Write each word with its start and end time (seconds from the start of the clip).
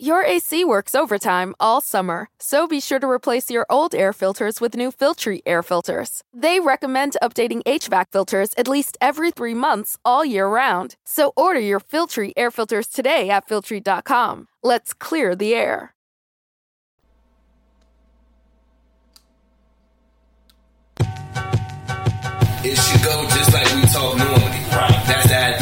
Your 0.00 0.22
AC 0.24 0.64
works 0.64 0.94
overtime 0.94 1.56
all 1.58 1.80
summer, 1.80 2.28
so 2.38 2.68
be 2.68 2.78
sure 2.78 3.00
to 3.00 3.10
replace 3.10 3.50
your 3.50 3.66
old 3.68 3.96
air 3.96 4.12
filters 4.12 4.60
with 4.60 4.76
new 4.76 4.92
Filtry 4.92 5.40
air 5.44 5.60
filters. 5.60 6.22
They 6.32 6.60
recommend 6.60 7.16
updating 7.20 7.64
HVAC 7.64 8.04
filters 8.12 8.50
at 8.56 8.68
least 8.68 8.96
every 9.00 9.32
three 9.32 9.54
months 9.54 9.98
all 10.04 10.24
year 10.24 10.46
round. 10.46 10.94
So 11.04 11.32
order 11.36 11.58
your 11.58 11.80
Filtry 11.80 12.32
air 12.36 12.52
filters 12.52 12.86
today 12.86 13.28
at 13.28 13.46
Filtry.com. 13.46 14.46
Let's 14.62 14.94
clear 14.94 15.34
the 15.34 15.52
air. 15.56 15.94
It 22.62 22.76
should 22.76 23.02
go 23.02 23.24
just 23.30 23.52
like 23.52 23.74
we 23.74 23.82
talk 23.82 24.16
normally. 24.16 24.62
Right. 24.70 25.04
That's 25.08 25.28
the 25.28 25.57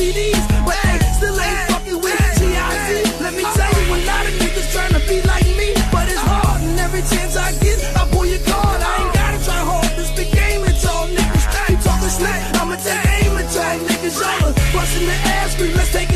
CDs, 0.00 0.40
but 0.64 0.80
they 0.80 1.12
still 1.12 1.36
ain't 1.36 1.68
fucking 1.68 2.00
with 2.00 2.16
G.I.Z. 2.40 3.20
Let 3.20 3.34
me 3.36 3.44
tell 3.44 3.68
you, 3.68 3.84
a 3.92 3.98
lot 4.08 4.24
of 4.24 4.32
niggas 4.40 4.72
trying 4.72 4.94
to 4.96 5.02
be 5.04 5.20
like 5.28 5.44
me, 5.60 5.76
but 5.92 6.08
it's 6.08 6.24
hard, 6.24 6.62
and 6.64 6.80
every 6.80 7.04
chance 7.04 7.36
I 7.36 7.52
get, 7.60 7.76
I 8.00 8.08
pull 8.08 8.24
your 8.24 8.40
card. 8.48 8.80
I 8.80 9.04
ain't 9.04 9.12
gotta 9.12 9.44
try 9.44 9.60
hard, 9.60 9.92
this 10.00 10.08
the 10.16 10.24
game, 10.24 10.64
it's 10.64 10.86
all 10.88 11.04
niggas. 11.04 11.44
You 11.68 11.76
talking 11.84 12.08
smack, 12.08 12.40
I'ma 12.56 12.76
take 12.80 13.04
aim 13.20 13.36
and 13.36 13.48
try 13.52 13.76
niggas. 13.76 14.16
Y'all 14.16 14.52
busting 14.72 15.04
the 15.04 15.16
ass, 15.36 15.52
scream, 15.52 15.76
let's 15.76 15.92
take 15.92 16.09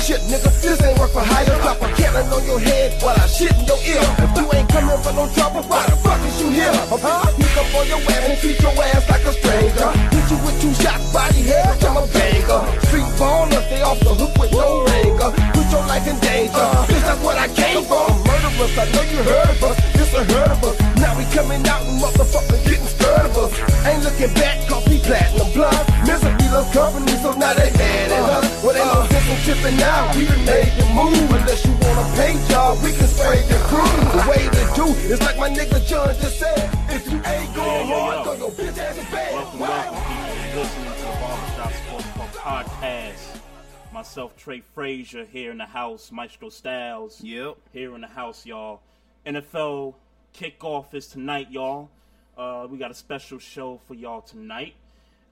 shit, 0.00 0.20
nigga. 0.26 0.50
This 0.62 0.82
ain't 0.82 0.98
work 0.98 1.10
for 1.10 1.22
hire. 1.22 1.46
Drop 1.62 1.80
a 1.82 1.88
cannon 1.94 2.26
on 2.32 2.44
your 2.46 2.58
head 2.58 3.00
while 3.02 3.14
I 3.14 3.26
shit 3.26 3.52
in 3.54 3.64
your 3.66 3.78
ear. 3.84 4.02
If 4.24 4.30
you 4.36 4.46
ain't 4.54 4.68
coming 4.68 4.98
for 5.04 5.12
no 5.12 5.28
trouble, 5.34 5.62
why 5.70 5.86
the 5.86 5.96
fuck 6.02 6.20
is 6.26 6.40
you 6.40 6.50
here? 6.50 6.72
Huh? 6.72 7.30
Sneak 7.36 7.56
up 7.56 7.74
on 7.74 7.86
your 7.86 8.02
ass 8.02 8.24
and 8.28 8.38
treat 8.40 8.58
your 8.60 8.74
ass 8.74 9.04
like 9.10 9.24
a 9.24 9.32
stranger. 9.32 9.90
Hit 10.14 10.26
you 10.30 10.38
with 10.42 10.56
two 10.62 10.74
shots, 10.82 11.04
body 11.12 11.42
head, 11.46 11.84
I'm 11.84 11.96
a 11.96 12.04
banger. 12.10 12.62
Street 12.88 13.10
baller, 13.20 13.62
stay 13.68 13.82
off 13.82 14.00
the 14.00 14.12
hook 14.14 14.32
with 14.38 14.52
no 14.52 14.84
ringer. 14.84 15.30
Put 15.54 15.66
your 15.70 15.84
life 15.86 16.06
in 16.06 16.18
danger. 16.20 16.68
Bitch, 16.88 17.04
that's 17.04 17.22
what 17.22 17.36
I 17.38 17.48
came 17.48 17.82
for. 17.84 18.08
Murderers, 18.26 18.74
I 18.78 18.84
know 18.94 19.04
you 19.10 19.20
heard 19.22 19.50
of 19.50 19.62
us. 19.62 19.76
This 19.94 20.14
a 20.14 20.22
heard 20.24 20.50
of 20.50 20.64
us. 20.64 20.76
Now 20.98 21.12
we 21.18 21.24
coming 21.34 21.62
out 21.68 21.82
and 21.82 22.00
motherfuckers 22.00 22.62
getting 22.64 22.86
scared 22.86 23.26
of 23.26 23.36
us. 23.36 23.52
Ain't 23.86 24.02
looking 24.04 24.32
back, 24.34 24.64
we 24.88 24.93
platinum 25.04 25.52
blood. 25.52 25.84
Misery 26.08 26.48
loves 26.48 26.72
company, 26.72 27.12
so 27.20 27.32
now 27.36 27.52
they 27.54 27.70
mad 27.76 28.10
at 28.10 28.24
us. 28.36 28.64
Well, 28.64 28.76
ain't 28.76 28.88
no 28.88 29.06
sense 29.08 29.28
in 29.28 29.38
tripping 29.44 29.82
out. 29.82 30.16
We 30.16 30.24
done 30.24 30.44
made 30.44 30.72
the 30.80 30.86
move. 30.96 31.28
Unless 31.28 31.64
you 31.66 31.72
want 31.72 31.98
a 32.00 32.06
paint 32.16 32.40
job, 32.48 32.82
we 32.82 32.90
can 32.92 33.08
spray 33.08 33.40
the 33.48 33.58
crew. 33.68 33.92
The 34.16 34.22
way 34.28 34.42
to 34.48 34.64
do 34.74 34.86
is 35.12 35.20
like 35.20 35.36
my 35.36 35.50
nigga 35.50 35.84
John 35.86 36.08
just 36.16 36.38
said. 36.38 36.70
If 36.88 37.04
you 37.10 37.20
ain't 37.24 37.54
going 37.54 37.86
hard, 37.88 38.24
throw 38.24 38.34
your 38.34 38.50
bitch 38.50 38.78
ass 38.78 38.98
in 38.98 39.04
bed. 39.12 39.34
Welcome, 39.34 39.60
welcome, 39.60 40.00
people. 40.08 40.34
You're 40.44 40.64
listening 40.64 40.92
to 40.92 41.00
the 41.00 41.16
Barbershop 41.20 41.72
Sports 41.72 42.10
Talk 42.16 42.32
podcast. 42.32 43.40
Myself, 43.92 44.36
Trey 44.36 44.62
Frazier, 44.74 45.24
here 45.24 45.50
in 45.50 45.58
the 45.58 45.66
house. 45.66 46.10
Maestro 46.10 46.48
Styles. 46.48 47.20
Yep. 47.22 47.56
Here 47.72 47.94
in 47.94 48.00
the 48.00 48.08
house, 48.08 48.44
y'all. 48.46 48.80
NFL 49.26 49.94
kickoff 50.34 50.94
is 50.94 51.06
tonight, 51.06 51.50
y'all. 51.50 51.90
Uh, 52.36 52.66
we 52.68 52.78
got 52.78 52.90
a 52.90 52.94
special 52.94 53.38
show 53.38 53.80
for 53.86 53.94
y'all 53.94 54.20
tonight. 54.20 54.74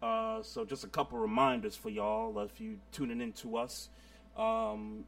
Uh, 0.02 0.42
so 0.42 0.64
just 0.64 0.82
a 0.82 0.88
couple 0.88 1.18
reminders 1.18 1.76
for 1.76 1.88
y'all 1.88 2.36
uh, 2.36 2.42
if 2.42 2.60
you 2.60 2.78
tuning 2.90 3.20
in 3.20 3.32
to 3.32 3.56
us. 3.56 3.88
Um, 4.36 5.04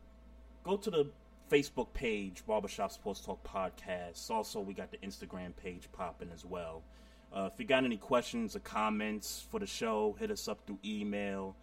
go 0.62 0.77
to 0.77 0.91
the 0.91 1.06
Facebook 1.50 1.93
page, 1.93 2.44
Barbershop 2.47 2.93
Sports 2.93 3.21
Talk 3.21 3.43
Podcast. 3.44 4.31
Also, 4.31 4.60
we 4.60 4.72
got 4.72 4.91
the 4.91 4.99
Instagram 4.99 5.55
page 5.56 5.88
popping 5.93 6.31
as 6.32 6.44
well. 6.44 6.82
Uh, 7.34 7.50
if 7.53 7.59
you 7.59 7.66
got 7.66 7.84
any 7.84 7.97
questions 7.97 8.55
or 8.55 8.60
comments 8.60 9.44
for 9.50 9.59
the 9.59 9.66
show, 9.66 10.15
hit 10.21 10.31
us 10.31 10.47
up 10.47 10.60
through 10.66 10.78
email 10.84 11.56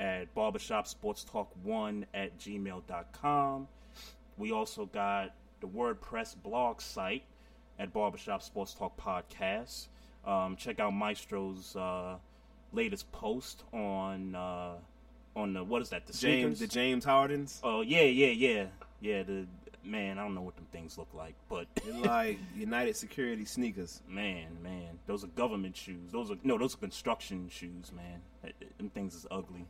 at 0.00 0.34
barbershopsportstalk1 0.34 2.04
at 2.14 2.38
gmail.com. 2.38 3.68
We 4.38 4.52
also 4.52 4.86
got 4.86 5.34
the 5.60 5.66
WordPress 5.66 6.36
blog 6.42 6.80
site 6.80 7.24
at 7.78 7.92
Barbershop 7.92 8.42
Sports 8.42 8.72
Talk 8.74 8.96
Podcast. 8.96 9.88
Um, 10.24 10.56
check 10.56 10.80
out 10.80 10.92
Maestro's 10.92 11.76
uh, 11.76 12.16
latest 12.72 13.10
post 13.12 13.64
on 13.72 14.34
uh, 14.34 14.72
on 15.36 15.52
the 15.54 15.64
what 15.64 15.82
is 15.82 15.90
that 15.90 16.06
the 16.06 16.12
James, 16.12 16.58
sneakers? 16.58 16.58
the 16.60 16.66
James 16.66 17.04
Hardens. 17.04 17.60
Oh 17.62 17.80
yeah, 17.82 18.02
yeah, 18.02 18.28
yeah, 18.28 18.66
yeah. 19.00 19.22
The 19.22 19.46
man, 19.84 20.18
I 20.18 20.22
don't 20.22 20.34
know 20.34 20.42
what 20.42 20.56
them 20.56 20.66
things 20.72 20.98
look 20.98 21.08
like, 21.14 21.34
but 21.48 21.66
They're 21.84 21.94
like 21.94 22.38
United 22.56 22.96
Security 22.96 23.44
sneakers. 23.44 24.02
man, 24.08 24.46
man, 24.62 24.98
those 25.06 25.24
are 25.24 25.28
government 25.28 25.76
shoes. 25.76 26.12
Those 26.12 26.30
are 26.30 26.36
no, 26.44 26.58
those 26.58 26.74
are 26.74 26.78
construction 26.78 27.48
shoes, 27.50 27.92
man. 27.94 28.52
Them 28.78 28.90
things 28.90 29.14
is 29.14 29.26
ugly. 29.30 29.66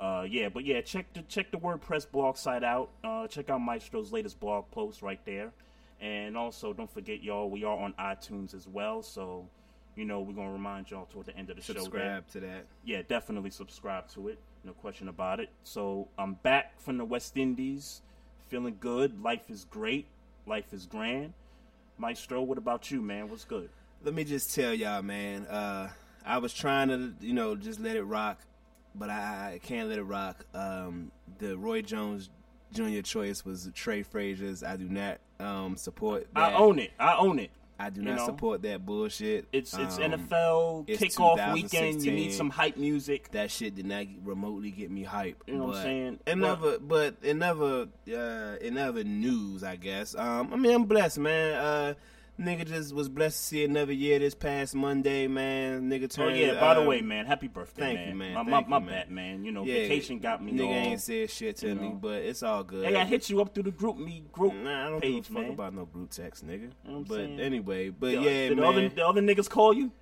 Uh, 0.00 0.26
yeah, 0.28 0.48
but 0.48 0.64
yeah, 0.64 0.80
check 0.80 1.12
the 1.12 1.20
check 1.22 1.50
the 1.50 1.58
WordPress 1.58 2.10
blog 2.10 2.36
site 2.36 2.64
out. 2.64 2.88
Uh, 3.04 3.26
check 3.26 3.50
out 3.50 3.60
Maestro's 3.60 4.12
latest 4.12 4.40
blog 4.40 4.64
post 4.70 5.02
right 5.02 5.20
there, 5.26 5.52
and 6.00 6.38
also 6.38 6.72
don't 6.72 6.90
forget, 6.90 7.22
y'all, 7.22 7.50
we 7.50 7.64
are 7.64 7.76
on 7.76 7.92
iTunes 7.98 8.54
as 8.54 8.66
well. 8.66 9.02
So, 9.02 9.46
you 9.96 10.04
know, 10.04 10.20
we're 10.20 10.32
gonna 10.32 10.52
remind 10.52 10.90
y'all 10.90 11.06
toward 11.06 11.26
the 11.26 11.36
end 11.36 11.50
of 11.50 11.56
the 11.56 11.62
show. 11.62 11.74
Subscribe 11.74 12.28
to 12.28 12.40
that. 12.40 12.66
yeah, 12.84 13.02
definitely 13.06 13.50
subscribe 13.50 14.08
to 14.08 14.28
it. 14.28 14.38
No 14.64 14.72
question 14.72 15.08
about 15.08 15.40
it. 15.40 15.50
So 15.64 16.08
I'm 16.18 16.34
back 16.34 16.80
from 16.80 16.98
the 16.98 17.04
West 17.04 17.36
Indies, 17.36 18.02
feeling 18.48 18.76
good. 18.78 19.22
Life 19.22 19.48
is 19.48 19.64
great. 19.64 20.06
Life 20.46 20.72
is 20.72 20.86
grand. 20.86 21.32
Maestro, 21.98 22.42
what 22.42 22.58
about 22.58 22.90
you, 22.90 23.02
man? 23.02 23.28
What's 23.28 23.44
good? 23.44 23.68
Let 24.02 24.14
me 24.14 24.24
just 24.24 24.54
tell 24.54 24.72
y'all, 24.72 25.02
man. 25.02 25.46
Uh, 25.46 25.90
I 26.24 26.38
was 26.38 26.54
trying 26.54 26.88
to, 26.88 27.14
you 27.20 27.34
know, 27.34 27.54
just 27.56 27.80
let 27.80 27.96
it 27.96 28.02
rock, 28.02 28.40
but 28.94 29.10
I, 29.10 29.54
I 29.54 29.60
can't 29.62 29.88
let 29.88 29.98
it 29.98 30.04
rock. 30.04 30.44
Um, 30.54 31.12
the 31.38 31.56
Roy 31.56 31.82
Jones 31.82 32.30
Jr. 32.72 33.00
choice 33.00 33.44
was 33.44 33.68
Trey 33.74 34.02
Frazier's. 34.02 34.62
I 34.62 34.76
do 34.76 34.88
not 34.88 35.18
um, 35.38 35.76
support. 35.76 36.26
That. 36.34 36.40
I 36.40 36.54
own 36.54 36.78
it. 36.78 36.92
I 36.98 37.16
own 37.16 37.38
it. 37.38 37.50
I 37.80 37.90
do 37.90 38.02
you 38.02 38.08
not 38.08 38.18
know. 38.18 38.26
support 38.26 38.62
that 38.62 38.84
bullshit. 38.84 39.46
It's 39.52 39.72
it's 39.76 39.96
Um, 39.98 40.02
NFL 40.12 40.84
it's 40.86 41.02
kickoff 41.02 41.52
weekend. 41.54 42.04
You 42.04 42.12
need 42.12 42.32
some 42.32 42.50
hype 42.50 42.76
music. 42.76 43.30
That 43.32 43.50
shit 43.50 43.74
did 43.74 43.86
not 43.86 44.04
remotely 44.22 44.70
get 44.70 44.90
me 44.90 45.02
hype. 45.02 45.42
You 45.46 45.56
know 45.56 45.64
what 45.64 45.76
I'm 45.78 45.82
saying? 45.82 46.18
It 46.26 46.38
Well- 46.38 46.56
never, 46.56 46.78
but 46.78 47.16
it 47.22 47.34
never, 47.34 47.82
uh, 48.08 48.56
it 48.60 48.72
never 48.72 49.02
news. 49.02 49.64
I 49.64 49.76
guess. 49.76 50.14
Um, 50.14 50.52
I 50.52 50.56
mean, 50.56 50.72
I'm 50.74 50.84
blessed, 50.84 51.18
man. 51.18 51.54
Uh, 51.54 51.94
Nigga 52.40 52.66
just 52.66 52.94
was 52.94 53.10
blessed 53.10 53.36
to 53.36 53.44
see 53.44 53.64
another 53.64 53.92
year 53.92 54.18
this 54.18 54.34
past 54.34 54.74
Monday, 54.74 55.26
man. 55.26 55.90
Nigga 55.90 56.08
turned. 56.10 56.30
Oh 56.30 56.30
turned. 56.30 56.38
yeah, 56.38 56.58
by 56.58 56.72
the 56.72 56.80
um, 56.80 56.86
way, 56.86 57.02
man, 57.02 57.26
happy 57.26 57.48
birthday, 57.48 57.82
thank 57.82 57.98
man. 57.98 58.08
you, 58.08 58.14
man. 58.14 58.32
My, 58.32 58.40
Thank 58.40 58.48
my, 58.50 58.58
you, 58.60 58.66
my 58.68 58.78
man. 58.78 58.88
bad, 58.88 59.10
man. 59.10 59.44
You 59.44 59.52
know, 59.52 59.64
yeah, 59.64 59.74
vacation 59.74 60.18
got 60.20 60.42
me 60.42 60.52
Nigga 60.52 60.66
all. 60.66 60.72
ain't 60.72 61.00
said 61.02 61.28
shit 61.30 61.56
to 61.58 61.74
me, 61.74 61.88
know. 61.90 61.98
but 62.00 62.22
it's 62.22 62.42
all 62.42 62.64
good. 62.64 62.86
Hey, 62.86 62.96
I 62.96 63.04
hit 63.04 63.28
you 63.28 63.42
up 63.42 63.52
through 63.54 63.64
the 63.64 63.70
group 63.72 63.98
me 63.98 64.22
group 64.32 64.54
Nah, 64.54 64.86
I 64.86 64.88
don't 64.88 65.02
page, 65.02 65.28
give 65.28 65.32
a 65.32 65.34
fuck 65.34 65.42
man. 65.42 65.50
about 65.52 65.74
no 65.74 65.84
group 65.84 66.10
text, 66.10 66.46
nigga. 66.46 66.62
know 66.62 66.68
what 66.84 66.96
I'm 66.96 67.02
but 67.04 67.14
saying? 67.16 67.40
anyway, 67.40 67.90
but 67.90 68.06
The- 68.12 68.12
yeah, 68.22 68.48
did 68.48 68.52
the 68.52 68.62
man. 68.62 68.64
other, 68.72 68.88
the 68.88 69.06
other 69.06 69.20
niggas 69.20 69.50
call 69.50 69.74
you? 69.74 69.92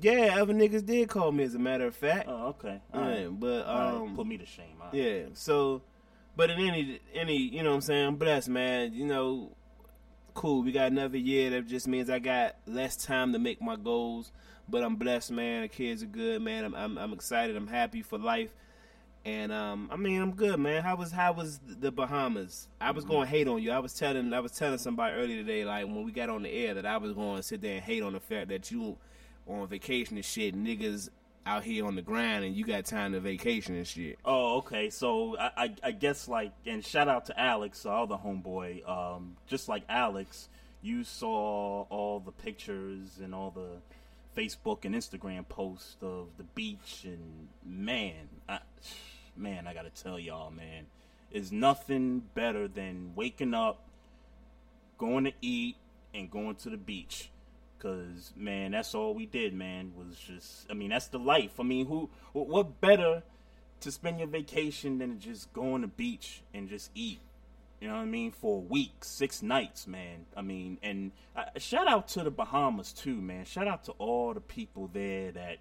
yeah, 0.00 0.38
other 0.40 0.54
niggas 0.54 0.84
did 0.84 1.08
call 1.10 1.30
me, 1.30 1.44
as 1.44 1.54
a 1.54 1.58
matter 1.60 1.86
of 1.86 1.94
fact. 1.94 2.28
Oh, 2.28 2.48
okay. 2.48 2.80
yeah, 2.92 3.00
All 3.00 3.06
right. 3.08 3.28
but 3.40 3.66
right, 3.66 3.94
um, 3.94 4.16
Put 4.16 4.26
me 4.26 4.36
to 4.38 4.46
shame. 4.46 4.74
Right. 4.80 4.94
Yeah. 4.94 5.20
So, 5.34 5.82
but 6.34 6.50
in 6.50 6.58
any 6.58 6.98
any 7.14 7.36
you 7.36 7.62
know 7.62 7.68
what 7.70 7.76
I'm 7.76 7.80
saying, 7.82 8.06
I'm 8.08 8.16
blessed, 8.16 8.48
man. 8.48 8.94
You 8.94 9.06
know, 9.06 9.52
cool. 10.34 10.62
We 10.62 10.72
got 10.72 10.90
another 10.90 11.18
year. 11.18 11.50
That 11.50 11.66
just 11.66 11.86
means 11.86 12.10
I 12.10 12.18
got 12.18 12.56
less 12.66 12.96
time 12.96 13.32
to 13.32 13.38
make 13.38 13.60
my 13.60 13.76
goals. 13.76 14.32
But 14.68 14.84
I'm 14.84 14.96
blessed, 14.96 15.30
man. 15.32 15.62
The 15.62 15.68
kids 15.68 16.02
are 16.02 16.06
good, 16.06 16.42
man. 16.42 16.64
I'm 16.64 16.74
I'm, 16.74 16.98
I'm 16.98 17.12
excited. 17.12 17.56
I'm 17.56 17.66
happy 17.66 18.02
for 18.02 18.18
life. 18.18 18.50
And 19.24 19.52
um, 19.52 19.88
I 19.92 19.96
mean, 19.96 20.20
I'm 20.20 20.32
good, 20.32 20.58
man. 20.58 20.82
How 20.82 20.96
was 20.96 21.12
how 21.12 21.32
was 21.32 21.60
the 21.64 21.92
Bahamas? 21.92 22.68
I 22.80 22.90
was 22.90 23.04
going 23.04 23.22
to 23.22 23.28
hate 23.28 23.46
on 23.46 23.62
you. 23.62 23.70
I 23.70 23.78
was 23.78 23.94
telling 23.94 24.32
I 24.32 24.40
was 24.40 24.52
telling 24.52 24.78
somebody 24.78 25.14
earlier 25.14 25.42
today, 25.42 25.64
like 25.64 25.86
when 25.86 26.04
we 26.04 26.10
got 26.10 26.28
on 26.28 26.42
the 26.42 26.50
air, 26.50 26.74
that 26.74 26.86
I 26.86 26.96
was 26.96 27.12
going 27.12 27.36
to 27.36 27.42
sit 27.42 27.60
there 27.60 27.76
and 27.76 27.84
hate 27.84 28.02
on 28.02 28.14
the 28.14 28.20
fact 28.20 28.48
that 28.48 28.70
you 28.70 28.96
on 29.46 29.66
vacation 29.68 30.16
and 30.16 30.24
shit, 30.24 30.56
niggas 30.56 31.08
out 31.44 31.64
here 31.64 31.86
on 31.86 31.96
the 31.96 32.02
grind, 32.02 32.44
and 32.44 32.54
you 32.54 32.64
got 32.64 32.84
time 32.84 33.12
to 33.12 33.20
vacation 33.20 33.74
and 33.74 33.86
shit. 33.86 34.18
Oh, 34.24 34.58
okay. 34.58 34.90
So 34.90 35.36
I, 35.38 35.50
I, 35.56 35.74
I 35.82 35.90
guess 35.92 36.28
like, 36.28 36.52
and 36.66 36.84
shout 36.84 37.08
out 37.08 37.26
to 37.26 37.40
Alex, 37.40 37.84
our 37.84 38.02
other 38.02 38.16
homeboy. 38.16 38.88
Um, 38.88 39.36
just 39.46 39.68
like 39.68 39.82
Alex, 39.88 40.48
you 40.82 41.04
saw 41.04 41.82
all 41.90 42.20
the 42.20 42.32
pictures 42.32 43.18
and 43.22 43.34
all 43.34 43.50
the 43.50 43.78
Facebook 44.36 44.84
and 44.84 44.94
Instagram 44.94 45.46
posts 45.48 45.96
of 46.00 46.28
the 46.38 46.44
beach, 46.44 47.02
and 47.04 47.48
man, 47.64 48.28
I, 48.48 48.60
man, 49.36 49.66
I 49.66 49.74
gotta 49.74 49.90
tell 49.90 50.18
y'all, 50.18 50.50
man, 50.50 50.86
is 51.30 51.52
nothing 51.52 52.22
better 52.34 52.68
than 52.68 53.12
waking 53.14 53.52
up, 53.54 53.84
going 54.98 55.24
to 55.24 55.32
eat, 55.40 55.76
and 56.14 56.30
going 56.30 56.54
to 56.56 56.70
the 56.70 56.76
beach. 56.76 57.30
Cause 57.82 58.32
man, 58.36 58.70
that's 58.70 58.94
all 58.94 59.12
we 59.12 59.26
did, 59.26 59.54
man. 59.54 59.90
Was 59.96 60.16
just, 60.16 60.70
I 60.70 60.74
mean, 60.74 60.90
that's 60.90 61.08
the 61.08 61.18
life. 61.18 61.58
I 61.58 61.64
mean, 61.64 61.86
who, 61.86 62.10
what 62.32 62.80
better 62.80 63.24
to 63.80 63.90
spend 63.90 64.20
your 64.20 64.28
vacation 64.28 64.98
than 64.98 65.18
just 65.18 65.52
go 65.52 65.74
on 65.74 65.80
the 65.80 65.88
beach 65.88 66.42
and 66.54 66.68
just 66.68 66.92
eat? 66.94 67.18
You 67.80 67.88
know 67.88 67.94
what 67.94 68.02
I 68.02 68.04
mean? 68.04 68.30
For 68.30 68.58
a 68.58 68.60
week, 68.60 69.04
six 69.04 69.42
nights, 69.42 69.88
man. 69.88 70.26
I 70.36 70.42
mean, 70.42 70.78
and 70.80 71.10
shout 71.56 71.88
out 71.88 72.06
to 72.08 72.22
the 72.22 72.30
Bahamas 72.30 72.92
too, 72.92 73.16
man. 73.16 73.44
Shout 73.44 73.66
out 73.66 73.82
to 73.86 73.92
all 73.98 74.32
the 74.32 74.40
people 74.40 74.88
there 74.92 75.32
that, 75.32 75.56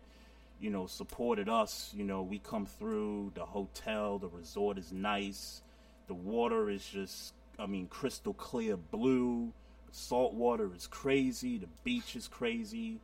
you 0.60 0.70
know, 0.70 0.86
supported 0.86 1.50
us. 1.50 1.92
You 1.98 2.04
know, 2.04 2.22
we 2.22 2.38
come 2.38 2.68
through 2.68 3.32
the 3.34 3.46
hotel, 3.46 4.20
the 4.20 4.28
resort 4.28 4.78
is 4.78 4.94
nice, 4.94 5.64
the 6.06 6.14
water 6.14 6.70
is 6.70 6.86
just, 6.86 7.34
I 7.58 7.66
mean, 7.66 7.88
crystal 7.88 8.36
clear 8.36 8.78
blue. 8.78 9.54
Salt 9.92 10.34
water 10.34 10.70
is 10.76 10.88
crazy. 10.88 11.58
The 11.58 11.68
beach 11.84 12.16
is 12.16 12.28
crazy, 12.28 13.00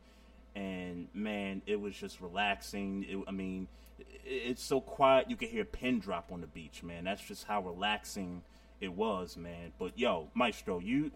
and 0.54 1.08
man, 1.14 1.62
it 1.66 1.80
was 1.80 1.94
just 1.94 2.20
relaxing. 2.20 3.04
It, 3.08 3.18
I 3.28 3.30
mean, 3.30 3.68
it, 3.98 4.04
it's 4.24 4.62
so 4.62 4.80
quiet 4.80 5.30
you 5.30 5.36
can 5.36 5.48
hear 5.48 5.62
a 5.62 5.66
pin 5.66 6.00
drop 6.00 6.30
on 6.32 6.40
the 6.40 6.46
beach, 6.46 6.82
man. 6.82 7.04
That's 7.04 7.22
just 7.22 7.44
how 7.44 7.60
relaxing 7.60 8.42
it 8.80 8.92
was, 8.92 9.36
man. 9.36 9.72
But 9.78 9.98
yo, 9.98 10.28
Maestro, 10.34 10.78
you 10.78 11.10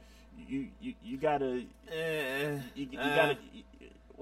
you 0.49 0.69
you, 0.81 0.95
you 1.03 1.17
gotta 1.17 1.65
Eh, 1.91 2.59
you, 2.75 2.89
you 2.91 2.99
uh, 2.99 3.17
gotta 3.17 3.37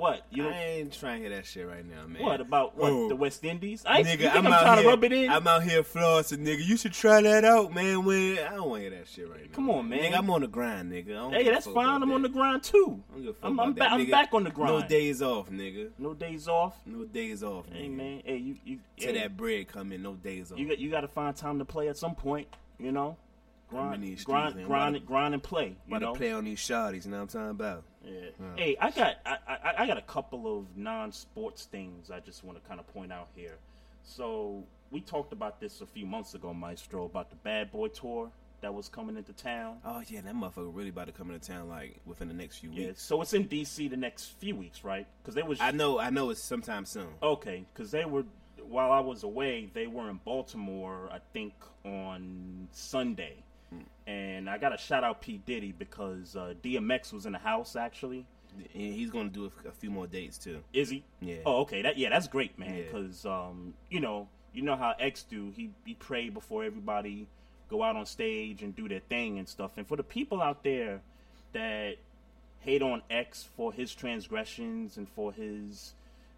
what 0.00 0.22
you 0.30 0.48
I 0.48 0.52
ain't 0.52 0.92
trying 0.92 1.22
to 1.22 1.28
hear 1.28 1.36
that 1.36 1.46
shit 1.46 1.66
right 1.68 1.84
now, 1.84 2.06
man. 2.06 2.22
what 2.22 2.40
about 2.40 2.76
what 2.76 2.90
Oh. 2.90 3.08
the 3.08 3.14
West 3.16 3.44
Indies? 3.44 3.84
I 3.86 4.02
Nigga, 4.02 4.30
I'm, 4.34 4.46
I'm, 4.46 4.52
out 4.52 4.62
trying 4.62 4.74
here, 4.78 4.82
to 4.84 4.88
rub 4.88 5.04
it 5.04 5.12
in. 5.12 5.30
I'm 5.30 5.46
out 5.46 5.62
here 5.62 5.82
flossing, 5.82 6.38
nigga. 6.38 6.64
You 6.66 6.76
should 6.76 6.92
try 6.92 7.20
that 7.22 7.44
out, 7.44 7.72
man. 7.72 8.04
When 8.04 8.38
I 8.38 8.54
don't 8.54 8.70
want 8.70 8.82
to 8.82 8.88
hear 8.88 8.98
that 8.98 9.08
shit 9.08 9.28
right 9.30 9.42
now. 9.44 9.54
Come 9.54 9.70
on, 9.70 9.88
man. 9.88 10.00
Nigga, 10.00 10.18
I'm 10.18 10.30
on 10.30 10.40
the 10.40 10.48
grind, 10.48 10.90
nigga. 10.90 11.32
Hey, 11.32 11.44
that's 11.50 11.66
fine. 11.66 12.02
I'm 12.02 12.10
on 12.12 12.22
the 12.22 12.28
grind 12.28 12.62
too. 12.62 13.02
I 13.10 13.14
don't 13.14 13.22
give 13.22 13.30
a 13.30 13.32
fuck 13.34 13.44
I'm, 13.50 13.60
I'm, 13.60 13.74
that, 13.74 13.78
back, 13.78 13.92
I'm 13.92 14.10
back 14.10 14.28
on 14.32 14.44
the 14.44 14.50
grind. 14.50 14.80
No 14.80 14.88
days 14.88 15.22
off, 15.22 15.50
nigga. 15.50 15.90
No 15.98 16.14
days 16.14 16.48
off. 16.48 16.80
No 16.86 17.04
days 17.04 17.42
off, 17.42 17.66
nigga. 17.68 17.76
Hey 17.76 17.88
man, 17.88 18.22
hey 18.24 18.36
you 18.38 18.56
you 18.64 18.78
To 19.00 19.06
hey, 19.06 19.12
that 19.18 19.36
bread 19.36 19.68
coming. 19.68 20.02
no 20.02 20.14
days 20.14 20.50
off. 20.50 20.58
you 20.58 20.66
got 20.68 20.78
you 20.78 20.90
got 20.90 21.02
to 21.02 21.08
find 21.08 21.36
time 21.36 21.58
to 21.58 21.64
play 21.64 21.88
at 21.88 21.96
some 21.96 22.14
point. 22.14 22.48
You 22.78 22.92
know, 22.92 23.16
grind, 23.68 24.02
grind, 24.24 24.64
grind, 24.66 25.06
grind, 25.06 25.34
and 25.34 25.42
play. 25.42 25.76
You 25.86 25.98
know, 25.98 26.14
play 26.14 26.32
on 26.32 26.44
these 26.44 26.58
shotties. 26.58 27.04
you 27.04 27.10
know 27.10 27.18
what 27.18 27.22
I'm 27.22 27.28
talking 27.28 27.50
about? 27.50 27.84
Yeah. 28.04 28.46
Hey, 28.56 28.76
I 28.80 28.90
got 28.90 29.16
I, 29.26 29.36
I, 29.46 29.74
I 29.78 29.86
got 29.86 29.98
a 29.98 30.02
couple 30.02 30.58
of 30.58 30.66
non-sports 30.76 31.64
things 31.66 32.10
I 32.10 32.20
just 32.20 32.44
want 32.44 32.62
to 32.62 32.66
kind 32.68 32.80
of 32.80 32.86
point 32.94 33.12
out 33.12 33.28
here. 33.34 33.56
So 34.02 34.64
we 34.90 35.00
talked 35.00 35.32
about 35.32 35.60
this 35.60 35.80
a 35.82 35.86
few 35.86 36.06
months 36.06 36.34
ago, 36.34 36.54
Maestro, 36.54 37.04
about 37.04 37.30
the 37.30 37.36
Bad 37.36 37.70
Boy 37.70 37.88
tour 37.88 38.30
that 38.62 38.72
was 38.74 38.88
coming 38.88 39.16
into 39.16 39.32
town. 39.32 39.76
Oh 39.84 40.02
yeah, 40.06 40.20
that 40.22 40.34
motherfucker 40.34 40.74
really 40.74 40.88
about 40.90 41.06
to 41.06 41.12
come 41.12 41.30
into 41.30 41.46
town 41.46 41.68
like 41.68 42.00
within 42.06 42.28
the 42.28 42.34
next 42.34 42.58
few 42.58 42.70
Yeah. 42.72 42.88
weeks. 42.88 43.02
So 43.02 43.20
it's 43.22 43.32
in 43.34 43.46
DC 43.48 43.88
the 43.90 43.96
next 43.96 44.32
few 44.38 44.56
weeks, 44.56 44.82
right? 44.84 45.06
Because 45.22 45.34
they 45.34 45.42
was 45.42 45.60
I 45.60 45.70
know, 45.70 45.98
I 45.98 46.10
know 46.10 46.30
it's 46.30 46.42
sometime 46.42 46.84
soon. 46.86 47.08
okay. 47.22 47.64
Because 47.72 47.90
they 47.90 48.04
were 48.04 48.24
while 48.66 48.92
I 48.92 49.00
was 49.00 49.24
away, 49.24 49.68
they 49.74 49.86
were 49.86 50.08
in 50.10 50.20
Baltimore. 50.24 51.08
I 51.12 51.18
think 51.32 51.52
on 51.84 52.68
Sunday. 52.72 53.34
And 54.06 54.50
I 54.50 54.58
got 54.58 54.70
to 54.70 54.78
shout 54.78 55.04
out 55.04 55.20
P 55.20 55.40
Diddy 55.44 55.72
because 55.72 56.34
uh, 56.34 56.54
DMX 56.62 57.12
was 57.12 57.26
in 57.26 57.32
the 57.32 57.38
house 57.38 57.76
actually. 57.76 58.26
He's 58.72 59.10
gonna 59.10 59.28
do 59.28 59.50
a, 59.64 59.70
few 59.70 59.90
more 59.90 60.08
dates 60.08 60.36
too. 60.36 60.58
Is 60.72 60.90
he? 60.90 61.04
Yeah. 61.20 61.36
Oh, 61.46 61.60
okay. 61.60 61.82
That 61.82 61.96
yeah, 61.96 62.08
that's 62.10 62.26
great, 62.26 62.58
man. 62.58 62.76
Yeah. 62.76 62.82
Because 62.82 63.24
um, 63.24 63.74
you 63.88 64.00
know, 64.00 64.28
you 64.52 64.62
know 64.62 64.74
how 64.74 64.94
X 64.98 65.22
do. 65.22 65.52
He 65.54 65.70
he 65.84 65.94
pray 65.94 66.30
before 66.30 66.64
everybody 66.64 67.28
go 67.68 67.84
out 67.84 67.94
on 67.94 68.04
stage 68.06 68.62
and 68.62 68.74
do 68.74 68.88
their 68.88 69.00
thing 69.00 69.38
and 69.38 69.48
stuff. 69.48 69.72
And 69.76 69.86
for 69.86 69.96
the 69.96 70.02
people 70.02 70.42
out 70.42 70.64
there 70.64 71.00
that 71.52 71.96
hate 72.60 72.82
on 72.82 73.02
X 73.08 73.48
for 73.56 73.72
his 73.72 73.94
transgressions 73.94 74.96
and 74.96 75.08
for 75.08 75.32
his 75.32 75.94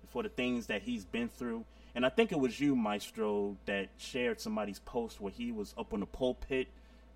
for 0.09 0.23
the 0.23 0.29
things 0.29 0.67
that 0.67 0.83
he's 0.83 1.05
been 1.05 1.29
through. 1.29 1.65
And 1.95 2.07
I 2.07 2.09
think 2.09 2.33
it 2.33 2.39
was 2.39 2.59
you, 2.59 2.75
Maestro, 2.75 3.57
that 3.67 3.89
shared 3.99 4.41
somebody's 4.41 4.79
post 4.81 5.21
where 5.21 5.33
he 5.33 5.53
was 5.53 5.75
up 5.77 5.93
on 5.93 6.01
the 6.01 6.07
pulpit, 6.07 6.69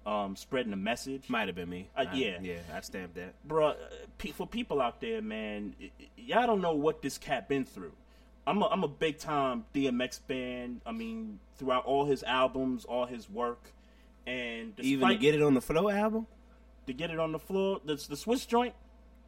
um, 0.07 0.37
spreading 0.37 0.73
a 0.73 0.77
message. 0.77 1.29
Might 1.29 1.49
have 1.49 1.57
been 1.57 1.69
me. 1.69 1.89
Uh, 1.97 2.05
I- 2.09 2.15
yeah. 2.15 2.39
yeah, 2.41 2.59
I 2.75 2.81
stamped 2.81 3.17
that. 3.17 3.35
Bruh, 3.47 3.73
uh, 3.73 4.33
for 4.33 4.47
people 4.47 4.81
out 4.81 5.01
there, 5.01 5.21
man, 5.21 5.75
y- 5.81 5.91
y'all 6.17 6.47
don't 6.47 6.61
know 6.63 6.73
what 6.75 7.03
this 7.03 7.19
cat 7.19 7.49
been 7.49 7.65
through. 7.65 7.93
I'm 8.47 8.63
a, 8.63 8.67
I'm 8.69 8.85
a 8.85 8.89
big 8.89 9.19
time 9.19 9.65
DMX 9.75 10.21
fan. 10.29 10.81
I 10.87 10.93
mean, 10.93 11.41
throughout 11.59 11.85
all 11.85 12.05
his 12.07 12.23
albums, 12.23 12.85
all 12.85 13.05
his 13.07 13.29
work, 13.29 13.73
and 14.27 14.75
despite, 14.77 14.87
Even 14.87 15.09
to 15.09 15.17
get 15.17 15.35
it 15.35 15.43
on 15.43 15.55
the 15.55 15.61
flow 15.61 15.91
album. 15.91 16.27
to 16.87 16.93
get 16.93 17.11
it 17.11 17.19
on 17.19 17.33
the 17.33 17.39
floor, 17.41 17.81
the, 17.85 17.95
the 17.97 18.15
Swizz 18.15 18.47
joint. 18.47 18.75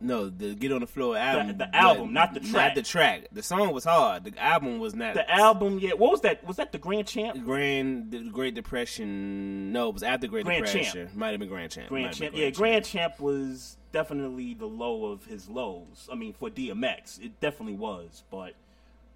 No, 0.00 0.28
the 0.28 0.54
Get 0.54 0.70
on 0.70 0.80
the 0.80 0.86
Floor 0.86 1.16
album. 1.16 1.48
the 1.48 1.54
but 1.54 1.74
album, 1.74 2.12
not 2.12 2.32
the 2.32 2.40
track. 2.40 2.52
Not 2.52 2.74
the 2.76 2.82
track. 2.82 3.26
The 3.32 3.42
song 3.42 3.72
was 3.72 3.84
hard. 3.84 4.24
The 4.24 4.38
album 4.38 4.78
was 4.78 4.94
not. 4.94 5.14
The 5.14 5.28
album, 5.28 5.78
yeah. 5.80 5.92
What 5.92 6.12
was 6.12 6.20
that? 6.20 6.46
Was 6.46 6.56
that 6.56 6.70
the 6.70 6.78
Grand 6.78 7.08
Champ? 7.08 7.44
Grand, 7.44 8.12
the 8.12 8.20
Great 8.30 8.54
Depression. 8.54 9.72
No, 9.72 9.88
it 9.88 9.94
was 9.94 10.02
after 10.04 10.26
the 10.26 10.28
Great 10.28 10.44
Grand 10.44 10.66
Champ. 10.66 11.14
Might 11.14 11.30
have 11.30 11.40
been 11.40 11.48
Grand 11.48 11.72
Champ. 11.72 11.88
Grand 11.88 12.06
Might 12.06 12.14
Champ, 12.14 12.34
yeah. 12.36 12.50
Grand 12.50 12.84
Champ 12.84 13.18
was 13.18 13.76
definitely 13.92 14.54
the 14.54 14.66
low 14.66 15.06
of 15.06 15.24
his 15.24 15.48
lows. 15.48 16.08
I 16.10 16.14
mean, 16.14 16.32
for 16.32 16.48
DMX, 16.48 17.20
it 17.24 17.40
definitely 17.40 17.76
was. 17.76 18.22
But 18.30 18.54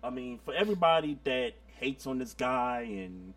I 0.02 0.10
mean, 0.10 0.40
for 0.44 0.52
everybody 0.52 1.18
that 1.24 1.52
hates 1.78 2.06
on 2.06 2.18
this 2.18 2.34
guy 2.34 2.80
and 2.88 3.34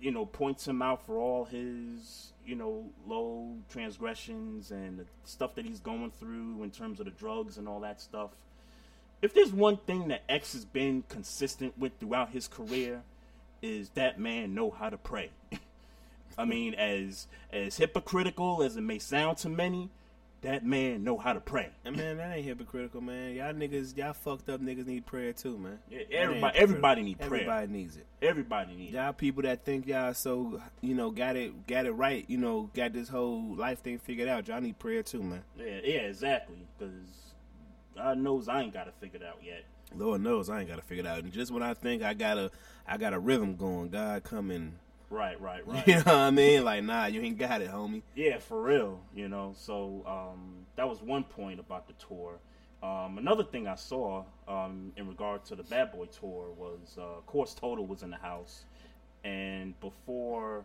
you 0.00 0.10
know 0.10 0.26
points 0.26 0.66
him 0.66 0.82
out 0.82 1.04
for 1.06 1.18
all 1.18 1.44
his 1.44 2.32
you 2.48 2.56
know 2.56 2.86
low 3.06 3.54
transgressions 3.68 4.70
and 4.70 4.98
the 4.98 5.04
stuff 5.24 5.54
that 5.56 5.66
he's 5.66 5.80
going 5.80 6.10
through 6.18 6.62
in 6.62 6.70
terms 6.70 6.98
of 6.98 7.04
the 7.04 7.12
drugs 7.12 7.58
and 7.58 7.68
all 7.68 7.80
that 7.80 8.00
stuff. 8.00 8.30
If 9.20 9.34
there's 9.34 9.52
one 9.52 9.76
thing 9.76 10.08
that 10.08 10.22
X 10.28 10.54
has 10.54 10.64
been 10.64 11.04
consistent 11.08 11.76
with 11.76 11.92
throughout 12.00 12.30
his 12.30 12.48
career, 12.48 13.02
is 13.60 13.90
that 13.90 14.18
man 14.18 14.54
know 14.54 14.70
how 14.70 14.88
to 14.88 14.96
pray. 14.96 15.30
I 16.38 16.46
mean, 16.46 16.74
as 16.74 17.26
as 17.52 17.76
hypocritical 17.76 18.62
as 18.62 18.76
it 18.76 18.80
may 18.80 18.98
sound 18.98 19.36
to 19.38 19.50
many, 19.50 19.90
that 20.42 20.64
man 20.64 21.02
know 21.02 21.18
how 21.18 21.32
to 21.32 21.40
pray. 21.40 21.70
And 21.84 21.96
man, 21.96 22.16
that 22.18 22.36
ain't 22.36 22.44
hypocritical, 22.46 23.00
man. 23.00 23.34
Y'all 23.34 23.52
niggas, 23.52 23.96
y'all 23.96 24.12
fucked 24.12 24.48
up 24.48 24.60
niggas 24.60 24.86
need 24.86 25.04
prayer 25.04 25.32
too, 25.32 25.58
man. 25.58 25.78
Yeah, 25.90 26.00
everybody- 26.12 26.58
everybody 26.58 27.02
need 27.02 27.18
prayer. 27.18 27.40
Everybody 27.40 27.72
needs 27.72 27.96
it. 27.96 28.06
Everybody 28.22 28.76
needs. 28.76 28.92
Y'all 28.92 29.12
people 29.12 29.42
that 29.42 29.64
think 29.64 29.86
y'all 29.86 30.14
so 30.14 30.60
you 30.80 30.94
know 30.94 31.10
got 31.10 31.36
it 31.36 31.66
got 31.66 31.86
it 31.86 31.92
right, 31.92 32.24
you 32.28 32.38
know, 32.38 32.70
got 32.74 32.92
this 32.92 33.08
whole 33.08 33.54
life 33.56 33.80
thing 33.80 33.98
figured 33.98 34.28
out. 34.28 34.46
Y'all 34.48 34.60
need 34.60 34.78
prayer 34.78 35.02
too, 35.02 35.22
man. 35.22 35.42
Yeah, 35.58 35.80
yeah, 35.82 35.98
exactly. 36.00 36.66
Because 36.78 36.92
God 37.96 38.18
knows 38.18 38.48
I 38.48 38.62
ain't 38.62 38.72
got 38.72 38.86
it 38.86 38.94
figured 39.00 39.22
out 39.22 39.38
yet. 39.44 39.64
Lord 39.96 40.20
knows 40.20 40.50
I 40.50 40.60
ain't 40.60 40.68
got 40.68 40.76
to 40.76 40.82
figure 40.82 41.02
it 41.04 41.06
out. 41.08 41.20
And 41.20 41.32
just 41.32 41.50
when 41.50 41.62
I 41.62 41.72
think 41.74 42.02
I 42.02 42.12
got 42.14 42.36
a 42.38 42.50
I 42.86 42.96
got 42.96 43.12
a 43.12 43.18
rhythm 43.18 43.56
going, 43.56 43.88
God 43.88 44.22
come 44.22 44.50
and 44.50 44.74
Right, 45.10 45.40
right, 45.40 45.66
right. 45.66 45.86
You 45.86 45.94
know 45.96 46.02
what 46.04 46.14
I 46.14 46.30
mean? 46.30 46.64
Like, 46.64 46.84
nah, 46.84 47.06
you 47.06 47.20
ain't 47.22 47.38
got 47.38 47.62
it, 47.62 47.70
homie. 47.70 48.02
Yeah, 48.14 48.38
for 48.38 48.60
real. 48.62 49.00
You 49.14 49.28
know, 49.28 49.54
so 49.56 50.04
um, 50.06 50.66
that 50.76 50.88
was 50.88 51.02
one 51.02 51.24
point 51.24 51.60
about 51.60 51.86
the 51.86 51.94
tour. 51.94 52.38
Um, 52.82 53.18
another 53.18 53.42
thing 53.42 53.66
I 53.66 53.74
saw 53.74 54.24
um, 54.46 54.92
in 54.96 55.08
regard 55.08 55.44
to 55.46 55.56
the 55.56 55.64
Bad 55.64 55.92
Boy 55.92 56.06
tour 56.06 56.50
was 56.56 56.96
uh, 56.98 57.20
Course 57.26 57.54
Total 57.54 57.84
was 57.84 58.02
in 58.02 58.10
the 58.10 58.16
house, 58.16 58.64
and 59.24 59.78
before 59.80 60.64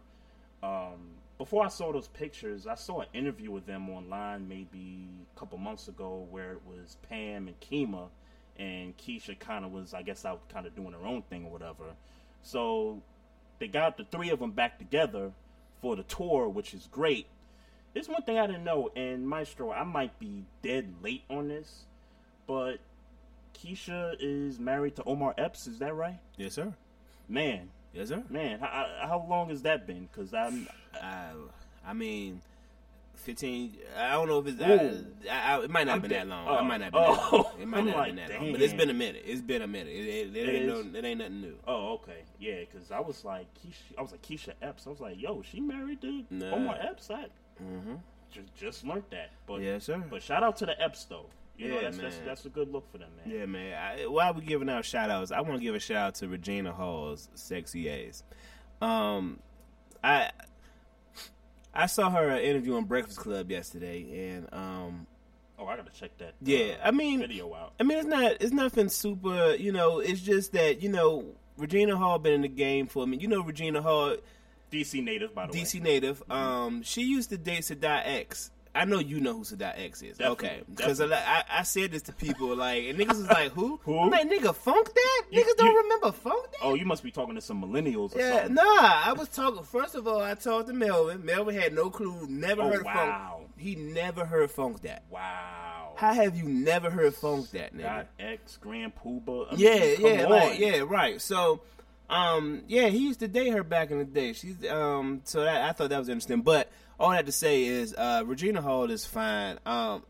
um, 0.61 1.15
before 1.39 1.65
I 1.65 1.69
saw 1.69 1.91
those 1.91 2.09
pictures, 2.09 2.67
I 2.67 2.75
saw 2.75 3.01
an 3.01 3.07
interview 3.13 3.49
with 3.49 3.65
them 3.65 3.89
online 3.89 4.47
maybe 4.47 5.07
a 5.35 5.39
couple 5.39 5.57
months 5.57 5.87
ago 5.87 6.27
where 6.29 6.51
it 6.51 6.61
was 6.67 6.97
Pam 7.09 7.47
and 7.47 7.59
Kima, 7.59 8.09
and 8.59 8.95
Keisha 8.97 9.37
kind 9.39 9.65
of 9.65 9.71
was 9.71 9.95
I 9.95 10.03
guess 10.03 10.23
out 10.23 10.47
kind 10.49 10.67
of 10.67 10.75
doing 10.75 10.93
her 10.93 11.07
own 11.07 11.23
thing 11.23 11.45
or 11.45 11.51
whatever. 11.51 11.95
So 12.43 13.01
they 13.59 13.67
got 13.67 13.97
the 13.97 14.05
three 14.05 14.29
of 14.29 14.39
them 14.39 14.51
back 14.51 14.77
together 14.77 15.31
for 15.81 15.95
the 15.95 16.03
tour, 16.03 16.47
which 16.49 16.73
is 16.73 16.87
great. 16.91 17.27
There's 17.93 18.09
one 18.09 18.23
thing 18.23 18.39
I 18.39 18.47
didn't 18.47 18.63
know, 18.63 18.91
and 18.95 19.27
Maestro, 19.27 19.71
I 19.71 19.83
might 19.83 20.17
be 20.19 20.45
dead 20.63 20.93
late 21.03 21.23
on 21.29 21.47
this, 21.47 21.83
but 22.47 22.77
Keisha 23.53 24.15
is 24.19 24.59
married 24.59 24.95
to 24.95 25.03
Omar 25.03 25.35
Epps. 25.37 25.67
Is 25.67 25.79
that 25.79 25.93
right? 25.93 26.17
Yes, 26.37 26.53
sir. 26.53 26.73
Man, 27.29 27.69
Yes, 27.93 28.09
sir. 28.09 28.23
man, 28.29 28.59
how, 28.59 28.87
how 29.01 29.25
long 29.29 29.49
has 29.49 29.61
that 29.61 29.85
been? 29.85 30.09
Because 30.11 30.33
I'm 30.33 30.67
I, 30.99 31.27
I 31.85 31.93
mean, 31.93 32.41
fifteen. 33.23 33.77
I 33.97 34.11
don't 34.11 34.27
know 34.27 34.39
if 34.39 34.47
it's. 34.47 34.61
I, 35.29 35.55
I, 35.55 35.63
it 35.63 35.69
might 35.69 35.85
not 35.87 35.93
have 35.93 36.01
been 36.01 36.11
that 36.11 36.27
long. 36.27 36.47
Oh. 36.47 36.59
It 36.59 36.63
might 36.63 36.77
not 36.77 36.83
have 36.83 36.93
been 36.93 37.01
Oh. 37.01 37.15
that 37.15 37.31
long. 37.33 37.61
It 37.61 37.67
might 37.67 37.77
I'm 37.79 37.85
not 37.87 37.95
like, 37.97 38.07
have 38.07 38.15
been 38.15 38.27
that 38.27 38.41
long. 38.41 38.51
But 38.51 38.61
it's 38.61 38.71
damn. 38.73 38.77
been 38.79 38.89
a 38.89 38.93
minute. 38.93 39.23
It's 39.25 39.41
been 39.41 39.61
a 39.61 39.67
minute. 39.67 39.93
It, 39.93 40.07
it, 40.07 40.35
it, 40.37 40.49
It 40.49 40.55
ain't 40.55 40.65
no, 40.93 40.99
it 40.99 41.05
ain't 41.05 41.19
nothing 41.19 41.41
new. 41.41 41.55
Oh, 41.67 41.93
okay, 41.93 42.23
yeah. 42.39 42.59
Because 42.59 42.91
I 42.91 42.99
was 42.99 43.23
like, 43.25 43.47
Keisha, 43.55 43.97
I 43.97 44.01
was 44.01 44.11
like 44.11 44.21
Keisha 44.21 44.53
Epps. 44.61 44.85
I 44.87 44.89
was 44.91 44.99
like, 44.99 45.19
yo, 45.21 45.41
she 45.41 45.59
married 45.59 46.01
to 46.01 46.23
Nah. 46.29 46.51
Omar 46.51 46.77
Epps. 46.81 47.09
I 47.11 47.25
just 48.31 48.55
just 48.55 48.85
learned 48.85 49.03
that. 49.11 49.31
But 49.47 49.61
Yes, 49.61 49.85
sir. 49.85 50.03
But 50.09 50.21
shout 50.21 50.43
out 50.43 50.57
to 50.57 50.65
the 50.65 50.81
Epps 50.81 51.05
though. 51.05 51.25
You 51.55 51.67
know, 51.69 51.75
Yeah, 51.75 51.81
that's, 51.83 51.97
that's 51.97 52.15
man. 52.17 52.25
that's 52.25 52.45
a 52.45 52.49
good 52.49 52.71
look 52.71 52.91
for 52.91 52.97
them, 52.97 53.09
man. 53.23 53.35
Yeah, 53.39 53.45
man. 53.45 53.99
I, 54.01 54.07
while 54.07 54.33
we 54.33 54.41
giving 54.41 54.69
out 54.69 54.83
shout 54.85 55.11
outs, 55.11 55.31
I 55.31 55.39
want 55.41 55.53
to 55.53 55.59
give 55.59 55.75
a 55.75 55.79
shout 55.79 55.97
out 56.07 56.15
to 56.15 56.27
Regina 56.27 56.71
Hall's 56.71 57.29
sexy 57.35 57.89
ass. 58.07 58.23
Um, 58.81 59.39
I 60.03 60.31
I 61.73 61.87
saw 61.87 62.09
her 62.11 62.39
interview 62.39 62.75
on 62.75 62.85
Breakfast 62.85 63.17
Club 63.17 63.49
yesterday, 63.49 64.35
and 64.35 64.47
um, 64.53 65.07
Oh, 65.57 65.67
I 65.67 65.77
gotta 65.77 65.91
check 65.91 66.17
that. 66.17 66.33
Yeah, 66.41 66.75
uh, 66.83 66.87
I 66.87 66.91
mean- 66.91 67.19
video 67.19 67.53
out. 67.53 67.73
I 67.79 67.83
mean, 67.83 67.97
it's 67.97 68.07
not 68.07 68.33
it's 68.41 68.51
nothing 68.51 68.89
super. 68.89 69.55
You 69.55 69.71
know, 69.71 69.99
it's 69.99 70.21
just 70.21 70.51
that 70.53 70.81
you 70.81 70.89
know 70.89 71.25
Regina 71.57 71.95
Hall 71.95 72.19
been 72.19 72.33
in 72.33 72.41
the 72.41 72.47
game 72.47 72.87
for 72.87 73.05
me. 73.05 73.17
You 73.17 73.27
know, 73.27 73.41
Regina 73.41 73.81
Hall, 73.81 74.17
DC 74.71 75.03
native, 75.03 75.33
by 75.33 75.47
the 75.47 75.53
DC 75.53 75.55
way. 75.55 75.79
DC 75.79 75.81
native. 75.81 76.23
Um, 76.29 76.83
she 76.83 77.03
used 77.03 77.29
to 77.29 77.37
date 77.37 77.61
Sadat 77.61 78.01
X. 78.05 78.51
I 78.75 78.85
know 78.85 78.97
you 78.99 79.19
know 79.19 79.33
who 79.33 79.41
Sadat 79.43 79.79
X 79.83 80.01
is. 80.01 80.17
Definitely, 80.17 80.47
okay, 80.49 80.61
because 80.69 80.99
I. 80.99 81.43
I, 81.49 81.61
said 81.63 81.91
this 81.91 82.01
to 82.03 82.13
people 82.13 82.55
like, 82.55 82.85
and 82.85 82.97
niggas 82.97 83.09
was 83.09 83.29
like, 83.29 83.51
"Who? 83.51 83.79
Who? 83.83 83.99
I'm 83.99 84.09
like, 84.09 84.27
nigga, 84.29 84.55
Funk 84.55 84.93
that? 84.93 85.21
You- 85.31 85.43
niggas 85.43 85.57
don't 85.57 85.75
remember 85.75 86.11
Funk 86.11 86.45
that? 86.51 86.57
Oh, 86.63 86.73
you 86.73 86.85
must 86.85 87.03
be 87.03 87.11
talking 87.11 87.35
to 87.35 87.41
some 87.41 87.61
millennials 87.63 88.15
or 88.15 88.19
Yeah, 88.19 88.37
something. 88.39 88.55
nah. 88.55 88.61
I 88.63 89.13
was 89.17 89.29
talking. 89.29 89.63
First 89.63 89.93
of 89.95 90.07
all, 90.07 90.21
I 90.21 90.33
talked 90.33 90.67
to 90.69 90.73
Melvin. 90.73 91.23
Melvin 91.23 91.53
had 91.55 91.73
no 91.73 91.89
clue. 91.91 92.25
Never 92.27 92.63
Oh, 92.63 92.69
heard 92.69 92.79
of 92.79 92.85
wow. 92.85 93.35
Funk. 93.37 93.49
He 93.57 93.75
never 93.75 94.25
heard 94.25 94.49
Funk 94.49 94.81
that. 94.81 95.03
Wow. 95.09 95.93
How 95.95 96.13
have 96.13 96.35
you 96.35 96.45
never 96.45 96.89
heard 96.89 97.13
Funk 97.13 97.51
that, 97.51 97.75
nigga? 97.75 97.83
Dot 97.83 98.07
X 98.19 98.57
Grand 98.59 98.93
Puba. 98.95 99.47
I 99.49 99.55
mean, 99.55 99.59
Yeah, 99.59 99.83
yeah, 99.99 100.27
like, 100.27 100.57
yeah, 100.59 100.79
right. 100.87 101.21
So, 101.21 101.61
um, 102.09 102.63
yeah, 102.67 102.87
he 102.87 102.97
used 102.97 103.19
to 103.19 103.27
date 103.27 103.53
her 103.53 103.63
back 103.63 103.91
in 103.91 103.99
the 103.99 104.05
day. 104.05 104.33
She's, 104.33 104.55
um, 104.67 105.21
so 105.23 105.43
that, 105.43 105.61
I 105.69 105.71
thought 105.73 105.89
that 105.89 105.99
was 105.99 106.09
interesting. 106.09 106.41
But 106.41 106.71
all 107.03 107.11
I 107.11 107.17
had 107.17 107.25
to 107.25 107.31
say 107.33 107.65
is, 107.65 107.93
uh, 107.93 108.23
Regina 108.25 108.61
Hall 108.61 108.89
is 108.89 109.05
fine. 109.05 109.59
Um, 109.65 110.03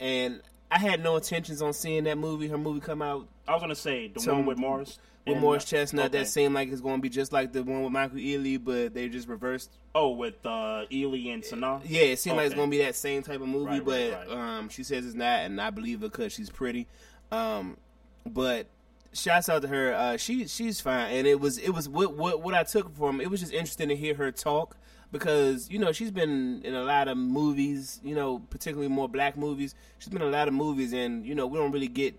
and 0.00 0.42
I 0.70 0.78
had 0.78 1.02
no 1.02 1.14
intentions 1.16 1.62
on 1.62 1.72
seeing 1.72 2.04
that 2.04 2.18
movie. 2.18 2.48
Her 2.48 2.58
movie 2.58 2.80
come 2.80 3.00
out 3.00 3.28
I 3.46 3.52
was 3.52 3.60
gonna 3.60 3.74
say 3.74 4.08
the 4.08 4.20
Some- 4.20 4.38
one 4.38 4.46
with 4.46 4.58
Morris. 4.58 4.98
with 5.26 5.34
and- 5.34 5.40
Morris 5.40 5.64
Chestnut 5.64 6.06
okay. 6.06 6.18
that 6.18 6.26
seemed 6.26 6.54
like 6.54 6.68
it's 6.70 6.80
going 6.80 6.96
to 6.96 7.02
be 7.02 7.08
just 7.08 7.32
like 7.32 7.52
the 7.52 7.62
one 7.62 7.82
with 7.84 7.92
Michael 7.92 8.18
Ealy, 8.18 8.62
but 8.62 8.92
they 8.94 9.08
just 9.08 9.28
reversed. 9.28 9.70
Oh, 9.94 10.10
with 10.10 10.44
uh, 10.44 10.84
Ealy 10.90 11.32
and 11.32 11.42
Sanaa. 11.44 11.80
Yeah, 11.84 12.02
it 12.02 12.18
seemed 12.18 12.36
like 12.36 12.46
it's 12.46 12.54
going 12.54 12.68
to 12.70 12.76
be 12.76 12.82
that 12.82 12.94
same 12.96 13.22
type 13.22 13.40
of 13.40 13.46
movie, 13.48 13.80
Right, 13.80 13.84
but 13.84 14.12
right, 14.12 14.28
right. 14.28 14.58
um, 14.58 14.68
she 14.68 14.82
says 14.82 15.04
it's 15.06 15.14
not, 15.14 15.40
and 15.42 15.60
I 15.60 15.70
believe 15.70 16.00
her 16.00 16.08
because 16.08 16.32
she's 16.32 16.50
pretty. 16.50 16.86
Um, 17.30 17.76
but 18.26 18.66
shouts 19.12 19.48
out 19.48 19.62
to 19.62 19.68
her. 19.68 19.92
Uh, 19.94 20.16
she 20.16 20.46
she's 20.48 20.80
fine, 20.80 21.12
and 21.14 21.26
it 21.26 21.38
was 21.40 21.58
it 21.58 21.70
was 21.70 21.88
what 21.88 22.16
what 22.16 22.42
what 22.42 22.54
I 22.54 22.62
took 22.64 22.94
from 22.96 23.20
it 23.20 23.30
was 23.30 23.40
just 23.40 23.52
interesting 23.52 23.88
to 23.90 23.96
hear 23.96 24.14
her 24.14 24.32
talk 24.32 24.76
because 25.12 25.70
you 25.70 25.78
know 25.78 25.92
she's 25.92 26.10
been 26.10 26.62
in 26.64 26.74
a 26.74 26.82
lot 26.82 27.06
of 27.08 27.16
movies, 27.16 28.00
you 28.02 28.14
know, 28.14 28.40
particularly 28.50 28.88
more 28.88 29.08
black 29.08 29.36
movies. 29.36 29.74
She's 29.98 30.08
been 30.08 30.22
in 30.22 30.28
a 30.28 30.30
lot 30.32 30.48
of 30.48 30.54
movies, 30.54 30.92
and 30.92 31.24
you 31.24 31.34
know 31.34 31.46
we 31.46 31.58
don't 31.58 31.70
really 31.72 31.88
get 31.88 32.18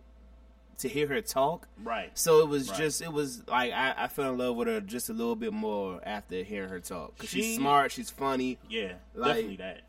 to 0.79 0.87
hear 0.89 1.07
her 1.07 1.21
talk. 1.21 1.67
Right. 1.83 2.11
So 2.17 2.39
it 2.41 2.47
was 2.49 2.69
Right. 2.69 2.77
just 2.77 3.01
it 3.01 3.11
was 3.11 3.43
like 3.47 3.71
I, 3.73 3.93
I 3.97 4.07
fell 4.07 4.31
in 4.31 4.37
love 4.37 4.55
with 4.55 4.67
her 4.67 4.81
just 4.81 5.09
a 5.09 5.13
little 5.13 5.35
bit 5.35 5.53
more 5.53 5.99
after 6.03 6.43
hearing 6.43 6.69
her 6.69 6.79
talk. 6.79 7.17
'Cause 7.17 7.29
She- 7.29 7.41
she's 7.41 7.55
smart, 7.57 7.91
she's 7.91 8.09
funny, 8.09 8.57
Yeah, 8.69 8.93
Like- 9.13 9.35
definitely 9.35 9.57
that. 9.57 9.81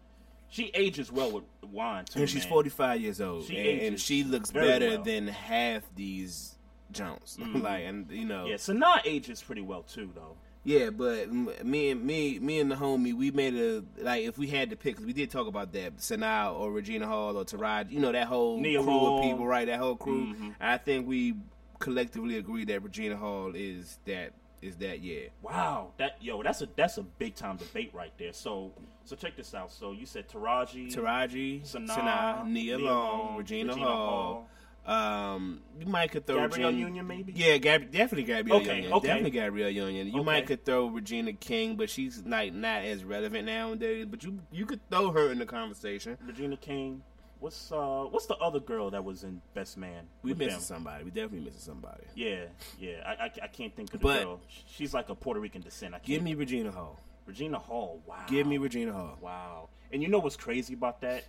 She 0.51 0.71
ages 0.75 1.11
well 1.11 1.33
with 1.33 1.45
wine 1.73 2.05
too. 2.05 2.21
and 2.21 2.31
she's 2.31 2.45
man. 2.45 2.49
45 2.51 3.01
years 3.01 3.21
old, 3.21 3.47
She 3.47 3.57
and, 3.59 3.81
and 3.81 4.01
she 4.01 4.23
looks 4.23 4.53
better 4.53 4.91
well. 4.91 5.03
than 5.03 5.27
half 5.27 5.83
these 5.97 6.57
Jones. 6.93 7.39
Mm-hmm. 7.41 7.61
like, 7.63 7.85
and 7.85 8.09
you 8.11 8.25
know, 8.27 8.47
Yeah, 8.47 8.55
Sanaa 8.57 9.01
ages 9.05 9.43
pretty 9.43 9.63
well 9.63 9.83
too, 9.83 10.11
though. 10.15 10.37
Yeah, 10.65 10.89
but 10.91 11.31
me 11.31 11.91
and 11.91 12.03
me, 12.03 12.39
me 12.39 12.59
and 12.59 12.71
the 12.71 12.75
homie, 12.75 13.13
we 13.13 13.31
made 13.31 13.55
a 13.55 13.85
like 14.03 14.25
if 14.25 14.39
we 14.39 14.47
had 14.47 14.71
to 14.71 14.77
pick, 14.77 14.97
'cause 14.97 15.05
we 15.05 15.13
did 15.13 15.31
talk 15.31 15.47
about 15.47 15.73
that, 15.73 15.99
Sanaa 15.99 16.59
or 16.59 16.73
Regina 16.73 17.07
Hall 17.07 17.37
or 17.37 17.45
Taraj, 17.45 17.91
you 17.91 18.01
know 18.01 18.13
that 18.13 18.27
whole 18.27 18.59
crew 18.61 18.79
Long. 18.81 19.19
of 19.19 19.25
people, 19.25 19.47
right? 19.47 19.67
That 19.67 19.79
whole 19.79 19.97
crew. 19.97 20.29
Mm-hmm. 20.29 20.51
I 20.61 20.79
think 20.79 21.07
we 21.07 21.35
collectively 21.81 22.39
agree 22.39 22.65
that 22.65 22.83
Regina 22.83 23.17
Hall 23.17 23.53
is 23.55 23.99
that 24.07 24.33
is 24.63 24.77
that 24.77 25.01
yeah. 25.03 25.29
Wow, 25.43 25.93
that 25.99 26.17
yo, 26.23 26.43
that's 26.43 26.63
a 26.63 26.69
that's 26.75 26.97
a 26.97 27.03
big 27.03 27.35
time 27.35 27.59
debate 27.59 27.91
right 27.93 28.13
there. 28.17 28.33
So 28.33 28.73
so 29.05 29.17
check 29.17 29.37
this 29.37 29.55
out. 29.55 29.71
So 29.71 29.93
you 29.93 30.07
said 30.07 30.29
Taraji, 30.31 30.91
Taraji, 30.91 31.61
Sanaa, 31.61 31.89
Sanaa, 31.91 32.47
Nia, 32.47 32.79
Nia 32.79 32.87
Long, 32.87 33.19
Long, 33.19 33.37
Regina, 33.37 33.73
Regina 33.73 33.87
Hall. 33.87 34.49
Um, 34.87 35.61
you 35.79 35.87
might 35.87 36.11
could 36.11 36.27
throw 36.27 36.37
Gabrielle 36.37 36.69
Regina- 36.71 36.87
Union, 36.89 37.07
maybe? 37.07 37.33
Yeah, 37.35 37.57
Gab- 37.57 37.91
definitely 37.91 38.25
Gabrielle 38.25 38.59
Okay, 38.59 38.77
Union. 38.77 38.93
okay. 38.93 39.07
Definitely 39.07 39.31
Gabrielle 39.31 39.71
Union. 39.71 40.07
You 40.09 40.17
Okay. 40.17 40.25
might 40.25 40.47
could 40.47 40.65
throw 40.65 40.87
Regina 40.89 41.33
King, 41.33 41.77
but 41.77 41.89
she's 41.89 42.23
like 42.27 42.53
not 42.53 42.83
as 42.85 43.03
relevant 43.05 43.47
nowadays. 43.47 44.07
But 44.07 44.23
you 44.25 44.41
you 44.53 44.67
could 44.67 44.81
throw 44.91 45.11
her 45.11 45.33
in 45.33 45.39
the 45.39 45.47
conversation. 45.47 46.19
Regina 46.27 46.57
King. 46.59 47.03
What's 47.41 47.73
uh 47.73 48.05
what's 48.11 48.27
the 48.27 48.37
other 48.37 48.61
girl 48.61 48.91
that 48.91 49.05
was 49.05 49.25
in 49.25 49.41
Best 49.55 49.77
Man? 49.77 50.07
We 50.23 50.33
missing 50.35 50.49
them? 50.51 50.61
somebody. 50.61 51.05
We 51.05 51.11
definitely 51.11 51.41
missing 51.41 51.61
somebody. 51.61 52.05
Yeah, 52.15 52.45
yeah. 52.79 53.03
I, 53.07 53.25
I, 53.25 53.31
I 53.43 53.47
can't 53.49 53.75
think 53.75 53.93
of 53.95 54.01
the 54.01 54.07
But- 54.07 54.23
girl. 54.23 54.41
She's 54.67 54.93
like 54.95 55.09
a 55.09 55.15
Puerto 55.15 55.41
Rican 55.41 55.63
descent. 55.63 55.95
I 55.95 55.99
can't. 55.99 56.07
Give 56.07 56.23
me 56.23 56.35
Regina 56.35 56.71
Hall. 56.71 56.99
Regina 57.27 57.59
Hall. 57.59 58.01
Wow. 58.07 58.17
Give 58.29 58.47
me 58.47 58.59
Regina 58.59 58.93
Hall. 58.93 59.19
Wow. 59.21 59.69
And 59.93 60.03
you 60.03 60.09
know 60.09 60.19
what's 60.19 60.37
crazy 60.37 60.75
about 60.75 61.01
that? 61.03 61.25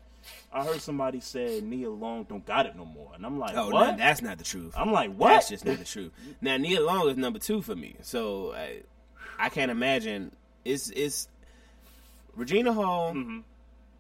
I 0.52 0.64
heard 0.66 0.82
somebody 0.82 1.20
say 1.20 1.62
Nia 1.64 1.90
Long 1.90 2.24
don't 2.24 2.46
got 2.46 2.66
it 2.66 2.76
no 2.76 2.86
more, 2.86 3.12
and 3.16 3.26
I'm 3.26 3.38
like, 3.40 3.56
Oh, 3.56 3.70
what? 3.70 3.92
no, 3.92 3.98
that's 3.98 4.22
not 4.22 4.38
the 4.38 4.44
truth. 4.44 4.74
I'm 4.78 4.92
like, 4.92 5.14
what? 5.14 5.30
That's 5.30 5.50
just 5.50 5.66
not 5.66 5.78
the 5.78 5.86
truth. 5.86 6.12
Now 6.42 6.58
Nia 6.58 6.82
Long 6.82 7.10
is 7.10 7.18
number 7.18 7.40
two 7.40 7.62
for 7.62 7.76
me, 7.76 7.96
so 8.02 8.54
I, 8.54 8.82
I 9.38 9.50
can't 9.50 9.72
imagine. 9.72 10.32
It's 10.64 10.90
it's 10.92 11.28
Regina 12.36 12.74
Hall, 12.74 13.14
Mm-hmm. 13.14 13.40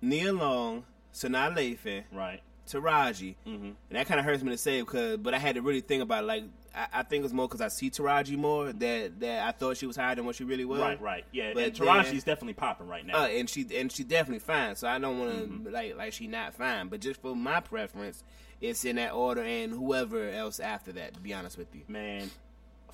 Nia 0.01 0.34
Long, 0.34 0.84
Sanaa 1.13 1.55
Lathan, 1.55 2.03
right. 2.12 2.41
Taraji, 2.65 3.36
Mm-hmm. 3.48 3.65
and 3.65 3.75
that 3.91 4.07
kind 4.07 4.19
of 4.19 4.25
hurts 4.25 4.43
me 4.43 4.51
to 4.51 4.57
say 4.57 4.81
because, 4.81 5.17
but 5.17 5.34
I 5.34 5.39
had 5.39 5.55
to 5.55 5.62
really 5.62 5.81
think 5.81 6.01
about 6.03 6.24
it. 6.24 6.27
like 6.27 6.43
I, 6.75 6.88
I 7.00 7.03
think 7.03 7.24
it's 7.24 7.34
more 7.34 7.48
because 7.48 7.62
I 7.62 7.67
see 7.69 7.89
Taraji 7.89 8.38
more 8.38 8.74
that 8.74 9.19
that 9.19 9.48
I 9.48 9.51
thought 9.51 9.77
she 9.77 9.86
was 9.88 9.95
higher 9.95 10.15
than 10.15 10.25
what 10.25 10.36
she 10.36 10.43
really 10.43 10.65
was. 10.65 10.79
Right, 10.79 11.01
right. 11.01 11.25
Yeah, 11.31 11.51
But 11.53 11.63
and 11.63 11.74
Taraji's 11.74 12.24
definitely 12.24 12.53
popping 12.55 12.88
right 12.88 13.05
now. 13.05 13.24
Uh, 13.24 13.27
and 13.27 13.50
she 13.50 13.65
and 13.75 13.91
she 13.91 14.03
definitely 14.03 14.39
fine. 14.39 14.75
So 14.75 14.88
I 14.88 14.98
don't 15.00 15.19
want 15.19 15.31
to 15.31 15.38
Mm-hmm. 15.45 15.74
like 15.74 15.95
like 15.95 16.13
she 16.13 16.27
not 16.27 16.53
fine. 16.53 16.88
But 16.89 17.01
just 17.01 17.22
for 17.22 17.36
my 17.36 17.60
preference, 17.62 18.24
it's 18.62 18.84
in 18.84 18.95
that 18.98 19.13
order 19.13 19.41
and 19.43 19.72
whoever 19.72 20.29
else 20.29 20.60
after 20.60 20.91
that. 20.93 21.13
To 21.13 21.19
be 21.19 21.34
honest 21.34 21.57
with 21.57 21.74
you, 21.75 21.81
man, 21.88 22.29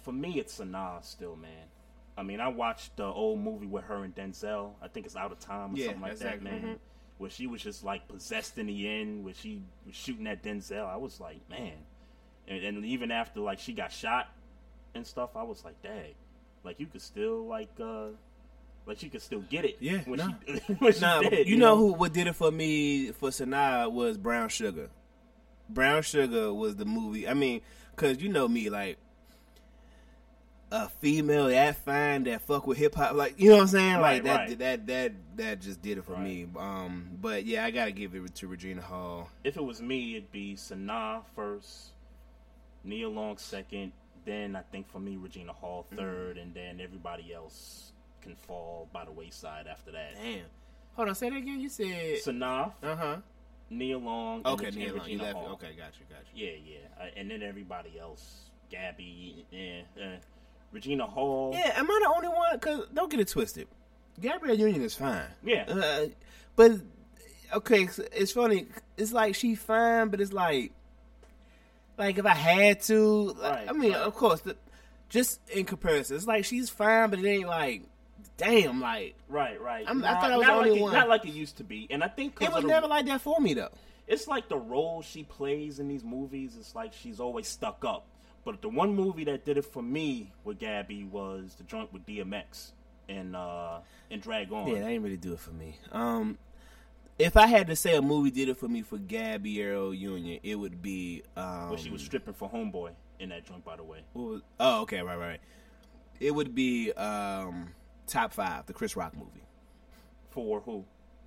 for 0.02 0.12
me, 0.12 0.40
it's 0.40 0.60
Sanaa 0.60 1.04
still, 1.04 1.36
man. 1.36 1.50
I 2.18 2.24
mean, 2.24 2.40
I 2.42 2.50
watched 2.50 2.98
the 2.98 3.06
old 3.06 3.40
movie 3.40 3.68
with 3.68 3.86
her 3.86 4.04
and 4.04 4.14
Denzel. 4.14 4.72
I 4.82 4.90
think 4.90 5.06
it's 5.06 5.16
Out 5.16 5.32
of 5.32 5.40
Time 5.40 5.74
or 5.74 5.78
Yeah, 5.78 5.86
something 5.88 6.02
like 6.02 6.18
that, 6.20 6.34
exactly. 6.36 6.52
man. 6.52 6.62
Mhm. 6.62 6.78
Where 7.22 7.30
she 7.30 7.46
was 7.46 7.62
just 7.62 7.84
like 7.84 8.08
possessed 8.08 8.58
in 8.58 8.66
the 8.66 8.90
end, 8.90 9.24
where 9.24 9.36
she 9.36 9.62
was 9.86 9.96
shooting 9.96 10.26
at 10.26 10.42
Denzel. 10.42 10.88
I 10.88 10.98
was 10.98 11.20
like, 11.20 11.38
man. 11.52 11.74
And, 12.48 12.64
and 12.64 12.84
even 12.86 13.12
after 13.12 13.40
like 13.42 13.60
she 13.60 13.74
got 13.74 13.92
shot 13.92 14.28
and 14.96 15.06
stuff, 15.06 15.30
I 15.36 15.44
was 15.44 15.64
like, 15.64 15.80
dang, 15.84 16.16
like 16.64 16.80
you 16.80 16.88
could 16.88 17.04
still 17.04 17.46
like, 17.46 17.70
uh 17.80 18.08
like 18.88 18.98
she 18.98 19.08
could 19.10 19.22
still 19.22 19.42
get 19.42 19.66
it. 19.66 19.78
Yeah, 19.80 20.00
when 20.06 20.18
nah. 20.18 20.30
she 20.48 20.74
when 20.80 20.94
she 20.94 21.00
Nah, 21.02 21.22
did. 21.22 21.48
you 21.48 21.58
know 21.58 21.78
who 21.78 21.94
what 21.94 22.12
did 22.12 22.26
it 22.26 22.36
for 22.36 22.50
me 22.52 23.12
for 23.12 23.30
Sanaa 23.30 23.92
was 23.92 24.18
Brown 24.18 24.50
Sugar. 24.50 24.90
Brown 25.70 26.02
Sugar 26.02 26.52
was 26.52 26.76
the 26.76 26.86
movie. 26.86 27.28
I 27.28 27.36
mean, 27.36 27.62
cause 27.96 28.20
you 28.20 28.30
know 28.30 28.48
me, 28.48 28.72
like 28.72 28.98
a 30.72 30.88
female 30.88 31.48
that 31.48 31.76
fine 31.78 32.24
that 32.24 32.42
fuck 32.42 32.66
with 32.66 32.78
hip 32.78 32.96
hop, 32.96 33.14
like 33.14 33.40
you 33.40 33.50
know 33.50 33.56
what 33.58 33.62
I'm 33.64 33.68
saying? 33.68 33.98
Right, 33.98 34.14
like 34.16 34.24
that, 34.24 34.38
right. 34.38 34.58
that 34.60 34.88
that 34.88 35.12
that 35.36 35.62
just 35.62 35.82
did 35.82 35.98
it 35.98 36.06
for 36.06 36.14
Right. 36.14 36.24
me. 36.24 36.48
Um, 36.58 37.10
but 37.22 37.46
yeah, 37.46 37.66
I 37.66 37.72
gotta 37.72 37.92
give 37.92 38.16
it 38.16 38.36
to 38.36 38.48
Regina 38.48 38.82
Hall. 38.82 39.30
If 39.44 39.58
it 39.58 39.64
was 39.64 39.82
me, 39.82 40.16
it'd 40.16 40.32
be 40.32 40.56
Sanaa 40.56 41.24
first, 41.36 41.92
Nia 42.84 43.10
Long 43.10 43.38
second, 43.38 43.92
then 44.26 44.56
I 44.56 44.62
think 44.72 44.88
for 44.90 45.00
me 45.00 45.18
Regina 45.18 45.52
Hall 45.54 45.86
Mm. 45.92 45.98
third, 45.98 46.38
and 46.38 46.54
then 46.54 46.80
everybody 46.80 47.34
else 47.34 47.92
can 48.22 48.36
fall 48.36 48.88
by 48.94 49.04
the 49.04 49.12
wayside 49.12 49.68
after 49.68 49.92
that. 49.92 50.16
Damn. 50.16 50.46
Hold 50.94 51.10
on, 51.10 51.16
say 51.16 51.30
that 51.30 51.36
again. 51.38 51.60
You 51.60 51.70
said 51.70 52.20
Sanaa, 52.24 52.72
uh 52.84 52.96
huh. 52.96 53.18
Nia 53.70 53.98
Long, 53.98 54.42
Okay, 54.46 54.68
and 54.68 54.76
Neil, 54.76 54.88
you 54.88 55.00
Regina. 55.00 55.34
Hall. 55.34 55.48
Okay, 55.54 55.74
got 55.78 55.92
you, 56.00 56.06
got 56.10 56.24
you. 56.34 56.46
Yeah, 56.46 56.52
yeah, 56.66 57.04
uh, 57.06 57.10
and 57.16 57.30
then 57.32 57.42
everybody 57.42 57.98
else, 58.00 58.52
Gabby, 58.70 59.46
Yeah. 59.52 59.82
eh. 60.02 60.16
Regina 60.72 61.06
Hall. 61.06 61.52
Yeah, 61.54 61.74
am 61.76 61.90
I 61.90 62.00
the 62.04 62.10
only 62.16 62.28
one? 62.30 62.60
Cause 62.60 62.88
don't 62.94 63.10
get 63.12 63.20
it 63.20 63.28
twisted. 63.28 63.68
Gabrielle 64.20 64.58
Union 64.58 64.84
is 64.84 64.96
fine. 64.96 65.24
Yeah. 65.44 65.64
Uh, 65.68 66.06
but 66.56 66.72
okay, 67.54 67.84
it's- 67.84 68.00
it's 68.14 68.32
funny. 68.32 68.68
It's 68.98 69.12
like 69.14 69.36
she 69.36 69.56
fine, 69.56 70.10
but 70.10 70.22
it's 70.22 70.34
like, 70.34 70.72
like 71.98 72.18
if 72.18 72.26
I 72.26 72.34
had 72.36 72.82
to, 72.84 73.00
like, 73.34 73.42
Right, 73.42 73.70
I 73.70 73.74
mean, 73.74 73.92
right. 73.94 74.02
of 74.02 74.14
course, 74.16 74.42
the, 74.42 74.56
just 75.10 75.40
in 75.50 75.66
comparison, 75.66 76.16
it's 76.16 76.28
like 76.28 76.46
she's 76.46 76.70
fine, 76.70 77.10
but 77.10 77.20
it 77.20 77.26
ain't 77.28 77.48
like, 77.48 77.84
damn, 78.38 78.80
like 78.82 79.16
Right, 79.28 79.60
right. 79.62 79.86
I'm- 79.88 80.04
I 80.04 80.14
thought 80.20 80.32
I 80.32 80.38
was 80.38 80.46
the 80.46 80.52
only 80.54 80.70
like 80.72 80.80
it, 80.80 80.84
one. 80.84 80.94
Not 80.94 81.10
like 81.10 81.26
it 81.26 81.34
used 81.34 81.58
to 81.58 81.64
be, 81.64 81.88
and 81.90 82.04
I 82.04 82.08
think. 82.08 82.42
it 82.42 82.48
was 82.50 82.58
of 82.58 82.62
the- 82.64 82.68
never 82.70 82.88
like 82.88 83.06
that 83.08 83.22
for 83.22 83.40
me 83.40 83.54
though. 83.54 83.70
it's 84.08 84.28
like 84.28 84.50
the 84.50 84.58
role 84.58 85.02
she 85.02 85.24
plays 85.24 85.80
in 85.80 85.88
these 85.88 86.04
movies. 86.04 86.56
It's 86.60 86.76
like 86.76 86.94
she's 86.94 87.20
always 87.20 87.48
stuck 87.48 87.84
up. 87.86 88.06
But 88.44 88.62
the 88.62 88.70
one 88.70 88.96
movie 88.96 89.24
that 89.26 89.46
did 89.46 89.58
it 89.58 89.66
for 89.66 89.84
me 89.84 90.32
with 90.44 90.60
Gabby 90.60 91.04
was 91.04 91.56
the 91.56 91.64
joint 91.64 91.94
with 91.94 92.06
DMX 92.06 92.72
and 93.08 93.36
uh 93.36 93.80
and 94.10 94.22
Drag 94.22 94.52
On. 94.52 94.68
Yeah, 94.68 94.80
that 94.82 94.88
ain't 94.90 95.04
really 95.04 95.18
do 95.18 95.34
it 95.34 95.40
for 95.40 95.52
me. 95.52 95.78
Um, 95.92 96.38
if 97.20 97.38
I 97.38 97.48
had 97.48 97.68
to 97.68 97.76
say 97.76 97.96
a 97.96 98.02
movie 98.02 98.32
did 98.32 98.50
it 98.50 98.58
for 98.58 98.68
me 98.68 98.82
for 98.82 98.98
Gabby 98.98 99.56
Gabrielle 99.56 99.94
Union, 99.94 100.40
it 100.44 100.56
would 100.56 100.82
be 100.82 101.24
um, 101.38 101.70
where 101.70 101.78
she 101.78 101.90
was 101.90 102.02
stripping 102.02 102.34
for 102.34 102.50
Homeboy 102.50 102.92
in 103.20 103.30
that 103.30 103.46
joint, 103.46 103.64
by 103.64 103.76
the 103.76 103.84
way. 103.84 104.00
Was, 104.14 104.42
oh, 104.60 104.82
okay, 104.82 105.02
right, 105.02 105.18
right. 105.18 105.40
It 106.20 106.32
would 106.32 106.56
be 106.56 106.92
um, 106.94 107.70
top 108.08 108.34
five, 108.34 108.66
the 108.66 108.74
Chris 108.74 108.96
Rock 108.96 109.16
movie. 109.16 109.44
For 110.32 110.62
who? 110.62 110.86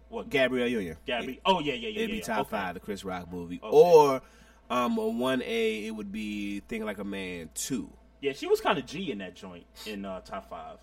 What? 0.09 0.30
Gabrielle 0.30 0.68
Union. 0.68 0.97
Gabby. 1.06 1.40
Oh 1.44 1.61
yeah, 1.61 1.75
yeah, 1.75 1.88
yeah. 1.88 1.97
It'd 1.97 2.00
yeah, 2.00 2.06
be 2.06 2.18
yeah. 2.18 2.23
top 2.23 2.40
Okay. 2.40 2.50
five, 2.50 2.75
the 2.75 2.80
Chris 2.80 3.04
Rock 3.04 3.33
movie. 3.33 3.61
Okay. 3.62 3.76
Or 3.76 4.23
um, 4.71 4.99
a 4.99 5.09
one 5.09 5.42
A, 5.44 5.87
it 5.87 5.90
would 5.90 6.11
be 6.12 6.61
Think 6.61 6.85
Like 6.85 6.99
a 6.99 7.04
Man 7.04 7.50
two. 7.54 7.90
Yeah, 8.21 8.33
she 8.33 8.47
was 8.47 8.61
kind 8.61 8.78
of 8.78 8.87
G 8.87 9.11
in 9.12 9.18
that 9.18 9.35
joint 9.35 9.64
in 9.87 10.04
uh, 10.04 10.21
top 10.21 10.49
five. 10.49 10.78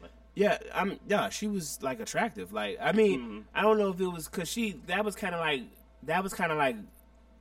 Like, 0.00 0.12
Yeah, 0.34 0.58
I'm. 0.72 0.98
Yeah, 1.08 1.28
she 1.30 1.46
was 1.48 1.78
like 1.82 2.00
attractive. 2.00 2.52
Like, 2.52 2.78
I 2.80 2.92
mean, 2.92 3.20
Mm-hmm. 3.20 3.38
I 3.54 3.62
don't 3.62 3.78
know 3.78 3.88
if 3.90 4.00
it 4.00 4.06
was 4.06 4.28
because 4.28 4.48
she. 4.48 4.80
That 4.86 5.04
was 5.04 5.16
kind 5.16 5.34
of 5.34 5.40
like 5.40 5.62
that 6.04 6.22
was 6.22 6.32
kind 6.34 6.52
of 6.52 6.58
like 6.58 6.76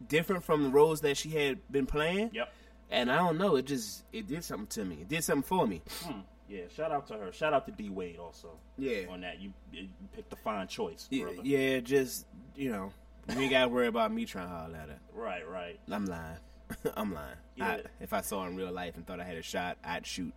different 0.08 0.44
from 0.44 0.64
the 0.64 0.70
roles 0.70 1.02
that 1.02 1.18
she 1.18 1.30
had 1.30 1.60
been 1.72 1.86
playing. 1.86 2.32
Yep. 2.34 2.52
And 2.92 3.12
I 3.12 3.18
don't 3.18 3.38
know. 3.38 3.56
It 3.56 3.66
just 3.66 4.04
it 4.12 4.28
did 4.28 4.44
something 4.44 4.68
to 4.68 4.86
me. 4.86 4.98
It 5.02 5.10
did 5.10 5.24
something 5.24 5.44
for 5.44 5.66
me. 5.68 5.82
Hmm. 6.04 6.20
Yeah. 6.50 6.64
Shout 6.76 6.92
out 6.92 7.08
to 7.08 7.14
her. 7.16 7.32
Shout 7.32 7.54
out 7.54 7.66
to 7.68 7.72
D 7.72 7.90
Wade 7.90 8.18
also. 8.18 8.58
Yeah. 8.78 9.02
On 9.10 9.22
that, 9.22 9.40
you, 9.40 9.54
you 9.72 9.88
picked 10.16 10.32
a 10.34 10.36
fine 10.38 10.68
choice, 10.68 11.08
Yeah, 11.10 11.24
brother. 11.26 11.40
yeah, 11.44 11.80
just 11.80 12.26
you 12.56 12.70
know, 12.72 12.92
you 13.30 13.40
ain't 13.40 13.52
got 13.52 13.64
to 13.64 13.68
worry 13.70 13.88
about 13.88 14.12
me 14.14 14.26
trying 14.26 14.48
to 14.48 14.54
holler 14.54 14.78
at 14.78 14.90
her. 14.90 15.00
Right. 15.14 15.48
Right. 15.48 15.80
I'm 15.90 16.06
lying. 16.06 16.38
I'm 16.96 17.14
lying. 17.14 17.38
Yeah. 17.56 17.68
I, 17.68 17.82
if 18.02 18.14
I 18.14 18.22
saw 18.22 18.44
her 18.44 18.50
in 18.50 18.56
real 18.56 18.72
life 18.72 18.96
and 18.96 19.06
thought 19.06 19.20
I 19.20 19.24
had 19.24 19.38
a 19.38 19.42
shot, 19.42 19.78
I'd 19.84 20.06
shoot. 20.06 20.34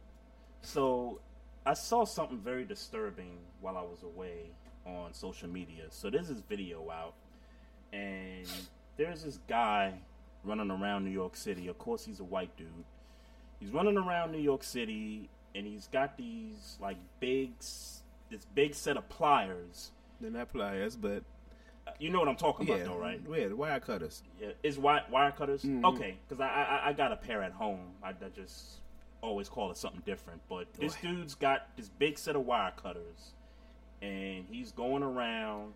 So 0.62 1.20
I 1.64 1.74
saw 1.74 2.04
something 2.04 2.38
very 2.38 2.64
disturbing 2.64 3.38
while 3.60 3.76
I 3.76 3.82
was 3.82 4.02
away 4.02 4.50
on 4.86 5.12
social 5.12 5.48
media. 5.48 5.84
So 5.90 6.10
there's 6.10 6.28
this 6.28 6.40
video 6.48 6.90
out, 6.90 7.14
and 7.92 8.46
there's 8.96 9.24
this 9.24 9.38
guy 9.48 9.94
running 10.44 10.70
around 10.70 11.04
New 11.04 11.10
York 11.10 11.36
City. 11.36 11.68
Of 11.68 11.78
course, 11.78 12.04
he's 12.04 12.20
a 12.20 12.24
white 12.24 12.56
dude. 12.56 12.68
He's 13.58 13.70
running 13.70 13.96
around 13.96 14.32
New 14.32 14.38
York 14.38 14.62
City, 14.62 15.28
and 15.54 15.66
he's 15.66 15.88
got 15.88 16.16
these 16.16 16.76
like 16.80 16.98
big, 17.20 17.52
this 17.58 18.46
big 18.54 18.74
set 18.74 18.96
of 18.96 19.08
pliers. 19.08 19.90
They're 20.20 20.30
not 20.30 20.52
pliers, 20.52 20.96
but 20.96 21.22
You 21.98 22.10
know 22.10 22.18
what 22.18 22.28
I'm 22.28 22.36
talking 22.36 22.66
yeah, 22.66 22.74
about, 22.74 22.86
though, 22.86 22.98
right? 22.98 23.20
Yeah, 23.30 23.48
the 23.48 23.56
wire 23.56 23.80
cutters. 23.80 24.22
Yeah, 24.40 24.48
is 24.62 24.78
wire, 24.78 25.04
wire 25.10 25.30
cutters? 25.30 25.62
Mm-hmm. 25.62 25.84
Okay, 25.84 26.16
because 26.28 26.40
I, 26.40 26.46
I 26.46 26.88
I 26.88 26.92
got 26.92 27.12
a 27.12 27.16
pair 27.16 27.42
at 27.42 27.52
home. 27.52 27.80
I, 28.02 28.10
I 28.10 28.28
just 28.34 28.80
always 29.22 29.48
call 29.48 29.70
it 29.70 29.76
something 29.76 30.02
different. 30.04 30.40
But 30.48 30.72
this 30.74 30.94
Boy. 30.96 31.08
dude's 31.08 31.34
got 31.34 31.68
this 31.76 31.88
big 31.88 32.18
set 32.18 32.36
of 32.36 32.44
wire 32.44 32.72
cutters, 32.76 33.32
and 34.02 34.44
he's 34.50 34.72
going 34.72 35.02
around 35.02 35.74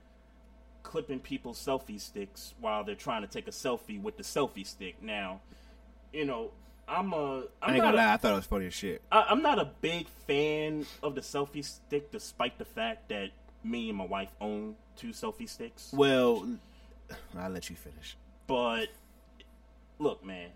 clipping 0.83 1.21
people's 1.21 1.65
selfie 1.65 2.01
sticks 2.01 2.55
while 2.61 2.85
they're 2.85 2.95
trying 2.95 3.23
to 3.23 3.29
take 3.29 3.47
a 3.47 3.53
selfie 3.53 4.01
with 4.01 4.17
the 4.17 4.23
selfie 4.23 4.67
stick. 4.67 5.03
Now, 5.03 5.41
you 6.13 6.25
know, 6.25 6.51
I'm 6.89 7.13
a. 7.13 7.45
I'm 7.63 7.75
ain't 7.75 7.79
not 7.79 7.93
gonna 7.93 7.97
a, 7.97 7.99
lie, 7.99 8.13
I 8.15 8.17
thought 8.17 8.33
it 8.33 8.37
was 8.37 8.47
funny 8.47 8.67
as 8.67 8.75
shit. 8.75 9.03
I, 9.13 9.27
I'm 9.29 9.43
not 9.43 9.59
a 9.59 9.71
big 9.81 10.09
fan 10.27 10.87
of 11.03 11.15
the 11.15 11.21
selfie 11.21 11.65
stick, 11.65 12.11
despite 12.11 12.59
the 12.59 12.65
fact 12.65 13.09
that 13.11 13.31
me 13.63 13.89
and 13.89 13.99
my 13.99 14.07
wife 14.07 14.31
own 14.41 14.77
two 14.97 15.09
selfie 15.09 15.49
sticks. 15.49 15.91
Well, 15.93 16.47
I'll 17.39 17.51
let 17.51 17.71
you 17.71 17.77
finish. 17.77 18.17
But 18.47 18.89
look, 19.99 20.25
man, 20.25 20.49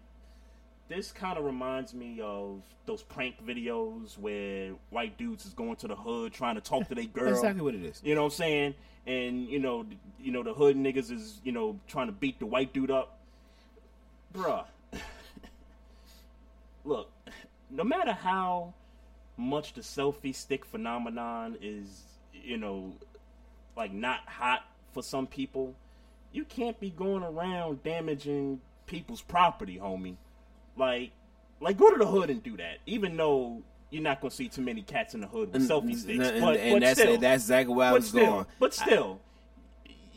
this 0.88 1.12
kind 1.12 1.38
of 1.38 1.44
reminds 1.44 1.94
me 1.94 2.20
of 2.20 2.62
those 2.86 3.02
prank 3.02 3.44
videos 3.44 4.18
where 4.18 4.72
white 4.90 5.16
dudes 5.16 5.46
is 5.46 5.54
going 5.54 5.76
to 5.76 5.88
the 5.88 5.96
hood 5.96 6.32
trying 6.32 6.56
to 6.56 6.60
talk 6.60 6.88
to 6.88 6.94
their 6.94 7.04
girl. 7.12 7.24
That's 7.26 7.38
exactly 7.38 7.62
what 7.62 7.74
it 7.74 7.82
is. 7.82 8.00
You 8.04 8.14
know 8.14 8.22
what 8.22 8.32
I'm 8.32 8.36
saying? 8.36 8.74
And 9.06 9.48
you 9.48 9.58
know, 9.58 9.86
you 10.20 10.32
know 10.32 10.42
the 10.42 10.54
hood 10.54 10.76
niggas 10.76 11.10
is 11.10 11.40
you 11.44 11.52
know 11.52 11.78
trying 11.86 12.06
to 12.06 12.12
beat 12.12 12.38
the 12.38 12.46
white 12.46 12.72
dude 12.72 12.90
up, 12.90 13.18
bruh. 14.34 14.64
Look, 16.84 17.10
no 17.70 17.84
matter 17.84 18.12
how 18.12 18.74
much 19.36 19.72
the 19.74 19.80
selfie 19.80 20.34
stick 20.34 20.64
phenomenon 20.64 21.56
is, 21.60 22.02
you 22.44 22.57
know, 22.57 22.94
like 23.76 23.92
not 23.92 24.20
hot 24.26 24.64
for 24.92 25.02
some 25.02 25.26
people, 25.26 25.74
you 26.33 26.44
can't 26.44 26.78
be 26.80 26.90
going 26.90 27.22
around 27.22 27.83
damaging 27.83 28.61
people's 28.87 29.22
property, 29.22 29.78
homie. 29.80 30.16
Like, 30.76 31.11
like 31.61 31.76
go 31.76 31.90
to 31.90 31.98
the 31.98 32.07
hood 32.07 32.30
and 32.30 32.42
do 32.42 32.57
that. 32.57 32.78
Even 32.87 33.16
though 33.16 33.62
you're 33.90 34.02
not 34.02 34.20
gonna 34.20 34.30
see 34.30 34.48
too 34.48 34.62
many 34.62 34.83
cats 34.83 35.14
in 35.14 35.20
the 35.20 35.26
hood 35.26 35.52
with 35.52 35.68
selfie 35.68 35.96
sticks, 35.96 36.28
and, 36.28 36.40
but, 36.40 36.57
and 36.57 36.74
but 36.74 36.80
that's 36.80 37.00
still, 37.00 37.18
that's 37.18 37.44
exactly 37.44 37.74
where 37.74 37.88
I 37.88 37.92
was 37.92 38.09
still, 38.09 38.26
going. 38.26 38.46
but 38.59 38.74
still, 38.74 39.20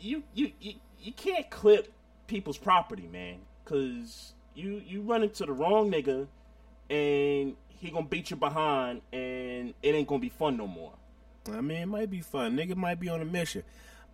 you, 0.00 0.22
you 0.34 0.52
you 0.60 0.74
you 1.00 1.12
can't 1.12 1.48
clip 1.48 1.92
people's 2.26 2.58
property, 2.58 3.08
man, 3.10 3.36
because 3.64 4.32
you 4.54 4.82
you 4.86 5.02
run 5.02 5.22
into 5.22 5.46
the 5.46 5.52
wrong 5.52 5.90
nigga, 5.90 6.26
and 6.90 7.54
he 7.68 7.90
gonna 7.90 8.06
beat 8.06 8.30
you 8.30 8.36
behind, 8.36 9.00
and 9.12 9.74
it 9.82 9.94
ain't 9.94 10.08
gonna 10.08 10.20
be 10.20 10.28
fun 10.28 10.56
no 10.56 10.66
more. 10.66 10.92
I 11.54 11.60
mean, 11.60 11.78
it 11.82 11.86
might 11.86 12.10
be 12.10 12.20
fun. 12.20 12.56
Nigga 12.56 12.76
might 12.76 13.00
be 13.00 13.08
on 13.08 13.20
a 13.20 13.24
mission. 13.24 13.62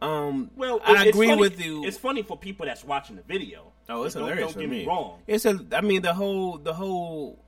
Um, 0.03 0.51
Well, 0.57 0.81
I 0.85 1.07
agree 1.07 1.29
funny- 1.29 1.40
with 1.40 1.64
you. 1.64 1.85
It's 1.87 1.97
funny 1.97 2.23
for 2.23 2.37
people 2.37 2.66
that's 2.66 2.85
watching 2.85 3.16
the 3.16 3.23
video. 3.23 3.73
Oh, 3.88 4.03
it's 4.05 4.14
don't, 4.14 4.25
hilarious 4.25 4.53
Don't 4.55 4.62
get 4.62 4.70
me. 4.70 4.79
me 4.81 4.87
wrong. 4.87 5.20
It's 5.27 5.44
a. 5.44 5.59
I 5.73 5.81
mean, 5.81 6.03
the 6.03 6.12
whole, 6.14 6.59
the 6.59 6.75
whole, 6.75 7.38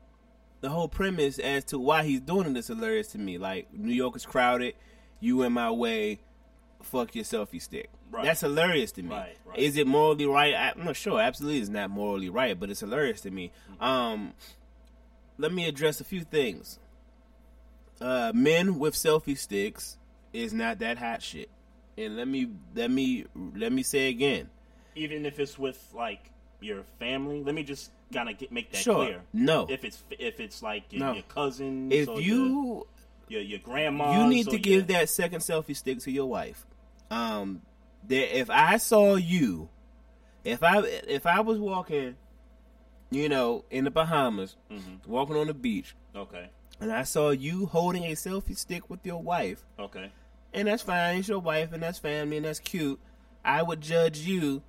the 0.60 0.68
whole 0.68 0.88
premise 0.88 1.38
as 1.38 1.64
to 1.66 1.78
why 1.78 2.04
he's 2.04 2.20
doing 2.20 2.46
it 2.50 2.56
is 2.56 2.66
hilarious 2.68 3.08
to 3.08 3.18
me. 3.18 3.36
Like 3.38 3.72
New 3.74 3.92
York 3.92 4.16
is 4.16 4.24
crowded. 4.26 4.74
You 5.20 5.42
in 5.42 5.52
my 5.52 5.70
way. 5.70 6.20
Fuck 6.82 7.14
your 7.16 7.24
selfie 7.24 7.60
stick. 7.60 7.90
Right. 8.12 8.24
That's 8.24 8.40
hilarious 8.42 8.92
to 8.92 9.02
me. 9.02 9.10
Right, 9.10 9.36
right. 9.44 9.58
Is 9.58 9.76
it 9.76 9.86
morally 9.88 10.26
right? 10.26 10.54
I'm 10.54 10.84
not 10.84 10.94
sure. 10.94 11.18
Absolutely, 11.20 11.58
it's 11.60 11.68
not 11.68 11.90
morally 11.90 12.28
right, 12.28 12.58
but 12.58 12.70
it's 12.70 12.80
hilarious 12.80 13.22
to 13.22 13.30
me. 13.30 13.50
Um, 13.80 14.34
let 15.36 15.52
me 15.52 15.66
address 15.66 16.00
a 16.00 16.04
few 16.04 16.20
things. 16.22 16.78
Uh, 18.00 18.32
men 18.34 18.78
with 18.78 18.94
selfie 18.94 19.38
sticks 19.38 19.96
is 20.32 20.52
not 20.52 20.78
that 20.80 20.98
hot 20.98 21.22
shit. 21.22 21.50
And 21.98 22.16
let 22.16 22.28
me 22.28 22.48
let 22.74 22.90
me 22.90 23.24
let 23.54 23.72
me 23.72 23.82
say 23.82 24.08
again. 24.08 24.50
Even 24.94 25.24
if 25.26 25.38
it's 25.40 25.58
with 25.58 25.82
like 25.94 26.30
your 26.60 26.82
family, 26.98 27.42
let 27.42 27.54
me 27.54 27.62
just 27.62 27.90
kind 28.12 28.28
of 28.28 28.50
make 28.50 28.70
that 28.72 28.82
Sure. 28.82 28.94
clear. 29.06 29.20
No. 29.32 29.66
if 29.70 29.84
it's 29.84 30.02
if 30.10 30.40
it's 30.40 30.62
like 30.62 30.84
your, 30.92 31.00
No. 31.06 31.12
your 31.14 31.22
cousins, 31.24 31.92
If 31.94 32.08
or 32.08 32.20
you 32.20 32.86
your, 33.28 33.40
your 33.40 33.40
your 33.42 33.58
grandma, 33.60 34.12
you 34.12 34.26
need 34.28 34.48
to 34.50 34.58
give 34.58 34.88
that 34.88 35.08
second 35.08 35.40
selfie 35.40 35.74
stick 35.76 36.00
to 36.00 36.10
your 36.10 36.26
wife. 36.26 36.66
Um, 37.10 37.62
that 38.08 38.38
if 38.38 38.50
I 38.50 38.76
saw 38.76 39.14
you, 39.16 39.68
if 40.44 40.62
I 40.62 40.80
if 40.80 41.24
I 41.24 41.40
was 41.40 41.58
walking, 41.58 42.16
you 43.10 43.28
know, 43.30 43.64
in 43.70 43.84
the 43.84 43.90
Bahamas, 43.90 44.56
Mm-hmm. 44.70 45.10
walking 45.10 45.36
on 45.36 45.46
the 45.46 45.54
beach, 45.54 45.94
Okay, 46.14 46.48
and 46.80 46.92
I 46.92 47.02
saw 47.04 47.30
you 47.30 47.66
holding 47.66 48.04
a 48.04 48.12
selfie 48.12 48.56
stick 48.56 48.88
with 48.90 49.00
your 49.04 49.22
wife, 49.22 49.64
okay, 49.78 50.10
and 50.52 50.68
that's 50.68 50.82
fine, 50.82 51.18
it's 51.18 51.28
your 51.28 51.38
wife, 51.40 51.72
and 51.72 51.82
that's 51.82 51.98
family, 51.98 52.36
and 52.36 52.46
that's 52.46 52.58
cute. 52.60 52.98
I 53.44 53.62
would 53.62 53.80
judge 53.80 54.18
you 54.18 54.62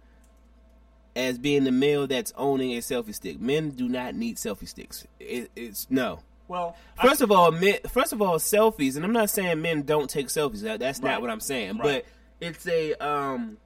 as 1.15 1.37
being 1.39 1.63
the 1.63 1.71
male 1.71 2.05
that's 2.07 2.31
owning 2.37 2.73
a 2.73 2.77
selfie 2.77 3.15
stick. 3.15 3.39
Men 3.41 3.71
do 3.71 3.89
not 3.89 4.13
need 4.13 4.35
selfie 4.37 4.67
sticks. 4.67 5.05
It, 5.19 5.49
it's 5.55 5.87
no, 5.89 6.19
Well, 6.47 6.75
I- 6.99 7.07
First 7.07 7.21
of 7.21 7.31
all, 7.31 7.51
men, 7.51 7.77
first 7.89 8.13
of 8.13 8.21
all, 8.21 8.35
selfies, 8.37 8.95
and 8.95 9.03
I'm 9.03 9.11
not 9.13 9.29
saying 9.31 9.59
men 9.61 9.81
don't 9.81 10.09
take 10.09 10.27
selfies. 10.27 10.61
That, 10.61 10.79
that's 10.79 10.99
Right. 10.99 11.11
not 11.13 11.21
what 11.21 11.31
I'm 11.31 11.39
saying. 11.39 11.77
Right. 11.79 12.05
But 12.39 12.45
it's 12.47 12.67
a 12.67 12.93
um, 13.03 13.57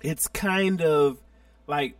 it's 0.00 0.28
kind 0.28 0.80
of 0.80 1.18
like 1.66 1.96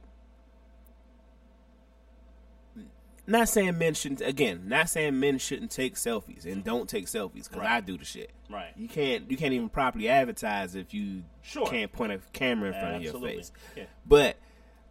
not 3.29 3.49
saying 3.49 3.79
men 3.79 3.95
shouldn't. 3.95 4.21
Again, 4.23 4.63
not 4.67 4.89
saying 4.89 5.21
men 5.21 5.39
shouldn't 5.39 5.71
take 5.71 5.95
selfies 5.95 6.45
and 6.47 6.65
don't 6.65 6.89
take 6.89 7.07
selfies 7.07 7.45
because 7.45 7.59
Right. 7.59 7.71
I 7.71 7.81
do 7.81 7.97
the 7.99 8.05
shit. 8.05 8.31
Right. 8.51 8.73
You 8.77 8.89
can't 8.89 9.31
you 9.31 9.37
can't 9.37 9.53
even 9.53 9.69
properly 9.69 10.09
advertise 10.09 10.75
if 10.75 10.93
you 10.95 11.23
Sure. 11.43 11.67
can't 11.67 11.93
point 11.93 12.13
a 12.13 12.19
camera 12.33 12.69
in 12.69 12.73
front 12.75 12.95
Absolutely. 12.97 13.29
of 13.31 13.35
your 13.35 13.43
face. 13.43 13.53
Yeah. 13.77 13.85
But 14.07 14.37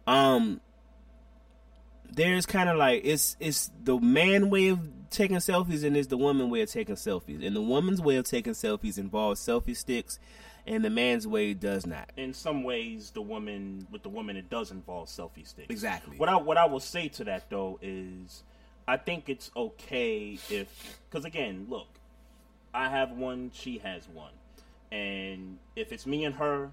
um 0.06 0.60
there's 2.10 2.46
kind 2.46 2.68
of 2.68 2.76
like 2.76 3.02
it's 3.04 3.36
it's 3.40 3.70
the 3.84 3.98
man 3.98 4.48
way 4.50 4.68
of 4.68 4.80
taking 5.10 5.36
selfies 5.38 5.84
and 5.84 5.96
it's 5.96 6.08
the 6.08 6.16
woman 6.16 6.48
way 6.50 6.62
of 6.62 6.70
taking 6.70 6.94
selfies. 6.94 7.44
And 7.46 7.54
the 7.54 7.62
woman's 7.62 8.00
way 8.00 8.16
of 8.16 8.24
taking 8.24 8.52
selfies 8.54 8.98
involves 8.98 9.40
selfie 9.44 9.76
sticks 9.76 10.18
and 10.68 10.84
the 10.84 10.90
man's 10.90 11.26
way 11.26 11.54
does 11.54 11.86
not. 11.86 12.10
in 12.16 12.32
some 12.34 12.62
ways, 12.62 13.10
the 13.10 13.22
woman 13.22 13.86
with 13.90 14.02
the 14.02 14.08
woman, 14.08 14.36
it 14.36 14.48
does 14.50 14.70
involve 14.70 15.08
selfie 15.08 15.46
sticks. 15.46 15.68
Exactly. 15.70 16.16
What 16.16 16.28
I 16.28 16.36
what 16.36 16.56
I 16.56 16.66
will 16.66 16.80
say 16.80 17.08
to 17.08 17.24
that 17.24 17.50
though 17.50 17.78
is, 17.82 18.42
I 18.86 18.96
think 18.96 19.28
it's 19.28 19.50
okay 19.56 20.38
if, 20.50 21.00
because 21.10 21.24
again, 21.24 21.66
look, 21.68 21.88
I 22.72 22.88
have 22.88 23.10
one, 23.12 23.50
she 23.54 23.78
has 23.78 24.08
one, 24.08 24.32
and 24.92 25.58
if 25.76 25.92
it's 25.92 26.06
me 26.06 26.24
and 26.24 26.34
her, 26.36 26.70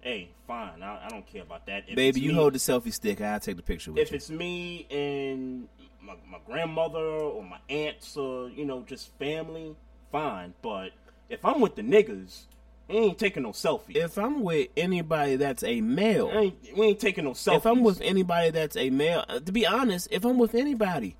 hey, 0.00 0.28
fine, 0.46 0.82
I, 0.82 1.06
I 1.06 1.08
don't 1.08 1.26
care 1.26 1.42
about 1.42 1.66
that. 1.66 1.84
If 1.88 1.96
Baby, 1.96 2.20
you 2.20 2.28
me- 2.30 2.34
hold 2.34 2.54
the 2.54 2.58
selfie 2.58 2.92
stick, 2.92 3.20
I'll 3.20 3.40
take 3.40 3.56
the 3.56 3.62
picture 3.62 3.92
with 3.92 4.00
if 4.00 4.10
you. 4.10 4.16
If 4.16 4.22
it's 4.22 4.30
me 4.30 4.86
and 4.90 5.68
my, 6.02 6.14
my 6.30 6.38
grandmother 6.46 6.98
or 6.98 7.42
my 7.42 7.58
aunts 7.68 8.16
or 8.16 8.48
you 8.50 8.64
know 8.64 8.84
just 8.86 9.10
family, 9.18 9.74
fine. 10.12 10.54
But 10.62 10.92
if 11.28 11.44
I'm 11.44 11.60
with 11.60 11.76
the 11.76 11.82
niggas, 11.82 12.44
we 12.88 12.96
ain't 12.96 13.18
taking 13.18 13.42
no 13.42 13.50
selfie. 13.50 13.96
If 13.96 14.16
I'm 14.16 14.42
with 14.42 14.68
anybody 14.76 15.36
that's 15.36 15.62
a 15.62 15.80
male, 15.80 16.30
we 16.30 16.36
ain't, 16.36 16.76
we 16.76 16.86
ain't 16.86 17.00
taking 17.00 17.24
no 17.24 17.32
selfies. 17.32 17.56
if 17.56 17.66
I'm 17.66 17.82
with 17.82 18.00
anybody 18.00 18.50
that's 18.50 18.76
a 18.76 18.90
male, 18.90 19.24
uh, 19.28 19.40
to 19.40 19.52
be 19.52 19.66
honest, 19.66 20.08
if 20.10 20.24
I'm 20.24 20.38
with 20.38 20.54
anybody, 20.54 21.16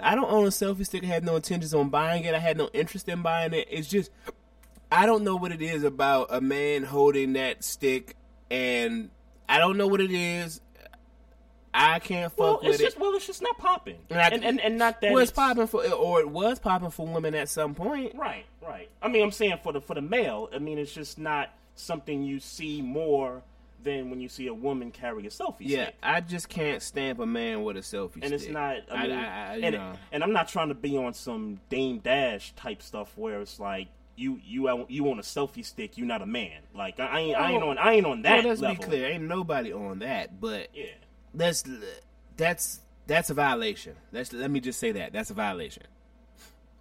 I 0.00 0.14
don't 0.14 0.30
own 0.30 0.44
a 0.44 0.50
selfie 0.50 0.86
stick. 0.86 1.04
I 1.04 1.06
have 1.08 1.24
no 1.24 1.36
intentions 1.36 1.74
on 1.74 1.90
buying 1.90 2.24
it. 2.24 2.34
I 2.34 2.38
had 2.38 2.56
no 2.56 2.70
interest 2.72 3.08
in 3.08 3.22
buying 3.22 3.52
it. 3.52 3.66
It's 3.70 3.88
just 3.88 4.10
I 4.90 5.06
don't 5.06 5.24
know 5.24 5.36
what 5.36 5.52
it 5.52 5.62
is 5.62 5.82
about 5.82 6.28
a 6.30 6.40
man 6.40 6.84
holding 6.84 7.32
that 7.32 7.64
stick, 7.64 8.16
and 8.50 9.10
I 9.48 9.58
don't 9.58 9.76
know 9.76 9.86
what 9.86 10.00
it 10.00 10.12
is. 10.12 10.60
I 11.78 11.98
can't 11.98 12.32
fuck 12.32 12.38
well, 12.38 12.60
with 12.62 12.74
it's 12.74 12.80
it. 12.80 12.84
just 12.84 12.98
well, 12.98 13.14
it's 13.14 13.26
just 13.26 13.42
not 13.42 13.58
popping, 13.58 13.98
And 14.10 14.18
I- 14.20 14.28
and, 14.28 14.44
and 14.44 14.60
and 14.60 14.78
not 14.78 15.00
that 15.02 15.12
well, 15.12 15.22
it's 15.22 15.30
it's- 15.30 15.46
popping 15.48 15.66
for, 15.66 15.86
or 15.92 16.20
it 16.20 16.28
was 16.28 16.58
popping 16.58 16.90
for 16.90 17.06
women 17.06 17.34
at 17.34 17.48
some 17.48 17.74
point. 17.74 18.14
Right, 18.14 18.46
right. 18.66 18.88
I 19.02 19.08
mean, 19.08 19.22
I'm 19.22 19.30
saying 19.32 19.58
for 19.62 19.72
the 19.72 19.80
for 19.80 19.94
the 19.94 20.00
male. 20.02 20.48
I 20.54 20.58
mean, 20.58 20.78
it's 20.78 20.92
just 20.92 21.18
not 21.18 21.50
something 21.74 22.22
you 22.22 22.40
see 22.40 22.80
more 22.82 23.42
than 23.82 24.10
when 24.10 24.20
you 24.20 24.28
see 24.28 24.46
a 24.48 24.54
woman 24.54 24.90
carry 24.90 25.26
a 25.26 25.30
selfie 25.30 25.56
stick. 25.56 25.68
Yeah, 25.68 25.84
stick. 25.84 25.96
I 26.02 26.20
just 26.20 26.48
can't 26.48 26.82
stamp 26.82 27.20
a 27.20 27.26
man 27.26 27.62
with 27.62 27.76
a 27.76 27.80
selfie 27.80 28.12
stick. 28.12 28.24
and 28.24 28.32
it's 28.34 28.48
not. 28.48 28.78
I 28.90 29.02
mean, 29.06 29.12
I, 29.16 29.56
you 29.56 29.62
and, 29.64 29.98
and 30.12 30.24
I'm 30.24 30.32
not 30.32 30.48
trying 30.48 30.68
to 30.68 30.74
be 30.74 30.96
on 30.96 31.14
some 31.14 31.60
Dame 31.68 31.98
Dash 31.98 32.52
type 32.56 32.82
stuff 32.82 33.12
where 33.16 33.40
it's 33.40 33.60
like 33.60 33.88
you 34.16 34.40
you 34.44 34.86
you 34.88 35.08
on 35.10 35.18
a 35.18 35.22
selfie 35.22 35.64
stick, 35.64 35.98
you're 35.98 36.06
not 36.06 36.22
a 36.22 36.26
man. 36.26 36.62
Like 36.74 36.98
I, 36.98 37.04
I 37.06 37.18
ain't 37.20 37.36
I 37.36 37.50
ain't 37.52 37.62
oh. 37.62 37.68
on 37.70 37.78
I 37.78 37.92
ain't 37.92 38.06
on 38.06 38.22
that 38.22 38.38
well, 38.38 38.48
let's 38.48 38.60
level. 38.62 38.76
be 38.76 38.82
clear. 38.82 39.08
Ain't 39.08 39.24
nobody 39.24 39.72
on 39.72 39.98
that, 40.00 40.40
but 40.40 40.68
Yeah, 40.74 40.86
that's 41.36 41.62
that's 42.36 42.80
that's 43.06 43.30
a 43.30 43.34
violation. 43.34 43.94
That's 44.12 44.32
let 44.32 44.50
me 44.50 44.60
just 44.60 44.78
say 44.80 44.92
that 44.92 45.12
that's 45.12 45.30
a 45.30 45.34
violation. 45.34 45.84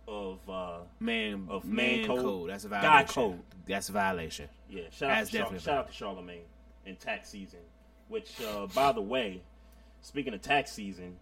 of 0.08 0.40
uh, 0.50 0.78
Man 1.00 1.48
Of 1.50 1.66
man, 1.66 1.98
man 2.02 2.08
code. 2.08 2.22
code. 2.22 2.50
That's 2.50 2.66
a 2.66 2.70
violation. 2.70 3.08
code. 3.14 3.40
That's 3.68 3.90
a 3.90 3.92
violation. 3.92 4.50
yeah. 4.70 4.84
Shout 4.92 5.10
out 5.12 5.16
That's 5.18 5.30
to 5.32 5.38
Char- 5.38 5.44
definitely 5.46 5.66
shout 5.66 5.78
out 5.78 5.88
to 5.88 5.94
Charlemagne 5.94 6.42
in 6.86 6.96
tax 6.96 7.30
season. 7.30 7.60
Which, 8.08 8.40
uh, 8.42 8.68
by 8.68 8.92
the 8.92 9.02
way, 9.02 9.42
speaking 10.02 10.34
of 10.36 10.42
tax 10.44 10.72
season, 10.72 11.16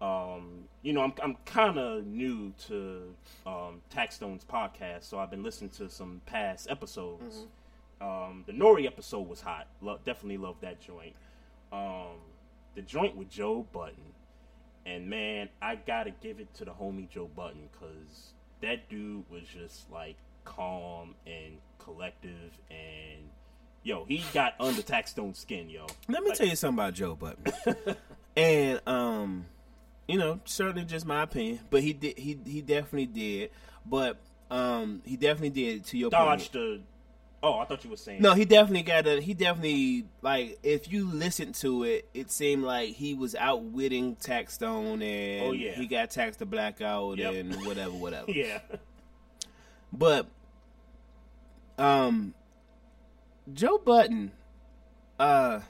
um, 0.00 0.64
you 0.82 0.92
know 0.94 1.02
I'm 1.02 1.12
I'm 1.22 1.36
kind 1.44 1.78
of 1.78 2.06
new 2.06 2.52
to 2.68 3.14
um, 3.46 3.82
Taxstone's 3.90 4.44
podcast, 4.44 5.04
so 5.04 5.18
I've 5.18 5.30
been 5.30 5.42
listening 5.42 5.70
to 5.72 5.88
some 5.90 6.22
past 6.26 6.70
episodes. 6.70 7.44
Um, 8.00 8.44
the 8.46 8.52
Nori 8.52 8.86
episode 8.86 9.28
was 9.28 9.40
hot. 9.42 9.68
Lo- 9.82 10.00
definitely 10.04 10.38
loved 10.38 10.62
that 10.62 10.80
joint. 10.80 11.14
Um, 11.70 12.16
the 12.74 12.82
joint 12.82 13.16
with 13.16 13.30
Joe 13.30 13.66
Budden, 13.72 14.12
and 14.86 15.08
man, 15.08 15.48
I 15.60 15.76
gotta 15.76 16.10
give 16.10 16.40
it 16.40 16.52
to 16.54 16.64
the 16.64 16.72
homie 16.72 17.08
Joe 17.08 17.28
Budden 17.34 17.68
because 17.72 18.32
that 18.60 18.88
dude 18.88 19.28
was 19.30 19.42
just 19.44 19.90
like 19.90 20.16
calm 20.44 21.14
and 21.26 21.58
collective, 21.78 22.52
and 22.70 23.28
yo, 23.82 24.04
he 24.04 24.24
got 24.32 24.54
under 24.60 24.82
Taxstone's 24.82 25.38
skin, 25.38 25.68
yo. 25.70 25.86
Let 26.08 26.22
me 26.22 26.30
Like, 26.30 26.38
tell 26.38 26.46
you 26.46 26.56
something 26.56 26.78
about 26.82 26.94
Joe 26.94 27.14
Budden. 27.14 27.52
and 28.36 28.80
um, 28.86 29.46
you 30.08 30.18
know, 30.18 30.40
certainly 30.44 30.84
just 30.84 31.06
my 31.06 31.22
opinion, 31.22 31.60
but 31.70 31.82
he 31.82 31.92
did 31.92 32.18
he 32.18 32.38
he 32.46 32.60
definitely 32.62 33.06
did. 33.06 33.50
But 33.84 34.18
um, 34.50 35.02
he 35.04 35.16
definitely 35.16 35.50
did 35.50 35.84
to 35.86 35.98
your 35.98 36.10
point. 36.10 36.22
dodged 36.22 36.52
the. 36.52 36.80
Oh, 37.44 37.58
I 37.58 37.64
thought 37.64 37.82
you 37.82 37.90
were 37.90 37.96
saying 37.96 38.22
No, 38.22 38.34
he 38.34 38.44
definitely 38.44 38.82
got 38.84 39.06
a. 39.06 39.20
He 39.20 39.34
definitely 39.34 40.04
like. 40.22 40.58
If 40.62 40.92
you 40.92 41.10
listen 41.10 41.52
to 41.54 41.82
it, 41.82 42.08
it 42.14 42.30
seemed 42.30 42.62
like 42.62 42.90
he 42.90 43.14
was 43.14 43.34
outwitting 43.34 44.14
Taxstone, 44.16 45.02
and 45.02 45.48
Oh, 45.48 45.52
yeah. 45.52 45.72
he 45.72 45.86
got 45.86 46.10
taxed 46.10 46.38
to 46.38 46.46
blackout 46.46 47.18
Yep. 47.18 47.34
and 47.34 47.66
whatever, 47.66 47.90
whatever. 47.92 48.30
Yeah, 48.32 48.60
But, 49.92 50.26
um, 51.78 52.34
Joe 53.52 53.78
Budden, 53.78 54.30
uh, 55.18 55.60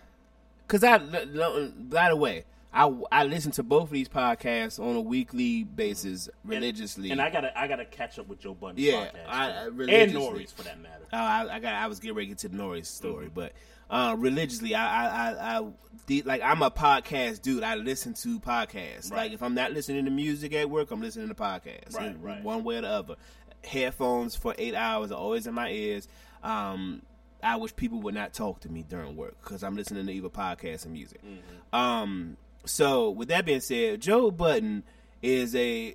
cause 0.69 0.85
I, 0.85 0.99
by 0.99 2.11
the 2.11 2.17
way, 2.17 2.45
I 2.75 2.91
I 3.11 3.25
listen 3.25 3.53
to 3.53 3.63
both 3.63 3.85
of 3.85 3.91
these 3.91 4.09
podcasts 4.09 4.79
on 4.79 4.97
a 4.97 5.01
weekly 5.01 5.63
basis 5.65 6.29
religiously. 6.45 7.11
and 7.11 7.21
I 7.21 7.29
gotta 7.31 7.59
I 7.59 7.69
gotta 7.69 7.85
catch 7.85 8.19
up 8.19 8.29
with 8.29 8.41
Joe 8.41 8.55
Budden's 8.55 8.81
Yeah, 8.81 9.07
podcast 9.07 9.29
I- 9.29 9.49
I 9.51 9.67
and 9.67 10.13
Nori's 10.15 10.53
for 10.53 10.63
that 10.63 10.81
matter. 10.81 11.05
Uh, 11.13 11.17
I, 11.17 11.57
I 11.57 11.59
got. 11.61 11.75
I 11.75 11.87
was 11.87 12.01
getting 12.01 12.17
ready 12.17 12.35
to 12.35 12.49
the 12.49 12.57
Norris 12.57 12.89
story, 12.89 13.27
Mm-hmm. 13.27 13.35
but 13.35 13.53
uh, 13.91 14.15
religiously, 14.17 14.75
I, 14.75 15.33
I, 15.35 15.59
I, 15.59 15.67
did, 16.07 16.25
like 16.25 16.41
I'm 16.41 16.63
a 16.63 16.71
podcast 16.71 17.43
dude. 17.43 17.63
I 17.63 17.75
listen 17.75 18.15
to 18.15 18.41
podcasts. 18.41 19.11
Right. 19.11 19.19
Like 19.25 19.33
if 19.33 19.43
I'm 19.43 19.55
not 19.55 19.73
listening 19.73 20.07
to 20.07 20.11
music 20.11 20.55
at 20.55 20.71
work, 20.71 20.91
I'm 20.91 21.03
listening 21.03 21.29
to 21.29 21.35
podcasts. 21.35 21.95
Right, 21.95 22.17
right. 22.23 22.43
One 22.43 22.65
way 22.65 22.77
or 22.77 22.81
the 22.83 22.89
other. 22.89 23.17
Headphones 23.65 24.35
for 24.35 24.55
eight 24.59 24.75
hours 24.75 25.13
are 25.13 25.19
always 25.19 25.47
in 25.47 25.55
my 25.55 25.71
ears. 25.71 26.09
Um, 26.43 27.03
I 27.43 27.57
wish 27.57 27.77
people 27.77 28.01
would 28.01 28.15
not 28.15 28.33
talk 28.33 28.61
to 28.61 28.69
me 28.71 28.85
during 28.89 29.15
work 29.17 29.37
because 29.43 29.63
I'm 29.63 29.77
listening 29.77 30.07
to 30.07 30.13
either 30.13 30.29
podcasts 30.31 30.87
or 30.87 30.89
music. 30.89 31.21
Mm-hmm. 31.25 31.77
Um, 31.77 32.37
so 32.65 33.11
with 33.11 33.29
that 33.29 33.45
being 33.45 33.61
said, 33.61 34.01
Joe 34.01 34.31
Budden 34.31 34.83
is 35.21 35.55
a 35.55 35.95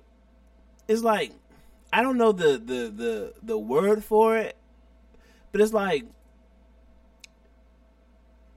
is 0.86 1.02
like 1.04 1.32
I 1.92 2.02
don't 2.02 2.18
know 2.18 2.32
the 2.32 2.52
the 2.58 2.92
the 2.94 3.34
the 3.42 3.58
word 3.58 4.04
for 4.04 4.36
it, 4.36 4.56
but 5.52 5.60
it's 5.60 5.72
like 5.72 6.04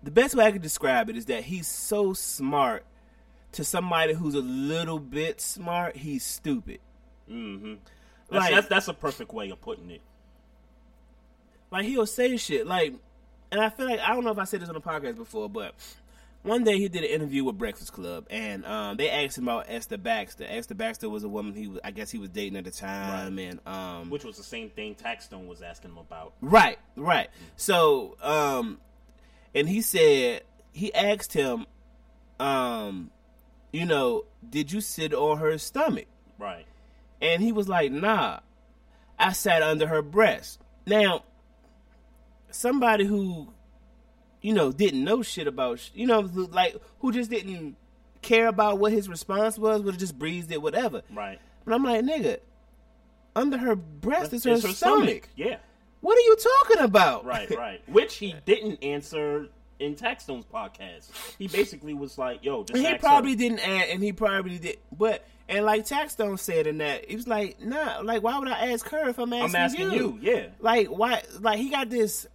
the 0.03 0.11
best 0.11 0.35
way 0.35 0.45
I 0.45 0.51
could 0.51 0.61
describe 0.61 1.09
it 1.09 1.15
is 1.17 1.25
that 1.25 1.43
he's 1.43 1.67
so 1.67 2.13
smart 2.13 2.85
to 3.53 3.63
somebody 3.63 4.13
who's 4.13 4.33
a 4.35 4.39
little 4.41 4.97
bit 4.99 5.41
smart, 5.41 5.95
he's 5.97 6.23
stupid. 6.25 6.79
Mm-hmm. 7.29 7.75
That's, 8.29 8.45
Like- 8.45 8.53
that's 8.55 8.67
that's 8.67 8.87
a 8.87 8.93
perfect 8.93 9.33
way 9.33 9.49
of 9.49 9.61
putting 9.61 9.91
it. 9.91 10.01
Like 11.69 11.85
he'll 11.85 12.05
say 12.05 12.35
shit 12.37 12.67
like, 12.67 12.93
and 13.51 13.61
I 13.61 13.69
feel 13.69 13.85
like 13.85 13.99
I 13.99 14.13
don't 14.13 14.23
know 14.25 14.31
if 14.31 14.37
I 14.37 14.43
said 14.45 14.61
this 14.61 14.69
on 14.69 14.75
the 14.75 14.81
podcast 14.81 15.15
before, 15.15 15.49
but 15.49 15.73
one 16.43 16.63
day 16.63 16.77
he 16.77 16.87
did 16.87 17.03
an 17.03 17.09
interview 17.09 17.43
with 17.43 17.57
Breakfast 17.57 17.93
Club, 17.93 18.25
and 18.29 18.65
um, 18.65 18.97
they 18.97 19.09
asked 19.09 19.37
him 19.37 19.47
about 19.47 19.65
Esther 19.67 19.97
Baxter. 19.97 20.45
Esther 20.47 20.75
Baxter 20.75 21.09
was 21.09 21.23
a 21.23 21.29
woman 21.29 21.53
he 21.53 21.67
was, 21.67 21.79
I 21.83 21.91
guess 21.91 22.09
he 22.09 22.17
was 22.17 22.29
dating 22.29 22.57
at 22.57 22.65
the 22.65 22.71
time, 22.71 23.37
and 23.37 23.59
um, 23.65 24.09
Which 24.09 24.23
was 24.23 24.37
the 24.37 24.43
same 24.43 24.69
thing 24.69 24.95
Taxstone 24.95 25.47
was 25.47 25.61
asking 25.61 25.91
him 25.91 25.97
about. 25.97 26.33
Right, 26.41 26.79
right. 26.95 27.29
So, 27.57 28.17
um, 28.21 28.79
and 29.53 29.69
he 29.69 29.81
said 29.81 30.43
he 30.71 30.93
asked 30.93 31.33
him, 31.33 31.65
um, 32.39 33.11
you 33.71 33.85
know, 33.85 34.25
did 34.47 34.71
you 34.71 34.81
sit 34.81 35.13
on 35.13 35.37
her 35.37 35.57
stomach? 35.57 36.07
Right. 36.39 36.65
And 37.21 37.41
he 37.43 37.51
was 37.51 37.69
like, 37.69 37.91
nah, 37.91 38.39
I 39.19 39.33
sat 39.33 39.61
under 39.61 39.87
her 39.87 40.01
breast. 40.01 40.59
Now, 40.87 41.23
somebody 42.49 43.05
who, 43.05 43.53
you 44.41 44.53
know, 44.53 44.71
didn't 44.71 45.03
know 45.03 45.21
shit 45.21 45.47
about, 45.47 45.79
sh- 45.79 45.89
you 45.93 46.07
know, 46.07 46.19
like 46.19 46.75
who 46.99 47.11
just 47.11 47.29
didn't 47.29 47.75
care 48.21 48.47
about 48.47 48.79
what 48.79 48.91
his 48.91 49.07
response 49.09 49.57
was, 49.57 49.81
would 49.81 49.93
have 49.93 49.99
just 49.99 50.17
breezed 50.17 50.51
it, 50.51 50.61
whatever. 50.61 51.01
Right. 51.13 51.39
But 51.65 51.73
I'm 51.73 51.83
like, 51.83 52.03
nigga, 52.03 52.39
under 53.35 53.57
her 53.57 53.75
breast 53.75 54.33
is 54.33 54.43
her, 54.43 54.53
It's 54.53 54.77
stomach. 54.77 55.29
Yeah. 55.35 55.57
What 56.01 56.17
are 56.17 56.21
you 56.21 56.35
talking 56.35 56.83
about? 56.83 57.25
Right, 57.25 57.49
right. 57.57 57.81
Which 57.87 58.15
he 58.17 58.35
didn't 58.45 58.83
answer 58.83 59.47
in 59.79 59.95
Taxstone's 59.95 60.45
podcast. 60.45 61.09
He 61.37 61.47
basically 61.47 61.93
was 61.93 62.17
like, 62.17 62.43
"Yo, 62.43 62.63
just 62.63 62.77
And 62.77 62.85
he 62.87 62.95
probably 62.99 63.31
her. 63.31 63.37
didn't 63.37 63.59
add, 63.59 63.89
and 63.89 64.03
he 64.03 64.11
probably 64.11 64.57
did. 64.59 64.77
But 64.95 65.25
And 65.47 65.65
like 65.65 65.85
Taxstone 65.87 66.37
said 66.39 66.65
in 66.67 66.79
that, 66.79 67.09
he 67.09 67.15
was 67.15 67.27
like, 67.27 67.59
nah, 67.61 67.99
like 68.01 68.21
why 68.23 68.37
would 68.39 68.47
I 68.47 68.71
ask 68.71 68.87
her 68.89 69.09
if 69.09 69.17
I'm 69.19 69.31
asking, 69.33 69.55
I'm 69.55 69.61
asking 69.61 69.91
you, 69.91 70.19
yeah. 70.21 70.47
Like 70.59 70.87
why? 70.87 71.23
Like 71.39 71.57
he 71.59 71.69
got 71.69 71.89
this. 71.89 72.27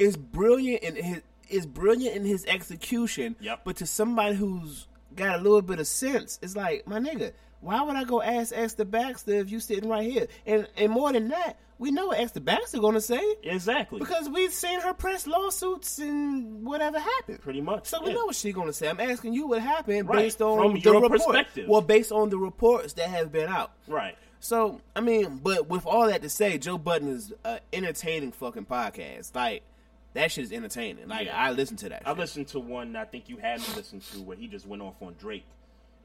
Is 0.00 0.16
brilliant 0.16 0.82
in 0.82 0.96
his 0.96 1.22
is 1.48 1.66
brilliant 1.66 2.16
in 2.16 2.24
his 2.24 2.44
execution. 2.46 3.36
Yep. 3.40 3.60
But 3.64 3.76
to 3.76 3.86
somebody 3.86 4.34
who's 4.36 4.86
got 5.16 5.38
a 5.38 5.42
little 5.42 5.62
bit 5.62 5.80
of 5.80 5.86
sense, 5.86 6.38
it's 6.42 6.56
like 6.56 6.86
my 6.86 6.98
nigga. 6.98 7.32
Why 7.60 7.82
would 7.82 7.94
I 7.96 8.04
go 8.04 8.22
ask 8.22 8.52
Esther 8.56 8.86
Baxter 8.86 9.32
if 9.32 9.50
you 9.50 9.60
sitting 9.60 9.88
right 9.90 10.10
here? 10.10 10.26
And 10.46 10.66
and 10.78 10.90
more 10.90 11.12
than 11.12 11.28
that, 11.28 11.58
we 11.78 11.90
know 11.90 12.06
what 12.06 12.18
Esther 12.18 12.40
Baxter 12.40 12.78
gonna 12.78 13.00
say 13.02 13.20
Exactly. 13.42 13.98
because 13.98 14.30
we've 14.30 14.52
seen 14.52 14.80
her 14.80 14.94
press 14.94 15.26
lawsuits 15.26 15.98
and 15.98 16.64
whatever 16.64 16.98
happened. 16.98 17.40
Pretty 17.42 17.60
much, 17.60 17.86
So 17.86 18.00
we 18.00 18.08
yeah. 18.08 18.14
know 18.14 18.26
what 18.26 18.36
she's 18.36 18.54
gonna 18.54 18.72
say. 18.72 18.88
I'm 18.88 19.00
asking 19.00 19.34
you 19.34 19.46
what 19.48 19.60
happened 19.60 20.08
Right, 20.08 20.20
based 20.22 20.40
on 20.40 20.56
from 20.58 20.72
the 20.74 20.80
your 20.80 21.02
report. 21.02 21.12
perspective. 21.20 21.68
Well, 21.68 21.82
based 21.82 22.12
on 22.12 22.30
the 22.30 22.38
reports 22.38 22.94
that 22.94 23.08
have 23.10 23.30
been 23.30 23.48
out. 23.48 23.72
right. 23.86 24.16
So 24.42 24.80
I 24.96 25.00
mean, 25.00 25.40
but 25.42 25.68
with 25.68 25.84
all 25.84 26.06
that 26.06 26.22
to 26.22 26.30
say, 26.30 26.56
Joe 26.56 26.78
Budden 26.78 27.08
is 27.08 27.30
an 27.44 27.58
entertaining 27.74 28.32
fucking 28.32 28.64
podcast. 28.64 29.34
Like 29.34 29.64
that 30.14 30.32
shit 30.32 30.44
is 30.44 30.52
entertaining. 30.52 31.08
Like 31.08 31.26
Yeah. 31.26 31.36
I 31.36 31.50
listen 31.52 31.76
to 31.78 31.88
that. 31.90 32.02
I 32.06 32.12
listened 32.12 32.48
to 32.48 32.60
one 32.60 32.96
I 32.96 33.04
think 33.04 33.28
you 33.28 33.36
had 33.36 33.60
me 33.60 33.66
listen 33.76 34.00
to 34.12 34.22
where 34.22 34.36
he 34.36 34.46
just 34.48 34.66
went 34.66 34.82
off 34.82 34.94
on 35.00 35.14
Drake. 35.18 35.44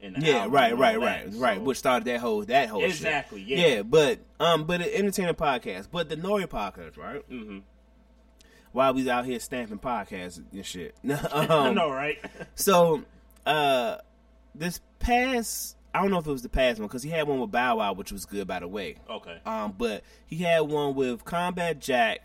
And 0.02 0.16
Yeah, 0.22 0.46
right, 0.50 0.76
right, 0.76 1.00
right, 1.00 1.30
that, 1.30 1.38
right. 1.38 1.56
so- 1.58 1.62
Which 1.64 1.78
started 1.78 2.04
that 2.06 2.20
whole 2.20 2.42
that 2.44 2.68
whole 2.68 2.80
shit. 2.82 2.90
Exactly, 2.90 3.42
yeah. 3.42 3.56
yeah. 3.66 3.82
But 3.82 4.18
um, 4.38 4.64
but 4.64 4.80
an 4.82 4.88
entertaining 4.92 5.34
podcast. 5.34 5.88
But 5.90 6.08
the 6.08 6.16
Nori 6.16 6.46
podcast, 6.46 6.96
right? 6.98 7.28
Mm-hmm. 7.30 7.58
While 8.72 8.92
we 8.92 9.08
out 9.08 9.24
here 9.24 9.40
stamping 9.40 9.78
podcasts 9.78 10.40
and 10.52 10.66
shit. 10.66 10.94
I 11.08 11.46
um, 11.46 11.74
know, 11.74 11.90
right? 11.90 12.18
So, 12.56 13.02
uh, 13.46 13.96
this 14.54 14.80
past, 14.98 15.76
I 15.94 16.02
don't 16.02 16.10
know 16.10 16.18
if 16.18 16.26
it 16.26 16.30
was 16.32 16.42
the 16.42 16.50
past 16.50 16.78
one 16.78 16.88
because 16.88 17.02
he 17.02 17.08
had 17.08 17.26
one 17.26 17.40
with 17.40 17.50
Bow 17.50 17.76
Wow, 17.76 17.94
which 17.94 18.12
was 18.12 18.26
good, 18.26 18.46
by 18.46 18.60
the 18.60 18.68
way. 18.68 18.96
okay. 19.08 19.38
Um, 19.46 19.74
but 19.78 20.02
he 20.26 20.36
had 20.36 20.60
one 20.60 20.94
with 20.94 21.24
Combat 21.24 21.80
Jack 21.80 22.20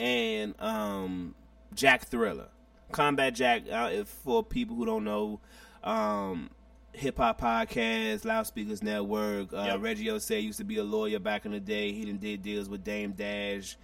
and 0.00 0.54
um 0.60 1.34
Jack 1.74 2.06
Thriller. 2.08 2.48
Combat 2.90 3.32
Jack, 3.36 3.62
uh, 3.70 3.90
if 3.92 4.08
for 4.08 4.42
people 4.42 4.74
who 4.74 4.84
don't 4.84 5.04
know, 5.04 5.38
um, 5.84 6.50
hip 6.92 7.18
hop 7.18 7.40
podcast, 7.40 8.24
Loudspeakers 8.24 8.82
Network. 8.82 9.52
Uh, 9.52 9.62
Yep. 9.68 9.82
Reggie 9.82 10.06
Ossé 10.06 10.42
used 10.42 10.58
to 10.58 10.64
be 10.64 10.78
a 10.78 10.82
lawyer 10.82 11.20
back 11.20 11.46
in 11.46 11.52
the 11.52 11.60
day. 11.60 11.92
He 11.92 12.04
done 12.04 12.16
did 12.18 12.42
deals 12.42 12.68
with 12.68 12.82
Dame 12.82 13.12
Dash, 13.12 13.76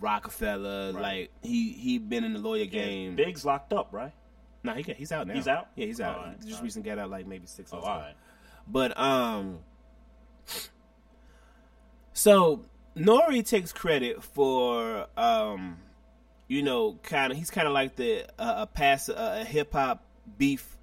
Rockefeller. 0.00 0.88
Mm-hmm. 0.92 0.96
Right. 0.96 1.02
Like 1.20 1.30
he 1.42 1.72
he 1.72 1.98
been 1.98 2.24
in 2.24 2.32
the 2.32 2.38
lawyer 2.38 2.60
Yeah, 2.64 2.70
game. 2.84 3.16
Big's 3.16 3.44
locked 3.44 3.74
up, 3.74 3.88
right? 3.92 4.12
No, 4.62 4.72
he 4.72 4.82
he's 4.96 5.12
out 5.12 5.26
now. 5.26 5.34
He's 5.34 5.46
out? 5.48 5.68
Yeah, 5.76 5.84
he's 5.84 6.00
out. 6.00 6.16
Alright, 6.16 6.36
he 6.42 6.48
just 6.48 6.62
recently 6.62 6.88
got 6.88 6.98
out 6.98 7.10
like 7.10 7.26
maybe 7.26 7.46
six. 7.46 7.70
months 7.70 7.86
all 7.86 7.98
right. 7.98 8.14
But 8.66 8.98
um, 8.98 9.58
so 12.14 12.64
Nori 12.96 13.46
takes 13.46 13.72
credit 13.72 14.22
for 14.22 15.06
um, 15.16 15.78
you 16.48 16.62
know, 16.62 16.98
kind 17.02 17.32
of 17.32 17.38
he's 17.38 17.50
kind 17.50 17.66
of 17.66 17.72
like 17.74 17.96
the 17.96 18.24
uh, 18.38 18.54
a 18.62 18.66
pass 18.66 19.08
uh, 19.08 19.38
a 19.40 19.44
hip 19.44 19.72
hop 19.72 20.04
beef, 20.38 20.76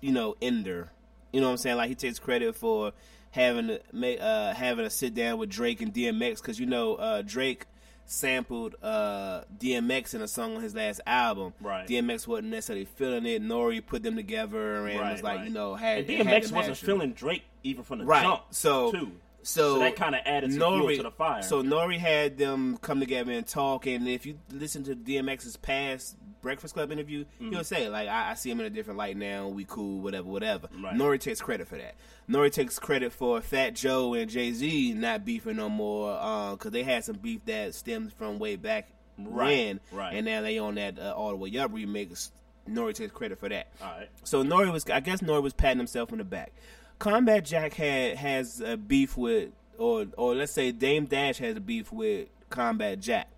you 0.00 0.12
know, 0.12 0.36
ender. 0.42 0.90
You 1.32 1.40
know 1.40 1.46
what 1.48 1.52
I'm 1.52 1.58
saying? 1.58 1.76
Like 1.76 1.88
he 1.88 1.94
takes 1.94 2.18
credit 2.18 2.56
for 2.56 2.92
having 3.30 3.68
to 3.68 3.80
ma- 3.92 4.06
uh 4.08 4.54
having 4.54 4.84
a 4.86 4.90
sit 4.90 5.14
down 5.14 5.38
with 5.38 5.50
Drake 5.50 5.80
and 5.82 5.92
DMX 5.92 6.36
because 6.36 6.58
you 6.58 6.66
know 6.66 6.94
uh 6.94 7.22
Drake 7.22 7.66
sampled 8.06 8.74
uh 8.82 9.42
DMX 9.58 10.14
in 10.14 10.22
a 10.22 10.28
song 10.28 10.56
on 10.56 10.62
his 10.62 10.74
last 10.74 11.00
album. 11.06 11.52
Right. 11.60 11.86
DMX 11.86 12.26
wasn't 12.26 12.48
necessarily 12.48 12.86
feeling 12.86 13.26
it. 13.26 13.42
Nori 13.42 13.84
put 13.84 14.02
them 14.02 14.16
together 14.16 14.86
and 14.86 14.98
right, 14.98 15.12
was 15.12 15.22
like, 15.22 15.38
right. 15.38 15.46
you 15.48 15.52
know, 15.52 15.74
had 15.74 16.08
and 16.10 16.26
DMX 16.26 16.46
them 16.48 16.56
wasn't 16.56 16.76
feeling 16.78 17.12
Drake 17.12 17.44
even 17.62 17.84
from 17.84 17.98
the 18.00 18.04
Right. 18.06 18.22
jump. 18.22 18.42
So- 18.50 18.92
too. 18.92 19.12
So, 19.48 19.78
that 19.78 19.96
kind 19.96 20.14
of 20.14 20.20
added 20.26 20.52
some 20.52 20.60
fuel 20.60 20.96
to 20.96 21.02
the 21.04 21.10
fire. 21.10 21.42
So 21.42 21.62
Nori 21.62 21.96
had 21.98 22.36
them 22.36 22.76
come 22.82 23.00
together 23.00 23.32
and 23.32 23.46
talk, 23.46 23.86
and 23.86 24.06
if 24.06 24.26
you 24.26 24.38
listen 24.52 24.84
to 24.84 24.94
DMX's 24.94 25.56
past 25.56 26.16
Breakfast 26.42 26.74
Club 26.74 26.92
interview, 26.92 27.24
Mm-hmm. 27.40 27.50
he'll 27.52 27.64
say 27.64 27.88
like, 27.88 28.08
I, 28.08 28.30
"I 28.32 28.34
see 28.34 28.50
him 28.50 28.60
in 28.60 28.66
a 28.66 28.70
different 28.70 28.98
light 28.98 29.16
now. 29.16 29.48
We 29.48 29.64
cool, 29.64 30.00
whatever, 30.00 30.28
whatever." 30.28 30.68
Right. 30.82 30.94
Nori 30.94 31.18
takes 31.18 31.40
credit 31.40 31.66
for 31.66 31.78
that. 31.78 31.94
Nori 32.28 32.52
takes 32.52 32.78
credit 32.78 33.12
for 33.12 33.40
Fat 33.40 33.74
Joe 33.74 34.12
and 34.14 34.30
Jay 34.30 34.52
Z 34.52 34.92
not 34.94 35.24
beefing 35.24 35.56
no 35.56 35.68
more 35.70 36.12
because 36.52 36.70
they 36.70 36.82
had 36.82 37.04
some 37.04 37.16
beef 37.16 37.44
that 37.46 37.74
stems 37.74 38.12
from 38.12 38.38
way 38.38 38.56
back 38.56 38.88
Right, 39.18 39.80
when, 39.90 39.98
right. 39.98 40.14
and 40.14 40.26
now 40.26 40.42
they 40.42 40.58
on 40.58 40.74
that 40.76 40.98
uh, 40.98 41.12
All 41.16 41.30
the 41.30 41.36
Way 41.36 41.56
Up 41.58 41.72
remix. 41.72 42.30
Nori 42.68 42.94
takes 42.94 43.12
credit 43.12 43.38
for 43.38 43.48
that. 43.48 43.68
all 43.82 43.88
right. 43.98 44.08
So 44.24 44.44
Nori 44.44 44.70
was, 44.70 44.84
I 44.90 45.00
guess 45.00 45.22
Nori 45.22 45.42
was 45.42 45.54
patting 45.54 45.78
himself 45.78 46.12
on 46.12 46.18
the 46.18 46.24
back. 46.24 46.52
Combat 46.98 47.44
Jack 47.44 47.74
had 47.74 48.16
has 48.16 48.60
a 48.60 48.76
beef 48.76 49.16
with, 49.16 49.50
or 49.76 50.06
or 50.16 50.34
let's 50.34 50.52
say 50.52 50.72
Dame 50.72 51.06
Dash 51.06 51.38
has 51.38 51.56
a 51.56 51.60
beef 51.60 51.92
with 51.92 52.28
Combat 52.50 52.98
Jack, 53.00 53.28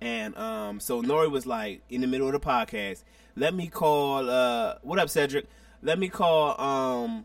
and 0.00 0.36
um, 0.36 0.80
so 0.80 1.02
Nori 1.02 1.30
was 1.30 1.46
like 1.46 1.82
in 1.88 2.00
the 2.00 2.06
middle 2.06 2.26
of 2.26 2.32
the 2.32 2.40
podcast, 2.40 3.04
let 3.36 3.54
me 3.54 3.68
call, 3.68 4.30
uh, 4.30 4.74
what 4.82 4.98
up 4.98 5.08
Cedric? 5.08 5.46
Let 5.82 5.98
me 5.98 6.08
call, 6.08 6.60
um, 6.60 7.24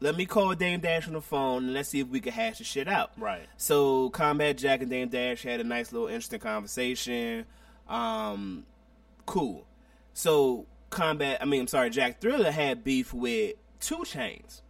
let 0.00 0.16
me 0.16 0.26
call 0.26 0.54
Dame 0.54 0.80
Dash 0.80 1.06
on 1.06 1.14
the 1.14 1.20
phone 1.20 1.64
and 1.64 1.74
let's 1.74 1.88
see 1.88 2.00
if 2.00 2.08
we 2.08 2.20
can 2.20 2.32
hash 2.32 2.58
the 2.58 2.64
shit 2.64 2.88
out. 2.88 3.12
Right. 3.16 3.46
So 3.56 4.10
Combat 4.10 4.58
Jack 4.58 4.80
and 4.80 4.90
Dame 4.90 5.08
Dash 5.08 5.42
had 5.42 5.60
a 5.60 5.64
nice 5.64 5.92
little 5.92 6.08
interesting 6.08 6.40
conversation. 6.40 7.46
Um, 7.88 8.64
cool. 9.24 9.66
So 10.12 10.66
Combat, 10.90 11.38
I 11.40 11.44
mean, 11.44 11.62
I'm 11.62 11.66
sorry, 11.68 11.90
Jack 11.90 12.20
Thriller 12.20 12.50
had 12.50 12.84
beef 12.84 13.14
with 13.14 13.54
2 13.84 13.96
Chainz. 13.98 14.62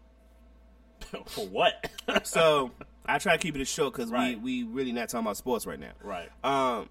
For 1.27 1.47
what? 1.47 1.91
So 2.25 2.71
I 3.07 3.19
try 3.19 3.33
to 3.37 3.39
keep 3.43 3.57
it 3.57 3.61
as 3.61 3.69
short 3.69 3.93
because 3.95 4.11
Right. 4.11 4.41
we 4.41 4.65
we 4.65 4.71
really 4.73 4.93
not 4.93 5.09
talking 5.09 5.27
about 5.27 5.37
sports 5.37 5.67
right 5.67 5.79
now. 5.81 5.93
right. 6.03 6.29
Um, 6.43 6.89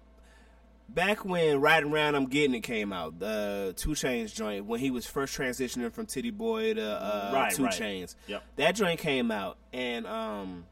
back 0.88 1.24
when 1.24 1.60
Riding 1.60 1.92
Around 1.92 2.14
I'm 2.16 2.26
Getting 2.26 2.54
It 2.54 2.60
came 2.62 2.92
out, 2.92 3.18
the 3.18 3.74
2 3.76 3.90
Chainz 3.90 4.34
joint, 4.34 4.66
when 4.66 4.80
he 4.80 4.90
was 4.90 5.06
first 5.06 5.36
transitioning 5.38 5.90
from 5.92 6.06
Tity 6.06 6.32
Boi 6.36 6.74
to 6.74 6.82
uh, 6.84 7.30
Right, 7.34 7.54
Two 7.54 7.64
right. 7.64 7.72
Chains, 7.72 8.16
Yep. 8.26 8.42
that 8.56 8.72
joint 8.74 8.98
came 9.00 9.30
out, 9.30 9.56
and 9.72 10.06
um, 10.06 10.64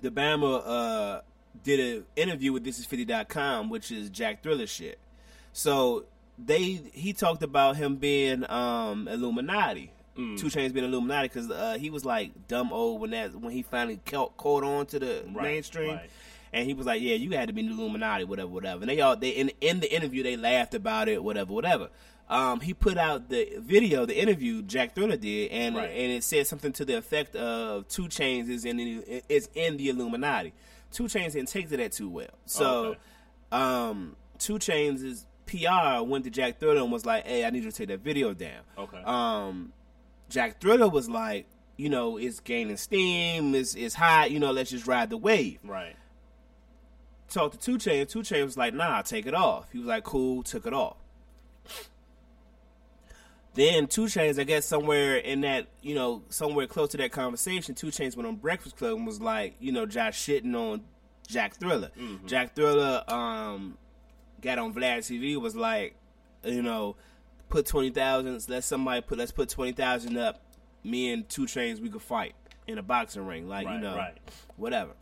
the 0.00 0.10
Bama 0.10 0.62
uh, 0.66 1.20
did 1.64 1.80
an 1.98 2.04
interview 2.16 2.52
with 2.52 2.64
ThisIs50.com, 2.64 3.68
which 3.70 3.90
is 3.90 4.08
Jack 4.10 4.42
Thriller 4.42 4.66
shit. 4.66 4.98
So 5.52 6.04
they 6.38 6.80
he 6.92 7.12
talked 7.12 7.42
about 7.42 7.76
him 7.76 7.96
being 7.96 8.48
um, 8.50 9.08
Illuminati. 9.08 9.92
Mm. 10.18 10.36
2 10.38 10.46
Chainz 10.48 10.72
being 10.72 10.84
Illuminati 10.84 11.28
because 11.28 11.48
uh, 11.50 11.76
he 11.78 11.90
was 11.90 12.04
like 12.04 12.48
dumb 12.48 12.72
old 12.72 13.00
when 13.00 13.10
that 13.10 13.34
when 13.36 13.52
he 13.52 13.62
finally 13.62 14.00
caught, 14.04 14.36
caught 14.36 14.64
on 14.64 14.84
to 14.86 14.98
the 14.98 15.22
Right, 15.32 15.42
mainstream, 15.44 15.94
right. 15.94 16.10
and 16.52 16.66
he 16.66 16.74
was 16.74 16.86
like, 16.86 17.00
"Yeah, 17.00 17.14
you 17.14 17.30
had 17.36 17.46
to 17.48 17.54
be 17.54 17.62
the 17.62 17.70
Illuminati, 17.72 18.24
whatever, 18.24 18.48
whatever." 18.48 18.80
And 18.82 18.90
they 18.90 19.00
all 19.00 19.16
they 19.16 19.30
in 19.30 19.52
in 19.60 19.78
the 19.80 19.94
interview 19.94 20.22
they 20.24 20.36
laughed 20.36 20.74
about 20.74 21.08
it, 21.08 21.22
whatever, 21.22 21.52
whatever. 21.52 21.88
Um, 22.28 22.60
he 22.60 22.74
put 22.74 22.98
out 22.98 23.30
the 23.30 23.54
video, 23.58 24.04
the 24.04 24.20
interview 24.20 24.60
Jack 24.62 24.94
Thriller 24.94 25.16
did, 25.16 25.50
and 25.52 25.76
Right. 25.76 25.88
and 25.90 26.12
it 26.12 26.24
said 26.24 26.46
something 26.46 26.72
to 26.72 26.84
the 26.84 26.96
effect 26.98 27.34
of 27.36 27.86
2 27.88 28.02
Chainz 28.08 28.50
is 28.50 28.64
in 28.66 28.76
the, 28.76 29.22
is 29.30 29.48
in 29.54 29.76
the 29.78 29.88
Illuminati. 29.88 30.52
2 30.92 31.04
Chainz 31.04 31.32
didn't 31.32 31.48
take 31.48 31.68
to 31.70 31.76
that 31.78 31.92
too 31.92 32.08
well, 32.10 32.28
so 32.44 32.84
Okay. 32.86 32.98
um, 33.52 34.16
2 34.40 34.54
Chainz 34.54 35.02
is 35.02 35.26
PR 35.46 36.02
went 36.02 36.24
to 36.24 36.30
Jack 36.30 36.58
Thriller 36.60 36.82
and 36.82 36.92
was 36.92 37.06
like, 37.06 37.26
"Hey, 37.26 37.44
I 37.46 37.50
need 37.50 37.64
you 37.64 37.70
to 37.70 37.76
take 37.76 37.88
that 37.88 38.00
video 38.00 38.34
down." 38.34 38.60
Okay. 38.76 39.00
Um, 39.04 39.72
Jack 40.28 40.60
Thriller 40.60 40.88
was 40.88 41.08
like, 41.08 41.46
"You 41.76 41.88
know, 41.88 42.16
it's 42.16 42.40
gaining 42.40 42.76
steam, 42.76 43.54
it's 43.54 43.74
it's 43.74 43.94
hot. 43.94 44.30
You 44.30 44.38
know, 44.38 44.52
let's 44.52 44.70
just 44.70 44.86
ride 44.86 45.10
the 45.10 45.16
wave." 45.16 45.58
right. 45.64 45.96
Talked 47.28 47.60
to 47.60 47.76
2 47.76 47.76
Chainz. 47.76 48.08
2 48.08 48.20
Chainz 48.20 48.44
was 48.44 48.56
like, 48.56 48.72
"Nah, 48.72 49.02
take 49.02 49.26
it 49.26 49.34
off." 49.34 49.70
He 49.70 49.78
was 49.78 49.86
like, 49.86 50.02
"Cool," 50.04 50.42
took 50.42 50.66
it 50.66 50.72
off. 50.72 50.96
Then 53.54 53.86
2 53.88 54.02
Chainz, 54.02 54.38
I 54.38 54.44
guess 54.44 54.64
somewhere 54.64 55.16
in 55.16 55.40
that, 55.40 55.66
you 55.82 55.94
know, 55.94 56.22
somewhere 56.28 56.66
close 56.66 56.90
to 56.90 56.96
that 56.98 57.10
conversation, 57.10 57.74
2 57.74 57.88
Chainz 57.88 58.16
went 58.16 58.28
on 58.28 58.36
Breakfast 58.36 58.76
Club 58.76 58.96
and 58.96 59.06
was 59.06 59.20
like, 59.20 59.56
you 59.58 59.72
know, 59.72 59.84
Josh 59.84 60.24
shitting 60.26 60.54
on 60.54 60.82
Jack 61.26 61.56
Thriller. 61.56 61.90
Jack 62.26 62.54
Thriller 62.54 63.02
um, 63.08 63.76
got 64.40 64.58
on 64.58 64.72
Vlad 64.72 64.98
TV 64.98 65.36
was 65.40 65.56
like, 65.56 65.96
you 66.44 66.62
know, 66.62 66.94
put 67.48 67.66
twenty 67.66 67.90
thousand. 67.90 68.44
Let 68.48 68.64
somebody 68.64 69.00
put 69.00 69.18
let's 69.18 69.32
put 69.32 69.48
twenty 69.48 69.72
thousand 69.72 70.16
up. 70.16 70.40
Me 70.84 71.12
and 71.12 71.28
2 71.28 71.42
Chainz 71.42 71.80
we 71.80 71.90
could 71.90 72.00
fight 72.00 72.34
in 72.68 72.78
a 72.78 72.82
boxing 72.82 73.26
ring, 73.26 73.48
like 73.48 73.66
you 73.66 73.78
know, 73.78 73.96
right. 73.96 74.16
whatever. 74.56 74.92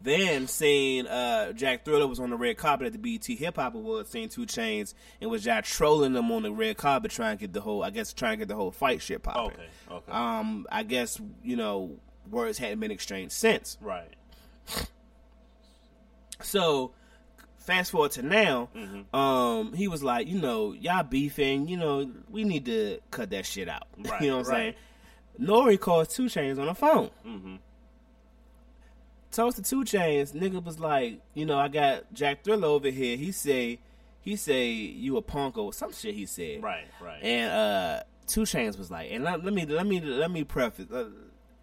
Then 0.00 0.46
seeing 0.46 1.06
uh, 1.06 1.52
Jack 1.52 1.84
Thriller 1.84 2.06
was 2.06 2.20
on 2.20 2.30
the 2.30 2.36
red 2.36 2.58
carpet 2.58 2.88
at 2.88 2.92
the 2.92 2.98
BET 2.98 3.24
Hip 3.24 3.56
Hop 3.56 3.74
Awards, 3.74 4.10
seeing 4.10 4.28
2 4.28 4.42
Chainz, 4.42 4.94
and 5.20 5.30
was 5.30 5.42
Jack 5.42 5.64
trolling 5.64 6.12
them 6.12 6.30
on 6.30 6.42
the 6.42 6.52
red 6.52 6.76
carpet, 6.76 7.10
trying 7.10 7.38
to 7.38 7.40
get 7.40 7.52
the 7.52 7.60
whole, 7.60 7.82
I 7.82 7.90
guess, 7.90 8.12
trying 8.12 8.32
to 8.32 8.36
get 8.38 8.48
the 8.48 8.56
whole 8.56 8.70
fight 8.70 9.00
shit 9.00 9.22
popping. 9.22 9.58
Okay, 9.58 9.68
okay. 9.90 10.12
Um, 10.12 10.66
I 10.70 10.82
guess 10.82 11.20
you 11.42 11.56
know 11.56 11.98
words 12.30 12.58
hadn't 12.58 12.80
been 12.80 12.90
exchanged 12.90 13.32
since. 13.32 13.78
Right. 13.80 14.12
So, 16.42 16.92
fast 17.66 17.90
forward 17.90 18.12
to 18.12 18.22
now, 18.22 18.68
Mm-hmm. 18.74 19.14
um, 19.14 19.72
he 19.74 19.88
was 19.88 20.02
like, 20.02 20.26
you 20.28 20.40
know, 20.40 20.72
y'all 20.72 21.02
beefing, 21.02 21.68
you 21.68 21.76
know, 21.76 22.10
we 22.30 22.44
need 22.44 22.64
to 22.66 22.98
cut 23.10 23.30
that 23.30 23.44
shit 23.44 23.68
out. 23.68 23.88
Right, 23.98 24.22
you 24.22 24.28
know 24.30 24.38
what 24.38 24.46
I'm 24.46 24.52
saying? 24.52 24.74
Nori 25.40 25.78
calls 25.78 26.08
2 26.14 26.24
Chainz 26.26 26.58
on 26.58 26.66
the 26.66 26.74
phone. 26.74 27.10
Mhm. 27.26 27.58
Talks 29.30 29.56
to 29.56 29.62
2 29.62 29.82
Chainz. 29.84 30.32
Nigga 30.32 30.64
was 30.64 30.78
like, 30.78 31.20
you 31.34 31.44
know, 31.44 31.58
I 31.58 31.68
got 31.68 32.12
Jack 32.14 32.42
Thriller 32.44 32.68
over 32.68 32.88
here. 32.88 33.16
He 33.18 33.32
say, 33.32 33.80
he 34.22 34.36
say 34.36 34.68
you 34.68 35.16
a 35.18 35.22
punk 35.22 35.58
or 35.58 35.72
some 35.72 35.92
shit. 35.92 36.14
He 36.14 36.24
said, 36.26 36.62
Right, 36.62 36.86
right. 37.02 37.22
And 37.22 37.52
uh, 37.52 38.02
2 38.28 38.42
Chainz 38.42 38.78
was 38.78 38.90
like, 38.90 39.10
and 39.10 39.24
let, 39.24 39.44
let 39.44 39.52
me 39.52 39.66
let 39.66 39.86
me 39.86 40.00
let 40.00 40.30
me 40.30 40.44
preface. 40.44 40.86
Uh, 40.90 41.10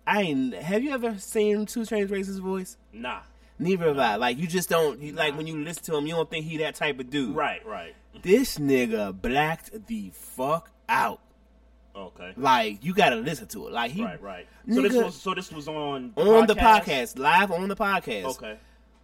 I 0.06 0.22
ain't. 0.22 0.54
Have 0.54 0.84
you 0.84 0.92
ever 0.92 1.18
seen 1.18 1.66
2 1.66 1.80
Chainz 1.82 2.12
raise 2.12 2.28
his 2.28 2.40
voice? 2.40 2.78
nah. 2.92 3.22
Neither 3.64 3.88
have 3.88 4.00
I. 4.00 4.16
Like 4.16 4.38
you 4.38 4.48
just 4.48 4.70
don't. 4.70 5.02
You, 5.02 5.14
Like 5.14 5.38
when 5.38 5.48
you 5.48 5.58
listen 5.64 5.84
to 5.86 5.98
him, 5.98 6.06
you 6.06 6.16
don't 6.16 6.30
think 6.30 6.46
he 6.46 6.58
that 6.58 6.76
type 6.76 7.00
of 7.00 7.10
dude. 7.10 7.36
Right, 7.36 7.66
right. 7.66 7.96
This 8.22 8.58
nigga 8.58 9.20
blacked 9.20 9.88
the 9.88 10.12
fuck 10.14 10.70
out. 10.88 11.20
Okay. 11.96 12.34
Like 12.36 12.84
you 12.84 12.94
gotta 12.94 13.18
listen 13.18 13.48
to 13.50 13.68
it. 13.68 13.74
Like 13.74 13.92
he 13.92 14.04
Right, 14.04 14.22
right. 14.22 14.48
So 14.72 14.82
this 14.82 14.94
was 14.94 15.16
so 15.16 15.34
this 15.34 15.52
was 15.52 15.68
on 15.68 16.14
on 16.16 16.48
the 16.48 16.56
podcast, 16.56 17.20
live 17.20 17.52
on 17.52 17.68
the 17.68 17.76
podcast. 17.76 18.26
Okay. 18.26 18.58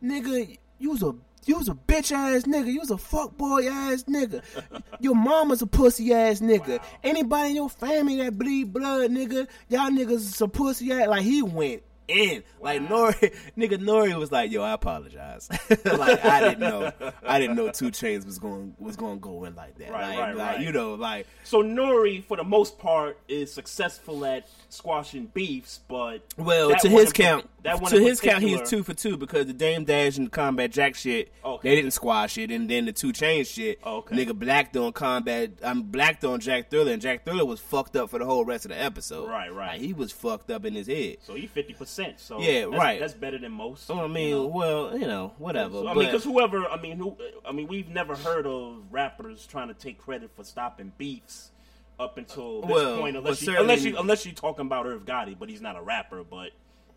nigga, 0.04 0.58
you 0.80 0.90
was 0.92 1.04
a 1.04 1.14
you 1.46 1.58
was 1.58 1.70
a 1.70 1.74
bitch 1.74 2.12
ass 2.12 2.44
nigga. 2.44 2.68
You 2.68 2.80
was 2.80 2.92
a 2.92 2.98
fuck 2.98 3.38
boy 3.38 3.68
ass 3.68 4.04
nigga. 4.04 4.42
your 5.00 5.16
mama's 5.16 5.62
a 5.62 5.68
pussy 5.68 6.14
ass 6.14 6.40
nigga. 6.42 6.80
Anybody 7.04 7.52
in 7.52 7.56
your 7.56 7.70
family 7.70 8.18
that 8.18 8.38
bleed 8.38 8.74
blood, 8.74 9.12
nigga, 9.12 9.48
y'all 9.68 9.90
niggas 9.90 10.22
some 10.22 10.50
pussy 10.50 10.92
ass. 10.92 11.08
Like 11.08 11.24
he 11.24 11.42
went 11.44 11.84
in. 12.10 12.44
Like 12.62 12.82
Nori, 12.82 13.34
nigga 13.58 13.78
Nori 13.78 14.14
was 14.18 14.32
like, 14.32 14.52
"Yo, 14.52 14.62
I 14.62 14.74
apologize. 14.74 15.48
like 15.86 16.26
I 16.26 16.42
didn't 16.42 16.60
know, 16.60 16.92
I 17.24 17.40
didn't 17.40 17.56
know 17.56 17.72
2 17.72 17.86
Chainz 17.92 18.26
was 18.26 18.38
going 18.40 18.76
was 18.80 18.96
going 18.98 19.18
to 19.18 19.22
go 19.22 19.46
in 19.46 19.56
like 19.56 19.78
that. 19.78 19.92
Right, 19.92 20.10
like, 20.10 20.20
right, 20.20 20.36
like 20.36 20.56
right. 20.58 20.66
you 20.66 20.72
know, 20.72 20.96
like 20.96 21.28
So 21.44 21.64
Nori, 21.64 22.24
for 22.24 22.36
the 22.38 22.44
most 22.44 22.80
part, 22.80 23.18
is 23.28 23.54
successful 23.54 24.26
at 24.26 24.48
squashing 24.70 25.28
beefs, 25.28 25.80
but 25.88 26.22
Well, 26.38 26.72
to 26.76 26.90
his 26.90 27.14
count, 27.14 27.50
that 27.64 27.82
one 27.82 27.92
to 27.92 28.00
his 28.00 28.20
count, 28.20 28.44
he 28.44 28.54
is 28.54 28.70
two 28.70 28.84
for 28.84 28.94
two 28.94 29.16
because 29.18 29.46
the 29.46 29.54
Dame 29.54 29.86
Dash 29.86 30.18
and 30.18 30.28
the 30.28 30.32
Combat 30.32 30.72
Jack 30.72 30.96
shit, 30.96 31.32
Okay. 31.46 31.70
they 31.70 31.76
didn't 31.76 31.92
squash 31.92 32.38
it, 32.38 32.52
and 32.52 32.70
then 32.70 32.86
the 32.86 32.92
two 32.94 33.14
chain 33.14 33.46
shit, 33.46 33.80
Okay. 33.86 34.16
nigga 34.16 34.38
blacked 34.38 34.76
on 34.76 34.92
Combat, 34.92 35.52
I'm 35.64 35.84
blacked 35.84 36.26
on 36.26 36.40
Jack 36.40 36.70
Thriller, 36.70 36.92
and 36.92 37.02
Jack 37.02 37.24
Thriller 37.26 37.46
was 37.46 37.60
fucked 37.60 37.96
up 37.96 38.10
for 38.10 38.20
the 38.20 38.26
whole 38.26 38.44
rest 38.46 38.66
of 38.66 38.70
the 38.70 38.82
episode. 38.82 39.28
Right, 39.30 39.54
right. 39.54 39.74
Like, 39.74 39.82
he 39.82 39.94
was 39.94 40.12
fucked 40.12 40.52
up 40.52 40.66
in 40.66 40.74
his 40.74 40.88
head. 40.88 41.18
So 41.22 41.36
he 41.36 41.48
fifty 41.48 41.74
percent. 41.74 41.99
So 42.18 42.40
Yeah, 42.40 42.66
that's, 42.66 42.78
right. 42.78 43.00
That's 43.00 43.14
better 43.14 43.38
than 43.38 43.52
most. 43.52 43.86
So 43.86 44.00
I 44.00 44.08
mean, 44.08 44.30
you 44.30 44.36
know? 44.36 44.48
well, 44.48 44.98
you 44.98 45.08
know, 45.08 45.34
whatever. 45.38 45.74
So, 45.74 45.88
I 45.88 45.94
but, 45.94 46.00
mean, 46.00 46.08
because 46.08 46.24
whoever, 46.24 46.66
I 46.66 46.80
mean, 46.80 46.98
who, 46.98 47.16
I 47.46 47.52
mean, 47.52 47.68
we've 47.68 47.90
never 47.90 48.16
heard 48.16 48.46
of 48.46 48.84
rappers 48.92 49.46
trying 49.46 49.68
to 49.70 49.74
take 49.74 50.00
credit 50.00 50.32
for 50.36 50.44
stopping 50.44 50.92
beefs 50.98 51.52
up 52.00 52.18
until 52.18 52.62
this 52.62 52.72
Well, 52.72 53.00
point, 53.00 53.18
unless 53.18 53.42
you, 53.42 53.48
certainly- 53.48 53.62
unless 53.62 53.84
you, 53.86 53.98
unless 53.98 54.26
you're 54.26 54.36
talking 54.36 54.66
about 54.66 54.86
Irv 54.86 55.06
Gotti, 55.06 55.38
but 55.38 55.50
he's 55.50 55.62
not 55.62 55.76
a 55.76 55.82
rapper, 55.82 56.24
but 56.24 56.52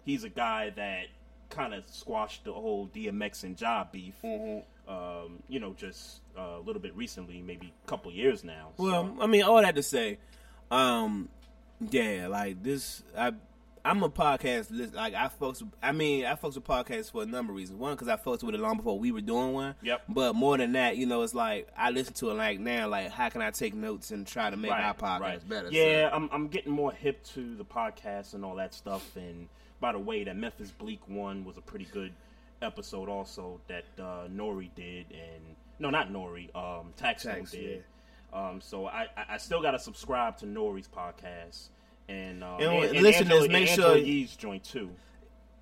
he's 0.04 0.24
a 0.24 0.28
guy 0.28 0.70
that 0.70 1.06
kind 1.50 1.74
of 1.74 1.84
squashed 1.88 2.44
the 2.44 2.52
whole 2.52 2.88
DMX 2.88 3.44
and 3.44 3.60
Ja 3.60 3.84
beef. 3.90 4.14
Mm-hmm. 4.24 4.60
Um, 4.92 5.42
you 5.48 5.60
know, 5.60 5.74
just 5.74 6.20
uh, 6.36 6.58
a 6.58 6.60
little 6.60 6.82
bit 6.82 6.94
recently, 6.96 7.40
maybe 7.40 7.72
a 7.84 7.88
couple 7.88 8.10
years 8.10 8.42
now. 8.42 8.70
Well, 8.78 9.16
I 9.20 9.26
mean, 9.26 9.42
all 9.44 9.62
that 9.62 9.76
to 9.76 9.82
say, 9.82 10.18
um, 10.72 11.28
yeah, 11.90 12.26
like 12.28 12.62
this, 12.62 13.02
I, 13.16 13.32
I'm 13.84 14.02
a 14.02 14.08
podcast. 14.08 14.70
list- 14.70 14.94
Like 14.94 15.14
I 15.14 15.28
folks, 15.28 15.62
I 15.82 15.92
mean, 15.92 16.24
I 16.24 16.34
folks 16.36 16.54
with 16.54 16.64
podcasts 16.64 17.10
for 17.10 17.22
a 17.22 17.26
number 17.26 17.52
of 17.52 17.56
reasons. 17.56 17.78
One, 17.78 17.94
because 17.94 18.08
I 18.08 18.16
folks 18.16 18.44
with 18.44 18.54
it 18.54 18.60
long 18.60 18.76
before 18.76 18.98
we 18.98 19.10
were 19.10 19.20
doing 19.20 19.52
one. 19.52 19.74
Yep. 19.82 20.02
But 20.08 20.34
more 20.34 20.56
than 20.56 20.72
that, 20.72 20.96
you 20.96 21.06
know, 21.06 21.22
it's 21.22 21.34
like 21.34 21.68
I 21.76 21.90
listen 21.90 22.14
to 22.14 22.30
it 22.30 22.34
like 22.34 22.60
now. 22.60 22.88
Like, 22.88 23.10
how 23.10 23.28
can 23.28 23.42
I 23.42 23.50
take 23.50 23.74
notes 23.74 24.10
and 24.12 24.26
try 24.26 24.50
to 24.50 24.56
make 24.56 24.70
our 24.70 24.94
podcast 24.94 25.48
better? 25.48 25.68
Yeah, 25.70 26.08
So- 26.10 26.16
I'm 26.16 26.28
I'm 26.32 26.48
getting 26.48 26.72
more 26.72 26.92
hip 26.92 27.24
to 27.34 27.56
the 27.56 27.64
podcast 27.64 28.34
and 28.34 28.44
all 28.44 28.54
that 28.56 28.72
stuff. 28.74 29.16
And 29.16 29.48
by 29.80 29.92
the 29.92 29.98
way, 29.98 30.22
that 30.24 30.36
Memphis 30.36 30.70
Bleek 30.70 31.00
one 31.08 31.44
was 31.44 31.56
a 31.56 31.62
pretty 31.62 31.86
good 31.86 32.12
episode 32.60 33.08
also 33.08 33.60
that 33.66 33.84
uh, 33.98 34.28
Nori 34.32 34.70
did, 34.76 35.06
and 35.10 35.56
no, 35.80 35.90
not 35.90 36.12
Nori, 36.12 36.54
um, 36.54 36.92
Tax, 36.96 37.24
did. 37.50 37.82
Um, 38.32 38.60
so 38.60 38.86
I, 38.86 39.08
I 39.16 39.24
I 39.30 39.36
still 39.38 39.60
got 39.60 39.72
to 39.72 39.78
subscribe 39.80 40.38
to 40.38 40.46
Nori's 40.46 40.86
podcast. 40.88 41.70
And, 42.08 42.42
um, 42.44 42.54
And 42.60 42.62
and, 42.72 42.84
and 42.96 43.02
listeners, 43.02 43.30
Angela, 43.44 43.48
make 43.48 43.68
sure- 43.68 43.96
Yee's 43.96 44.36
joint 44.36 44.64
too. 44.64 44.90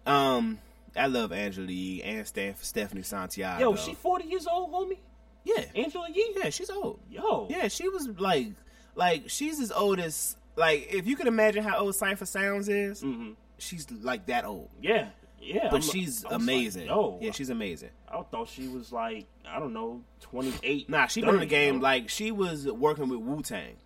Um, 0.06 0.58
I 0.96 1.06
love 1.06 1.32
Angela 1.32 1.68
Yee 1.70 2.02
and 2.02 2.26
Steph, 2.26 2.62
Stephanie 2.64 3.02
Santiago. 3.02 3.60
Yo, 3.70 3.76
she 3.76 3.94
40 3.94 4.24
years 4.24 4.46
old, 4.46 4.72
homie. 4.72 4.98
yeah, 5.44 5.64
Angela 5.74 6.08
Yee. 6.12 6.34
yeah, 6.36 6.50
she's 6.50 6.70
old. 6.70 6.98
Yo. 7.10 7.46
Yeah, 7.50 7.68
she 7.68 7.88
was 7.88 8.08
like, 8.18 8.48
like 8.96 9.24
she's 9.28 9.60
as 9.60 9.70
old 9.70 10.00
as 10.00 10.36
like 10.56 10.88
if 10.92 11.06
you 11.06 11.16
could 11.16 11.26
imagine 11.28 11.62
how 11.62 11.78
old 11.78 11.94
Cipha 11.94 12.26
Sounds 12.26 12.68
is, 12.68 13.02
Mm-hmm. 13.02 13.32
she's 13.58 13.88
like 13.90 14.26
that 14.26 14.44
old. 14.44 14.68
Yeah. 14.82 15.08
Yeah. 15.40 15.68
But 15.70 15.82
I'm- 15.82 15.90
she's 15.92 16.24
like, 16.24 16.34
amazing. 16.34 16.86
Yo, 16.86 17.18
yeah, 17.22 17.30
she's 17.30 17.50
amazing. 17.50 17.90
I 18.08 18.22
thought 18.22 18.48
she 18.48 18.66
was 18.68 18.90
like 18.92 19.26
I 19.48 19.58
don't 19.60 19.72
know, 19.72 20.02
28. 20.22 20.88
Nah, 20.90 21.06
she 21.06 21.20
been 21.20 21.30
in 21.34 21.40
the 21.40 21.46
game 21.46 21.80
like 21.80 22.08
she 22.08 22.30
was 22.32 22.66
working 22.66 23.08
with 23.08 23.20
Wu 23.20 23.42
Tang. 23.42 23.76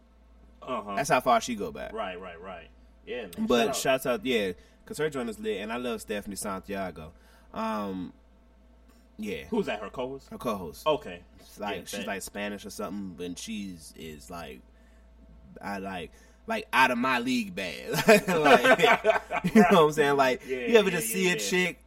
Uh-huh. 0.67 0.97
That's 0.97 1.11
how 1.11 1.21
far 1.21 1.41
she 1.41 1.55
go 1.55 1.71
back. 1.73 1.93
Right, 1.93 2.21
right, 2.21 2.41
right. 2.41 2.69
Yeah, 3.07 3.27
man. 3.37 3.47
But 3.47 3.59
shout 3.59 3.69
out. 3.69 3.77
shouts 3.77 4.07
out, 4.07 4.25
yeah, 4.27 4.53
because 4.85 4.99
her 4.99 5.11
joint 5.11 5.29
is 5.31 5.39
lit, 5.39 5.61
and 5.61 5.73
I 5.73 5.77
love 5.77 6.01
Stephanie 6.01 6.37
Santiago. 6.37 7.13
Um, 7.53 8.13
yeah, 9.19 9.45
who's 9.51 9.67
that? 9.67 9.81
Her 9.81 9.91
co-host? 9.91 10.29
her 10.31 10.39
co-host. 10.39 10.87
Okay. 10.87 11.21
It's 11.39 11.61
like 11.61 11.77
Yeah, 11.77 11.83
she's 11.87 11.99
bet. 12.01 12.07
like 12.09 12.23
Spanish 12.23 12.65
or 12.67 12.71
something, 12.71 13.25
and 13.25 13.39
she's 13.39 13.93
is 13.97 14.31
like, 14.31 14.61
I 15.63 15.79
like. 15.79 16.11
Like 16.47 16.67
out 16.75 16.91
of 16.91 16.99
my 16.99 17.21
league 17.21 17.55
bad, 17.55 17.91
like, 18.07 18.25
you 19.55 19.63
know 19.63 19.67
what 19.71 19.73
I'm 19.79 19.93
saying? 19.93 20.17
Like 20.19 20.43
Yeah, 20.47 20.57
you 20.67 20.77
ever 20.77 20.91
yeah, 20.91 20.97
just 20.97 21.09
see 21.09 21.31
a 21.31 21.37
chick 21.39 21.79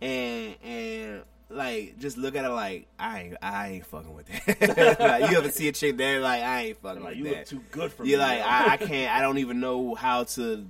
and 0.00 0.54
and 0.64 1.22
like 1.52 1.98
just 1.98 2.16
look 2.16 2.34
at 2.36 2.44
her 2.44 2.50
like 2.50 2.86
I 2.98 3.20
ain't 3.20 3.36
I 3.42 3.68
ain't 3.68 3.86
fucking 3.86 4.14
with 4.14 4.26
that. 4.26 4.98
like 5.00 5.30
you 5.30 5.38
ever 5.38 5.50
see 5.50 5.68
a 5.68 5.72
chick 5.72 5.96
there 5.96 6.20
like 6.20 6.42
I 6.42 6.60
ain't 6.66 6.78
fucking 6.82 7.02
Like 7.02 7.10
with 7.16 7.18
you 7.18 7.24
that. 7.34 7.50
You 7.52 7.58
look 7.58 7.70
too 7.70 7.78
good 7.78 7.92
for 7.92 8.04
You're 8.04 8.18
me. 8.18 8.24
like. 8.24 8.40
I, 8.42 8.72
I 8.72 8.76
can't 8.76 9.12
I 9.14 9.20
don't 9.20 9.38
even 9.38 9.60
know 9.60 9.94
how 9.94 10.24
to 10.24 10.66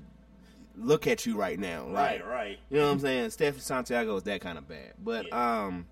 look 0.77 1.07
at 1.07 1.27
you 1.27 1.37
right 1.37 1.59
now. 1.59 1.85
Like, 1.87 2.23
right, 2.23 2.27
right. 2.27 2.59
You 2.71 2.79
know 2.79 2.87
what 2.87 2.93
I'm 2.93 3.01
saying? 3.01 3.31
Stephanie 3.31 3.61
Santiago 3.61 4.17
is 4.17 4.23
that 4.25 4.41
kind 4.41 4.57
of 4.59 4.67
bad, 4.69 4.93
but 5.03 5.27
Yeah. 5.29 5.65
um. 5.67 5.87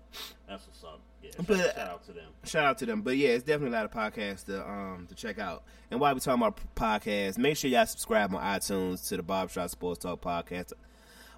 That's 0.47 0.65
what's 0.67 0.83
up. 0.83 0.99
Yeah. 1.23 1.31
Shout, 1.37 1.47
But- 1.47 1.57
shout 1.75 1.87
out 1.87 2.03
to 2.05 2.11
them. 2.13 2.25
Shout 2.43 2.65
out 2.65 2.77
to 2.79 2.85
them. 2.87 3.01
But 3.03 3.15
yeah, 3.17 3.29
it's 3.29 3.43
definitely 3.43 3.77
a 3.77 3.79
lot 3.79 3.85
of 3.85 3.91
podcasts 3.91 4.45
to 4.45 4.67
um 4.67 5.05
to 5.09 5.15
check 5.15 5.37
out. 5.39 5.63
And 5.91 5.99
while 5.99 6.13
we 6.13 6.19
talking 6.19 6.41
about 6.41 6.59
podcasts, 6.75 7.37
make 7.37 7.55
sure 7.57 7.69
y'all 7.69 7.85
subscribe 7.85 8.33
on 8.33 8.41
iTunes 8.41 9.07
to 9.09 9.17
the 9.17 9.23
Barbershop 9.23 9.69
Sports 9.69 9.99
Talk 9.99 10.19
podcast. 10.21 10.73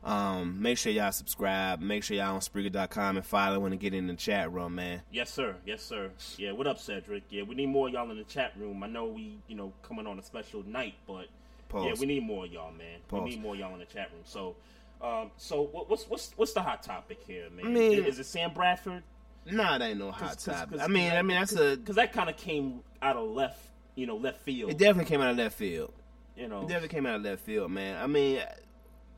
Um, 0.03 0.61
make 0.61 0.77
sure 0.77 0.91
y'all 0.91 1.11
subscribe. 1.13 1.79
Make 1.79 2.03
sure 2.03 2.17
y'all 2.17 2.33
on 2.35 2.41
Spreaker.com 2.41 3.17
and 3.17 3.25
follow 3.25 3.65
and 3.65 3.79
get 3.79 3.93
in 3.93 4.07
the 4.07 4.15
chat 4.15 4.51
room, 4.51 4.75
man. 4.75 5.01
Yes, 5.11 5.31
sir. 5.31 5.55
Yes, 5.65 5.81
sir. 5.81 6.11
Yeah. 6.37 6.51
What 6.51 6.67
up, 6.67 6.77
Cedric? 6.79 7.23
Yeah, 7.29 7.43
we 7.43 7.55
need 7.55 7.67
more 7.67 7.87
of 7.87 7.93
y'all 7.93 8.09
in 8.11 8.17
the 8.17 8.23
chat 8.25 8.51
room. 8.57 8.83
I 8.83 8.87
know 8.87 9.05
we, 9.05 9.37
you 9.47 9.55
know, 9.55 9.71
coming 9.81 10.05
on 10.05 10.19
a 10.19 10.23
special 10.23 10.63
night, 10.67 10.95
but 11.07 11.27
Pause. 11.69 11.85
yeah, 11.87 11.93
we 11.99 12.05
need 12.05 12.23
more 12.23 12.45
of 12.45 12.51
y'all, 12.51 12.71
man. 12.73 12.99
Pause. 13.07 13.23
We 13.23 13.29
need 13.31 13.41
more 13.41 13.53
of 13.53 13.59
y'all 13.61 13.73
in 13.73 13.79
the 13.79 13.85
chat 13.85 14.09
room. 14.11 14.23
So, 14.25 14.55
um, 15.01 15.31
so 15.37 15.61
what, 15.71 15.89
what's 15.89 16.03
what's 16.09 16.33
what's 16.35 16.53
the 16.53 16.61
hot 16.61 16.83
topic 16.83 17.19
here, 17.25 17.49
man? 17.55 17.65
I 17.65 17.69
mean- 17.69 17.93
is, 17.99 18.05
is 18.15 18.19
it 18.19 18.25
Sam 18.25 18.53
Bradford? 18.53 19.03
Nah, 19.45 19.77
that 19.77 19.89
ain't 19.89 19.99
no 19.99 20.11
hot 20.11 20.31
'cause- 20.31 20.43
topic. 20.45 20.71
'cause- 20.71 20.81
I 20.81 20.87
mean, 20.87 21.11
I 21.13 21.21
mean 21.21 21.37
that's 21.37 21.53
a. 21.55 21.77
because 21.77 21.95
that 21.95 22.11
kind 22.13 22.29
of 22.29 22.35
came 22.37 22.81
out 23.01 23.15
of 23.17 23.29
left, 23.29 23.59
you 23.95 24.05
know, 24.05 24.15
left 24.17 24.41
field. 24.41 24.71
It 24.71 24.77
definitely 24.77 25.09
came 25.09 25.21
out 25.21 25.31
of 25.31 25.37
left 25.37 25.57
field. 25.57 25.93
you 26.35 26.47
know, 26.47 26.61
It 26.61 26.67
definitely 26.67 26.87
came 26.89 27.05
out 27.05 27.15
of 27.17 27.21
left 27.21 27.41
field, 27.43 27.69
man. 27.71 28.01
I 28.01 28.07
mean, 28.07 28.41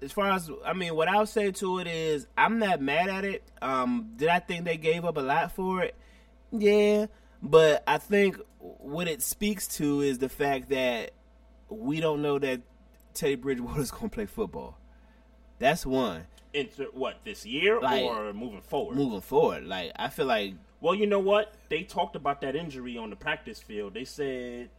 as 0.05 0.11
far 0.11 0.31
as 0.31 0.49
I 0.63 0.73
mean, 0.73 0.95
what 0.95 1.09
I'll 1.09 1.25
say 1.25 1.51
to 1.51 1.79
it 1.79 1.87
is, 1.87 2.27
I'm 2.37 2.59
not 2.59 2.79
mad 2.79 3.09
at 3.09 3.25
it. 3.25 3.43
Um, 3.61 4.11
did 4.15 4.29
I 4.29 4.39
think 4.39 4.63
they 4.63 4.77
gave 4.77 5.03
up 5.03 5.17
a 5.17 5.21
lot 5.21 5.51
for 5.51 5.81
it? 5.81 5.95
Yeah, 6.51 7.07
but 7.41 7.83
I 7.87 7.97
think 7.97 8.39
what 8.59 9.07
it 9.07 9.21
speaks 9.21 9.67
to 9.77 10.01
is 10.01 10.19
the 10.19 10.29
fact 10.29 10.69
that 10.69 11.11
we 11.69 11.99
don't 11.99 12.21
know 12.21 12.37
that 12.39 12.61
Teddy 13.13 13.35
Bridgewater's 13.35 13.91
going 13.91 14.09
to 14.09 14.13
play 14.13 14.25
football. 14.27 14.77
That's 15.57 15.85
one. 15.85 16.27
into 16.53 16.83
what 16.93 17.15
this 17.23 17.45
year 17.45 17.79
Like, 17.81 18.03
or 18.03 18.31
moving 18.33 18.61
forward. 18.61 18.95
Moving 18.95 19.21
forward, 19.21 19.65
like 19.65 19.91
I 19.95 20.09
feel 20.09 20.27
like 20.27 20.53
Well, 20.81 20.95
you 20.95 21.07
know 21.07 21.19
what? 21.19 21.53
They 21.69 21.83
talked 21.83 22.15
about 22.15 22.41
that 22.41 22.55
injury 22.55 22.97
on 22.97 23.09
the 23.09 23.15
practice 23.15 23.59
field. 23.59 23.93
They 23.95 24.05
said 24.05 24.69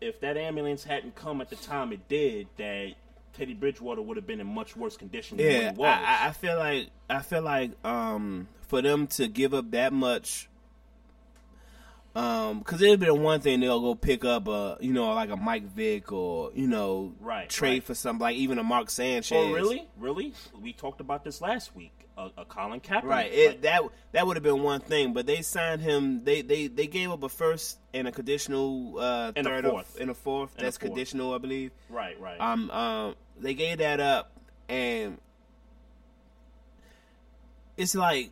if 0.00 0.20
that 0.20 0.36
ambulance 0.36 0.84
hadn't 0.84 1.14
come 1.14 1.40
at 1.40 1.48
the 1.48 1.56
time 1.56 1.92
it 1.92 2.08
did, 2.08 2.48
that 2.58 2.94
Teddy 3.36 3.54
Bridgewater 3.54 4.02
would 4.02 4.16
have 4.16 4.26
been 4.26 4.40
in 4.40 4.46
much 4.46 4.76
worse 4.76 4.96
condition 4.96 5.36
than 5.36 5.46
Yeah, 5.46 5.58
what 5.72 5.74
he 5.74 5.78
was. 5.80 6.04
I, 6.06 6.28
I- 6.28 6.32
feel 6.32 6.58
like 6.58 6.88
I 7.10 7.22
feel 7.22 7.42
like 7.42 7.72
um 7.84 8.48
for 8.62 8.82
them 8.82 9.06
to 9.08 9.28
give 9.28 9.54
up 9.54 9.70
that 9.72 9.92
much 9.92 10.48
Um, 12.14 12.60
because 12.60 12.80
it'd 12.80 12.98
been 13.00 13.22
one 13.22 13.40
thing 13.42 13.60
they'll 13.60 13.78
go 13.80 13.94
pick 13.94 14.24
up 14.24 14.48
a, 14.48 14.78
you 14.80 14.94
know, 14.94 15.12
like 15.12 15.28
a 15.28 15.36
Mike 15.36 15.64
Vick 15.74 16.10
or 16.12 16.50
you 16.54 16.66
know, 16.66 17.12
Right, 17.20 17.46
trade 17.48 17.70
right. 17.70 17.84
for 17.84 17.94
something 17.94 18.22
like 18.22 18.36
even 18.36 18.58
a 18.58 18.62
Mark 18.64 18.88
Sanchez. 18.88 19.32
Oh, 19.36 19.52
really? 19.52 19.86
Really? 19.98 20.32
We 20.58 20.72
talked 20.72 21.00
about 21.02 21.24
this 21.24 21.40
last 21.42 21.76
week. 21.76 21.92
A, 22.18 22.30
a 22.38 22.44
Colin 22.46 22.80
Kaepernick. 22.80 23.02
Right. 23.04 23.30
It, 23.30 23.48
Like, 23.50 23.60
that 23.60 23.82
that 24.12 24.26
would 24.26 24.36
have 24.38 24.42
been 24.42 24.62
one 24.62 24.80
thing, 24.80 25.12
but 25.12 25.26
they 25.26 25.42
signed 25.42 25.82
him. 25.82 26.24
They 26.24 26.40
they 26.40 26.66
they 26.68 26.86
gave 26.86 27.10
up 27.10 27.22
a 27.22 27.28
first 27.28 27.78
and 27.92 28.08
a 28.08 28.12
conditional 28.12 28.98
uh, 28.98 29.32
And 29.36 29.46
a 29.46 29.50
third 29.50 29.64
of- 29.66 29.70
fourth. 29.72 30.00
and 30.00 30.08
a 30.10 30.14
fourth. 30.14 30.52
And 30.54 30.60
a 30.62 30.64
That's 30.64 30.78
fourth. 30.78 30.88
conditional, 30.92 31.34
I 31.34 31.38
believe. 31.38 31.72
right, 31.90 32.18
right. 32.18 32.40
Um, 32.40 32.70
um, 32.70 33.14
they 33.40 33.54
gave 33.54 33.78
that 33.78 34.00
up, 34.00 34.32
and 34.68 35.18
it's 37.76 37.94
like, 37.94 38.30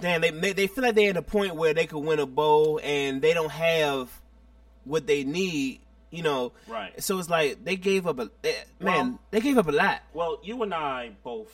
damn, 0.00 0.20
they 0.20 0.30
they, 0.30 0.52
they 0.52 0.66
feel 0.66 0.84
like 0.84 0.94
they're 0.94 1.10
at 1.10 1.16
a 1.16 1.22
point 1.22 1.54
where 1.56 1.74
they 1.74 1.86
could 1.86 2.00
win 2.00 2.18
a 2.18 2.26
bowl, 2.26 2.80
and 2.82 3.22
they 3.22 3.34
don't 3.34 3.50
have 3.50 4.10
what 4.84 5.06
they 5.06 5.24
need. 5.24 5.80
You 6.10 6.24
know, 6.24 6.52
Right. 6.66 7.00
So 7.00 7.18
it's 7.20 7.30
like 7.30 7.64
they 7.64 7.76
gave 7.76 8.06
up 8.08 8.18
a 8.18 8.30
man. 8.44 8.62
Well- 8.80 9.20
they 9.30 9.40
gave 9.40 9.58
up 9.58 9.68
a 9.68 9.72
lot. 9.72 10.02
well, 10.12 10.40
you 10.42 10.60
and 10.64 10.74
I 10.74 11.12
both 11.22 11.48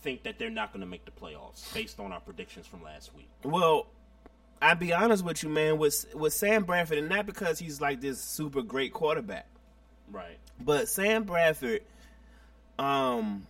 think 0.00 0.22
that 0.22 0.38
they're 0.38 0.48
not 0.48 0.72
going 0.72 0.80
to 0.80 0.86
make 0.86 1.04
the 1.04 1.10
playoffs 1.10 1.72
based 1.74 2.00
on 2.00 2.10
our 2.12 2.20
predictions 2.20 2.66
from 2.66 2.82
last 2.82 3.14
week. 3.14 3.28
Well, 3.42 3.86
I'll 4.62 4.76
be 4.76 4.94
honest 4.94 5.24
with 5.24 5.42
you, 5.42 5.50
man. 5.50 5.76
With 5.76 6.06
with 6.14 6.32
Sam 6.32 6.64
Bradford, 6.64 6.96
and 6.96 7.08
not 7.10 7.26
because 7.26 7.58
he's 7.58 7.82
like 7.82 8.00
this 8.00 8.18
super 8.18 8.62
great 8.62 8.94
quarterback, 8.94 9.46
Right. 10.10 10.38
but 10.60 10.88
Sam 10.88 11.24
Bradford, 11.24 11.82
um, 12.78 13.46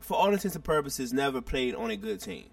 for 0.00 0.16
all 0.16 0.32
intents 0.32 0.56
and 0.56 0.64
purposes, 0.64 1.12
never 1.12 1.40
played 1.40 1.74
on 1.74 1.90
a 1.90 1.96
good 1.96 2.20
team. 2.20 2.46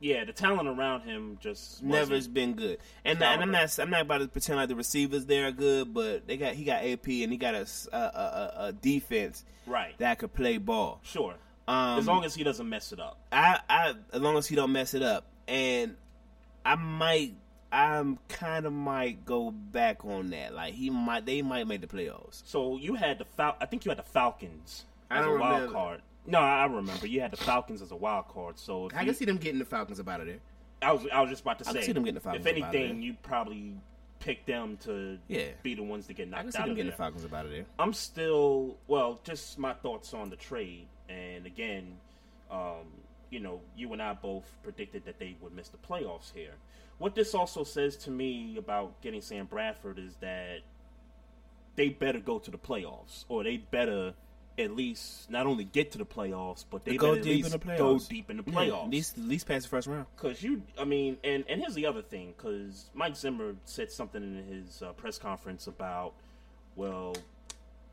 Yeah, 0.00 0.24
the 0.24 0.32
talent 0.32 0.68
around 0.68 1.00
him 1.00 1.38
just 1.40 1.82
Never 1.82 2.14
has 2.14 2.28
been 2.28 2.54
good. 2.54 2.78
And, 3.04 3.20
and 3.20 3.42
I'm 3.42 3.50
not 3.50 3.76
I'm 3.80 3.90
not 3.90 4.02
about 4.02 4.18
to 4.18 4.28
pretend 4.28 4.58
like 4.58 4.68
the 4.68 4.76
receivers 4.76 5.26
there 5.26 5.48
are 5.48 5.52
good, 5.52 5.92
but 5.92 6.26
they 6.28 6.36
got 6.36 6.54
he 6.54 6.62
got 6.62 6.84
AP 6.84 7.08
and 7.08 7.32
he 7.32 7.36
got 7.36 7.54
a 7.54 7.66
a 7.92 8.72
defense 8.72 9.44
right. 9.66 9.98
that 9.98 10.20
could 10.20 10.32
play 10.34 10.58
ball. 10.58 11.00
sure. 11.02 11.34
Um, 11.66 11.98
as 11.98 12.06
long 12.06 12.24
as 12.24 12.34
he 12.34 12.44
doesn't 12.44 12.66
mess 12.66 12.92
it 12.92 13.00
up. 13.00 13.18
I, 13.30 13.58
I 13.68 13.94
as 14.12 14.22
long 14.22 14.38
as 14.38 14.46
he 14.46 14.56
don't 14.56 14.72
mess 14.72 14.94
it 14.94 15.02
up, 15.02 15.26
and 15.46 15.96
I 16.64 16.76
might, 16.76 17.34
I'm 17.70 18.18
kind 18.28 18.64
of 18.66 18.72
might 18.72 19.24
go 19.26 19.50
back 19.50 20.04
on 20.04 20.30
that. 20.30 20.54
Like 20.54 20.74
he 20.74 20.88
might, 20.90 21.26
they 21.26 21.42
might 21.42 21.66
make 21.66 21.80
the 21.82 21.86
playoffs. 21.86 22.42
So 22.44 22.78
you 22.78 22.94
had 22.94 23.18
the 23.18 23.24
Fal- 23.24 23.56
I 23.60 23.66
think 23.66 23.84
you 23.84 23.90
had 23.90 23.98
the 23.98 24.02
Falcons 24.04 24.84
as 25.10 25.24
a 25.24 25.28
don't 25.28 25.40
wild 25.40 25.54
remember. 25.54 25.72
card. 25.74 26.02
No, 26.26 26.38
I 26.40 26.64
remember. 26.66 27.06
You 27.06 27.20
had 27.20 27.30
the 27.30 27.36
Falcons 27.38 27.82
as 27.82 27.90
a 27.90 27.96
wild 27.96 28.28
card. 28.28 28.58
So 28.58 28.86
if 28.86 28.94
I 28.96 29.00
you- 29.00 29.06
can 29.06 29.14
see 29.14 29.24
them 29.26 29.36
getting 29.36 29.58
the 29.58 29.64
Falcons 29.64 30.00
up 30.00 30.08
out 30.08 30.20
of 30.20 30.26
there. 30.26 30.38
I 30.80 30.92
was 30.92 31.06
I 31.12 31.20
was 31.20 31.30
just 31.30 31.42
about 31.42 31.58
to 31.58 31.68
I 31.68 31.72
say 31.72 31.78
can 31.80 31.86
see 31.86 31.92
them 31.92 32.04
getting 32.04 32.14
the 32.14 32.20
Falcons 32.20 32.46
if 32.46 32.56
up 32.56 32.62
out 32.62 32.68
of 32.70 32.74
anything, 32.74 32.96
there. 32.96 33.04
you 33.04 33.16
probably 33.22 33.74
pick 34.20 34.46
them 34.46 34.76
to 34.84 35.18
Yeah. 35.28 35.48
be 35.62 35.74
the 35.74 35.82
ones 35.82 36.06
to 36.06 36.14
get 36.14 36.28
knocked 36.28 36.40
I 36.40 36.42
knocked 36.44 36.46
can 36.46 36.52
see 36.52 36.58
out 36.58 36.62
them 36.62 36.70
of 36.70 36.76
getting 36.76 36.86
there. 36.90 36.96
the 36.96 37.02
Falcons 37.02 37.24
up 37.24 37.32
out 37.34 37.44
of 37.44 37.50
there. 37.50 37.66
I'm 37.78 37.92
still 37.92 38.76
well, 38.86 39.20
just 39.24 39.58
my 39.58 39.74
thoughts 39.74 40.14
on 40.14 40.30
the 40.30 40.36
trade, 40.36 40.86
and 41.08 41.44
again, 41.46 41.96
um, 42.50 42.86
you 43.30 43.40
know, 43.40 43.60
you 43.76 43.92
and 43.92 44.00
I 44.00 44.14
both 44.14 44.44
predicted 44.62 45.04
that 45.04 45.18
they 45.18 45.36
would 45.42 45.52
miss 45.52 45.68
the 45.68 45.76
playoffs 45.78 46.32
here. 46.32 46.54
What 46.98 47.14
this 47.14 47.34
also 47.34 47.64
says 47.64 47.96
to 47.98 48.10
me 48.10 48.56
about 48.58 49.00
getting 49.00 49.20
Sam 49.20 49.46
Bradford 49.46 49.98
is 49.98 50.16
that 50.16 50.60
they 51.76 51.90
better 51.90 52.18
go 52.18 52.38
to 52.40 52.50
the 52.50 52.58
playoffs, 52.58 53.24
or 53.28 53.44
they 53.44 53.58
better 53.58 54.14
at 54.58 54.74
least 54.74 55.30
not 55.30 55.46
only 55.46 55.62
get 55.62 55.92
to 55.92 55.98
the 55.98 56.04
playoffs, 56.04 56.64
but 56.68 56.84
they 56.84 56.96
go 56.96 57.14
deep 57.14 57.24
least 57.44 57.54
in 57.54 57.60
the 57.60 57.76
go 57.76 57.98
deep 58.00 58.28
in 58.30 58.38
the 58.38 58.42
Yeah, 58.46 58.52
playoffs. 58.52 58.84
at 58.84 58.90
least, 58.90 59.18
at 59.18 59.24
least 59.24 59.46
past 59.46 59.62
the 59.64 59.68
first 59.68 59.86
round. 59.86 60.06
Because 60.16 60.42
you, 60.42 60.62
I 60.76 60.84
mean, 60.84 61.16
and 61.22 61.44
and 61.48 61.60
here's 61.60 61.74
the 61.74 61.86
other 61.86 62.02
thing. 62.02 62.34
Because 62.36 62.90
Mike 62.94 63.14
Zimmer 63.14 63.54
said 63.64 63.92
something 63.92 64.20
in 64.20 64.44
his 64.52 64.82
uh, 64.82 64.92
press 64.94 65.18
conference 65.18 65.68
about, 65.68 66.14
well, 66.74 67.14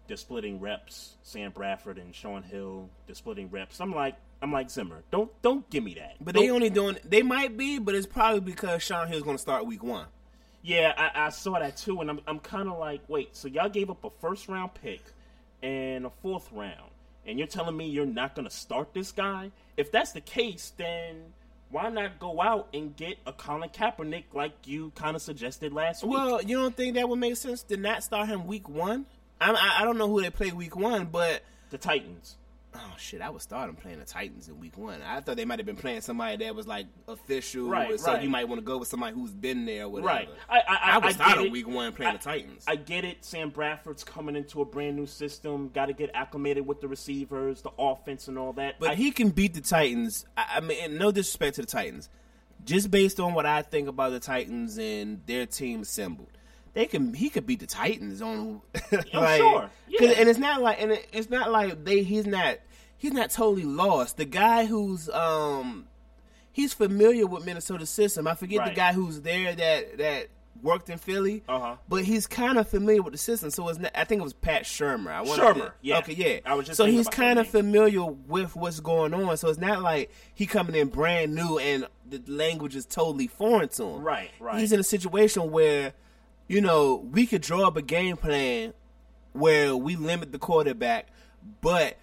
they're 0.08 0.18
splitting 0.18 0.60
reps. 0.60 1.16
Sam 1.22 1.52
Bradford 1.52 2.00
and 2.00 2.16
Shaun 2.16 2.42
Hill, 2.42 2.90
they're 3.06 3.14
splitting 3.16 3.52
reps. 3.52 3.80
I'm 3.80 3.94
like, 3.94 4.16
I'm 4.46 4.52
like 4.52 4.70
Zimmer. 4.70 5.02
Don't 5.10 5.32
don't 5.42 5.68
give 5.72 5.84
me 5.84 5.96
that. 5.96 6.18
But 6.22 6.36
Don't- 6.36 6.44
they 6.44 6.52
only 6.52 6.70
doing. 6.70 7.00
They 7.04 7.24
might 7.24 7.58
be, 7.58 7.80
but 7.80 7.96
it's 7.96 8.06
probably 8.06 8.42
because 8.42 8.84
Shaun 8.84 9.08
Hill's 9.08 9.24
going 9.24 9.38
to 9.38 9.42
start 9.42 9.66
week 9.66 9.82
one. 9.82 10.06
Yeah, 10.62 10.94
I, 10.96 11.26
I 11.26 11.30
saw 11.30 11.58
that 11.58 11.78
too, 11.78 12.00
and 12.00 12.12
I'm 12.12 12.20
I'm 12.28 12.38
kind 12.38 12.70
of 12.70 12.78
like, 12.78 13.02
wait, 13.08 13.36
so 13.36 13.48
y'all 13.48 13.70
gave 13.70 13.90
up 13.90 14.04
a 14.06 14.12
first 14.22 14.48
round 14.48 14.76
pick 14.76 15.02
and 15.64 16.06
a 16.06 16.12
fourth 16.22 16.48
round, 16.52 16.92
and 17.26 17.40
you're 17.40 17.48
telling 17.48 17.76
me 17.76 17.88
you're 17.88 18.06
not 18.06 18.36
gonna 18.36 18.52
start 18.52 18.94
this 18.94 19.12
guy? 19.12 19.50
If 19.78 19.92
that's 19.92 20.12
the 20.12 20.22
case, 20.22 20.72
then 20.78 21.34
why 21.72 21.90
not 21.90 22.20
go 22.20 22.40
out 22.40 22.68
and 22.72 22.96
get 22.96 23.18
a 23.26 23.34
Colin 23.34 23.70
Kaepernick 23.70 24.26
like 24.34 24.54
you 24.68 24.92
kind 24.94 25.16
of 25.16 25.24
suggested 25.24 25.74
last 25.74 26.04
week? 26.04 26.14
Well, 26.14 26.44
you 26.44 26.56
don't 26.56 26.78
think 26.78 26.94
that 26.98 27.10
would 27.10 27.18
make 27.20 27.36
sense 27.38 27.64
to 27.64 27.78
not 27.78 28.04
start 28.04 28.28
him 28.28 28.46
week 28.46 28.70
one? 28.70 29.08
I, 29.42 29.54
I, 29.54 29.82
I 29.82 29.86
don't 29.86 29.98
know 29.98 30.08
who 30.08 30.22
they 30.22 30.30
play 30.30 30.52
week 30.52 30.76
one, 30.76 31.06
but 31.06 31.42
the 31.72 31.80
Titans. 31.80 32.38
Oh 32.76 32.94
shit, 32.98 33.22
I 33.22 33.30
was 33.30 33.44
starting 33.44 33.76
playing 33.76 34.00
the 34.00 34.06
Titans 34.06 34.48
in 34.50 34.60
week 34.60 34.78
one. 34.78 35.02
I 35.02 35.20
thought 35.22 35.38
they 35.38 35.46
might 35.46 35.60
have 35.60 35.66
been 35.66 35.76
playing 35.76 36.02
somebody 36.02 36.44
that 36.44 36.54
was 36.56 36.68
like 36.68 36.88
official, 37.08 37.68
Right, 37.68 38.00
so 38.00 38.14
right. 38.14 38.24
you 38.24 38.30
might 38.30 38.48
want 38.48 38.60
to 38.60 38.66
go 38.66 38.78
with 38.78 38.88
somebody 38.88 39.14
who's 39.16 39.32
been 39.34 39.66
there, 39.66 39.84
or 39.86 39.90
whatever. 39.90 40.08
Right. 40.08 40.30
I- 40.50 40.60
I- 40.68 40.92
I- 40.92 40.98
would 40.98 41.06
I 41.06 41.12
start 41.12 41.36
get 41.38 41.46
him 41.46 41.52
week 41.52 41.68
one 41.68 41.94
playing 41.94 42.14
I- 42.14 42.18
the 42.18 42.24
Titans. 42.24 42.64
I 42.68 42.76
get 42.76 43.06
it. 43.06 43.24
Sam 43.26 43.50
Bradford's 43.50 44.04
coming 44.04 44.36
into 44.36 44.62
a 44.62 44.66
brand 44.66 44.96
new 44.96 45.06
system. 45.08 45.70
Got 45.70 45.88
to 45.88 45.94
get 45.94 46.12
acclimated 46.14 46.66
with 46.68 46.82
the 46.82 46.88
receivers, 46.88 47.62
the 47.62 47.72
offense, 47.80 48.28
and 48.28 48.38
all 48.38 48.54
that. 48.54 48.80
But 48.80 48.96
he 48.96 49.12
can 49.12 49.30
beat 49.30 49.54
the 49.54 49.62
Titans. 49.62 50.26
I, 50.38 50.46
I 50.58 50.60
mean, 50.60 50.98
no 50.98 51.12
disrespect 51.12 51.56
to 51.56 51.62
the 51.62 51.68
Titans, 51.68 52.10
just 52.64 52.90
based 52.92 53.20
on 53.20 53.34
what 53.34 53.46
I 53.46 53.62
think 53.62 53.88
about 53.88 54.12
the 54.12 54.20
Titans 54.20 54.78
and 54.78 55.22
their 55.26 55.46
team 55.46 55.82
assembled, 55.82 56.30
they 56.76 56.86
can. 56.86 57.14
He 57.16 57.30
could 57.30 57.48
beat 57.48 57.60
the 57.62 57.66
Titans 57.66 58.22
on. 58.22 58.62
like, 58.92 59.38
sure. 59.40 59.70
Yeah. 59.88 60.10
And 60.18 60.30
it's 60.30 60.38
not 60.38 60.62
like, 60.62 60.80
and 60.80 60.92
it, 60.92 61.08
it's 61.12 61.30
not 61.32 61.52
like 61.52 61.84
they. 61.84 62.04
He's 62.04 62.28
not. 62.28 62.58
He's 62.98 63.14
not 63.14 63.32
totally 63.32 63.64
lost. 63.66 64.18
The 64.18 64.26
guy 64.26 64.66
who's 64.66 65.10
um, 65.10 65.88
he's 66.52 66.74
familiar 66.74 67.26
with 67.26 67.46
Minnesota 67.46 67.86
system. 67.86 68.28
I 68.28 68.36
forget 68.36 68.60
Right. 68.60 68.70
the 68.70 68.76
guy 68.76 68.94
who's 68.94 69.22
there 69.22 69.56
that 69.56 69.98
that 69.98 70.28
worked 70.62 70.90
in 70.90 70.98
Philly. 70.98 71.44
Uh-huh. 71.48 71.76
But 71.88 72.04
he's 72.04 72.28
kind 72.28 72.58
of 72.58 72.68
familiar 72.68 73.02
with 73.02 73.14
the 73.14 73.18
system. 73.18 73.52
So 73.52 73.68
it's 73.70 73.80
not, 73.80 73.92
I 73.96 74.04
think 74.06 74.22
it 74.22 74.24
was 74.24 74.34
Pat 74.34 74.64
Shurmur. 74.64 75.08
I 75.12 75.24
Shurmur, 75.26 75.72
yeah. 75.82 76.00
Okay, 76.00 76.14
yeah. 76.14 76.40
I 76.46 76.56
was 76.56 76.66
just 76.66 76.78
so 76.78 76.86
he's 76.86 77.08
kind 77.08 77.40
of 77.40 77.48
familiar 77.48 78.04
with 78.06 78.56
what's 78.56 78.80
going 78.80 79.14
on. 79.14 79.38
So 79.38 79.50
it's 79.50 79.60
not 79.60 79.82
like 79.82 80.12
he 80.34 80.46
coming 80.46 80.76
in 80.76 80.88
brand 80.88 81.36
new 81.36 81.60
and 81.60 81.88
the 82.10 82.22
language 82.28 82.76
is 82.76 82.86
totally 82.86 83.28
foreign 83.28 83.70
to 83.70 83.84
him. 83.84 84.02
Right, 84.04 84.32
right. 84.40 84.60
He's 84.60 84.72
in 84.72 84.80
a 84.80 84.84
situation 84.84 85.52
where, 85.52 85.94
you 86.48 86.62
know, 86.62 86.96
we 87.12 87.26
could 87.26 87.42
draw 87.42 87.68
up 87.68 87.78
a 87.78 87.82
game 87.82 88.18
plan 88.18 88.74
where 89.34 89.76
we 89.76 89.96
limit 89.96 90.32
the 90.32 90.40
quarterback, 90.40 91.08
but 91.62 91.98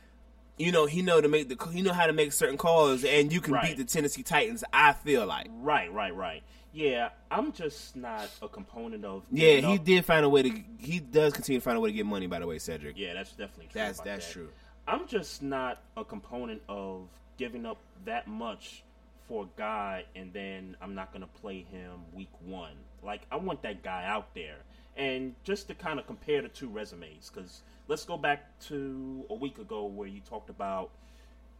you 0.58 0.70
know 0.70 0.86
he 0.86 1.00
know 1.02 1.20
to 1.20 1.28
make 1.28 1.48
the 1.48 1.70
he 1.72 1.80
know 1.82 1.92
how 1.92 2.06
to 2.06 2.12
make 2.12 2.32
certain 2.32 2.56
calls, 2.58 3.04
and 3.04 3.32
you 3.32 3.40
can 3.40 3.54
Right. 3.54 3.68
beat 3.68 3.78
the 3.78 3.84
Tennessee 3.84 4.22
Titans. 4.22 4.62
I 4.72 4.92
feel 4.92 5.26
like. 5.26 5.48
Right, 5.50 5.92
right, 5.92 6.14
right. 6.14 6.42
Yeah, 6.74 7.10
I'm 7.30 7.52
just 7.52 7.96
not 7.96 8.28
a 8.40 8.48
component 8.48 9.04
of. 9.04 9.24
Yeah, 9.30 9.56
he 9.56 9.76
up- 9.76 9.84
did 9.84 10.04
find 10.04 10.24
a 10.24 10.28
way 10.28 10.42
to. 10.42 10.62
He 10.78 11.00
does 11.00 11.32
continue 11.32 11.60
to 11.60 11.64
find 11.64 11.76
a 11.76 11.80
way 11.80 11.90
to 11.90 11.96
get 11.96 12.06
money. 12.06 12.26
By 12.26 12.38
the 12.38 12.46
way, 12.46 12.58
Cedric. 12.58 12.96
Yeah, 12.98 13.14
that's 13.14 13.30
definitely 13.30 13.66
true. 13.66 13.72
That's- 13.74 14.00
that's 14.00 14.26
that. 14.26 14.32
true. 14.32 14.48
I'm 14.86 15.06
just 15.06 15.42
not 15.42 15.80
a 15.96 16.04
component 16.04 16.60
of 16.68 17.08
giving 17.38 17.64
up 17.66 17.78
that 18.04 18.26
much 18.26 18.82
for 19.28 19.44
a 19.44 19.48
guy 19.56 20.04
and 20.16 20.32
then 20.32 20.76
I'm 20.82 20.94
not 20.96 21.12
going 21.12 21.20
to 21.22 21.28
play 21.40 21.60
him 21.70 22.00
week 22.12 22.30
one. 22.44 22.72
Like, 23.02 23.22
I 23.30 23.36
want 23.36 23.62
that 23.62 23.82
guy 23.82 24.04
out 24.04 24.34
there. 24.34 24.56
And 24.96 25.34
just 25.44 25.68
to 25.68 25.74
kind 25.74 25.98
of 25.98 26.06
compare 26.06 26.42
the 26.42 26.48
two 26.48 26.68
resumes, 26.68 27.30
because 27.32 27.62
let's 27.88 28.04
go 28.04 28.16
back 28.16 28.58
to 28.68 29.24
a 29.30 29.34
week 29.34 29.58
ago 29.58 29.86
where 29.86 30.08
you 30.08 30.20
talked 30.20 30.50
about 30.50 30.90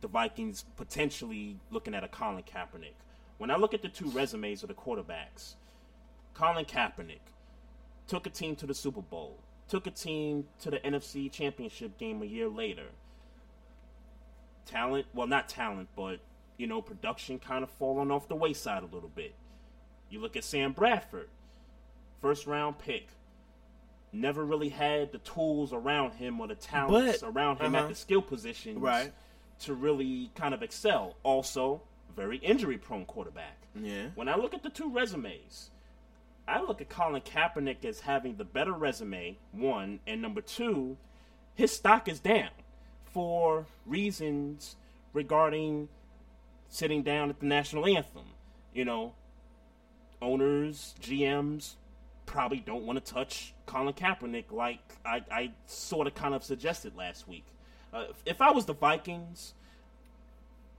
the 0.03 0.09
Vikings 0.09 0.65
potentially 0.77 1.57
looking 1.71 1.95
at 1.95 2.05
a 2.05 2.09
Colin 2.09 2.43
Kaepernick. 2.43 2.95
When 3.39 3.51
I 3.51 3.57
look 3.57 3.73
at 3.73 3.83
the 3.83 3.89
two 3.89 4.11
resumes 4.11 4.63
of 4.63 4.69
the 4.69 4.75
quarterbacks, 4.75 5.55
Colin 6.35 6.65
Kaepernick 6.65 7.21
took 8.07 8.27
a 8.27 8.31
team 8.31 8.55
to 8.57 8.67
the 8.67 8.75
Super 8.75 9.01
Bowl, 9.01 9.39
took 9.69 9.87
a 9.87 9.91
team 9.91 10.45
to 10.61 10.71
the 10.71 10.79
NFC 10.79 11.31
Championship 11.31 11.99
game 11.99 12.21
a 12.23 12.27
year 12.27 12.49
later. 12.49 12.87
Talent, 14.67 15.07
well, 15.15 15.27
not 15.27 15.49
talent, 15.49 15.89
but 15.97 16.21
you 16.57 16.67
know, 16.67 16.83
production 16.83 17.39
kind 17.39 17.65
of 17.65 17.71
falling 17.71 18.11
off 18.11 18.29
the 18.29 18.37
wayside 18.37 18.83
a 18.83 18.95
little 18.95 19.11
bit. 19.15 19.35
You 20.13 20.21
look 20.21 20.37
at 20.37 20.45
Sam 20.45 20.73
Bradford, 20.73 21.31
first 22.21 22.47
round 22.47 22.79
pick, 22.79 23.09
never 24.13 24.45
really 24.45 24.69
had 24.69 25.11
the 25.11 25.17
tools 25.19 25.73
around 25.73 26.13
him 26.13 26.39
or 26.39 26.47
the 26.47 26.55
talents 26.55 27.23
But- 27.23 27.31
around 27.31 27.61
him 27.61 27.75
uh-huh. 27.75 27.85
at 27.85 27.89
the 27.89 27.95
skill 27.95 28.21
positions 28.21 28.77
Right. 28.79 29.11
to 29.61 29.73
really 29.73 30.31
kind 30.35 30.53
of 30.53 30.63
excel. 30.63 31.17
Also, 31.23 31.81
very 32.15 32.37
injury 32.37 32.77
prone 32.77 33.07
quarterback. 33.07 33.57
Yeah. 33.75 34.09
When 34.15 34.29
I 34.29 34.37
look 34.37 34.53
at 34.53 34.63
the 34.63 34.69
two 34.69 34.91
resumes, 34.91 35.71
I 36.47 36.61
look 36.61 36.83
at 36.83 36.91
Colin 36.91 37.23
Kaepernick 37.23 37.83
as 37.87 38.01
having 38.01 38.37
the 38.37 38.45
better 38.45 38.73
resume, 38.73 39.39
one, 39.53 40.01
and 40.07 40.21
number 40.21 40.43
two, 40.43 40.99
his 41.55 41.75
stock 41.75 42.07
is 42.07 42.21
down 42.21 42.51
for 43.03 43.65
reasons 43.87 44.77
regarding 45.15 45.89
sitting 46.69 47.03
down 47.03 47.31
at 47.31 47.41
the 47.41 47.47
national 47.47 47.87
anthem. 47.87 48.27
You 48.75 48.85
know, 48.85 49.15
owners, 50.23 50.95
GMs 51.01 51.75
probably 52.25 52.61
don't 52.61 52.85
want 52.85 53.05
to 53.05 53.13
touch 53.13 53.53
Colin 53.67 53.93
Kaepernick 53.93 54.45
like 54.51 54.79
I, 55.05 55.23
I 55.31 55.51
sort 55.67 56.07
of 56.07 56.15
kind 56.15 56.35
of 56.35 56.43
suggested 56.43 56.97
last 56.97 57.29
week. 57.29 57.45
Uh, 57.93 58.05
if 58.25 58.41
I 58.41 58.51
was 58.53 58.65
the 58.65 58.73
Vikings, 58.73 59.53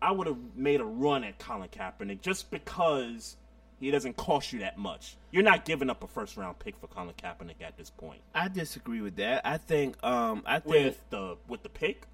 I 0.02 0.12
would 0.12 0.26
have 0.26 0.38
made 0.56 0.82
a 0.82 0.86
run 0.86 1.24
at 1.24 1.38
Colin 1.38 1.70
Kaepernick 1.70 2.22
just 2.22 2.50
because 2.50 3.36
he 3.80 3.92
doesn't 3.92 4.18
cost 4.18 4.52
you 4.54 4.60
that 4.60 4.78
much. 4.78 5.16
You're 5.32 5.44
not 5.44 5.66
giving 5.66 5.90
up 5.90 6.04
a 6.04 6.08
first 6.08 6.38
round 6.38 6.58
pick 6.60 6.78
for 6.80 6.88
Colin 6.88 7.14
Kaepernick 7.22 7.62
at 7.62 7.78
this 7.78 7.90
point. 7.90 8.22
I 8.34 8.48
disagree 8.48 9.02
with 9.02 9.18
that. 9.18 9.46
I 9.46 9.58
think 9.58 10.02
um 10.04 10.44
I 10.46 10.60
think 10.60 10.74
With 10.74 11.10
the 11.10 11.38
with 11.48 11.64
the 11.64 11.70
pick? 11.70 12.08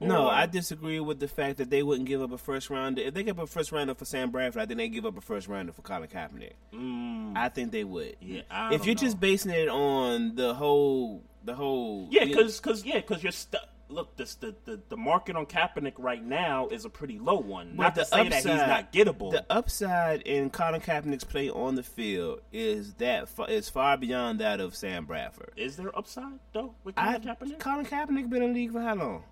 No, 0.00 0.28
I 0.28 0.46
disagree 0.46 1.00
with 1.00 1.20
the 1.20 1.28
fact 1.28 1.58
that 1.58 1.70
they 1.70 1.82
wouldn't 1.82 2.08
give 2.08 2.22
up 2.22 2.32
a 2.32 2.38
first 2.38 2.70
rounder. 2.70 3.02
If 3.02 3.14
they 3.14 3.22
give 3.22 3.38
up 3.38 3.44
a 3.44 3.48
first 3.48 3.72
rounder 3.72 3.94
for 3.94 4.04
Sam 4.04 4.30
Bradford, 4.30 4.62
I 4.62 4.66
think 4.66 4.78
they 4.78 4.88
give 4.88 5.06
up 5.06 5.16
a 5.16 5.20
first 5.20 5.48
rounder 5.48 5.72
for 5.72 5.82
Colin 5.82 6.08
Kaepernick. 6.08 6.52
Mm. 6.74 7.36
I 7.36 7.48
think 7.48 7.72
they 7.72 7.84
would. 7.84 8.16
Yeah, 8.20 8.42
I 8.50 8.74
if 8.74 8.84
you're 8.86 8.94
just 8.94 9.18
basing 9.20 9.52
it 9.52 9.68
on 9.68 10.34
the 10.34 10.54
whole, 10.54 11.22
the 11.44 11.54
whole, 11.54 12.08
Yeah, 12.10 12.24
because 12.24 12.60
cause, 12.60 12.84
yeah, 12.84 12.96
because 12.96 13.22
you're 13.22 13.32
stuck. 13.32 13.62
Look, 13.88 14.16
this 14.16 14.34
the, 14.34 14.52
the 14.64 14.80
the 14.88 14.96
market 14.96 15.36
on 15.36 15.46
Kaepernick 15.46 15.92
right 15.98 16.20
now 16.20 16.66
is 16.66 16.84
a 16.84 16.90
pretty 16.90 17.20
low 17.20 17.38
one. 17.38 17.76
Not 17.76 17.94
to 17.94 18.04
say 18.04 18.28
that 18.28 18.34
he's 18.34 18.44
not 18.46 18.92
gettable. 18.92 19.30
The 19.30 19.46
upside 19.48 20.22
in 20.22 20.50
Colin 20.50 20.80
Kaepernick's 20.80 21.22
play 21.22 21.48
on 21.50 21.76
the 21.76 21.84
field 21.84 22.40
is 22.52 22.94
that 22.94 23.28
fa- 23.28 23.44
is 23.44 23.68
far 23.68 23.96
beyond 23.96 24.40
that 24.40 24.58
of 24.58 24.74
Sam 24.74 25.04
Bradford. 25.06 25.52
is 25.56 25.76
there 25.76 25.96
upside 25.96 26.40
though 26.52 26.74
with 26.82 26.96
I, 26.98 27.20
Colin 27.20 27.22
Kaepernick? 27.36 27.58
Colin 27.60 27.86
Kaepernick 27.86 28.28
been 28.28 28.42
in 28.42 28.52
the 28.54 28.58
league 28.58 28.72
for 28.72 28.80
how 28.80 28.96
long? 28.96 29.22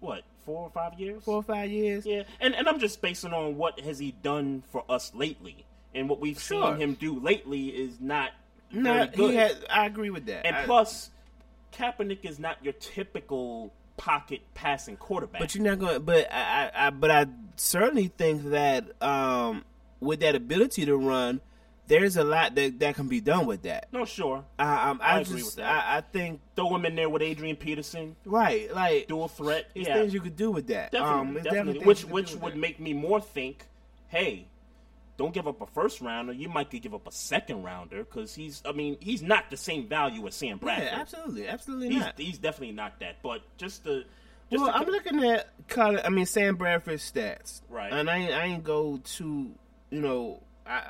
What 0.00 0.22
four 0.44 0.62
or 0.64 0.70
five 0.70 0.98
years? 0.98 1.22
Four 1.24 1.36
or 1.36 1.42
five 1.42 1.70
years. 1.70 2.06
Yeah, 2.06 2.22
and 2.40 2.54
and 2.54 2.68
I'm 2.68 2.78
just 2.78 3.00
basing 3.02 3.32
on 3.32 3.56
what 3.56 3.80
has 3.80 3.98
he 3.98 4.12
done 4.22 4.62
for 4.70 4.84
us 4.88 5.12
lately, 5.14 5.64
and 5.94 6.08
what 6.08 6.20
we've 6.20 6.40
Sure. 6.40 6.72
seen 6.72 6.80
him 6.80 6.94
do 6.94 7.18
lately 7.20 7.68
is 7.68 8.00
not 8.00 8.30
good. 8.72 9.12
he 9.14 9.34
had. 9.34 9.56
I 9.70 9.86
agree 9.86 10.10
with 10.10 10.26
that. 10.26 10.46
and 10.46 10.56
I- 10.56 10.64
plus, 10.64 11.10
Kaepernick 11.72 12.24
is 12.24 12.38
not 12.38 12.62
your 12.64 12.72
typical 12.74 13.72
pocket 13.96 14.40
passing 14.54 14.96
quarterback. 14.96 15.40
But 15.40 15.54
you're 15.54 15.64
not 15.64 15.78
going. 15.78 16.02
But 16.02 16.32
I, 16.32 16.70
I, 16.74 16.86
I, 16.86 16.90
but 16.90 17.10
I 17.10 17.26
certainly 17.56 18.08
think 18.08 18.44
that 18.50 19.00
um, 19.02 19.64
with 20.00 20.20
that 20.20 20.34
ability 20.34 20.86
to 20.86 20.96
run, 20.96 21.40
there's 21.88 22.16
a 22.16 22.24
lot 22.24 22.54
that 22.54 22.78
that 22.78 22.94
can 22.94 23.08
be 23.08 23.20
done 23.20 23.46
with 23.46 23.62
that. 23.62 23.88
no, 23.92 24.04
sure, 24.04 24.44
I, 24.58 24.90
um, 24.90 25.00
I, 25.02 25.16
I 25.16 25.20
agree 25.20 25.38
just, 25.38 25.46
with 25.46 25.56
that. 25.56 25.84
I, 25.84 25.96
I 25.98 26.00
think 26.02 26.40
throw 26.54 26.74
him 26.74 26.84
in 26.84 26.94
there 26.94 27.08
with 27.08 27.22
Adrian 27.22 27.56
Peterson, 27.56 28.14
right, 28.24 28.72
like 28.72 29.08
dual 29.08 29.28
threat. 29.28 29.70
there's 29.74 29.88
yeah, 29.88 29.94
things 29.94 30.14
you 30.14 30.20
could 30.20 30.36
do 30.36 30.50
with 30.50 30.68
that. 30.68 30.92
Definitely, 30.92 31.20
um, 31.20 31.34
there's 31.34 31.44
definitely. 31.44 31.84
Which 31.84 32.04
which 32.04 32.34
would 32.36 32.52
that. 32.52 32.58
make 32.58 32.78
me 32.78 32.92
more 32.92 33.20
think, 33.20 33.66
hey, 34.08 34.46
don't 35.18 35.34
give 35.34 35.48
up 35.48 35.60
a 35.60 35.66
first 35.66 36.00
rounder. 36.00 36.32
You 36.32 36.48
might 36.48 36.70
could 36.70 36.80
give 36.80 36.94
up 36.94 37.06
a 37.06 37.12
second 37.12 37.64
rounder 37.64 38.04
because 38.04 38.34
he's. 38.34 38.62
I 38.64 38.72
mean, 38.72 38.96
he's 39.00 39.20
not 39.20 39.50
the 39.50 39.56
same 39.56 39.88
value 39.88 40.26
as 40.28 40.36
Sam 40.36 40.58
Bradford. 40.58 40.84
yeah, 40.92 41.00
absolutely, 41.00 41.48
absolutely 41.48 41.88
He's 41.90 42.00
not. 42.00 42.14
he's 42.16 42.38
definitely 42.38 42.74
not 42.74 43.00
that. 43.00 43.16
But 43.22 43.42
just 43.56 43.84
the. 43.84 44.04
Just 44.50 44.62
Well, 44.62 44.72
the- 44.72 44.76
I'm 44.78 44.86
looking 44.86 45.24
at. 45.24 45.48
I 45.76 46.08
mean 46.08 46.24
Sam 46.24 46.56
Bradford's 46.56 47.10
stats, 47.10 47.60
Right. 47.68 47.92
And 47.92 48.08
I 48.08 48.16
ain't, 48.16 48.32
I 48.32 48.44
ain't 48.44 48.64
go 48.64 48.98
to 49.16 49.50
you 49.90 50.00
know. 50.00 50.42
I, 50.66 50.82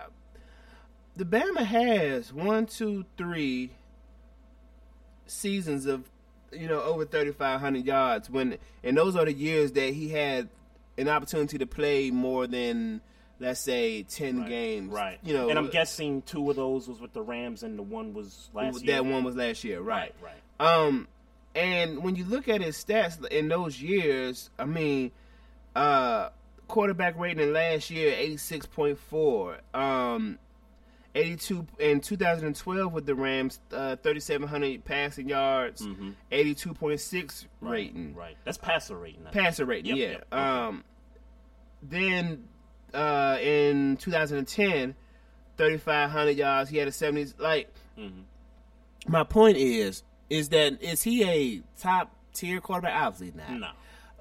the 1.19 1.25
Bama 1.25 1.65
has 1.65 2.33
one, 2.33 2.67
two, 2.67 3.05
three 3.17 3.73
seasons 5.27 5.85
of 5.85 6.09
you 6.53 6.69
know 6.69 6.81
over 6.81 7.05
3,500 7.05 7.85
yards. 7.85 8.31
When 8.31 8.57
and 8.83 8.97
those 8.97 9.17
are 9.17 9.25
the 9.25 9.33
years 9.33 9.73
that 9.73 9.93
he 9.93 10.09
had 10.09 10.49
an 10.97 11.09
opportunity 11.09 11.59
to 11.59 11.67
play 11.67 12.11
more 12.11 12.47
than 12.47 13.01
let's 13.41 13.61
say 13.61 14.05
10 14.05 14.41
right, 14.41 14.49
games. 14.49 14.93
right? 14.93 15.19
You 15.23 15.35
know, 15.35 15.49
and 15.49 15.59
I'm 15.59 15.69
guessing 15.69 16.23
two 16.23 16.49
of 16.51 16.57
those 16.57 16.89
was 16.89 17.01
with 17.01 17.13
the 17.13 17.23
Rams, 17.23 17.63
and 17.65 17.77
the 17.79 17.83
one 17.83 18.15
was 18.15 18.49
last 18.55 18.79
that 18.81 18.87
year. 18.87 19.03
one 19.03 19.25
was 19.25 19.37
last 19.37 19.65
year, 19.65 19.81
right, 19.81 20.15
right? 20.23 20.33
right. 20.61 20.87
Um, 20.87 21.09
and 21.55 22.03
when 22.03 22.15
you 22.15 22.25
look 22.25 22.49
at 22.49 22.61
his 22.61 22.83
stats 22.83 23.25
in 23.27 23.49
those 23.49 23.83
years, 23.83 24.51
I 24.57 24.67
mean, 24.67 25.11
uh, 25.75 26.29
quarterback 26.69 27.19
rating 27.19 27.43
in 27.43 27.53
last 27.53 27.91
year 27.91 28.15
eighty 28.17 28.37
six 28.37 28.67
point 28.67 28.99
four. 28.99 29.59
Um, 29.75 30.39
eighty 31.15 31.37
two 31.37 31.67
in 31.79 32.01
two 32.01 32.17
thousand 32.17 32.47
and 32.47 32.57
twelve 32.57 32.93
with 32.93 33.07
the 33.07 33.15
Rams, 33.15 33.61
uh, 33.73 33.97
thirty 33.97 34.21
seven 34.21 34.47
hundred 34.49 34.85
passing 34.85 35.29
yards, 35.29 35.87
point 36.75 37.01
six 37.01 37.47
rating, 37.61 38.15
Right, 38.15 38.37
that's 38.45 38.59
passer 38.59 38.97
rating. 38.97 39.21
I 39.27 39.31
think. 39.31 39.45
passer 39.45 39.65
rating. 39.65 39.97
Yep, 39.97 39.99
yeah. 39.99 40.07
yep. 40.13 40.35
Um, 40.35 40.85
then 41.83 42.45
uh, 42.95 43.39
in 43.41 43.97
2010, 43.99 44.95
3,500 45.57 46.31
yards. 46.37 46.71
He 46.71 46.77
had 46.79 46.89
a 46.89 46.93
70s. 46.93 47.35
Like, 47.39 47.73
Mm-hmm. 47.99 48.21
my 49.13 49.25
point 49.25 49.57
is, 49.57 50.03
is 50.31 50.51
that 50.51 50.81
is 50.83 51.03
he 51.03 51.25
a 51.25 51.63
top 51.81 52.15
tier 52.33 52.61
quarterback? 52.61 52.95
Obviously 53.03 53.37
not. 53.37 53.51
No, 53.59 53.69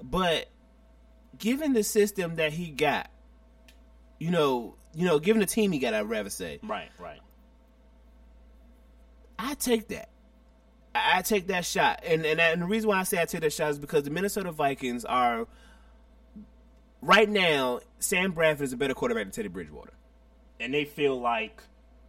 But 0.02 0.46
given 1.38 1.72
the 1.74 1.84
system 1.84 2.36
that 2.36 2.52
he 2.52 2.70
got, 2.70 3.08
you 4.18 4.30
know, 4.32 4.74
you 4.94 5.06
know, 5.06 5.18
given 5.18 5.40
the 5.40 5.46
team 5.46 5.72
he 5.72 5.78
got, 5.78 5.94
I'd 5.94 6.08
rather 6.08 6.30
say, 6.30 6.60
right, 6.62 6.90
right. 6.98 7.20
I 9.38 9.54
take 9.54 9.88
that. 9.88 10.08
I 10.94 11.18
I 11.18 11.22
take 11.22 11.46
that 11.48 11.64
shot, 11.64 12.00
and 12.04 12.24
and, 12.26 12.40
and 12.40 12.62
the 12.62 12.66
reason 12.66 12.88
why 12.88 12.98
I 12.98 13.02
say 13.04 13.20
I 13.20 13.24
take 13.24 13.42
that 13.42 13.52
shot 13.52 13.70
is 13.70 13.78
because 13.78 14.02
the 14.04 14.10
Minnesota 14.10 14.50
Vikings 14.52 15.04
are 15.04 15.46
right 17.02 17.28
now. 17.28 17.80
Sam 18.00 18.32
Bradford 18.32 18.64
is 18.64 18.72
a 18.72 18.76
better 18.76 18.94
quarterback 18.94 19.24
than 19.24 19.32
Teddy 19.32 19.48
Bridgewater. 19.48 19.92
And 20.60 20.74
they 20.74 20.84
feel 20.84 21.20
like, 21.20 21.62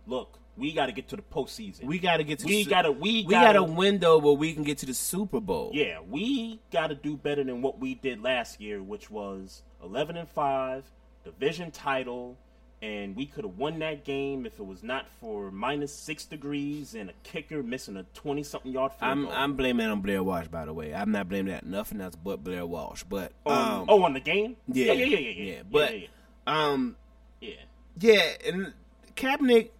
look, 0.07 0.39
we 0.57 0.73
got 0.73 0.88
to 0.88 0.91
get 0.91 1.07
to 1.09 1.15
the 1.15 1.21
postseason. 1.21 1.84
We 1.86 1.99
got 1.99 2.17
to 2.17 2.23
get 2.23 2.39
to. 2.39 2.47
We 2.47 2.63
Su- 2.63 2.69
gotta- 2.69 2.91
we 2.91 3.23
we 3.25 3.32
got 3.34 3.55
a 3.55 3.63
window 3.63 4.17
where 4.17 4.34
we 4.34 4.53
can 4.53 4.63
get 4.63 4.80
to 4.80 4.86
the 4.88 4.93
Super 4.93 5.39
Bowl. 5.39 5.71
Yeah, 5.73 5.99
we 6.07 6.59
got 6.71 6.88
to 6.88 6.95
do 6.95 7.15
better 7.15 7.43
than 7.43 7.61
what 7.61 7.80
we 7.80 7.93
did 7.95 8.23
last 8.23 8.59
year, 8.59 8.82
which 8.82 9.09
was 9.11 9.61
11 9.84 10.17
and 10.17 10.27
5, 10.27 10.84
division 11.23 11.69
title, 11.71 12.38
and 12.82 13.15
we 13.15 13.25
could 13.25 13.43
have 13.43 13.57
won 13.57 13.80
that 13.80 14.05
game 14.05 14.45
if 14.45 14.59
it 14.59 14.65
was 14.65 14.84
not 14.84 15.05
for 15.19 15.51
minus 15.51 15.93
6 15.93 16.25
degrees 16.25 16.95
and 16.95 17.09
a 17.09 17.13
kicker 17.23 17.61
missing 17.61 17.97
a 17.97 18.03
20 18.13 18.43
something 18.43 18.71
yard 18.71 18.93
field 18.93 19.11
I'm 19.11 19.23
goal. 19.25 19.34
I'm 19.34 19.53
blaming 19.55 19.86
that 19.86 19.91
on 19.91 20.01
Blair 20.01 20.23
Walsh, 20.23 20.47
by 20.47 20.65
the 20.65 20.73
way. 20.73 20.93
I'm 20.93 21.11
not 21.11 21.27
blaming 21.27 21.53
that 21.53 21.65
nothing 21.65 21.99
else 21.99 22.15
but 22.15 22.43
Blair 22.43 22.65
Walsh. 22.65 23.03
But 23.03 23.34
on, 23.45 23.82
um, 23.82 23.86
oh, 23.89 24.03
on 24.03 24.13
the 24.13 24.19
game? 24.19 24.55
yeah, 24.67 24.93
yeah, 24.93 25.05
yeah, 25.05 25.17
yeah, 25.17 25.30
yeah. 25.30 25.53
yeah, 25.53 25.61
But 25.69 25.99
yeah, 25.99 26.07
um, 26.47 26.95
yeah. 27.41 27.55
yeah, 27.99 28.23
and 28.47 28.73
Kaepernick. 29.15 29.71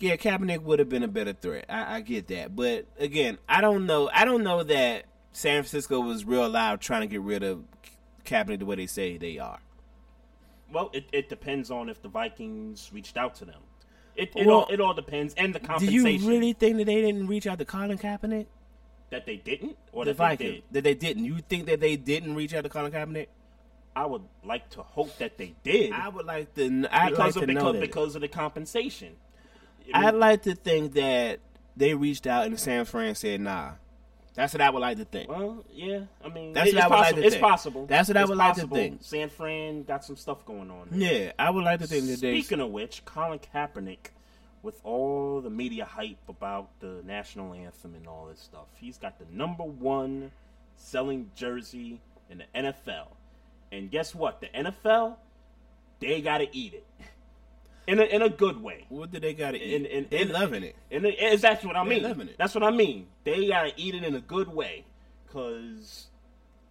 Yeah, 0.00 0.16
Kaepernick 0.16 0.62
would 0.62 0.80
have 0.80 0.88
been 0.88 1.04
a 1.04 1.08
better 1.08 1.32
threat. 1.32 1.66
I, 1.68 1.96
I 1.96 2.00
get 2.00 2.26
that, 2.28 2.54
but 2.56 2.86
again, 2.98 3.38
I 3.48 3.60
don't 3.60 3.86
know. 3.86 4.10
I 4.12 4.24
don't 4.24 4.42
know 4.42 4.64
that 4.64 5.04
San 5.32 5.62
Francisco 5.62 6.00
was 6.00 6.24
real 6.24 6.48
loud 6.48 6.80
trying 6.80 7.02
to 7.02 7.06
get 7.06 7.20
rid 7.20 7.44
of 7.44 7.62
Kaepernick 8.24 8.58
the 8.58 8.66
way 8.66 8.74
they 8.76 8.86
say 8.86 9.16
they 9.16 9.38
are. 9.38 9.60
Well, 10.72 10.90
it, 10.92 11.06
it 11.12 11.28
depends 11.28 11.70
on 11.70 11.88
if 11.88 12.02
the 12.02 12.08
Vikings 12.08 12.90
reached 12.92 13.16
out 13.16 13.34
to 13.36 13.44
them. 13.44 13.60
It, 14.16 14.32
it, 14.36 14.46
Well, 14.46 14.60
all, 14.60 14.66
it 14.70 14.80
all 14.80 14.94
depends, 14.94 15.34
and 15.34 15.54
the 15.54 15.60
compensation. 15.60 16.04
Do 16.04 16.10
you 16.10 16.28
really 16.28 16.52
think 16.52 16.76
that 16.78 16.84
they 16.86 17.00
didn't 17.02 17.26
reach 17.26 17.46
out 17.46 17.58
to 17.58 17.64
Colin 17.64 17.98
Kaepernick? 17.98 18.46
that 19.10 19.26
they 19.26 19.36
didn't, 19.36 19.76
or 19.92 20.04
the 20.04 20.12
that 20.12 20.18
they 20.18 20.24
Vikings 20.24 20.54
did? 20.54 20.62
that 20.72 20.84
they 20.84 20.94
didn't. 20.94 21.24
You 21.24 21.38
think 21.48 21.66
that 21.66 21.80
they 21.80 21.96
didn't 21.96 22.34
reach 22.34 22.54
out 22.54 22.64
to 22.64 22.68
Colin 22.68 22.90
Kaepernick? 22.90 23.28
I 23.96 24.06
would 24.06 24.22
like 24.44 24.70
to 24.70 24.82
hope 24.82 25.16
that 25.18 25.38
they 25.38 25.54
did. 25.62 25.92
I 25.92 26.08
would 26.08 26.26
like 26.26 26.52
to. 26.54 26.86
I'd 26.90 27.10
because 27.10 27.18
like 27.18 27.36
of 27.36 27.48
to 27.48 27.52
know 27.52 27.60
because, 27.60 27.72
that. 27.74 27.80
because 27.80 28.14
of 28.16 28.20
the 28.22 28.28
compensation. 28.28 29.14
I 29.92 29.98
mean, 29.98 30.08
I'd 30.08 30.14
like 30.14 30.42
to 30.42 30.54
think 30.54 30.94
that 30.94 31.40
they 31.76 31.94
reached 31.94 32.26
out 32.26 32.46
and 32.46 32.58
San 32.58 32.84
Fran 32.86 33.14
said, 33.14 33.40
"Nah." 33.40 33.72
That's 34.34 34.52
what 34.52 34.60
I 34.60 34.70
would 34.70 34.80
like 34.80 34.98
to 34.98 35.04
think. 35.04 35.28
well, 35.28 35.64
yeah, 35.72 36.00
I 36.24 36.28
mean, 36.28 36.52
That's 36.54 36.70
it- 36.70 36.74
what 36.74 36.82
I 36.84 36.88
would 36.88 36.94
like 36.96 37.02
possible. 37.04 37.20
to 37.22 37.26
it's 37.26 37.34
think. 37.36 37.42
possible. 37.46 37.86
That's 37.86 38.08
what 38.08 38.16
I 38.16 38.20
It's 38.22 38.28
would 38.28 38.38
like 38.38 38.54
to 38.56 38.66
think. 38.66 38.98
San 39.02 39.28
Fran 39.28 39.82
got 39.84 40.04
some 40.04 40.16
stuff 40.16 40.44
going 40.44 40.70
on. 40.70 40.88
Yeah, 40.92 41.32
I 41.38 41.50
would 41.50 41.62
like 41.64 41.80
to 41.80 41.86
think 41.86 42.06
that 42.06 42.20
they. 42.20 42.40
Speaking 42.40 42.60
of 42.60 42.70
which, 42.70 43.04
Colin 43.04 43.38
Kaepernick, 43.38 44.10
with 44.62 44.80
all 44.84 45.40
the 45.40 45.50
media 45.50 45.84
hype 45.84 46.18
about 46.28 46.68
the 46.80 47.00
national 47.04 47.54
anthem 47.54 47.94
and 47.94 48.08
all 48.08 48.26
this 48.26 48.40
stuff, 48.40 48.66
he's 48.76 48.98
got 48.98 49.18
the 49.20 49.26
number 49.30 49.62
one 49.64 50.32
selling 50.76 51.30
jersey 51.36 52.00
in 52.28 52.38
the 52.38 52.44
NFL. 52.60 53.08
And 53.70 53.90
guess 53.90 54.14
what? 54.14 54.40
The 54.40 54.48
NFL, 54.48 55.16
they 56.00 56.20
got 56.22 56.38
to 56.38 56.56
eat 56.56 56.74
it. 56.74 56.86
In 57.86 58.00
a, 58.00 58.04
in 58.04 58.22
a 58.22 58.28
good 58.30 58.62
way. 58.62 58.86
What 58.88 59.12
do 59.12 59.20
they 59.20 59.34
got 59.34 59.50
to 59.52 59.62
eat? 59.62 59.74
In, 59.74 59.86
in, 59.86 60.06
they 60.10 60.20
in- 60.20 60.32
loving 60.32 60.62
it. 60.62 60.74
And 60.90 61.04
that's 61.04 61.64
what 61.64 61.76
I 61.76 61.84
They're 61.84 61.94
mean. 61.94 62.02
loving 62.02 62.28
it. 62.28 62.36
That's 62.38 62.54
what 62.54 62.64
I 62.64 62.70
mean. 62.70 63.08
They 63.24 63.48
gotta 63.48 63.72
eat 63.76 63.94
it 63.94 64.04
in 64.04 64.14
a 64.14 64.20
good 64.20 64.48
way, 64.48 64.84
cause 65.32 66.06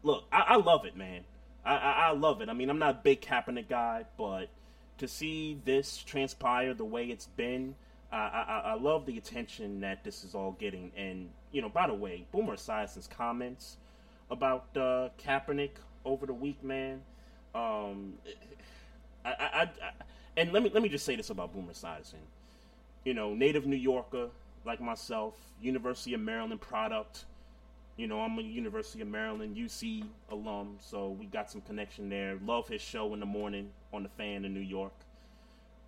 look, 0.01 0.25
I, 0.31 0.41
I 0.49 0.55
love 0.55 0.85
it, 0.85 0.95
man. 0.97 1.21
I, 1.65 1.75
I, 1.75 1.91
I 2.07 2.11
love 2.11 2.41
it. 2.41 2.49
I 2.49 2.53
mean, 2.53 2.69
I'm 2.69 2.79
not 2.79 2.89
a 2.89 2.99
big 3.03 3.21
Kaepernick 3.21 3.69
guy, 3.69 4.05
but 4.17 4.49
to 4.97 5.07
see 5.07 5.59
this 5.65 5.97
transpire 5.97 6.73
the 6.73 6.85
way 6.85 7.05
it's 7.05 7.27
been, 7.27 7.75
I, 8.11 8.17
I, 8.17 8.61
I 8.71 8.73
love 8.75 9.05
the 9.05 9.17
attention 9.17 9.81
that 9.81 10.03
this 10.03 10.23
is 10.23 10.35
all 10.35 10.51
getting. 10.59 10.91
And 10.95 11.29
you 11.51 11.61
know, 11.61 11.69
by 11.69 11.87
the 11.87 11.93
way, 11.93 12.25
Boomer 12.31 12.55
Esiason's 12.55 13.07
comments 13.07 13.77
about 14.29 14.65
uh, 14.75 15.09
Kaepernick 15.23 15.71
over 16.05 16.25
the 16.25 16.33
week, 16.33 16.63
man. 16.63 17.01
Um, 17.55 18.13
I, 19.23 19.29
I, 19.29 19.61
I, 19.63 19.69
and 20.37 20.51
let 20.51 20.63
me 20.63 20.71
let 20.73 20.83
me 20.83 20.89
just 20.89 21.05
say 21.05 21.15
this 21.15 21.29
about 21.29 21.53
Boomer 21.53 21.73
Esiason. 21.73 22.21
You 23.03 23.13
know, 23.13 23.33
native 23.33 23.65
New 23.65 23.75
Yorker 23.75 24.29
like 24.65 24.79
myself, 24.81 25.35
University 25.61 26.13
of 26.13 26.21
Maryland 26.21 26.61
product. 26.61 27.25
You 27.97 28.07
know, 28.07 28.21
I'm 28.21 28.37
a 28.39 28.41
University 28.41 29.01
of 29.01 29.07
Maryland 29.07 29.55
UC 29.55 30.03
alum, 30.31 30.77
so 30.79 31.09
we 31.09 31.25
got 31.27 31.51
some 31.51 31.61
connection 31.61 32.09
there. 32.09 32.39
Love 32.43 32.67
his 32.67 32.81
show 32.81 33.13
in 33.13 33.19
the 33.19 33.25
morning 33.25 33.69
on 33.93 34.01
the 34.01 34.09
fan 34.09 34.45
in 34.45 34.53
New 34.53 34.61
York. 34.61 34.93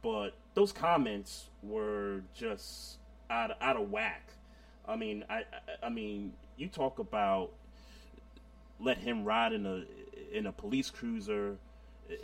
But 0.04 0.32
those 0.54 0.72
comments 0.72 1.46
were 1.64 2.22
just 2.36 2.98
out 3.32 3.52
of, 3.52 3.58
out 3.60 3.76
of 3.76 3.90
whack. 3.90 4.30
I 4.88 4.96
mean, 4.96 5.24
I, 5.30 5.38
I 5.38 5.88
I 5.88 5.90
mean, 5.90 6.34
you 6.58 6.68
talk 6.68 7.00
about 7.00 7.52
let 8.80 8.98
him 8.98 9.24
ride 9.24 9.54
in 9.54 9.66
a 9.66 9.84
in 10.32 10.46
a 10.46 10.52
police 10.52 10.92
cruiser 10.92 11.58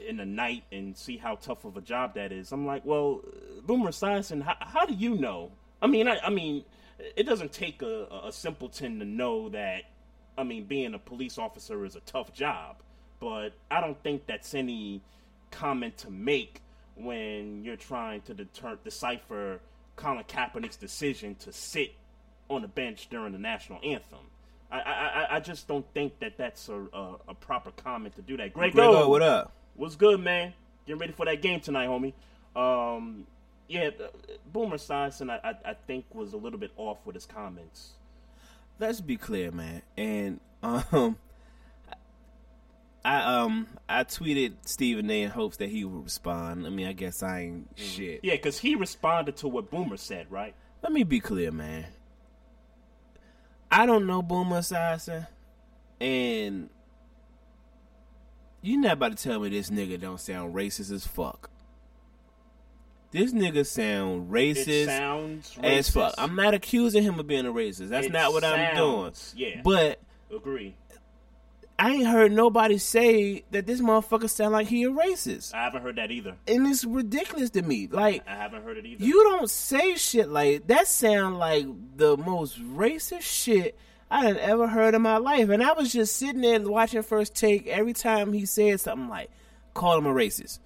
in 0.07 0.17
the 0.17 0.25
night 0.25 0.63
and 0.71 0.95
see 0.97 1.17
how 1.17 1.35
tough 1.35 1.65
of 1.65 1.77
a 1.77 1.81
job 1.81 2.15
that 2.15 2.31
is. 2.31 2.51
I'm 2.51 2.65
like, 2.65 2.85
well, 2.85 3.21
Boomer 3.65 3.89
Esiason, 3.91 4.41
how, 4.43 4.55
how 4.59 4.85
do 4.85 4.93
you 4.93 5.15
know? 5.15 5.51
I 5.81 5.87
mean, 5.87 6.07
I, 6.07 6.17
I 6.19 6.29
mean, 6.29 6.63
it 7.15 7.23
doesn't 7.23 7.51
take 7.51 7.81
a, 7.81 8.07
a 8.25 8.31
simpleton 8.31 8.99
to 8.99 9.05
know 9.05 9.49
that. 9.49 9.83
I 10.37 10.43
mean, 10.43 10.65
being 10.65 10.93
a 10.93 10.99
police 10.99 11.37
officer 11.37 11.83
is 11.85 11.95
a 11.95 11.99
tough 12.01 12.31
job, 12.33 12.77
but 13.19 13.49
I 13.69 13.81
don't 13.81 14.01
think 14.03 14.25
that's 14.27 14.53
any 14.53 15.01
comment 15.51 15.97
to 15.97 16.11
make 16.11 16.61
when 16.95 17.63
you're 17.63 17.75
trying 17.75 18.21
to 18.21 18.33
deter, 18.33 18.77
decipher 18.83 19.59
Colin 19.95 20.23
Kaepernick's 20.25 20.77
decision 20.77 21.35
to 21.35 21.51
sit 21.51 21.93
on 22.49 22.61
the 22.61 22.67
bench 22.67 23.09
during 23.09 23.33
the 23.33 23.39
national 23.39 23.79
anthem. 23.83 24.19
I, 24.71 24.79
I, 24.79 25.35
I- 25.35 25.39
just 25.41 25.67
don't 25.67 25.85
think 25.93 26.17
that 26.19 26.37
that's 26.37 26.69
a, 26.69 26.79
a, 26.93 27.15
a 27.29 27.33
proper 27.33 27.71
comment 27.71 28.15
to 28.15 28.21
do 28.21 28.37
that. 28.37 28.53
Grego, 28.53 28.73
Grego, 28.73 29.09
what 29.09 29.21
up? 29.21 29.51
What's 29.75 29.95
good, 29.95 30.19
man? 30.19 30.53
Getting 30.85 30.99
ready 30.99 31.13
for 31.13 31.25
that 31.25 31.41
game 31.41 31.59
tonight, 31.59 31.87
homie. 31.87 32.13
Um, 32.55 33.25
yeah, 33.67 33.89
Boomer 34.51 34.77
Esiason, 34.77 35.29
I, 35.29 35.49
I, 35.49 35.71
I 35.71 35.73
think, 35.87 36.05
was 36.13 36.33
a 36.33 36.37
little 36.37 36.59
bit 36.59 36.71
off 36.75 36.97
with 37.05 37.15
his 37.15 37.25
comments. 37.25 37.91
let's 38.79 38.99
be 39.01 39.15
clear, 39.15 39.51
man. 39.51 39.81
And 39.95 40.39
um, 40.61 41.17
I 43.05 43.21
um 43.41 43.67
I 43.89 44.03
tweeted 44.03 44.53
Stephen 44.65 45.09
A. 45.09 45.23
in 45.23 45.29
hopes 45.31 45.57
that 45.57 45.69
he 45.69 45.85
would 45.85 46.03
respond. 46.03 46.67
I 46.67 46.69
mean, 46.69 46.87
I 46.87 46.93
guess 46.93 47.23
I 47.23 47.41
ain't 47.41 47.69
shit. 47.75 48.19
Yeah, 48.23 48.35
because 48.35 48.59
he 48.59 48.75
responded 48.75 49.37
to 49.37 49.47
what 49.47 49.71
Boomer 49.71 49.97
said, 49.97 50.27
right? 50.29 50.53
Let 50.83 50.91
me 50.91 51.03
be 51.03 51.19
clear, 51.19 51.51
man. 51.51 51.85
I 53.71 53.85
don't 53.85 54.05
know 54.05 54.21
Boomer 54.21 54.59
Esiason, 54.59 55.27
and 55.99 56.69
you 58.61 58.77
not 58.77 58.93
about 58.93 59.17
to 59.17 59.23
tell 59.23 59.39
me 59.39 59.49
this 59.49 59.69
nigga 59.69 59.99
don't 59.99 60.19
sound 60.19 60.53
racist 60.55 60.91
as 60.91 61.05
fuck. 61.07 61.49
This 63.11 63.33
nigga 63.33 63.65
sound 63.65 64.31
racist 64.31 64.85
sounds 64.85 65.57
as 65.61 65.89
racist. 65.89 65.93
fuck. 65.93 66.13
I'm 66.17 66.35
not 66.35 66.53
accusing 66.53 67.03
him 67.03 67.19
of 67.19 67.27
being 67.27 67.45
a 67.45 67.51
racist. 67.51 67.89
That's 67.89 68.07
It 68.07 68.13
not 68.13 68.31
what 68.31 68.43
I'm 68.45 68.75
doing. 68.75 69.11
yeah. 69.35 69.61
But 69.63 69.99
Agree. 70.33 70.75
I 71.77 71.91
ain't 71.93 72.05
heard 72.07 72.31
nobody 72.31 72.77
say 72.77 73.43
that 73.51 73.65
this 73.65 73.81
motherfucker 73.81 74.29
sound 74.29 74.53
like 74.53 74.67
he 74.67 74.83
a 74.83 74.89
racist. 74.91 75.53
I 75.53 75.63
haven't 75.63 75.81
heard 75.81 75.95
that 75.97 76.11
either. 76.11 76.35
And 76.47 76.67
it's 76.67 76.85
ridiculous 76.85 77.49
to 77.51 77.63
me. 77.63 77.87
Like 77.91 78.23
I 78.27 78.35
haven't 78.35 78.63
heard 78.63 78.77
it 78.77 78.85
either. 78.85 79.03
you 79.03 79.23
don't 79.23 79.49
say 79.49 79.95
shit 79.95 80.29
like 80.29 80.67
that 80.67 80.87
sound 80.87 81.37
like 81.39 81.65
the 81.97 82.15
most 82.17 82.61
racist 82.61 83.21
shit 83.23 83.77
I 84.11 84.25
had 84.25 84.37
ever 84.37 84.67
heard 84.67 84.93
in 84.93 85.01
my 85.01 85.17
life. 85.17 85.49
And 85.49 85.63
I 85.63 85.71
was 85.73 85.91
just 85.91 86.17
sitting 86.17 86.41
there 86.41 86.59
watching 86.61 87.01
first 87.01 87.33
take 87.35 87.65
every 87.67 87.93
time 87.93 88.33
he 88.33 88.45
said 88.45 88.79
something 88.81 89.07
like, 89.07 89.31
call 89.73 89.97
him 89.97 90.05
a 90.05 90.13
racist. 90.13 90.59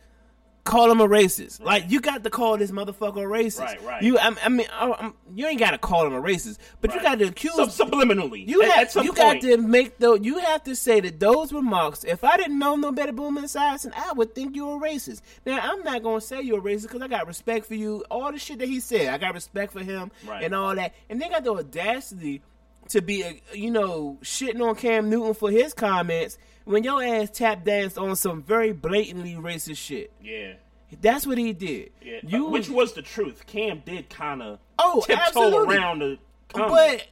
Call 0.63 0.89
him 0.89 0.99
a 0.99 1.07
racist. 1.07 1.61
Like 1.61 1.91
you 1.91 2.01
got 2.01 2.23
to 2.23 2.31
call 2.31 2.57
this 2.57 2.71
motherfucker 2.71 3.17
a 3.17 3.27
racist. 3.27 3.59
Right, 3.59 3.83
right. 3.83 4.01
You, 4.01 4.17
I, 4.17 4.35
I 4.43 4.49
mean, 4.49 4.65
I, 4.73 4.87
I'm- 4.89 5.13
you 5.35 5.45
ain't 5.45 5.59
got 5.59 5.71
to 5.71 5.77
call 5.77 6.07
him 6.07 6.13
a 6.13 6.19
racist, 6.19 6.57
but 6.81 6.91
you 6.95 7.01
got 7.03 7.19
to 7.19 7.25
accuse 7.25 7.53
Sub- 7.53 7.91
subliminally. 7.91 8.47
you 8.47 8.63
at, 8.63 8.69
have 8.71 8.83
at 8.85 8.91
some 8.91 9.05
you 9.05 9.13
point. 9.13 9.41
got 9.43 9.47
to 9.47 9.57
make 9.57 9.99
though 9.99 10.15
you 10.15 10.39
have 10.39 10.63
to 10.63 10.75
say 10.75 10.99
that 11.01 11.19
those 11.19 11.53
remarks. 11.53 12.03
If 12.03 12.23
I 12.23 12.35
didn't 12.37 12.57
know 12.57 12.75
no 12.75 12.91
better, 12.91 13.11
Boomer 13.11 13.41
Esiason, 13.41 13.93
I 13.95 14.13
would 14.13 14.33
think 14.33 14.55
you 14.55 14.65
were 14.65 14.79
racist. 14.79 15.21
Now 15.45 15.59
I'm 15.61 15.83
not 15.83 16.01
gonna 16.01 16.19
say 16.19 16.41
you're 16.41 16.57
a 16.57 16.61
racist 16.63 16.83
because 16.87 17.03
I 17.03 17.09
got 17.09 17.27
respect 17.27 17.67
for 17.67 17.75
you. 17.75 18.03
All 18.09 18.31
the 18.31 18.39
shit 18.39 18.57
that 18.57 18.67
he 18.67 18.79
said, 18.79 19.09
I 19.13 19.19
got 19.19 19.35
respect 19.35 19.71
for 19.71 19.83
him 19.83 20.09
Right. 20.27 20.43
and 20.43 20.55
all 20.55 20.73
that. 20.73 20.95
And 21.11 21.21
they 21.21 21.29
got 21.29 21.43
the 21.43 21.51
audacity 21.53 22.41
to 22.89 23.01
be, 23.01 23.23
uh, 23.23 23.33
you 23.53 23.71
know, 23.71 24.17
shitting 24.21 24.61
on 24.61 24.75
Cam 24.75 25.09
Newton 25.09 25.33
for 25.33 25.49
his 25.51 25.73
comments 25.73 26.37
when 26.65 26.83
your 26.83 27.03
ass 27.03 27.29
tap 27.31 27.63
danced 27.65 27.97
on 27.97 28.15
some 28.15 28.41
very 28.43 28.71
blatantly 28.73 29.33
racist 29.33 29.77
shit. 29.77 30.11
Yeah. 30.21 30.53
That's 31.01 31.25
what 31.27 31.37
he 31.37 31.51
did. 31.53 31.91
Yeah. 32.01 32.19
You 32.23 32.47
Uh, 32.47 32.51
which 32.51 32.69
was 32.69 32.93
the 32.93 33.01
truth. 33.01 33.45
Cam 33.47 33.81
did 33.85 34.09
kind 34.09 34.41
of 34.41 34.59
Oh, 34.79 35.03
tiptoe 35.05 35.21
absolutely. 35.21 35.75
around 35.77 35.99
the 35.99 36.19
comment. 36.49 36.71
But 36.71 37.07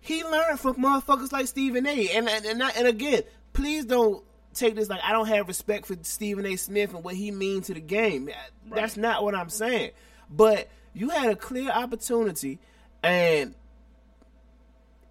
he 0.00 0.22
learned 0.24 0.58
from 0.60 0.76
motherfuckers 0.76 1.32
like 1.32 1.46
Stephen 1.46 1.86
A. 1.86 2.08
And 2.10 2.28
and 2.28 2.44
and, 2.46 2.62
I- 2.62 2.70
and 2.70 2.86
again, 2.86 3.22
please 3.52 3.84
don't 3.84 4.22
take 4.54 4.74
this 4.74 4.88
like 4.88 5.00
I 5.04 5.12
don't 5.12 5.26
have 5.28 5.48
respect 5.48 5.86
for 5.86 5.96
Stephen 6.02 6.46
A. 6.46 6.56
Smith 6.56 6.94
and 6.94 7.04
what 7.04 7.14
he 7.14 7.30
means 7.30 7.66
to 7.66 7.74
the 7.74 7.80
game. 7.80 8.30
That's 8.70 8.96
not 8.96 9.22
what 9.22 9.34
I'm 9.34 9.50
saying. 9.50 9.90
But 10.30 10.68
you 10.94 11.10
had 11.10 11.28
a 11.30 11.36
clear 11.36 11.70
opportunity, 11.70 12.58
and 13.02 13.54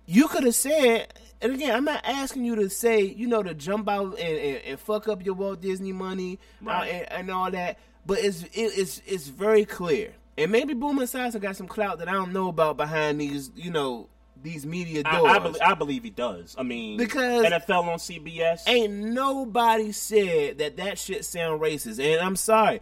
you 0.06 0.28
could 0.28 0.44
have 0.44 0.56
said. 0.56 1.14
And 1.42 1.54
again, 1.54 1.76
I'm 1.76 1.84
not 1.86 2.02
asking 2.06 2.46
you 2.46 2.56
to 2.56 2.70
say, 2.70 3.02
you 3.02 3.28
know, 3.28 3.44
to 3.44 3.54
jump 3.54 3.90
out 3.90 4.18
and, 4.18 4.38
and, 4.38 4.58
and 4.66 4.80
fuck 4.80 5.08
up 5.08 5.24
your 5.24 5.36
Walt 5.36 5.62
Disney 5.62 5.92
money 5.92 6.40
uh, 6.66 6.70
and, 6.72 7.12
and 7.12 7.32
all 7.32 7.52
that. 7.52 7.78
But 8.06 8.20
it's 8.20 8.44
it, 8.44 8.52
it's 8.54 9.02
it's 9.06 9.28
very 9.28 9.66
clear. 9.66 10.14
And 10.38 10.52
maybe 10.52 10.74
Boomer 10.74 11.04
Esiason 11.04 11.42
got 11.42 11.56
some 11.56 11.68
clout 11.68 12.00
that 12.00 12.08
I 12.08 12.14
don't 12.14 12.34
know 12.34 12.50
about 12.50 12.78
behind 12.78 13.22
these, 13.22 13.52
you 13.56 13.72
know, 13.72 14.10
these 14.42 14.66
media 14.66 15.04
doors. 15.04 15.24
I, 15.26 15.40
believe, 15.40 15.62
I 15.62 15.74
believe 15.74 16.04
he 16.04 16.10
does. 16.10 16.56
I 16.58 16.64
mean, 16.64 16.98
Because- 16.98 17.46
NFL 17.46 17.84
on 17.84 17.98
CBS. 18.00 18.64
Ain't 18.68 18.94
nobody 18.94 19.92
said 19.92 20.60
that 20.60 20.78
that 20.78 20.98
shit 21.00 21.26
sound 21.26 21.62
racist. 21.62 22.00
And 22.00 22.22
I'm 22.22 22.36
sorry. 22.36 22.82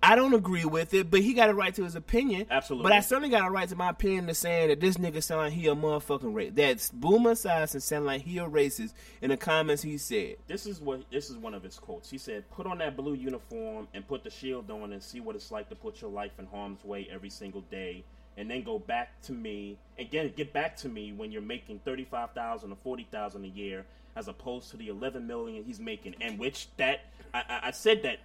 I 0.00 0.14
don't 0.14 0.32
agree 0.32 0.64
with 0.64 0.94
it, 0.94 1.10
but 1.10 1.20
he 1.20 1.34
got 1.34 1.50
a 1.50 1.54
right 1.54 1.74
to 1.74 1.82
his 1.82 1.96
opinion. 1.96 2.46
Absolutely. 2.50 2.84
But 2.84 2.92
I 2.92 3.00
certainly 3.00 3.30
got 3.30 3.48
a 3.48 3.50
right 3.50 3.68
to 3.68 3.74
my 3.74 3.90
opinion 3.90 4.28
to 4.28 4.34
saying 4.34 4.68
that 4.68 4.80
this 4.80 4.96
nigga 4.96 5.22
sound 5.22 5.40
like 5.42 5.52
he 5.52 5.66
a 5.66 5.74
motherfucking 5.74 6.32
racist. 6.32 6.54
That's 6.54 6.90
Boomer 6.90 7.32
Esiason 7.32 7.82
sound 7.82 8.06
like 8.06 8.22
he 8.22 8.38
a 8.38 8.46
racist 8.46 8.92
in 9.20 9.30
the 9.30 9.36
comments 9.36 9.82
he 9.82 9.98
said. 9.98 10.36
This 10.46 10.66
is 10.66 10.80
what 10.80 11.02
this 11.10 11.30
is 11.30 11.36
one 11.36 11.52
of 11.52 11.64
his 11.64 11.78
quotes. 11.78 12.08
He 12.10 12.18
said, 12.18 12.48
"Put 12.50 12.66
on 12.66 12.78
that 12.78 12.96
blue 12.96 13.14
uniform 13.14 13.88
and 13.92 14.06
put 14.06 14.22
the 14.22 14.30
shield 14.30 14.70
on 14.70 14.92
and 14.92 15.02
see 15.02 15.18
what 15.18 15.34
it's 15.34 15.50
like 15.50 15.68
to 15.70 15.74
put 15.74 16.00
your 16.00 16.10
life 16.10 16.32
in 16.38 16.46
harm's 16.46 16.84
way 16.84 17.08
every 17.10 17.30
single 17.30 17.62
day, 17.62 18.04
and 18.36 18.48
then 18.48 18.62
go 18.62 18.78
back 18.78 19.20
to 19.22 19.32
me 19.32 19.78
again. 19.98 20.32
Get 20.36 20.52
back 20.52 20.76
to 20.76 20.88
me 20.88 21.12
when 21.12 21.32
you're 21.32 21.42
making 21.42 21.80
thirty 21.84 22.04
five 22.04 22.30
thousand 22.32 22.70
or 22.70 22.76
forty 22.84 23.08
thousand 23.10 23.44
a 23.44 23.48
year, 23.48 23.84
as 24.14 24.28
opposed 24.28 24.70
to 24.70 24.76
the 24.76 24.88
eleven 24.88 25.26
million 25.26 25.64
he's 25.64 25.80
making. 25.80 26.14
And 26.20 26.38
which 26.38 26.68
that 26.76 27.00
I, 27.34 27.60
I 27.64 27.70
said 27.72 28.04
that 28.04 28.18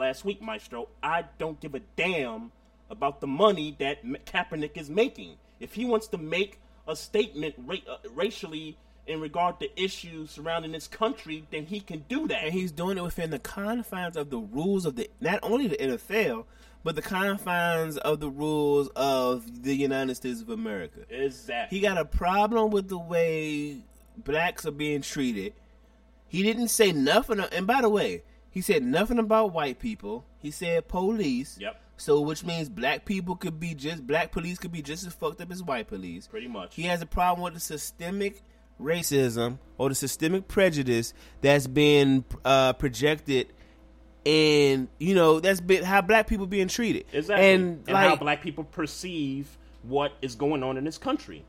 last 0.00 0.24
week, 0.24 0.42
Maestro. 0.42 0.88
I 1.02 1.24
don't 1.38 1.60
give 1.60 1.74
a 1.76 1.80
damn 1.96 2.50
about 2.90 3.20
the 3.20 3.28
money 3.28 3.76
that 3.78 4.04
Kaepernick 4.26 4.76
is 4.76 4.90
making. 4.90 5.36
If 5.60 5.74
he 5.74 5.84
wants 5.84 6.08
to 6.08 6.18
make 6.18 6.58
a 6.88 6.96
statement 6.96 7.54
ra- 7.58 7.76
uh, 7.88 7.96
racially." 8.14 8.76
In 9.06 9.20
regard 9.20 9.58
to 9.58 9.82
issues 9.82 10.30
surrounding 10.30 10.70
this 10.70 10.86
country, 10.86 11.44
then 11.50 11.64
he 11.66 11.80
can 11.80 12.04
do 12.08 12.28
that. 12.28 12.44
and 12.44 12.52
he's 12.52 12.70
doing 12.70 12.96
it 12.96 13.02
within 13.02 13.30
the 13.30 13.40
confines 13.40 14.16
of 14.16 14.30
the 14.30 14.38
rules 14.38 14.84
of 14.84 14.94
the 14.94 15.10
not 15.20 15.40
only 15.42 15.66
the 15.66 15.76
NFL, 15.76 16.44
but 16.84 16.94
the 16.94 17.02
confines 17.02 17.96
of 17.96 18.20
the 18.20 18.28
rules 18.28 18.88
of 18.94 19.64
the 19.64 19.74
United 19.74 20.14
States 20.14 20.40
of 20.42 20.48
America. 20.50 21.00
Exactly. 21.08 21.78
He 21.78 21.82
got 21.82 21.98
a 21.98 22.04
problem 22.04 22.70
with 22.70 22.88
the 22.88 22.98
way 22.98 23.78
blacks 24.16 24.64
are 24.64 24.70
being 24.70 25.02
treated. 25.02 25.54
He 26.28 26.44
didn't 26.44 26.68
say 26.68 26.92
nothing. 26.92 27.40
And 27.40 27.66
by 27.66 27.80
the 27.80 27.88
way, 27.88 28.22
he 28.50 28.60
said 28.60 28.82
nothing 28.82 29.18
about 29.18 29.52
white 29.52 29.78
people. 29.78 30.24
He 30.38 30.50
said 30.50 30.88
police. 30.88 31.56
Yep. 31.60 31.80
So, 31.96 32.20
which 32.20 32.44
means 32.44 32.68
black 32.68 33.04
people 33.04 33.36
could 33.36 33.60
be 33.60 33.74
just 33.74 34.06
black 34.06 34.32
police 34.32 34.58
could 34.58 34.72
be 34.72 34.80
just 34.82 35.06
as 35.06 35.12
fucked 35.12 35.40
up 35.40 35.52
as 35.52 35.62
white 35.62 35.86
police. 35.86 36.26
Pretty 36.26 36.48
much. 36.48 36.74
He 36.74 36.82
has 36.84 37.02
a 37.02 37.06
problem 37.06 37.44
with 37.44 37.54
the 37.54 37.60
systemic 37.60 38.42
racism 38.80 39.58
or 39.76 39.90
the 39.90 39.94
systemic 39.94 40.48
prejudice 40.48 41.12
that's 41.42 41.66
been 41.66 42.24
uh, 42.44 42.72
projected 42.72 43.52
and 44.24 44.88
you 44.98 45.14
know 45.14 45.40
that's 45.40 45.60
been 45.60 45.84
how 45.84 46.00
black 46.00 46.26
people 46.26 46.46
being 46.46 46.68
treated. 46.68 47.04
Exactly. 47.12 47.52
And, 47.52 47.84
And, 47.86 47.94
like 47.94 48.08
how 48.08 48.16
black 48.16 48.42
people 48.42 48.64
perceive 48.64 49.56
what 49.82 50.12
is 50.22 50.34
going 50.34 50.62
on 50.62 50.76
in 50.76 50.84
this 50.84 50.98
country. 50.98 51.44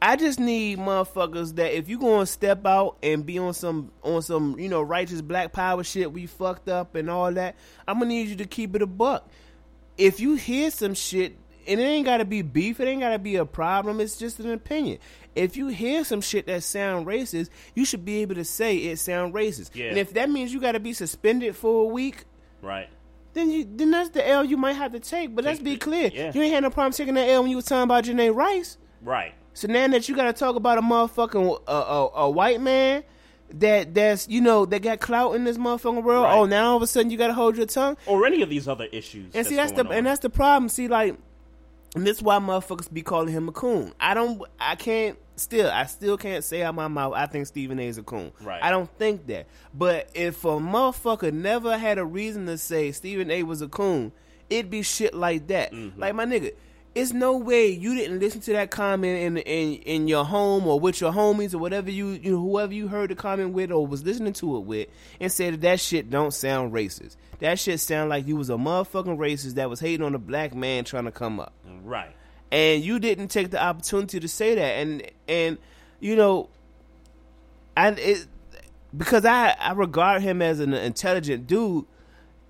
I 0.00 0.14
just 0.16 0.38
need 0.38 0.78
motherfuckers 0.78 1.56
that 1.56 1.76
if 1.76 1.88
you 1.88 1.98
gonna 1.98 2.26
step 2.26 2.64
out 2.64 2.98
and 3.02 3.26
be 3.26 3.38
on 3.38 3.52
some 3.54 3.90
on 4.02 4.22
some 4.22 4.58
you 4.58 4.68
know 4.68 4.80
righteous 4.80 5.20
black 5.22 5.52
power 5.52 5.82
shit, 5.82 6.12
we 6.12 6.26
fucked 6.26 6.68
up 6.68 6.94
and 6.94 7.10
all 7.10 7.32
that. 7.32 7.56
I'm 7.86 7.98
gonna 7.98 8.10
need 8.10 8.28
you 8.28 8.36
to 8.36 8.44
keep 8.46 8.76
it 8.76 8.82
a 8.82 8.86
buck. 8.86 9.28
If 9.96 10.20
you 10.20 10.34
hear 10.36 10.70
some 10.70 10.94
shit, 10.94 11.36
and 11.66 11.80
it 11.80 11.82
ain't 11.82 12.06
gotta 12.06 12.24
be 12.24 12.42
beef, 12.42 12.78
it 12.78 12.86
ain't 12.86 13.00
gotta 13.00 13.18
be 13.18 13.34
a 13.36 13.44
problem. 13.44 14.00
It's 14.00 14.16
just 14.16 14.38
an 14.38 14.52
opinion. 14.52 14.98
If 15.34 15.56
you 15.56 15.66
hear 15.68 16.04
some 16.04 16.20
shit 16.20 16.46
that 16.46 16.62
sound 16.62 17.06
racist, 17.06 17.50
you 17.74 17.84
should 17.84 18.04
be 18.04 18.22
able 18.22 18.36
to 18.36 18.44
say 18.44 18.76
it 18.76 18.98
sound 19.00 19.34
racist. 19.34 19.74
Yeah. 19.74 19.86
And 19.86 19.98
if 19.98 20.14
that 20.14 20.30
means 20.30 20.52
you 20.54 20.60
gotta 20.60 20.80
be 20.80 20.92
suspended 20.92 21.56
for 21.56 21.82
a 21.82 21.86
week, 21.86 22.24
Right. 22.62 22.88
then 23.34 23.50
you 23.50 23.66
then 23.68 23.90
that's 23.90 24.10
the 24.10 24.26
L 24.26 24.44
you 24.44 24.56
might 24.56 24.74
have 24.74 24.92
to 24.92 25.00
take. 25.00 25.34
But 25.34 25.44
let's 25.44 25.58
be 25.60 25.72
it, 25.72 25.80
clear, 25.80 26.08
yeah. 26.14 26.30
you 26.32 26.40
ain't 26.42 26.54
had 26.54 26.62
no 26.62 26.70
problem 26.70 26.92
taking 26.92 27.14
that 27.14 27.28
L 27.28 27.42
when 27.42 27.50
you 27.50 27.56
was 27.56 27.64
talking 27.66 27.82
about 27.82 28.04
Janay 28.04 28.32
Rice. 28.34 28.78
Right. 29.02 29.34
So 29.58 29.66
now 29.66 29.88
that 29.88 30.08
you 30.08 30.14
got 30.14 30.26
to 30.26 30.32
talk 30.32 30.54
about 30.54 30.78
a 30.78 30.82
motherfucking 30.82 31.62
uh, 31.66 31.72
a, 31.72 32.20
a 32.20 32.30
white 32.30 32.60
man 32.60 33.02
that 33.54 33.92
that's 33.92 34.28
you 34.28 34.40
know 34.40 34.64
that 34.66 34.82
got 34.82 35.00
clout 35.00 35.34
in 35.34 35.42
this 35.42 35.58
motherfucking 35.58 36.04
world. 36.04 36.26
Right. 36.26 36.36
Oh, 36.36 36.44
now 36.44 36.70
all 36.70 36.76
of 36.76 36.82
a 36.82 36.86
sudden 36.86 37.10
you 37.10 37.18
got 37.18 37.26
to 37.26 37.34
hold 37.34 37.56
your 37.56 37.66
tongue. 37.66 37.96
Or 38.06 38.24
any 38.24 38.40
of 38.42 38.50
these 38.50 38.68
other 38.68 38.84
issues. 38.92 39.34
And 39.34 39.44
see, 39.44 39.56
that's 39.56 39.72
the 39.72 39.84
on. 39.84 39.92
and 39.92 40.06
that's 40.06 40.20
the 40.20 40.30
problem. 40.30 40.68
See, 40.68 40.86
like, 40.86 41.16
and 41.96 42.06
this 42.06 42.22
why 42.22 42.38
motherfuckers 42.38 42.92
be 42.92 43.02
calling 43.02 43.32
him 43.32 43.48
a 43.48 43.52
coon. 43.52 43.92
I 43.98 44.14
don't, 44.14 44.40
I 44.60 44.76
can't. 44.76 45.18
Still, 45.34 45.68
I 45.68 45.86
still 45.86 46.16
can't 46.16 46.44
say 46.44 46.62
out 46.62 46.76
my 46.76 46.86
mouth. 46.86 47.14
I 47.14 47.26
think 47.26 47.48
Stephen 47.48 47.80
A. 47.80 47.86
is 47.88 47.98
a 47.98 48.04
coon. 48.04 48.30
Right. 48.40 48.62
I 48.62 48.70
don't 48.70 48.90
think 48.96 49.26
that. 49.26 49.48
But 49.74 50.08
if 50.14 50.44
a 50.44 50.50
motherfucker 50.58 51.32
never 51.32 51.76
had 51.76 51.98
a 51.98 52.04
reason 52.04 52.46
to 52.46 52.58
say 52.58 52.92
Stephen 52.92 53.28
A. 53.32 53.42
was 53.42 53.60
a 53.60 53.68
coon, 53.68 54.12
it'd 54.50 54.70
be 54.70 54.82
shit 54.82 55.14
like 55.14 55.48
that. 55.48 55.72
Mm-hmm. 55.72 56.00
Like 56.00 56.14
my 56.14 56.26
nigga. 56.26 56.52
It's 56.94 57.12
no 57.12 57.36
way 57.36 57.68
you 57.68 57.94
didn't 57.94 58.18
listen 58.18 58.40
to 58.42 58.52
that 58.54 58.70
comment 58.70 59.18
in 59.20 59.36
in 59.36 59.74
in 59.82 60.08
your 60.08 60.24
home 60.24 60.66
or 60.66 60.80
with 60.80 61.00
your 61.00 61.12
homies 61.12 61.54
or 61.54 61.58
whatever 61.58 61.90
you 61.90 62.08
you 62.08 62.32
know, 62.32 62.40
whoever 62.40 62.72
you 62.74 62.88
heard 62.88 63.10
the 63.10 63.14
comment 63.14 63.52
with 63.52 63.70
or 63.70 63.86
was 63.86 64.02
listening 64.04 64.32
to 64.34 64.56
it 64.56 64.60
with 64.60 64.88
and 65.20 65.30
said 65.30 65.54
that 65.54 65.60
that 65.60 65.80
shit 65.80 66.10
don't 66.10 66.32
sound 66.34 66.72
racist. 66.72 67.16
That 67.38 67.58
shit 67.60 67.78
sound 67.78 68.10
like 68.10 68.26
you 68.26 68.34
was 68.36 68.50
a 68.50 68.54
motherfucking 68.54 69.16
racist 69.16 69.54
that 69.54 69.70
was 69.70 69.78
hating 69.78 70.04
on 70.04 70.14
a 70.14 70.18
black 70.18 70.54
man 70.54 70.82
trying 70.84 71.04
to 71.04 71.12
come 71.12 71.38
up 71.38 71.52
Right. 71.84 72.10
and 72.50 72.82
you 72.82 72.98
didn't 72.98 73.28
take 73.28 73.50
the 73.50 73.62
opportunity 73.62 74.18
to 74.18 74.26
say 74.28 74.56
that 74.56 74.60
and 74.78 75.02
and 75.28 75.58
you 76.00 76.16
know 76.16 76.48
I 77.76 77.90
it 77.90 78.26
because 78.96 79.24
I 79.24 79.50
I 79.50 79.72
regard 79.72 80.22
him 80.22 80.42
as 80.42 80.58
an 80.58 80.74
intelligent 80.74 81.46
dude 81.46 81.84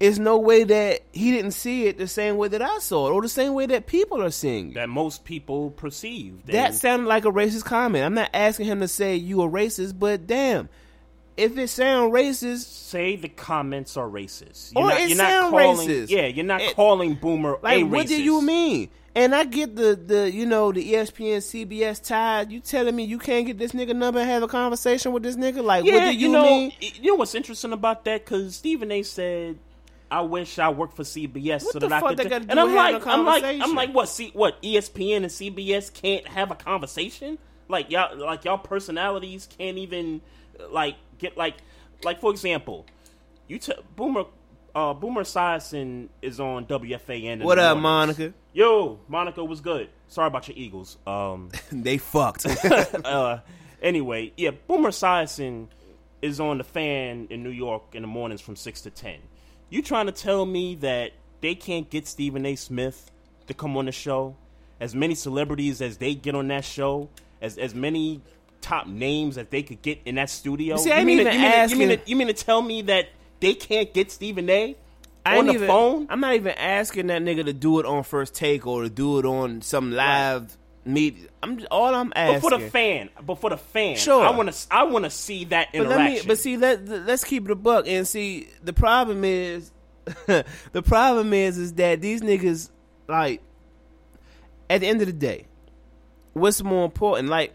it's 0.01 0.19
no 0.19 0.39
way 0.39 0.63
that 0.65 1.01
he 1.13 1.33
didn't 1.33 1.51
see 1.53 1.87
it 1.87 1.99
the 1.99 2.07
same 2.07 2.37
way 2.37 2.49
that 2.49 2.63
I 2.63 2.79
saw 2.79 3.09
it 3.09 3.13
or 3.13 3.21
the 3.23 3.29
same 3.29 3.55
way 3.55 3.67
that 3.67 3.87
people 3.87 4.23
are 4.23 4.31
seeing 4.31 4.71
it. 4.71 4.75
That 4.75 4.89
most 4.89 5.25
people 5.25 5.71
perceive. 5.71 6.47
That 6.47 6.75
sounded 6.75 7.07
like 7.09 7.25
a 7.25 7.33
racist 7.33 7.65
comment. 7.65 8.05
I'm 8.05 8.15
not 8.15 8.31
asking 8.33 8.67
him 8.67 8.81
to 8.81 8.89
say 8.89 9.17
you 9.17 9.43
a 9.43 9.49
racist, 9.49 9.99
but 9.99 10.27
damn, 10.27 10.69
if 11.37 11.57
it 11.59 11.69
sound 11.69 12.13
racist, 12.13 12.65
say 12.67 13.17
the 13.17 13.29
comments 13.29 13.97
are 13.97 14.09
racist. 14.09 14.73
Or 14.77 14.89
not, 14.89 15.01
it 15.01 15.09
you're 15.09 15.19
not 15.19 15.31
sound 15.31 15.51
calling, 15.53 15.89
racist. 15.89 16.11
Yeah, 16.11 16.27
you're 16.27 16.45
not 16.45 16.61
It- 16.61 16.77
calling 16.77 17.15
Boomer 17.15 17.59
like 17.63 17.87
what 17.87 18.07
do 18.07 18.23
you 18.23 18.41
mean? 18.43 18.89
And 19.15 19.35
I 19.35 19.45
get 19.45 19.75
the 19.75 19.97
the 19.97 20.31
you 20.31 20.47
know 20.47 20.71
the 20.71 20.93
ESPN 20.93 21.39
CBS 21.39 21.99
tie. 22.07 22.43
You 22.49 22.61
telling 22.61 22.95
me 22.95 23.03
you 23.03 23.19
can't 23.19 23.47
get 23.47 23.59
this 23.59 23.73
nigga 23.73 23.97
number 23.97 24.21
and 24.21 24.29
have 24.31 24.45
a 24.45 24.49
conversation 24.49 25.11
with 25.13 25.25
this 25.25 25.35
nigga? 25.35 25.63
Like 25.65 25.85
Yeah, 25.85 25.95
what 25.95 26.05
do 26.13 26.17
you, 26.17 26.29
know, 26.29 26.45
mean? 26.45 26.73
you 26.81 27.11
know 27.11 27.17
what's 27.17 27.35
interesting 27.35 27.73
about 27.73 28.05
that? 28.05 28.25
Because 28.25 28.55
Stephen 28.55 28.93
A. 28.93 29.03
said, 29.03 29.59
"I 30.11 30.21
wish 30.23 30.59
I 30.59 30.69
worked 30.71 30.95
for 30.97 31.03
CBS 31.03 31.65
What 31.65 31.73
so 31.73 31.79
the 31.79 31.89
that 31.89 31.93
I 31.97 32.01
fuck 32.01 32.09
could." 32.11 32.19
they 32.19 32.23
do-" 32.25 32.29
gotta 32.31 32.45
do 32.45 32.51
and 32.51 32.61
I'm 32.61 32.75
like, 32.75 33.07
a 33.07 33.11
I'm 33.11 33.25
like, 33.25 33.45
I'm 33.45 33.75
like, 33.75 33.95
what? 33.95 34.09
See, 34.09 34.31
what? 34.35 34.61
ESPN 34.63 35.17
and 35.19 35.27
CBS 35.27 35.93
can't 35.93 36.27
have 36.29 36.51
a 36.51 36.55
conversation? 36.55 37.39
Like 37.69 37.91
y'all, 37.91 38.17
like 38.17 38.45
y'all 38.45 38.59
personalities 38.59 39.47
can't 39.59 39.77
even 39.79 40.21
like 40.71 40.97
get 41.19 41.37
like, 41.37 41.57
like 42.03 42.21
for 42.21 42.31
example, 42.31 42.87
you 43.47 43.59
t- 43.59 43.73
Boomer. 43.97 44.25
Uh, 44.75 44.95
Boomer 44.95 45.23
Esiason 45.25 46.09
is 46.23 46.39
on 46.39 46.65
WFAN. 46.67 47.25
in 47.25 47.43
What 47.43 47.59
up, 47.59 47.79
mornings. 47.79 48.19
Monica? 48.19 48.35
Yo, 48.53 49.01
Monica 49.09 49.43
was 49.45 49.61
good. 49.61 49.89
Sorry 50.07 50.29
about 50.29 50.47
your 50.47 50.57
Eagles. 50.57 50.99
Um, 51.05 51.49
they 51.73 51.99
fucked. 51.99 52.47
uh, 53.05 53.39
anyway, 53.83 54.33
yeah, 54.37 54.51
Boomer 54.69 54.91
Esiason 54.91 55.67
is 56.23 56.39
on 56.39 56.59
the 56.59 56.65
fan 56.65 57.27
in 57.31 57.43
New 57.43 57.51
York 57.51 57.95
in 57.95 58.03
the 58.03 58.09
mornings 58.09 58.41
from 58.41 58.55
six 58.55 58.83
to 58.83 58.91
ten. 58.91 59.19
You 59.71 59.83
trying 59.83 60.07
to 60.07 60.13
tell 60.13 60.47
me 60.47 60.77
that 60.77 61.13
they 61.41 61.55
can't 61.55 61.89
get 61.91 62.07
Stephen 62.07 62.47
A. 62.47 62.57
Smith 62.57 63.11
to 63.47 63.55
come 63.55 63.77
on 63.77 63.87
the 63.87 63.93
show? 63.93 64.37
As 64.81 64.95
many 64.95 65.15
celebrities 65.15 65.83
as 65.83 65.99
they 65.99 66.15
get 66.15 66.35
on 66.35 66.49
that 66.49 66.65
show, 66.65 67.09
as 67.43 67.59
as 67.59 67.75
many 67.75 68.21
top 68.61 68.87
names 68.87 69.37
as 69.39 69.47
they 69.49 69.63
could 69.63 69.83
get 69.83 70.01
in 70.05 70.17
that 70.17 70.31
studio. 70.31 70.77
See, 70.77 70.93
I 70.93 71.01
you 71.01 71.07
mean 71.07 71.21
even 71.21 71.33
to, 71.33 71.39
you, 71.39 71.45
mean 71.45 71.53
to, 71.53 71.71
you, 71.71 71.77
mean 71.77 71.89
to, 71.89 72.11
you 72.11 72.17
mean 72.17 72.27
to 72.29 72.33
tell 72.33 72.63
me 72.63 72.83
that 72.83 73.09
they 73.41 73.55
can't 73.55 73.93
get 73.93 74.11
Stephen 74.11 74.49
A. 74.49 74.77
I 75.27 75.39
on 75.39 75.47
the 75.47 75.55
even, 75.55 75.67
phone? 75.67 76.07
I'm 76.09 76.21
not 76.21 76.35
even 76.35 76.53
asking 76.53 77.09
that 77.09 77.23
nigga 77.23 77.45
to 77.45 77.53
do 77.53 77.81
it 77.81 77.87
on 77.87 78.03
first 78.05 78.35
take 78.35 78.67
or 78.67 78.85
to 78.85 78.89
do 78.89 79.19
it 79.19 79.27
on 79.27 79.63
some 79.63 79.93
live 79.93 80.57
meet. 80.85 81.29
I'm 81.43 81.61
all 81.71 81.95
I'm 81.95 82.13
asking. 82.17 82.41
But 82.41 82.51
for 82.51 82.59
the 82.59 82.71
fan, 82.71 83.11
but 83.25 83.41
for 83.41 83.51
the 83.51 83.57
fan, 83.59 83.97
Sure. 83.97 84.25
I 84.25 84.31
want 84.31 84.53
to, 84.53 84.67
I 84.71 84.85
want 84.85 85.05
to 85.05 85.11
see 85.11 85.45
that 85.47 85.69
But 85.73 85.83
interaction. 85.83 86.05
let 86.05 86.23
me, 86.23 86.27
but 86.27 86.39
see, 86.39 86.57
let 86.57 86.87
let's 86.89 87.25
keep 87.25 87.45
it 87.45 87.51
a 87.51 87.55
buck 87.55 87.87
and 87.87 88.07
see. 88.07 88.49
The 88.63 88.73
problem 88.73 89.25
is, 89.25 89.71
the 90.27 90.83
problem 90.85 91.33
is, 91.33 91.59
is 91.59 91.75
that 91.75 92.01
these 92.01 92.23
niggas 92.23 92.71
like 93.09 93.43
at 94.71 94.81
the 94.81 94.87
end 94.87 95.01
of 95.01 95.07
the 95.07 95.13
day, 95.13 95.47
what's 96.35 96.63
more 96.63 96.85
important? 96.85 97.29
Like, 97.29 97.55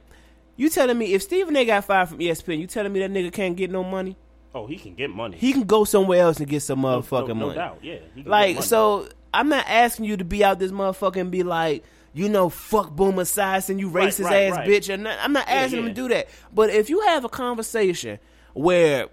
you 0.55 0.69
telling 0.69 0.97
me 0.97 1.13
if 1.13 1.21
Stephen 1.23 1.55
A. 1.55 1.65
got 1.65 1.85
fired 1.85 2.09
from 2.09 2.19
ESPN, 2.19 2.59
you 2.59 2.67
telling 2.67 2.91
me 2.93 2.99
that 2.99 3.11
nigga 3.11 3.31
can't 3.31 3.55
get 3.55 3.71
no 3.71 3.83
money? 3.83 4.17
oh, 4.55 4.67
he 4.67 4.75
can 4.77 4.93
get 4.93 5.09
money. 5.09 5.35
He 5.35 5.51
can 5.51 5.63
go 5.63 5.83
somewhere 5.83 6.21
else 6.21 6.37
and 6.37 6.47
get 6.47 6.61
some 6.61 6.81
no, 6.81 7.01
motherfucking 7.01 7.29
no, 7.29 7.33
no 7.33 7.45
money. 7.47 7.55
doubt, 7.55 7.79
yeah. 7.81 7.93
he 8.13 8.21
can 8.21 8.23
get 8.23 8.27
Like, 8.27 8.61
so 8.63 9.09
I'm 9.33 9.49
not 9.49 9.65
asking 9.67 10.05
you 10.05 10.17
to 10.17 10.23
be 10.23 10.43
out 10.43 10.59
this 10.59 10.71
motherfucker 10.71 11.17
and 11.17 11.31
be 11.31 11.41
like, 11.43 11.83
you 12.13 12.29
know, 12.29 12.49
fuck 12.49 12.91
Boomer 12.91 13.23
Esiason, 13.23 13.79
you 13.79 13.89
racist 13.89 14.25
right, 14.25 14.43
ass 14.43 14.57
right. 14.57 14.69
bitch. 14.69 14.93
And 14.93 15.07
I'm 15.07 15.33
not 15.33 15.47
asking 15.47 15.79
him 15.79 15.85
yeah. 15.85 15.93
to 15.93 15.95
do 15.95 16.07
that. 16.09 16.29
But 16.53 16.69
if 16.69 16.89
you 16.89 17.01
have 17.01 17.25
a 17.25 17.29
conversation 17.29 18.19
where 18.53 19.07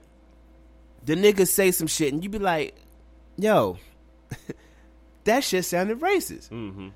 the 1.04 1.14
niggas 1.14 1.48
say 1.48 1.70
some 1.70 1.86
shit 1.86 2.12
and 2.12 2.22
you 2.22 2.28
be 2.28 2.38
like, 2.38 2.74
yo, 3.36 3.78
that 5.24 5.44
shit 5.44 5.64
sounded 5.64 6.00
racist. 6.00 6.50
Mm-hmm. 6.50 6.88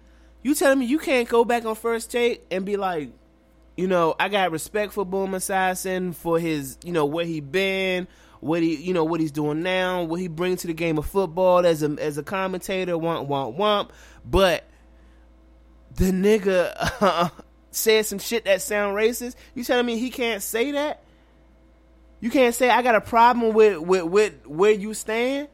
You 0.42 0.55
telling 0.55 0.78
me 0.78 0.86
you 0.86 0.98
can't 0.98 1.28
go 1.28 1.44
back 1.44 1.64
on 1.64 1.74
first 1.74 2.11
take 2.11 2.44
and 2.50 2.66
be 2.66 2.76
like, 2.76 3.11
you 3.76 3.88
know, 3.88 4.14
I 4.20 4.28
got 4.28 4.52
respect 4.52 4.92
for 4.92 5.07
Boomer 5.07 5.38
Esiason 5.38 6.14
for 6.14 6.38
his, 6.38 6.78
you 6.84 6.92
know, 6.92 7.07
where 7.07 7.24
he 7.24 7.40
been, 7.40 8.07
what 8.40 8.62
he, 8.62 8.76
you 8.76 8.92
know, 8.92 9.05
what 9.05 9.20
he's 9.20 9.32
doing 9.32 9.62
now, 9.62 10.02
what 10.02 10.20
he 10.20 10.28
brings 10.28 10.61
to 10.61 10.66
the 10.66 10.74
game 10.74 10.98
of 10.98 11.07
football 11.07 11.64
as 11.64 11.82
a 11.82 11.96
as 11.98 12.18
a 12.18 12.22
commentator, 12.22 12.92
womp 12.92 13.26
womp 13.26 13.57
womp. 13.57 13.90
But 14.24 14.64
the 15.97 16.11
nigga 16.11 16.72
uh, 17.01 17.28
said 17.70 18.07
some 18.07 18.18
shit 18.18 18.45
that 18.45 18.62
sound 18.62 18.97
racist. 18.97 19.34
You 19.55 19.64
telling 19.64 19.86
me 19.86 19.99
he 19.99 20.11
can't 20.11 20.42
say 20.42 20.72
that? 20.72 21.03
You 22.20 22.30
can't 22.30 22.55
say 22.55 22.70
I 22.70 22.82
got 22.82 22.95
a 22.95 23.01
problem 23.01 23.53
with 23.55 23.78
with, 23.78 24.05
with 24.05 24.47
where 24.47 24.70
you 24.72 24.95
stand. 24.95 25.49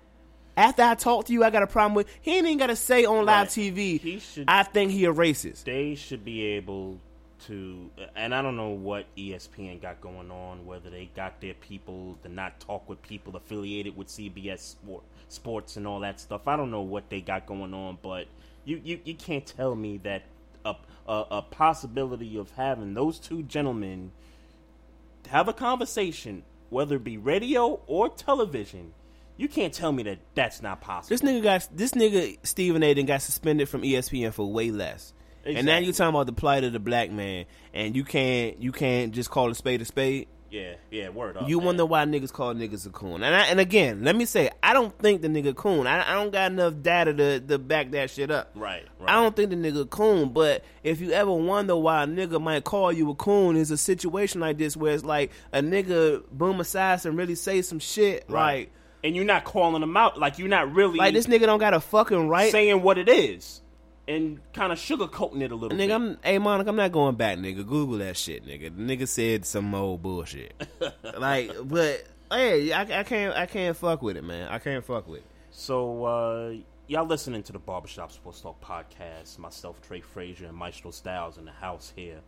After 0.56 0.82
I 0.82 0.94
talk 0.94 1.26
to 1.26 1.32
you, 1.32 1.42
I 1.42 1.50
got 1.50 1.62
a 1.62 1.66
problem 1.66 1.94
with. 1.94 2.06
He 2.20 2.36
ain't 2.36 2.46
even 2.46 2.58
got 2.58 2.66
to 2.66 2.76
say 2.76 3.04
on 3.06 3.24
live 3.24 3.46
Right. 3.46 3.48
TV. 3.48 3.98
He 4.00 4.18
should- 4.18 4.44
I 4.48 4.62
think 4.62 4.90
he 4.90 5.04
a 5.06 5.12
racist. 5.12 5.64
they 5.64 5.94
should 5.94 6.24
be 6.24 6.42
able 6.42 6.98
to, 7.46 7.90
and 8.14 8.34
I 8.34 8.42
don't 8.42 8.56
know 8.56 8.68
what 8.70 9.06
ESPN 9.16 9.80
got 9.80 10.02
going 10.02 10.30
on, 10.30 10.66
whether 10.66 10.90
they 10.90 11.08
got 11.16 11.40
their 11.40 11.54
people 11.54 12.18
to 12.22 12.28
not 12.28 12.60
talk 12.60 12.86
with 12.90 13.00
people 13.00 13.34
affiliated 13.36 13.96
with 13.96 14.08
CBS 14.08 14.58
sport, 14.60 15.02
sports 15.28 15.76
and 15.78 15.86
all 15.86 16.00
that 16.00 16.20
stuff. 16.20 16.46
I 16.46 16.56
don't 16.56 16.70
know 16.70 16.82
what 16.82 17.08
they 17.08 17.22
got 17.22 17.46
going 17.46 17.72
on, 17.72 17.96
but 18.02 18.26
you, 18.70 18.80
you, 18.84 19.00
you 19.04 19.14
can't 19.14 19.44
tell 19.44 19.74
me 19.74 19.98
that 19.98 20.22
a, 20.64 20.76
a, 21.08 21.24
a 21.30 21.42
possibility 21.42 22.36
of 22.36 22.52
having 22.52 22.94
those 22.94 23.18
two 23.18 23.42
gentlemen 23.42 24.12
have 25.28 25.48
a 25.48 25.52
conversation, 25.52 26.44
whether 26.70 26.96
it 26.96 27.04
be 27.04 27.18
radio 27.18 27.80
or 27.88 28.08
television, 28.08 28.92
you 29.36 29.48
can't 29.48 29.74
tell 29.74 29.90
me 29.90 30.04
that 30.04 30.18
that's 30.34 30.62
not 30.62 30.80
possible. 30.80 31.14
This 31.14 31.22
nigga 31.22 31.42
got 31.42 31.68
this 31.74 31.92
nigga 31.92 32.38
Stephen 32.44 32.82
A. 32.82 32.94
Then 32.94 33.06
got 33.06 33.22
suspended 33.22 33.68
from 33.68 33.82
ESPN 33.82 34.32
for 34.32 34.50
way 34.50 34.70
less. 34.70 35.12
And 35.44 35.66
now 35.66 35.78
you're 35.78 35.94
talking 35.94 36.10
about 36.14 36.26
the 36.26 36.34
plight 36.34 36.64
of 36.64 36.72
the 36.72 36.78
black 36.78 37.10
man, 37.10 37.46
and 37.72 37.96
you 37.96 38.04
can't 38.04 38.60
you 38.62 38.70
can't 38.70 39.12
just 39.12 39.30
call 39.30 39.50
a 39.50 39.54
spade 39.54 39.80
a 39.80 39.84
spade. 39.84 40.28
Yeah, 40.50 40.74
yeah, 40.90 41.10
word 41.10 41.36
up. 41.36 41.48
you 41.48 41.58
man. 41.58 41.66
wonder 41.66 41.86
why 41.86 42.04
niggas 42.04 42.32
call 42.32 42.54
niggas 42.54 42.86
a 42.86 42.90
coon. 42.90 43.22
And 43.22 43.34
I, 43.34 43.46
and 43.46 43.60
again, 43.60 44.02
let 44.02 44.16
me 44.16 44.24
say, 44.24 44.50
I 44.62 44.72
don't 44.72 44.96
think 44.98 45.22
the 45.22 45.28
nigga 45.28 45.54
coon. 45.54 45.86
I, 45.86 46.10
I 46.10 46.14
don't 46.14 46.32
got 46.32 46.50
enough 46.50 46.74
data 46.82 47.14
to, 47.14 47.40
to 47.40 47.58
back 47.58 47.92
that 47.92 48.10
shit 48.10 48.30
up. 48.30 48.50
Right, 48.54 48.84
right. 48.98 49.08
I 49.08 49.12
don't 49.22 49.34
think 49.36 49.50
the 49.50 49.56
nigga 49.56 49.88
coon. 49.88 50.30
But 50.30 50.64
if 50.82 51.00
you 51.00 51.12
ever 51.12 51.32
wonder 51.32 51.76
why 51.76 52.02
a 52.02 52.06
nigga 52.06 52.40
might 52.42 52.64
call 52.64 52.92
you 52.92 53.10
a 53.10 53.14
coon, 53.14 53.56
is 53.56 53.70
a 53.70 53.76
situation 53.76 54.40
like 54.40 54.58
this 54.58 54.76
where 54.76 54.92
it's 54.94 55.04
like 55.04 55.30
a 55.52 55.60
nigga 55.60 56.24
Boomer 56.32 56.64
Esiason 56.64 57.16
really 57.16 57.34
say 57.36 57.62
some 57.62 57.78
shit 57.78 58.24
Right. 58.28 58.58
like 58.58 58.72
and 59.02 59.16
you're 59.16 59.24
not 59.24 59.44
calling 59.44 59.80
them 59.80 59.96
out. 59.96 60.18
Like 60.18 60.38
you're 60.38 60.48
not 60.48 60.74
really 60.74 60.98
like 60.98 61.14
this 61.14 61.26
nigga 61.26 61.46
don't 61.46 61.58
got 61.58 61.74
a 61.74 61.80
fucking 61.80 62.28
right. 62.28 62.50
saying 62.52 62.82
what 62.82 62.98
it 62.98 63.08
is 63.08 63.62
and 64.10 64.40
kind 64.52 64.72
of 64.72 64.78
sugarcoating 64.78 65.40
it 65.42 65.52
a 65.52 65.54
little 65.54 65.76
Nigga, 65.78 65.86
bit. 65.86 65.90
I'm 65.92 66.18
hey 66.22 66.38
Monica, 66.38 66.70
I'm 66.70 66.76
not 66.76 66.92
going 66.92 67.14
back, 67.14 67.38
nigga. 67.38 67.66
Google 67.66 67.98
that 67.98 68.16
shit, 68.16 68.44
nigga. 68.44 68.74
The 68.76 68.82
nigga 68.82 69.06
said 69.06 69.46
some 69.46 69.74
old 69.74 70.02
bullshit. 70.02 70.52
like, 71.18 71.52
but 71.64 72.04
hey, 72.30 72.72
I, 72.72 73.00
I 73.00 73.02
can't, 73.04 73.36
I 73.36 73.46
can't 73.46 73.76
fuck 73.76 74.02
with 74.02 74.16
it, 74.16 74.24
man. 74.24 74.48
I 74.48 74.58
can't 74.58 74.84
fuck 74.84 75.08
with 75.08 75.20
it. 75.20 75.26
So 75.52 76.04
uh, 76.04 76.54
y'all 76.88 77.06
listening 77.06 77.42
to 77.44 77.52
the 77.52 77.58
Barbershop 77.58 78.10
Sports 78.10 78.40
Talk 78.40 78.60
podcast. 78.60 79.38
Myself, 79.38 79.80
Trey 79.80 80.00
Frazier, 80.00 80.46
and 80.46 80.56
Maestro 80.56 80.90
Styles 80.90 81.38
in 81.38 81.44
the 81.44 81.52
house 81.52 81.92
here. 81.94 82.20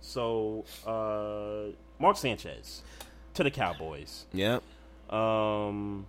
So 0.00 0.64
uh, 0.86 1.72
Mark 1.98 2.16
Sanchez 2.16 2.82
to 3.34 3.42
the 3.42 3.50
Cowboys. 3.50 4.24
Yep. 4.32 4.62
Um, 5.10 6.06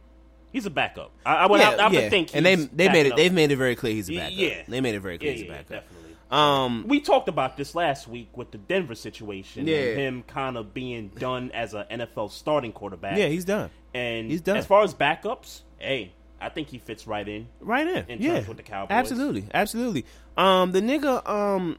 He's 0.52 0.66
a 0.66 0.70
backup. 0.70 1.12
I, 1.26 1.36
I 1.36 1.46
would, 1.48 1.60
yeah, 1.60 1.70
I, 1.72 1.76
I 1.76 1.88
would 1.88 1.94
yeah. 1.94 2.10
think, 2.10 2.36
and 2.36 2.46
they 2.46 2.56
they 2.56 2.90
made 2.90 3.06
it. 3.08 3.12
Up. 3.12 3.18
They've 3.18 3.34
made 3.34 3.52
it 3.52 3.58
very 3.58 3.76
clear 3.76 3.94
he's 3.94 4.10
a 4.10 4.16
backup. 4.16 4.32
yeah. 4.38 4.62
they 4.68 4.82
made 4.82 4.96
it 4.96 5.02
very 5.02 5.18
clear 5.18 5.32
yeah, 5.32 5.38
he's 5.38 5.46
a 5.46 5.52
backup. 5.52 5.70
definitely. 5.70 6.16
Um, 6.30 6.86
We 6.88 7.00
talked 7.00 7.30
about 7.30 7.56
this 7.58 7.74
last 7.76 8.08
week 8.08 8.36
with 8.36 8.52
the 8.52 8.58
Denver 8.58 8.96
situation 8.96 9.66
Yeah. 9.68 9.78
and 9.78 10.00
him 10.00 10.24
kind 10.24 10.58
of 10.58 10.74
being 10.74 11.08
done 11.18 11.52
as 11.54 11.74
an 11.74 11.86
NFL 11.90 12.32
starting 12.32 12.72
quarterback. 12.74 13.18
yeah, 13.18 13.28
he's 13.28 13.46
done. 13.46 13.70
and 13.94 14.30
he's 14.30 14.42
done. 14.42 14.58
As 14.58 14.66
far 14.66 14.84
as 14.84 14.94
backups, 14.94 15.62
hey, 15.80 16.12
I 16.42 16.50
think 16.50 16.68
he 16.68 16.80
fits 16.80 17.08
right 17.08 17.26
in. 17.28 17.48
Right 17.62 17.88
in, 17.88 18.06
in 18.10 18.22
yeah, 18.22 18.46
with 18.48 18.58
the 18.58 18.64
Cowboys. 18.64 18.92
absolutely, 18.92 19.46
absolutely. 19.54 20.06
Um, 20.36 20.72
the 20.74 20.82
nigga, 20.82 21.28
um, 21.30 21.78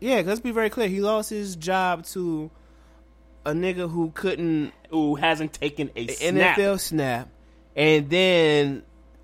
yeah, 0.00 0.22
let's 0.24 0.40
be 0.40 0.52
very 0.52 0.70
clear. 0.70 0.88
He 0.88 1.00
lost 1.00 1.28
his 1.30 1.54
job 1.56 2.04
to 2.06 2.50
a 3.44 3.52
nigga 3.52 3.90
who 3.90 4.10
couldn't 4.14 4.72
Who 4.90 5.16
hasn't 5.16 5.52
taken 5.52 5.90
a 5.96 6.06
snap? 6.08 6.56
NFL 6.56 6.80
snap, 6.80 7.28
and 7.76 8.10
then 8.10 8.82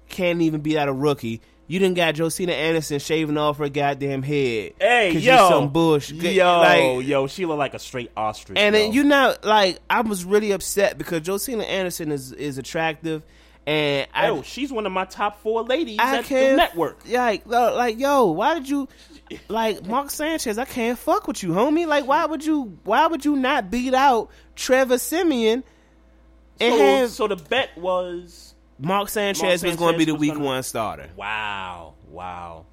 can't 0.09 0.43
even 0.43 0.61
beat 0.61 0.77
out 0.77 0.89
a 0.89 0.93
rookie. 0.93 1.41
You 1.67 1.79
didn't 1.79 1.95
got 1.97 2.17
Josina 2.17 2.53
Anderson 2.53 2.99
shaving 2.99 3.39
off 3.39 3.57
her 3.57 3.71
goddamn 3.71 4.23
head. 4.23 4.75
Hey, 4.79 5.13
yo, 5.17 5.49
some 5.49 5.73
bullshit. 5.73 6.17
Yo, 6.17 6.59
Like, 6.59 7.07
yo, 7.07 7.27
she 7.27 7.47
look 7.47 7.57
like 7.57 7.73
a 7.73 7.79
straight 7.79 8.11
ostrich. 8.15 8.59
and 8.59 8.75
yo. 8.75 8.81
then 8.83 8.93
you 8.93 9.05
know, 9.05 9.35
like 9.43 9.79
I 9.89 10.03
was 10.03 10.25
really 10.25 10.53
upset 10.53 10.99
because 10.99 11.27
Josina 11.27 11.63
Anderson 11.63 12.13
is 12.13 12.33
is 12.33 12.59
attractive, 12.59 13.23
and 13.67 14.07
I 14.13 14.27
Yo, 14.27 14.43
she's 14.43 14.71
one 14.71 14.85
of 14.85 14.93
my 14.93 15.07
top 15.07 15.41
four 15.41 15.63
ladies 15.63 15.99
I 15.99 16.19
at 16.19 16.27
the 16.27 16.57
network. 16.57 17.09
Like, 17.09 17.47
like, 17.47 17.99
yo, 17.99 18.27
why 18.33 18.55
did 18.55 18.69
you, 18.69 18.87
like, 19.49 19.87
Mark 19.87 20.11
Sanchez? 20.11 20.59
I 20.59 20.67
can't 20.67 20.99
fuck 20.99 21.27
with 21.27 21.43
you, 21.43 21.51
homie. 21.51 21.87
Like, 21.87 22.07
why 22.07 22.27
would 22.27 22.45
you? 22.45 22.77
Why 22.85 23.07
would 23.07 23.25
you 23.25 23.37
not 23.37 23.71
beat 23.71 23.95
out 23.95 24.29
Trevor 24.57 24.99
Siemian 24.99 25.65
and 26.63 26.75
So, 26.75 26.79
have 26.97 27.11
so 27.11 27.29
the 27.29 27.37
bet 27.37 27.71
was 27.77 28.55
Mark 28.79 29.09
Sanchez, 29.09 29.43
Mark 29.63 29.63
was 29.73 29.77
going 29.77 29.93
to 29.95 29.99
be 29.99 30.05
the 30.05 30.15
week 30.15 30.33
gonna- 30.33 30.45
one 30.45 30.63
starter? 30.63 31.09
wow, 31.17 31.95
wow. 32.11 32.67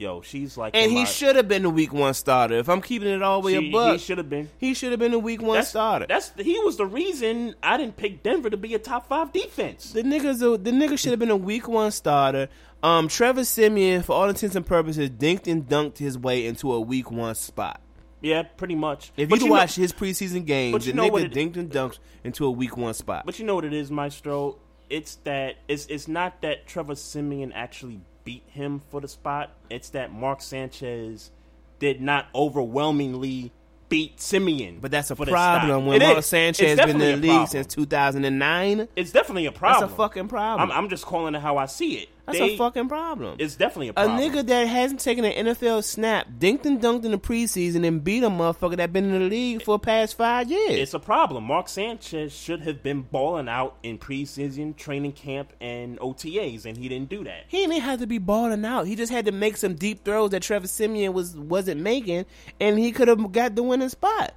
Yo, 0.00 0.20
she's 0.20 0.56
like, 0.56 0.76
And 0.76 0.92
he 0.92 1.04
should 1.06 1.34
have 1.34 1.48
been 1.48 1.64
the 1.64 1.70
week 1.70 1.92
one 1.92 2.14
starter. 2.14 2.54
If 2.56 2.68
I'm 2.68 2.80
keeping 2.80 3.08
it 3.08 3.20
all 3.20 3.40
the 3.42 3.46
way 3.46 3.58
she- 3.58 3.68
a 3.68 3.72
buck, 3.72 3.92
He 3.94 3.98
should 3.98 4.18
have 4.18 4.30
been. 4.30 4.48
he 4.56 4.72
should 4.72 4.92
have 4.92 5.00
been 5.00 5.10
the 5.10 5.18
week 5.18 5.42
one 5.42 5.56
That's, 5.56 5.70
starter. 5.70 6.06
that's 6.08 6.30
he 6.38 6.56
was 6.60 6.76
the 6.76 6.86
reason 6.86 7.56
I 7.64 7.76
didn't 7.76 7.96
pick 7.96 8.22
Denver 8.22 8.48
to 8.48 8.56
be 8.56 8.74
a 8.74 8.78
top 8.78 9.08
five 9.08 9.32
defense. 9.32 9.90
the 9.92 10.02
niggas, 10.04 10.36
a- 10.40 10.56
the 10.56 10.70
nigga 10.70 10.96
should 10.96 11.10
have 11.10 11.18
been 11.18 11.30
a 11.32 11.36
week 11.36 11.66
one 11.66 11.90
starter. 11.90 12.48
Um, 12.80 13.08
Trevor 13.08 13.42
Siemian, 13.42 14.04
for 14.04 14.12
all 14.12 14.28
intents 14.28 14.54
and 14.54 14.64
purposes, 14.64 15.10
dinked 15.10 15.48
and 15.50 15.68
dunked 15.68 15.98
his 15.98 16.16
way 16.16 16.46
into 16.46 16.72
a 16.72 16.80
week 16.80 17.10
one 17.10 17.34
spot. 17.34 17.80
Yeah, 18.20 18.42
pretty 18.42 18.74
much. 18.74 19.12
If 19.16 19.28
But 19.28 19.40
you, 19.40 19.46
know- 19.46 19.52
watch 19.52 19.76
his 19.76 19.92
preseason 19.92 20.44
games, 20.44 20.84
the 20.84 20.90
you 20.90 20.96
know 20.96 21.08
nigga 21.10 21.24
it- 21.26 21.32
dinked 21.32 21.56
and 21.56 21.70
dunked 21.70 21.98
into 22.24 22.44
a 22.46 22.50
week 22.50 22.76
one 22.76 22.94
spot. 22.94 23.24
But 23.26 23.38
you 23.38 23.44
know 23.44 23.54
what 23.54 23.64
it 23.64 23.72
is, 23.72 23.90
Maestro? 23.90 24.56
It's 24.90 25.16
that 25.24 25.56
it's 25.68 25.86
it's 25.86 26.08
not 26.08 26.40
that 26.42 26.66
Trevor 26.66 26.94
Siemian 26.94 27.52
actually 27.52 28.00
beat 28.24 28.42
him 28.48 28.82
for 28.90 29.00
the 29.00 29.08
spot. 29.08 29.50
It's 29.70 29.90
that 29.90 30.12
Mark 30.12 30.40
Sanchez 30.42 31.30
did 31.78 32.00
not 32.00 32.26
overwhelmingly 32.34 33.52
beat 33.88 34.20
Siemian. 34.20 34.80
But 34.80 34.90
that's 34.90 35.10
a 35.10 35.16
for 35.16 35.26
problem 35.26 35.86
when 35.86 36.00
Mark. 36.00 36.22
Sanchez 36.24 36.72
It's 36.78 36.80
been 36.80 36.90
in 36.90 36.98
the 36.98 37.16
league 37.16 37.30
problem. 37.30 37.46
since 37.48 37.66
2009. 37.74 38.88
It's 38.96 39.12
definitely 39.12 39.46
a 39.46 39.50
That's 39.50 39.58
problem. 39.58 39.92
a 39.92 39.94
fucking 39.96 40.28
problem. 40.28 40.70
I'm, 40.70 40.76
I'm 40.76 40.88
just 40.90 41.06
calling 41.06 41.34
it 41.34 41.40
how 41.40 41.56
I 41.58 41.66
see 41.66 41.94
it. 41.98 42.08
That's 42.28 42.38
They- 42.40 42.54
a 42.54 42.58
fucking 42.58 42.88
problem. 42.88 43.36
It's 43.38 43.56
definitely 43.56 43.88
a 43.88 43.92
problem. 43.94 44.18
a 44.18 44.20
nigga 44.20 44.46
that 44.48 44.64
hasn't 44.68 45.00
taken 45.00 45.24
an 45.24 45.32
NFL 45.32 45.80
snap, 45.82 46.26
dinked 46.38 46.66
and 46.66 46.78
dunked 46.78 47.06
in 47.06 47.12
the 47.12 47.18
preseason, 47.18 47.86
and 47.86 48.04
beat 48.04 48.22
a 48.22 48.28
motherfucker 48.28 48.76
that 48.76 48.92
been 48.92 49.06
in 49.06 49.12
the 49.18 49.28
league 49.28 49.62
for 49.62 49.76
the 49.76 49.78
past 49.78 50.14
five 50.14 50.50
years. 50.50 50.72
It's 50.78 50.92
a 50.92 50.98
problem. 50.98 51.44
Mark 51.44 51.70
Sanchez 51.70 52.32
should 52.34 52.60
have 52.60 52.82
been 52.82 53.00
balling 53.00 53.48
out 53.48 53.76
in 53.82 53.96
preseason, 53.96 54.76
training 54.76 55.12
camp, 55.12 55.54
and 55.58 55.98
OTAs, 56.00 56.66
and 56.66 56.76
he 56.76 56.86
didn't 56.86 57.08
do 57.08 57.24
that. 57.24 57.44
he 57.48 57.66
didn't 57.66 57.80
have 57.80 58.00
to 58.00 58.06
be 58.06 58.18
balling 58.18 58.62
out. 58.64 58.86
He 58.86 58.94
just 58.94 59.10
had 59.10 59.24
to 59.24 59.32
make 59.32 59.56
some 59.56 59.74
deep 59.74 60.04
throws 60.04 60.30
that 60.32 60.42
Trevor 60.42 60.66
Siemian 60.66 61.14
was 61.14 61.34
wasn't 61.34 61.80
making, 61.80 62.26
and 62.60 62.78
he 62.78 62.92
could 62.92 63.08
have 63.08 63.32
got 63.32 63.54
the 63.56 63.62
winning 63.62 63.88
spot. 63.88 64.34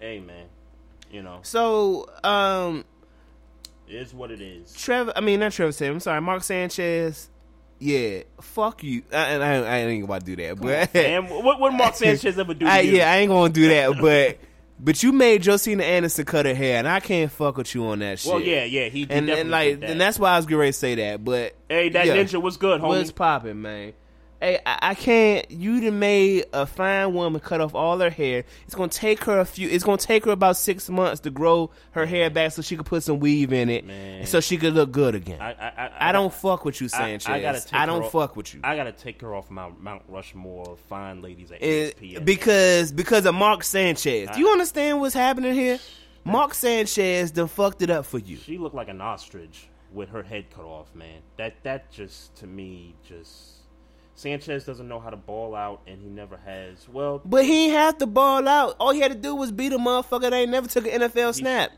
Hey, 0.00 0.18
man, 0.18 0.46
you 1.12 1.22
know, 1.22 1.38
So, 1.42 2.08
um, 2.24 2.84
it 3.88 3.94
is 3.94 4.14
what 4.14 4.30
it 4.30 4.40
is. 4.40 4.72
Trevor, 4.74 5.12
I 5.16 5.20
mean 5.20 5.40
not 5.40 5.52
Trevor 5.52 5.72
Siemian. 5.72 5.94
I'm 5.94 6.00
sorry, 6.00 6.20
Mark 6.20 6.42
Sanchez. 6.42 7.28
Yeah, 7.80 8.22
fuck 8.40 8.82
you. 8.82 9.02
I, 9.12 9.36
I, 9.36 9.54
I 9.54 9.76
ain't 9.78 10.04
about 10.04 10.20
to 10.20 10.26
do 10.26 10.36
that, 10.36 10.60
but 10.60 10.94
And 10.96 11.30
what 11.44 11.60
would 11.60 11.74
Mark 11.74 11.94
Sanchez 11.94 12.38
ever 12.38 12.52
do? 12.52 12.66
To 12.66 12.70
I, 12.70 12.80
you? 12.80 12.96
yeah, 12.96 13.12
I 13.12 13.16
ain't 13.18 13.30
gonna 13.30 13.52
do 13.52 13.68
that. 13.68 14.00
But 14.00 14.38
but 14.80 15.02
you 15.02 15.12
made 15.12 15.42
Josina 15.42 15.82
Anderson 15.82 16.24
cut 16.24 16.46
her 16.46 16.54
hair, 16.54 16.78
and 16.78 16.88
I 16.88 17.00
can't 17.00 17.30
fuck 17.30 17.56
with 17.56 17.74
you 17.74 17.86
on 17.86 18.00
that 18.00 18.18
shit. 18.18 18.32
Well, 18.32 18.40
yeah, 18.40 18.64
yeah, 18.64 18.88
he, 18.88 19.00
he 19.00 19.02
and, 19.02 19.26
definitely 19.26 19.40
and 19.40 19.50
like 19.50 19.68
did 19.68 19.80
that. 19.80 19.90
and 19.90 20.00
that's 20.00 20.18
why 20.18 20.32
I 20.32 20.36
was 20.36 20.46
getting 20.46 20.58
ready 20.58 20.72
to 20.72 20.78
say 20.78 20.94
that. 20.96 21.24
But 21.24 21.54
hey, 21.68 21.88
that 21.90 22.06
yeah. 22.06 22.16
ninja 22.16 22.40
was 22.40 22.56
good, 22.56 22.80
homie. 22.80 22.88
What's 22.88 23.12
popping, 23.12 23.62
man? 23.62 23.92
Hey, 24.40 24.60
I, 24.64 24.78
I 24.90 24.94
can't. 24.94 25.50
You 25.50 25.80
done 25.80 25.98
made 25.98 26.44
a 26.52 26.64
fine 26.64 27.12
woman 27.12 27.40
cut 27.40 27.60
off 27.60 27.74
all 27.74 27.98
her 27.98 28.08
hair. 28.10 28.44
It's 28.66 28.74
gonna 28.76 28.88
take 28.88 29.24
her 29.24 29.40
a 29.40 29.44
few. 29.44 29.68
It's 29.68 29.82
gonna 29.82 29.96
take 29.98 30.26
her 30.26 30.30
about 30.30 30.56
six 30.56 30.88
months 30.88 31.20
to 31.22 31.30
grow 31.30 31.70
her 31.90 32.06
hair 32.06 32.30
back 32.30 32.52
so 32.52 32.62
she 32.62 32.76
could 32.76 32.86
put 32.86 33.02
some 33.02 33.18
weave 33.18 33.52
in 33.52 33.68
it, 33.68 33.84
Man. 33.84 34.26
so 34.26 34.38
she 34.40 34.56
could 34.56 34.74
look 34.74 34.92
good 34.92 35.16
again. 35.16 35.40
I, 35.40 35.50
I, 35.54 35.72
I, 35.76 36.08
I 36.10 36.12
don't 36.12 36.32
fuck 36.32 36.64
with 36.64 36.80
you, 36.80 36.88
Sanchez. 36.88 37.26
I 37.28 37.40
gotta 37.40 37.60
take 37.60 37.72
don't 37.72 37.88
her 37.88 38.04
off- 38.04 38.12
fuck 38.12 38.36
with 38.36 38.54
you. 38.54 38.60
I 38.62 38.76
gotta 38.76 38.92
take 38.92 39.20
her 39.22 39.34
off 39.34 39.50
Mount 39.50 39.82
Mount 39.82 40.02
Rushmore 40.08 40.70
of 40.70 40.78
fine 40.80 41.20
ladies 41.20 41.50
at 41.50 41.60
It- 41.60 42.00
ESPN. 42.00 42.24
because 42.24 42.92
because 42.92 43.26
of 43.26 43.34
Mark 43.34 43.64
Sanchez. 43.64 44.28
Do 44.32 44.38
you 44.38 44.50
understand 44.50 45.00
what's 45.00 45.14
happening 45.14 45.54
here? 45.54 45.80
Mark 46.24 46.54
Sanchez 46.54 47.32
done 47.32 47.48
fucked 47.48 47.82
it 47.82 47.90
up 47.90 48.04
for 48.06 48.18
you. 48.18 48.36
she 48.36 48.56
looked 48.58 48.74
like 48.76 48.88
an 48.88 49.00
ostrich 49.00 49.68
with 49.92 50.10
her 50.10 50.22
head 50.22 50.44
cut 50.54 50.64
off, 50.64 50.94
man. 50.94 51.22
That 51.38 51.54
that 51.64 51.90
just 51.90 52.36
to 52.36 52.46
me 52.46 52.94
just 53.04 53.57
Sanchez 54.18 54.64
doesn't 54.64 54.88
know 54.88 54.98
how 54.98 55.10
to 55.10 55.16
ball 55.16 55.54
out, 55.54 55.80
and 55.86 56.00
he 56.00 56.08
never 56.08 56.36
has. 56.44 56.88
Well, 56.88 57.20
But 57.24 57.44
he 57.44 57.68
have 57.68 57.98
to 57.98 58.06
ball 58.06 58.48
out. 58.48 58.74
All 58.80 58.90
he 58.92 58.98
had 59.00 59.12
to 59.12 59.16
do 59.18 59.36
was 59.36 59.52
beat 59.52 59.72
a 59.72 59.78
motherfucker 59.78 60.22
that 60.22 60.32
ain't 60.32 60.50
never 60.50 60.66
took 60.66 60.86
an 60.88 61.02
NFL 61.02 61.34
snap. 61.34 61.70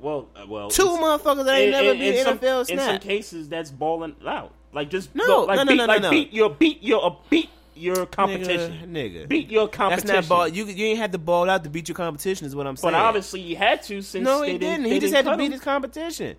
well, 0.00 0.28
uh, 0.36 0.46
well, 0.46 0.70
Two 0.70 0.84
motherfuckers 0.86 1.44
that 1.44 1.56
ain't 1.56 1.66
in, 1.66 1.70
never 1.72 1.90
in- 1.90 1.98
beat 1.98 2.18
an 2.20 2.38
NFL 2.38 2.70
In 2.70 2.78
some 2.78 2.98
cases, 3.00 3.48
that's 3.48 3.72
balling 3.72 4.14
out. 4.24 4.52
Like 4.72 4.90
just 4.90 5.12
No, 5.14 5.26
go- 5.26 5.44
like 5.46 5.56
no, 5.56 5.64
no, 5.64 5.70
beat, 5.72 5.76
no, 5.76 5.86
no, 5.86 5.92
like 5.92 6.02
no. 6.02 6.10
beat 6.10 6.32
your 6.32 6.50
beat 6.50 6.82
your 6.84 7.04
uh, 7.04 7.14
beat 7.28 7.50
your 7.74 8.06
competition. 8.06 8.92
Nigga, 8.92 9.24
nigga. 9.24 9.28
Beat 9.28 9.50
your 9.50 9.66
That's 9.66 9.76
competition. 9.76 10.14
not 10.14 10.28
ball. 10.28 10.48
You 10.48 10.66
you 10.66 10.86
ain't 10.86 10.98
had 10.98 11.10
to 11.12 11.18
ball 11.18 11.50
out 11.50 11.64
to 11.64 11.68
beat 11.70 11.88
your 11.88 11.96
competition. 11.96 12.46
Is 12.46 12.54
what 12.56 12.66
I'm 12.68 12.76
saying. 12.76 12.92
But 12.92 12.98
obviously, 12.98 13.42
he 13.42 13.54
had 13.56 13.82
to 13.82 14.00
since 14.02 14.24
no, 14.24 14.42
he 14.42 14.52
didn't. 14.52 14.60
didn't. 14.60 14.84
He 14.86 15.00
just 15.00 15.12
didn't 15.12 15.26
had 15.26 15.32
to 15.32 15.36
beat 15.36 15.46
him. 15.46 15.52
his 15.52 15.60
competition. 15.60 16.36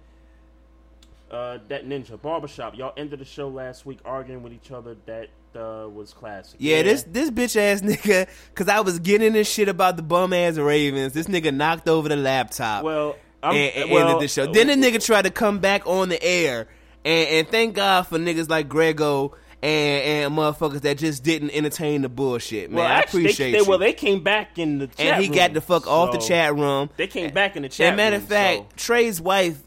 Uh, 1.33 1.59
that 1.67 1.87
ninja 1.87 2.21
barbershop. 2.21 2.77
Y'all 2.77 2.93
ended 2.95 3.19
the 3.19 3.25
show 3.25 3.49
last 3.49 3.85
week 3.85 3.99
arguing 4.05 4.43
with 4.43 4.53
each 4.53 4.71
other. 4.71 4.95
That 5.05 5.29
uh, 5.55 5.89
was 5.89 6.13
classic. 6.13 6.59
Yeah, 6.59 6.83
this 6.83 7.03
this 7.03 7.31
bitch 7.31 7.55
ass 7.55 7.81
nigga. 7.81 8.27
Cause 8.55 8.69
I 8.69 8.81
was 8.81 8.99
getting 8.99 9.33
this 9.33 9.51
shit 9.51 9.67
about 9.67 9.97
the 9.97 10.03
bum 10.03 10.33
ass 10.33 10.57
Ravens. 10.57 11.13
This 11.13 11.27
nigga 11.27 11.53
knocked 11.53 11.89
over 11.89 12.07
the 12.07 12.15
laptop. 12.15 12.83
Well, 12.83 13.15
I'm, 13.41 13.55
and, 13.55 13.75
and 13.75 13.91
well, 13.91 14.07
ended 14.07 14.23
the 14.23 14.27
show. 14.27 14.51
Then 14.51 14.67
the 14.67 14.75
nigga 14.75 15.03
tried 15.03 15.23
to 15.23 15.31
come 15.31 15.59
back 15.59 15.87
on 15.87 16.09
the 16.09 16.21
air, 16.23 16.67
and, 17.03 17.29
and 17.29 17.47
thank 17.49 17.75
God 17.75 18.03
for 18.03 18.17
niggas 18.17 18.49
like 18.49 18.69
Grego 18.69 19.35
and, 19.63 20.25
and 20.25 20.37
motherfuckers 20.37 20.81
that 20.81 20.97
just 20.97 21.23
didn't 21.23 21.51
entertain 21.51 22.01
the 22.03 22.09
bullshit. 22.09 22.69
Man, 22.69 22.79
well, 22.79 22.91
I 22.91 22.99
appreciate 22.99 23.53
they, 23.53 23.59
you. 23.59 23.65
well, 23.65 23.79
they 23.79 23.93
came 23.93 24.21
back 24.21 24.59
in 24.59 24.77
the 24.77 24.87
chat 24.87 24.99
and 24.99 25.23
he 25.23 25.29
room, 25.29 25.37
got 25.37 25.53
the 25.53 25.61
fuck 25.61 25.87
off 25.87 26.11
the 26.11 26.19
chat 26.19 26.53
room. 26.53 26.89
They 26.97 27.07
came 27.07 27.33
back 27.33 27.55
in 27.55 27.63
the 27.63 27.69
chat. 27.69 27.87
And 27.87 27.97
matter 27.97 28.17
of 28.17 28.23
fact, 28.23 28.57
so- 28.57 28.67
Trey's 28.75 29.21
wife 29.21 29.61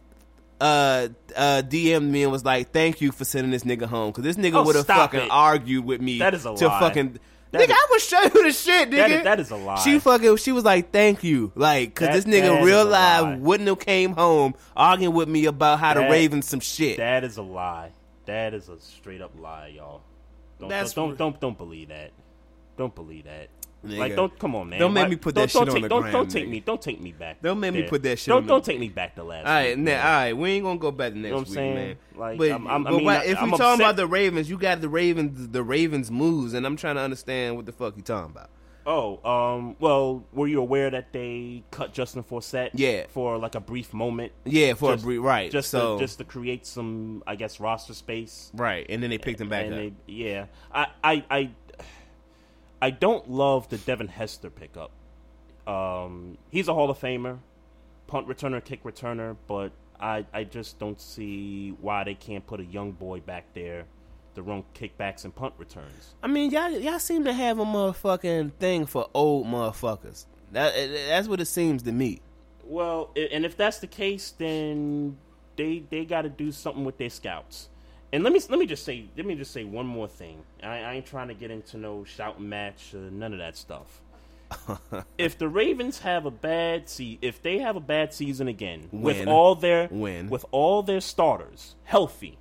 uh 0.60 1.08
uh 1.36 1.62
DM'd 1.66 2.10
me 2.10 2.22
and 2.22 2.32
was 2.32 2.44
like, 2.44 2.72
"Thank 2.72 3.00
you 3.00 3.12
for 3.12 3.24
sending 3.24 3.50
this 3.50 3.64
nigga 3.64 3.86
home 3.86 4.10
because 4.12 4.24
this 4.24 4.36
nigga 4.36 4.54
Oh, 4.56 4.64
would 4.64 4.76
have 4.76 4.86
fucking 4.86 5.20
it. 5.20 5.28
argued 5.30 5.84
with 5.84 6.00
me. 6.00 6.18
That 6.18 6.34
is 6.34 6.46
a 6.46 6.54
to 6.54 6.66
lie. 6.68 6.80
fucking." 6.80 7.18
That 7.52 7.60
nigga, 7.62 7.70
is- 7.70 7.76
I 7.78 7.86
will 7.90 7.98
show 7.98 8.22
you 8.22 8.44
the 8.46 8.52
shit, 8.52 8.90
nigga. 8.90 8.96
That 8.96 9.10
is- 9.10 9.24
that 9.24 9.40
is 9.40 9.50
a 9.52 9.56
lie. 9.56 9.76
She 9.76 9.98
fucking. 9.98 10.36
She 10.38 10.52
was 10.52 10.64
like, 10.64 10.90
"Thank 10.92 11.22
you," 11.22 11.52
like, 11.54 11.94
cause 11.94 12.08
That- 12.08 12.14
this 12.14 12.24
nigga 12.24 12.62
real 12.64 12.84
live 12.84 13.38
wouldn't 13.40 13.68
have 13.68 13.78
came 13.78 14.14
home 14.14 14.54
arguing 14.76 15.14
with 15.14 15.28
me 15.28 15.44
about 15.46 15.78
how 15.78 15.94
the 15.94 16.00
That- 16.00 16.10
Ravens 16.10 16.46
some 16.48 16.60
shit. 16.60 16.96
that 16.96 17.22
is 17.22 17.36
a 17.36 17.42
lie. 17.42 17.90
That 18.26 18.52
is 18.54 18.68
a 18.68 18.78
straight 18.80 19.20
up 19.22 19.32
lie, 19.38 19.72
y'all. 19.76 20.00
Don't 20.58 20.70
don't, 20.70 20.94
don't 20.94 21.18
don't 21.18 21.40
don't 21.40 21.58
believe 21.58 21.88
that. 21.88 22.10
Don't 22.76 22.94
believe 22.94 23.24
that. 23.24 23.48
Nigga. 23.86 23.98
Like 23.98 24.16
don't 24.16 24.38
come 24.38 24.54
on, 24.54 24.68
man. 24.70 24.78
Don't 24.80 24.92
make 24.92 25.08
me 25.08 25.16
put 25.16 25.34
that 25.36 25.50
shit 25.50 25.58
don't 25.60 25.68
on 25.68 25.74
take, 25.74 25.82
the 25.84 25.88
don't, 25.88 26.00
gram, 26.02 26.12
Don't 26.12 26.30
take 26.30 26.46
nigga. 26.46 26.50
me. 26.50 26.60
Don't 26.60 26.82
take 26.82 27.00
me 27.00 27.12
back. 27.12 27.42
Don't 27.42 27.60
make 27.60 27.72
me 27.74 27.82
put 27.82 28.02
that 28.02 28.18
shit 28.18 28.28
Don't 28.28 28.42
on 28.42 28.46
don't 28.46 28.64
take 28.64 28.78
me 28.80 28.88
back 28.88 29.14
to 29.16 29.22
last. 29.24 29.46
all 29.46 29.52
right, 29.52 29.76
week, 29.78 29.88
all 29.88 29.94
right, 29.94 30.32
we 30.36 30.50
ain't 30.52 30.64
gonna 30.64 30.78
go 30.78 30.90
back 30.90 31.12
to 31.12 31.18
next 31.18 31.30
know 31.30 31.36
what 31.38 31.42
I'm 31.46 31.50
week, 31.50 31.54
saying? 31.54 31.74
man. 31.74 31.96
Like, 32.16 32.38
but 32.38 32.50
I'm- 32.50 32.66
I'm- 32.66 32.86
I 32.86 32.90
mean, 32.90 33.04
why- 33.04 33.24
if 33.24 33.40
we 33.42 33.50
talking 33.52 33.80
about 33.80 33.96
the 33.96 34.06
Ravens, 34.06 34.48
you 34.50 34.58
got 34.58 34.80
the 34.80 34.88
Ravens, 34.88 35.48
the 35.48 35.62
Ravens 35.62 36.10
moves, 36.10 36.54
and 36.54 36.64
I'm 36.66 36.76
trying 36.76 36.96
to 36.96 37.02
understand 37.02 37.56
what 37.56 37.66
the 37.66 37.72
fuck 37.72 37.96
you 37.96 38.02
talking 38.02 38.30
about. 38.30 38.50
Oh, 38.88 39.18
um, 39.28 39.74
well, 39.80 40.22
were 40.32 40.46
you 40.46 40.60
aware 40.60 40.88
that 40.90 41.12
they 41.12 41.64
cut 41.72 41.92
Justin 41.92 42.22
Forsett? 42.22 42.70
Yeah. 42.72 43.06
For 43.08 43.36
like 43.36 43.56
a 43.56 43.60
brief 43.60 43.92
moment. 43.92 44.30
Yeah, 44.44 44.74
for 44.74 44.92
Just- 44.92 45.02
a 45.02 45.06
brief, 45.06 45.20
right? 45.22 45.50
Just 45.50 45.70
so 45.70 45.98
to, 45.98 46.04
just 46.04 46.18
to 46.18 46.24
create 46.24 46.64
some, 46.64 47.20
I 47.26 47.34
guess, 47.34 47.58
roster 47.58 47.94
space. 47.94 48.52
right, 48.54 48.86
and 48.88 49.02
then 49.02 49.10
they 49.10 49.18
picked 49.18 49.40
him 49.40 49.48
back 49.48 49.64
and 49.66 49.74
up. 49.74 49.80
they, 49.80 49.92
yeah, 50.06 50.46
I, 50.72 50.86
I, 51.02 51.24
I, 51.28 51.50
I 52.86 52.90
don't 52.90 53.28
love 53.28 53.68
the 53.68 53.78
Devin 53.78 54.06
Hester 54.06 54.48
pickup. 54.48 54.92
Um, 55.66 56.38
he's 56.50 56.68
a 56.68 56.72
Hall 56.72 56.88
of 56.88 57.00
Famer, 57.00 57.38
punt 58.06 58.28
returner, 58.28 58.64
kick 58.64 58.84
returner, 58.84 59.36
but 59.48 59.72
I 59.98 60.24
I 60.32 60.44
just 60.44 60.78
don't 60.78 61.00
see 61.00 61.70
why 61.80 62.04
they 62.04 62.14
can't 62.14 62.46
put 62.46 62.60
a 62.60 62.64
young 62.64 62.92
boy 62.92 63.18
back 63.18 63.46
there 63.54 63.86
to 64.36 64.42
run 64.42 64.62
kickbacks 64.72 65.24
and 65.24 65.34
punt 65.34 65.54
returns. 65.58 66.14
I 66.22 66.28
mean, 66.28 66.52
y'all 66.52 66.70
y'all 66.70 67.00
seem 67.00 67.24
to 67.24 67.32
have 67.32 67.58
a 67.58 67.64
motherfucking 67.64 68.52
thing 68.60 68.86
for 68.86 69.10
old 69.12 69.48
motherfuckers. 69.48 70.26
That 70.52 70.72
that's 71.08 71.26
what 71.26 71.40
it 71.40 71.46
seems 71.46 71.82
to 71.82 71.90
me. 71.90 72.20
Well, 72.62 73.10
and 73.16 73.44
if 73.44 73.56
that's 73.56 73.80
the 73.80 73.88
case, 73.88 74.30
then 74.30 75.16
they 75.56 75.82
they 75.90 76.04
got 76.04 76.22
to 76.22 76.28
do 76.28 76.52
something 76.52 76.84
with 76.84 76.98
their 76.98 77.10
scouts. 77.10 77.68
And 78.12 78.22
let 78.22 78.32
me 78.32 78.40
let 78.48 78.58
me 78.58 78.66
just 78.66 78.84
say 78.84 79.06
let 79.16 79.26
me 79.26 79.34
just 79.34 79.52
say 79.52 79.64
one 79.64 79.86
more 79.86 80.08
thing. 80.08 80.42
I, 80.62 80.78
I 80.78 80.94
ain't 80.94 81.06
trying 81.06 81.28
to 81.28 81.34
get 81.34 81.50
into 81.50 81.76
no 81.76 82.04
shouting 82.04 82.48
match, 82.48 82.94
uh, 82.94 82.98
none 83.10 83.32
of 83.32 83.38
that 83.38 83.56
stuff. 83.56 84.00
if 85.18 85.36
the 85.36 85.48
Ravens 85.48 86.00
have 86.00 86.24
a 86.24 86.30
bad 86.30 86.88
se- 86.88 87.18
if 87.20 87.42
they 87.42 87.58
have 87.58 87.74
a 87.74 87.80
bad 87.80 88.14
season 88.14 88.46
again 88.46 88.88
with 88.92 89.26
all 89.26 89.56
their 89.56 89.88
Win. 89.90 90.28
with 90.28 90.44
all 90.52 90.82
their 90.82 91.00
starters 91.00 91.74
healthy, 91.84 92.38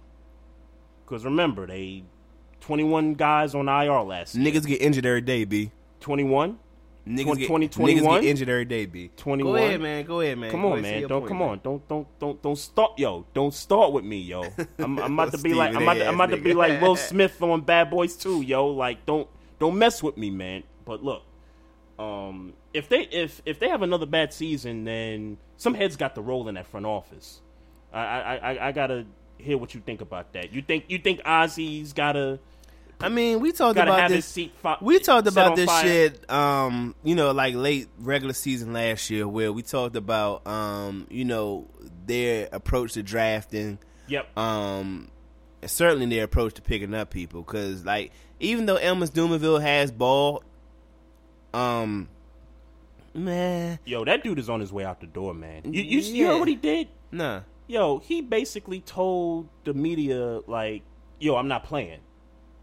because 1.04 1.26
remember 1.26 1.66
they 1.66 2.04
twenty 2.62 2.84
one 2.84 3.16
guys 3.16 3.56
on 3.56 3.68
IR 3.68 4.02
last 4.02 4.36
year. 4.36 4.52
Niggas 4.52 4.68
get 4.68 4.82
injured 4.82 5.06
every 5.06 5.22
day, 5.22 5.46
b. 5.46 5.72
Twenty 6.00 6.24
one. 6.24 6.60
Niggas 7.08 7.38
get 7.38 7.48
20, 7.48 7.70
niggas 7.70 8.22
get 8.22 8.24
injured 8.24 8.50
every 8.50 8.66
day, 8.66 8.88
b. 8.88 9.12
21? 9.16 9.52
Go 9.52 9.56
ahead, 9.56 9.82
man. 9.82 10.06
Go 10.06 10.22
ahead, 10.22 10.38
man. 10.40 10.50
Come 10.50 10.66
on, 10.66 10.80
ahead, 10.80 10.82
man. 10.82 11.02
Don't 11.08 11.20
point, 11.22 11.28
come 11.28 11.38
man. 11.38 11.50
on. 11.50 11.60
Don't 11.64 11.88
don't 11.88 12.20
don't 12.20 12.42
don't 12.42 12.56
start, 12.56 12.98
yo. 12.98 13.26
Don't 13.34 13.54
start 13.54 13.94
with 13.94 14.04
me, 14.04 14.20
yo. 14.22 14.44
I'm, 14.80 14.98
I'm 14.98 15.14
about 15.14 15.32
to 15.34 15.38
be 15.38 15.54
like 15.54 15.76
I'm 15.76 15.84
about 15.84 15.94
to, 15.96 16.08
I'm 16.08 16.16
about 16.16 16.32
to 16.32 16.38
be 16.38 16.54
like 16.54 16.82
Will 16.82 16.96
Smith 16.96 17.42
on 17.44 17.62
Bad 17.62 17.92
Boys 17.92 18.16
2, 18.18 18.42
yo. 18.42 18.68
Like 18.68 19.06
don't 19.06 19.28
don't 19.60 19.78
mess 19.78 20.02
with 20.02 20.18
me, 20.18 20.32
man. 20.32 20.64
But 20.84 21.04
look, 21.04 21.22
um, 22.00 22.54
if 22.74 22.90
they 22.90 23.02
if 23.04 23.40
if 23.46 23.60
they 23.60 23.70
have 23.70 23.84
another 23.84 24.08
bad 24.08 24.34
season, 24.34 24.84
then 24.84 25.38
some 25.58 25.76
heads 25.76 25.96
got 25.96 26.16
to 26.16 26.22
roll 26.22 26.48
in 26.48 26.56
that 26.56 26.66
front 26.66 26.88
office. 26.88 27.42
I 27.94 28.00
I 28.00 28.36
I, 28.36 28.68
I 28.68 28.72
gotta 28.72 29.06
hear 29.38 29.60
what 29.60 29.76
you 29.76 29.82
think 29.82 30.02
about 30.02 30.34
that. 30.34 30.54
You 30.54 30.64
think 30.64 30.86
you 30.88 30.98
think 30.98 31.22
Ozzie's 31.24 31.94
gotta 31.94 32.40
I 33.00 33.10
mean, 33.10 33.40
we 33.42 33.52
talked 33.52 33.76
gotta 33.76 33.92
about 33.94 34.10
this. 34.10 34.18
his 34.18 34.26
seat 34.26 34.54
fi- 34.58 34.78
we 34.82 35.00
talked 35.00 35.28
about 35.28 35.56
this 35.56 35.66
fire? 35.66 35.84
shit, 35.84 36.32
um, 36.32 36.96
you 37.04 37.14
know, 37.16 37.32
like 37.32 37.54
late 37.56 37.88
regular 38.00 38.34
season 38.34 38.74
last 38.74 39.10
year, 39.10 39.28
where 39.28 39.52
we 39.52 39.62
talked 39.64 39.96
about, 39.96 40.48
um, 40.48 41.06
you 41.10 41.26
know, 41.26 41.68
their 42.06 42.48
approach 42.52 42.94
to 42.94 43.04
drafting, 43.04 43.80
Yep. 44.08 44.38
um, 44.38 45.10
certainly 45.66 46.06
their 46.08 46.24
approach 46.24 46.54
to 46.56 46.62
picking 46.62 46.94
up 46.94 47.10
people. 47.10 47.42
Because, 47.42 47.84
like, 47.86 48.12
even 48.40 48.66
though 48.66 48.78
Elvis 48.78 49.12
Dumervil 49.12 49.62
has 49.62 49.92
ball, 49.92 50.42
um, 51.54 52.08
man, 53.14 53.80
Yo, 53.86 54.06
that 54.06 54.24
dude 54.24 54.40
is 54.40 54.50
on 54.50 54.60
his 54.60 54.72
way 54.72 54.84
out 54.86 55.00
the 55.02 55.08
door, 55.08 55.34
man. 55.34 55.62
You 55.66 55.82
you, 55.84 56.00
you 56.00 56.28
heard 56.28 56.40
what 56.40 56.48
he 56.48 56.56
did? 56.56 56.88
nah. 57.12 57.42
yo, 57.68 58.00
he 58.00 58.22
basically 58.22 58.80
told 58.82 59.48
the 59.64 59.74
media 59.74 60.42
like, 60.48 60.84
yo, 61.20 61.36
I'm 61.36 61.48
not 61.48 61.64
playing. 61.64 62.00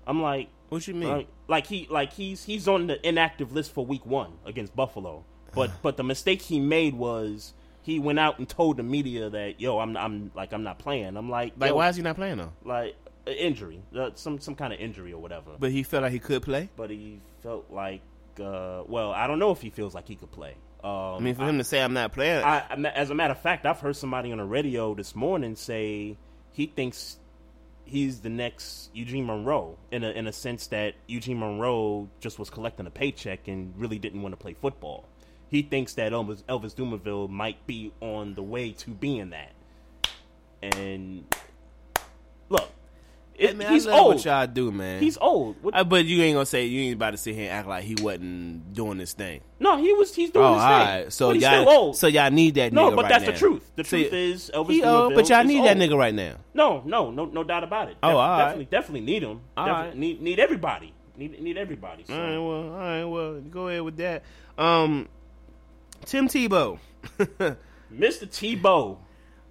I'm 0.07 0.21
like, 0.23 0.49
What 0.69 0.87
you 0.89 0.95
mean? 0.95 1.09
like, 1.11 1.29
like 1.49 1.67
he 1.67 1.87
like 1.91 2.13
he's 2.13 2.45
he's 2.45 2.67
on 2.69 2.87
the 2.87 3.07
inactive 3.09 3.53
list 3.53 3.73
for 3.73 3.85
week 3.87 4.05
one 4.07 4.33
against 4.45 4.75
Buffalo. 4.75 5.25
But 5.55 5.71
but 5.83 5.97
the 5.97 6.05
mistake 6.05 6.43
he 6.43 6.61
made 6.61 6.95
was 6.95 7.55
he 7.83 7.99
went 7.99 8.19
out 8.19 8.39
and 8.39 8.49
told 8.49 8.77
the 8.77 8.83
media 8.83 9.31
that 9.31 9.61
yo, 9.61 9.79
I'm 9.79 9.97
I'm 9.97 10.31
like 10.35 10.53
I'm 10.53 10.63
not 10.63 10.79
playing. 10.79 11.17
I'm 11.17 11.31
like 11.31 11.53
like, 11.59 11.75
why 11.75 11.89
is 11.89 11.97
he 11.97 12.03
not 12.03 12.17
playing 12.17 12.39
though? 12.39 12.53
like 12.65 12.97
uh, 13.27 13.31
injury, 13.31 13.81
uh, 13.97 14.11
some 14.15 14.39
some 14.41 14.55
kind 14.55 14.73
of 14.73 14.81
injury 14.81 15.13
or 15.13 15.21
whatever. 15.23 15.53
But, 15.59 15.71
he 15.71 15.83
felt 15.85 16.03
like 16.03 16.13
he 16.13 16.19
could 16.19 16.43
play. 16.43 16.69
But 16.77 16.91
he 16.91 17.21
felt 17.43 17.71
like, 17.71 18.01
uh, 18.41 18.83
well, 18.89 19.13
I 19.13 19.27
don't 19.29 19.39
know 19.39 19.53
if 19.53 19.61
he 19.61 19.71
feels 19.71 19.95
like 19.95 20.09
he 20.09 20.17
could 20.17 20.33
play. 20.33 20.57
Um, 20.83 20.91
I 20.91 21.19
mean, 21.21 21.37
for 21.37 21.45
him 21.45 21.59
to 21.59 21.65
say 21.65 21.81
I'm 21.81 21.93
not 21.93 22.13
playing, 22.13 22.43
I, 22.43 22.65
I- 22.69 22.75
as 22.97 23.11
a 23.11 23.15
matter 23.15 23.31
of 23.33 23.41
fact, 23.41 23.65
I've 23.67 23.79
heard 23.79 23.95
somebody 23.95 24.33
on 24.33 24.39
the 24.39 24.45
radio 24.45 24.95
this 24.97 25.15
morning 25.15 25.55
say 25.55 26.17
he 26.51 26.67
thinks 26.67 27.19
he's 27.93 28.20
the 28.20 28.30
next 28.30 28.88
Eugene 28.95 29.26
Monroe 29.26 29.76
in 29.90 30.03
a 30.03 30.11
in 30.11 30.26
a 30.26 30.32
sense 30.32 30.66
that 30.68 30.95
Eugene 31.07 31.38
Monroe 31.38 32.09
just 32.20 32.38
was 32.38 32.49
collecting 32.49 32.86
a 32.86 32.90
paycheck 32.90 33.47
and 33.49 33.74
really 33.76 33.99
didn't 33.99 34.22
want 34.22 34.32
to 34.32 34.36
play 34.38 34.55
football. 34.55 35.05
He 35.49 35.61
thinks 35.61 35.93
that 35.95 36.12
Elvis 36.12 36.43
Elvis 36.45 36.74
Dumervil 36.74 37.28
might 37.28 37.66
be 37.66 37.93
on 38.01 38.34
the 38.34 38.43
way 38.43 38.72
to 38.72 38.90
being 38.90 39.30
that. 39.30 39.53
And 40.62 41.26
look, 42.49 42.70
it, 43.43 43.57
man, 43.57 43.72
he's 43.72 43.86
I 43.86 43.99
old. 43.99 44.14
what 44.16 44.24
y'all 44.24 44.47
do, 44.47 44.70
man. 44.72 45.03
He's 45.03 45.18
old. 45.18 45.57
What- 45.62 45.74
Uh, 45.76 45.84
but 45.84 46.05
you 46.05 46.22
ain't 46.22 46.34
gonna 46.34 46.47
say 46.47 46.64
you 46.66 46.80
ain't 46.82 46.95
about 46.95 47.11
to 47.12 47.16
sit 47.16 47.34
here 47.34 47.45
and 47.45 47.53
act 47.53 47.68
like 47.68 47.84
he 47.84 47.95
wasn't 48.01 48.72
doing 48.74 48.99
this 48.99 49.12
thing. 49.12 49.40
no, 49.61 49.76
he 49.76 49.93
was. 49.93 50.14
He's 50.14 50.30
doing 50.30 50.45
Oh, 50.47 50.55
his 50.55 50.62
all 50.62 50.68
thing. 50.68 50.86
right. 51.05 51.12
So 51.12 51.32
y'all, 51.32 51.51
still 51.62 51.68
old. 51.68 51.97
so 51.97 52.07
y'all 52.07 52.30
need 52.30 52.55
that. 52.55 52.72
Nigga. 52.72 52.74
No, 52.74 52.90
but 52.97 53.03
right 53.05 53.09
that's 53.11 53.26
now. 53.26 53.32
the 53.32 53.38
truth. 53.38 53.70
The 53.76 53.82
truth 53.84 54.12
is 54.12 54.51
Elvis 54.55 54.70
he 54.70 54.82
old, 54.84 55.14
but 55.14 55.28
y'all 55.28 55.45
need 55.45 55.64
that 55.64 55.76
nigga 55.76 55.97
right 55.99 56.14
now. 56.14 56.34
No, 56.55 56.82
no, 56.86 57.11
no, 57.11 57.24
no 57.26 57.45
doubt 57.45 57.64
about 57.64 57.88
it. 57.88 57.97
Oh, 58.03 58.09
Def- 58.09 58.16
all 58.16 58.28
right. 58.30 58.38
definitely, 58.47 58.64
definitely 58.66 59.01
need 59.01 59.22
him. 59.22 59.40
All 59.57 59.66
Definitely 59.66 59.88
right. 59.90 59.99
need 59.99 60.22
need 60.22 60.38
everybody. 60.40 60.93
Need 61.16 61.40
need 61.43 61.59
everybody. 61.59 62.05
So. 62.07 62.14
All 62.14 62.20
right, 62.20 62.38
well, 62.38 62.72
all 62.72 62.78
right, 62.78 63.05
well, 63.05 63.40
go 63.40 63.68
ahead 63.68 63.82
with 63.82 63.97
that. 63.99 64.22
Um, 64.57 65.09
Tim 66.07 66.26
Tebow, 66.28 66.78
Mr. 67.18 67.57
Tebow 68.26 68.97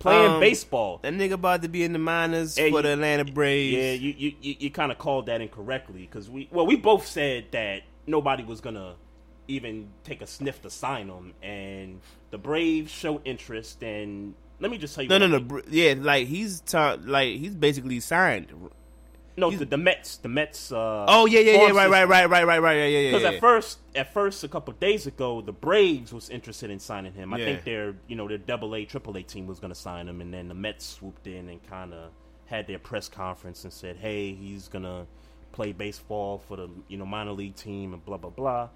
playing 0.01 0.31
Um, 0.33 0.39
baseball. 0.39 0.99
That 1.03 1.13
nigga 1.13 1.33
about 1.33 1.61
to 1.61 1.69
be 1.69 1.83
in 1.83 1.93
the 1.93 1.99
minors 1.99 2.57
Hey, 2.57 2.71
for 2.71 2.81
the 2.81 2.89
Atlanta 2.93 3.25
Braves. 3.25 3.75
Yeah, 3.77 3.91
you 3.93 4.13
you 4.17 4.33
you, 4.41 4.55
you 4.59 4.69
kind 4.71 4.91
of 4.91 4.97
called 4.97 5.27
that 5.27 5.41
incorrectly 5.41 6.01
because 6.01 6.29
we 6.29 6.49
well 6.51 6.65
we 6.65 6.75
both 6.75 7.05
said 7.07 7.45
that 7.51 7.83
nobody 8.07 8.43
was 8.43 8.59
gonna 8.61 8.95
even 9.47 9.89
take 10.03 10.21
a 10.21 10.27
sniff 10.27 10.61
to 10.61 10.69
sign 10.69 11.07
him, 11.07 11.33
and 11.41 11.99
the 12.31 12.37
Braves 12.37 12.91
showed 12.91 13.21
interest. 13.25 13.81
And 13.83 14.33
let 14.59 14.71
me 14.71 14.77
just 14.77 14.95
tell 14.95 15.03
you, 15.03 15.09
no, 15.09 15.15
what 15.19 15.27
no, 15.29 15.35
I 15.35 15.39
no. 15.39 15.45
br- 15.45 15.59
Yeah, 15.69 15.95
like 15.97 16.27
he's 16.27 16.61
ta- 16.61 16.97
like 17.03 17.37
he's 17.37 17.55
basically 17.55 17.99
signed. 17.99 18.47
No, 19.41 19.51
the, 19.51 19.65
the 19.65 19.77
Mets, 19.77 20.17
the 20.17 20.29
Mets. 20.29 20.71
Uh, 20.71 21.05
Oh 21.07 21.25
yeah, 21.25 21.39
yeah, 21.41 21.51
yeah, 21.67 21.71
right, 21.71 21.89
right, 21.89 22.07
right, 22.07 22.29
right, 22.29 22.45
right, 22.47 22.59
right, 22.61 22.77
yeah, 22.77 22.85
yeah, 22.85 22.99
yeah. 22.99 23.09
Because 23.11 23.23
yeah. 23.23 23.29
at 23.31 23.39
first, 23.41 23.79
at 23.95 24.13
first, 24.13 24.43
a 24.43 24.47
couple 24.47 24.73
days 24.75 25.07
ago, 25.07 25.41
the 25.41 25.51
Braves 25.51 26.13
was 26.13 26.29
interested 26.29 26.69
in 26.69 26.79
signing 26.79 27.13
him. 27.13 27.33
I 27.33 27.37
Yeah. 27.39 27.45
think 27.45 27.63
their, 27.65 27.95
you 28.07 28.15
know, 28.15 28.27
their 28.27 28.37
Double 28.37 28.73
A, 28.75 28.85
Triple 28.85 29.17
A 29.17 29.23
team 29.23 29.47
was 29.47 29.59
going 29.59 29.73
to 29.73 29.79
sign 29.79 30.07
him, 30.07 30.21
and 30.21 30.33
then 30.33 30.47
the 30.47 30.53
Mets 30.53 30.85
swooped 30.85 31.27
in 31.27 31.49
and 31.49 31.61
kind 31.67 31.93
of 31.93 32.11
had 32.45 32.67
their 32.67 32.79
press 32.79 33.09
conference 33.09 33.63
and 33.63 33.73
said, 33.73 33.97
"Hey, 33.97 34.33
he's 34.33 34.67
gonna 34.67 35.05
play 35.51 35.71
baseball 35.73 36.37
for 36.47 36.55
the, 36.57 36.69
you 36.87 36.97
know, 36.97 37.05
minor 37.05 37.31
league 37.31 37.55
team 37.55 37.93
and 37.93 38.05
blah 38.05 38.17
blah 38.17 38.29
blah." 38.29 38.69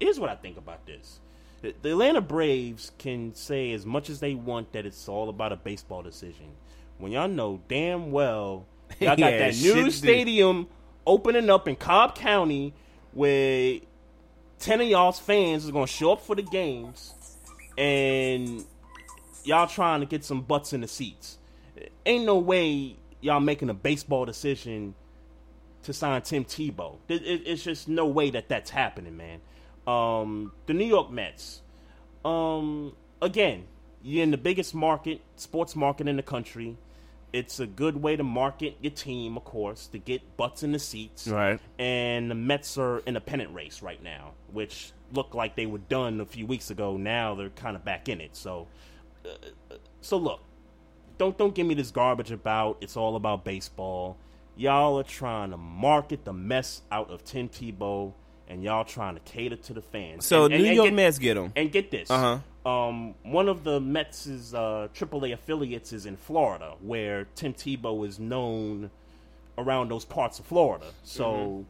Here's 0.00 0.18
what 0.18 0.30
I 0.30 0.36
think 0.36 0.56
about 0.56 0.84
this: 0.86 1.20
the 1.62 1.90
Atlanta 1.90 2.20
Braves 2.20 2.92
can 2.98 3.34
say 3.34 3.72
as 3.72 3.84
much 3.86 4.08
as 4.10 4.20
they 4.20 4.34
want 4.34 4.72
that 4.72 4.86
it's 4.86 5.08
all 5.08 5.28
about 5.28 5.52
a 5.52 5.56
baseball 5.56 6.02
decision. 6.02 6.46
When 6.98 7.12
y'all 7.12 7.28
know 7.28 7.60
damn 7.68 8.10
well 8.10 8.66
y'all 9.00 9.16
got 9.16 9.18
Yeah, 9.18 9.38
that 9.38 9.54
new 9.56 9.74
to 9.74 9.84
do. 9.84 9.90
stadium 9.90 10.68
opening 11.06 11.48
up 11.50 11.68
in 11.68 11.76
Cobb 11.76 12.14
County 12.14 12.74
where 13.12 13.78
ten 14.58 14.80
of 14.80 14.86
y'all's 14.88 15.18
fans 15.18 15.64
is 15.64 15.70
gonna 15.70 15.86
show 15.86 16.12
up 16.12 16.20
for 16.22 16.34
the 16.36 16.42
games, 16.42 17.14
and 17.78 18.64
y'all 19.44 19.66
trying 19.66 20.00
to 20.00 20.06
get 20.06 20.24
some 20.24 20.42
butts 20.42 20.72
in 20.72 20.80
the 20.82 20.88
seats. 20.88 21.38
Ain't 22.06 22.24
no 22.26 22.38
way 22.38 22.96
y'all 23.20 23.40
making 23.40 23.70
a 23.70 23.74
baseball 23.74 24.24
decision 24.24 24.94
to 25.82 25.92
sign 25.92 26.20
Tim 26.22 26.44
Tebow. 26.44 26.96
It- 27.08 27.22
it- 27.26 27.42
it's 27.46 27.62
just 27.64 27.88
no 27.88 28.06
way 28.06 28.30
that 28.30 28.48
that's 28.48 28.70
happening, 28.70 29.16
man. 29.16 29.40
Um, 29.86 30.52
the 30.66 30.74
New 30.74 30.84
York 30.84 31.10
Mets. 31.10 31.62
Um, 32.24 32.94
again, 33.22 33.64
you're 34.02 34.22
in 34.22 34.30
the 34.30 34.36
biggest 34.38 34.74
market, 34.74 35.22
sports 35.36 35.74
market 35.74 36.06
in 36.06 36.16
the 36.16 36.22
country. 36.22 36.76
It's 37.32 37.60
a 37.60 37.66
good 37.66 38.02
way 38.02 38.16
to 38.16 38.24
market 38.24 38.76
your 38.80 38.90
team, 38.90 39.36
of 39.36 39.44
course, 39.44 39.86
to 39.88 39.98
get 39.98 40.36
butts 40.36 40.62
in 40.62 40.72
the 40.72 40.78
seats. 40.80 41.28
Right. 41.28 41.60
And 41.78 42.30
the 42.30 42.34
Mets 42.34 42.76
are 42.76 42.98
in 43.06 43.16
a 43.16 43.20
pennant 43.20 43.54
race 43.54 43.82
right 43.82 44.02
now, 44.02 44.32
which 44.52 44.92
looked 45.12 45.34
like 45.34 45.54
they 45.54 45.66
were 45.66 45.78
done 45.78 46.20
a 46.20 46.26
few 46.26 46.46
weeks 46.46 46.70
ago. 46.70 46.96
Now 46.96 47.34
they're 47.36 47.50
kind 47.50 47.76
of 47.76 47.84
back 47.84 48.08
in 48.08 48.20
it. 48.20 48.34
So, 48.34 48.66
uh, 49.24 49.74
so 50.00 50.16
look, 50.16 50.40
don't 51.18 51.36
don't 51.38 51.54
give 51.54 51.66
me 51.66 51.74
this 51.74 51.90
garbage 51.90 52.30
about 52.32 52.78
it's 52.80 52.96
all 52.96 53.14
about 53.16 53.44
baseball. 53.44 54.16
Y'all 54.56 54.98
are 54.98 55.04
trying 55.04 55.50
to 55.52 55.56
market 55.56 56.24
the 56.24 56.32
mess 56.32 56.82
out 56.90 57.10
of 57.10 57.24
Tim 57.24 57.48
Tebow, 57.48 58.12
and 58.48 58.62
y'all 58.64 58.84
trying 58.84 59.14
to 59.14 59.20
cater 59.20 59.56
to 59.56 59.72
the 59.72 59.82
fans. 59.82 60.26
so 60.26 60.44
And- 60.46 60.54
and- 60.54 60.62
New 60.64 60.68
and 60.70 60.76
York 60.76 60.86
get- 60.88 60.94
Mets 60.94 61.18
get 61.18 61.36
him. 61.36 61.52
and 61.54 61.70
get 61.70 61.90
this. 61.90 62.10
Uh-huh. 62.10 62.38
Um, 62.66 63.14
one 63.22 63.48
of 63.48 63.64
the 63.64 63.80
Mets' 63.80 64.52
uh, 64.52 64.88
AAA 64.94 65.32
affiliates 65.32 65.92
is 65.92 66.04
in 66.06 66.16
Florida, 66.16 66.74
where 66.80 67.26
Tim 67.34 67.54
Tebow 67.54 68.06
is 68.06 68.18
known 68.18 68.90
around 69.56 69.90
those 69.90 70.04
parts 70.04 70.38
of 70.38 70.44
Florida. 70.46 70.86
So, 71.02 71.24
Mm-hmm. 71.32 71.62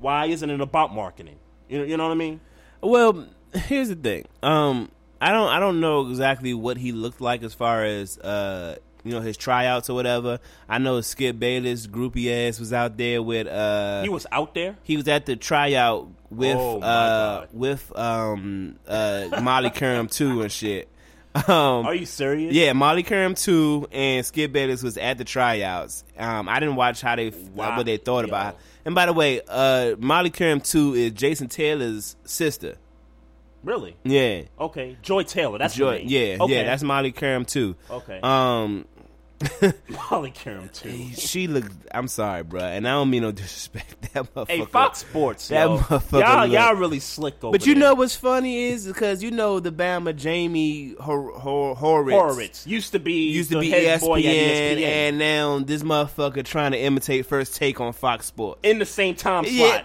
why 0.00 0.26
isn't 0.26 0.50
it 0.50 0.60
about 0.60 0.94
marketing? 0.94 1.36
You 1.68 1.78
know, 1.78 1.84
you 1.84 1.96
know 1.96 2.04
what 2.04 2.12
I 2.12 2.16
mean? 2.16 2.40
Well, 2.80 3.26
here's 3.54 3.88
the 3.88 3.94
thing. 3.94 4.26
Um, 4.42 4.90
I 5.20 5.30
don't, 5.32 5.48
I 5.48 5.60
don't 5.60 5.80
know 5.80 6.08
exactly 6.08 6.54
what 6.54 6.76
he 6.78 6.90
looked 6.92 7.20
like 7.20 7.42
as 7.42 7.54
far 7.54 7.84
as 7.84 8.18
uh, 8.18 8.76
you 9.04 9.12
know, 9.12 9.20
his 9.20 9.36
tryouts 9.36 9.88
or 9.90 9.94
whatever. 9.94 10.38
I 10.68 10.78
know 10.78 11.00
Skip 11.00 11.38
Bayless, 11.38 11.86
groupie 11.86 12.48
ass, 12.48 12.58
was 12.60 12.72
out 12.72 12.96
there 12.96 13.22
with 13.22 13.46
uh, 13.46 14.02
He 14.02 14.08
was 14.08 14.26
out 14.30 14.54
there. 14.54 14.76
he 14.82 14.96
was 14.96 15.08
at 15.08 15.26
the 15.26 15.36
tryout 15.36 16.08
with 16.30 16.56
Oh, 16.56 16.80
uh 16.80 17.46
with 17.52 17.90
um 17.98 18.76
uh 18.86 19.40
Molly 19.42 19.70
Qerim 19.70 20.10
too 20.10 20.42
and 20.42 20.52
shit. 20.52 20.88
Um, 21.34 21.86
Are 21.86 21.94
you 21.94 22.06
serious? 22.06 22.52
yeah, 22.52 22.72
Molly 22.72 23.04
Qerim 23.04 23.40
too, 23.40 23.86
and 23.92 24.26
Skip 24.26 24.50
Bayless 24.52 24.82
was 24.82 24.96
at 24.96 25.16
the 25.16 25.24
tryouts. 25.24 26.02
Um, 26.18 26.48
I 26.48 26.58
didn't 26.58 26.74
watch 26.74 27.00
how 27.00 27.14
they 27.14 27.30
Wow. 27.54 27.76
what 27.76 27.86
they 27.86 27.98
thought 27.98 28.22
Yo. 28.24 28.28
about. 28.28 28.54
It. 28.54 28.60
And 28.86 28.94
by 28.96 29.06
the 29.06 29.12
way, 29.12 29.40
uh, 29.48 29.94
Molly 29.98 30.30
Qerim 30.30 30.60
too 30.68 30.94
is 30.94 31.12
Jason 31.12 31.46
Taylor's 31.48 32.16
sister. 32.24 32.76
Really? 33.62 33.96
Yeah, 34.04 34.42
Okay. 34.58 34.96
Joy 35.02 35.22
Taylor. 35.24 35.58
That's 35.58 35.74
Joy, 35.74 36.02
yeah, 36.06 36.38
Okay. 36.40 36.54
yeah. 36.54 36.62
That's 36.64 36.82
Molly 36.82 37.12
Qerim 37.12 37.46
too. 37.46 37.76
Okay. 37.90 38.18
Um, 38.22 38.86
Molly 40.10 40.30
Qerim 40.32 40.70
too. 40.72 41.10
she 41.18 41.46
looked. 41.46 41.72
I'm 41.92 42.08
sorry, 42.08 42.42
bruh, 42.44 42.60
and 42.76 42.86
I 42.86 42.92
don't 42.92 43.08
mean 43.10 43.22
no 43.22 43.32
disrespect. 43.32 43.96
That 44.12 44.34
motherfucker. 44.34 44.48
Hey, 44.48 44.64
Fox 44.64 44.98
Sports, 44.98 45.48
That 45.48 45.68
yo. 45.68 45.78
motherfucker 45.78 46.20
y'all, 46.20 46.46
y'all 46.46 46.74
really 46.74 46.98
slick 46.98 47.44
over 47.44 47.52
But 47.52 47.64
you 47.64 47.74
there. 47.74 47.80
know 47.84 47.94
what's 47.94 48.16
funny 48.16 48.64
is 48.64 48.86
because 48.88 49.22
you 49.22 49.30
know 49.30 49.60
the 49.60 49.70
Bama 49.70 50.16
Jamie 50.16 50.96
Hor- 51.00 51.38
Hor- 51.38 51.76
Horowitz. 51.76 52.14
Horowitz 52.16 52.66
used 52.66 52.90
to 52.92 52.98
be 52.98 53.30
used 53.30 53.50
to 53.52 53.60
the 53.60 53.70
be 53.70 53.72
ESPN, 53.72 54.22
ESPN 54.24 54.82
and 54.82 55.18
now 55.18 55.58
this 55.60 55.82
motherfucker 55.84 56.44
trying 56.44 56.72
to 56.72 56.78
imitate 56.78 57.24
First 57.26 57.54
Take 57.54 57.80
on 57.80 57.92
Fox 57.92 58.26
Sports. 58.26 58.58
in 58.64 58.80
the 58.80 58.84
same 58.86 59.14
time 59.14 59.44
slot. 59.44 59.54
Yeah, 59.54 59.82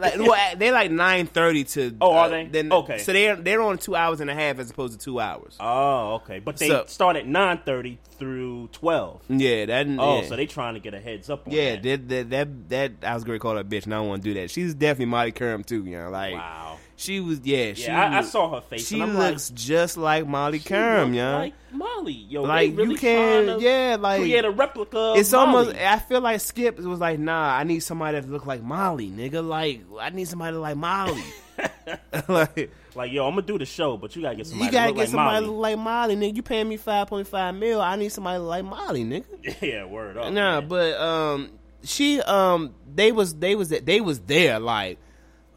like 0.00 0.18
well, 0.18 0.56
they're 0.56 0.72
like 0.72 0.90
nine 0.90 1.26
thirty 1.26 1.64
to. 1.64 1.96
Oh, 2.00 2.12
are 2.12 2.26
uh, 2.26 2.28
they? 2.28 2.44
Then, 2.46 2.72
Okay. 2.72 2.98
so 2.98 3.12
they're 3.12 3.36
they're 3.36 3.62
on 3.62 3.78
two 3.78 3.94
hours 3.94 4.20
and 4.20 4.30
a 4.30 4.34
half 4.34 4.58
as 4.58 4.70
opposed 4.70 4.98
to 4.98 5.04
two 5.04 5.20
hours. 5.20 5.56
Oh, 5.60 6.14
okay. 6.16 6.38
But 6.40 6.56
they 6.56 6.68
So- 6.68 6.84
start 6.86 7.16
at 7.16 7.26
nine 7.26 7.60
thirty 7.64 7.98
through 8.18 8.68
twelve. 8.72 9.22
yeah, 9.28 9.66
that. 9.66 9.86
Oh, 9.98 10.20
yeah. 10.22 10.28
so 10.28 10.36
they 10.36 10.46
trying 10.46 10.74
to 10.74 10.80
get 10.80 10.94
a 10.94 11.00
heads 11.00 11.30
up 11.30 11.46
on 11.46 11.52
Yeah, 11.52 11.76
that. 11.76 11.82
that, 11.82 12.08
that 12.08 12.30
that 12.30 12.68
that 13.00 13.08
I 13.10 13.14
was 13.14 13.24
gonna 13.24 13.38
call 13.38 13.54
her 13.54 13.60
a 13.60 13.64
bitch, 13.64 13.84
and 13.84 13.94
I 13.94 13.98
don't 13.98 14.08
want 14.08 14.22
to 14.22 14.28
do 14.34 14.40
that. 14.40 14.50
She's 14.50 14.74
definitely 14.74 15.06
Molly 15.06 15.32
Qerim 15.32 15.64
too, 15.64 15.84
you 15.84 15.96
know. 15.98 16.10
Like, 16.10 16.34
Wow. 16.34 16.78
She 17.00 17.20
was. 17.20 17.40
Yeah, 17.42 17.72
she. 17.74 17.84
Yeah, 17.84 18.10
I, 18.10 18.18
I 18.18 18.22
saw 18.22 18.54
her 18.54 18.60
face. 18.60 18.86
She 18.86 19.00
and 19.00 19.10
I'm 19.10 19.14
like, 19.16 19.32
looks 19.32 19.50
just 19.50 19.96
like 19.96 20.26
Molly 20.26 20.58
look 20.58 20.68
yeah. 20.68 21.36
Like 21.36 21.54
Molly, 21.72 22.12
yo, 22.12 22.42
Like, 22.42 22.76
really 22.76 22.92
you 22.92 22.96
can, 22.98 23.60
yeah, 23.60 23.96
like 23.98 24.20
create 24.20 24.44
a 24.44 24.50
replica. 24.50 24.98
Of 24.98 25.18
It's 25.18 25.32
Molly. 25.32 25.46
almost. 25.46 25.76
I 25.76 25.98
feel 25.98 26.20
like 26.20 26.40
Skip 26.40 26.78
was 26.78 27.00
like, 27.00 27.18
"Nah, 27.18 27.56
I 27.56 27.64
need 27.64 27.80
somebody 27.80 28.20
that 28.20 28.28
look 28.28 28.46
like 28.46 28.62
Molly, 28.62 29.08
nigga. 29.08 29.46
Like, 29.46 29.82
I 29.98 30.10
need 30.10 30.28
somebody 30.28 30.56
like 30.56 30.76
Molly. 30.76 31.22
like, 32.28 32.70
like, 32.94 33.12
yo, 33.12 33.26
I'm 33.26 33.34
gonna 33.34 33.46
do 33.46 33.58
the 33.58 33.66
show, 33.66 33.96
but 33.96 34.14
you 34.14 34.22
gotta 34.22 34.36
get 34.36 34.46
somebody. 34.46 34.66
you 34.66 34.72
gotta 34.72 34.92
get 34.92 34.98
like 34.98 35.08
somebody 35.08 35.46
Molly. 35.46 35.46
look 35.46 35.62
like 35.62 35.78
Molly, 35.78 36.16
nigga. 36.16 36.36
You 36.36 36.42
paying 36.42 36.68
me 36.68 36.76
five 36.76 37.08
point 37.08 37.26
five 37.26 37.54
mil. 37.54 37.80
I 37.80 37.96
need 37.96 38.10
somebody 38.10 38.38
like 38.38 38.64
Molly, 38.64 39.04
nigga. 39.04 39.56
yeah, 39.60 39.84
word 39.84 40.16
up. 40.16 40.32
Nah, 40.32 40.60
man. 40.60 40.68
but 40.68 41.00
um, 41.00 41.50
she 41.82 42.20
um, 42.22 42.74
they 42.92 43.12
was 43.12 43.34
they 43.34 43.54
was 43.54 43.68
they 43.70 44.00
was 44.00 44.20
there 44.20 44.58
like, 44.58 44.98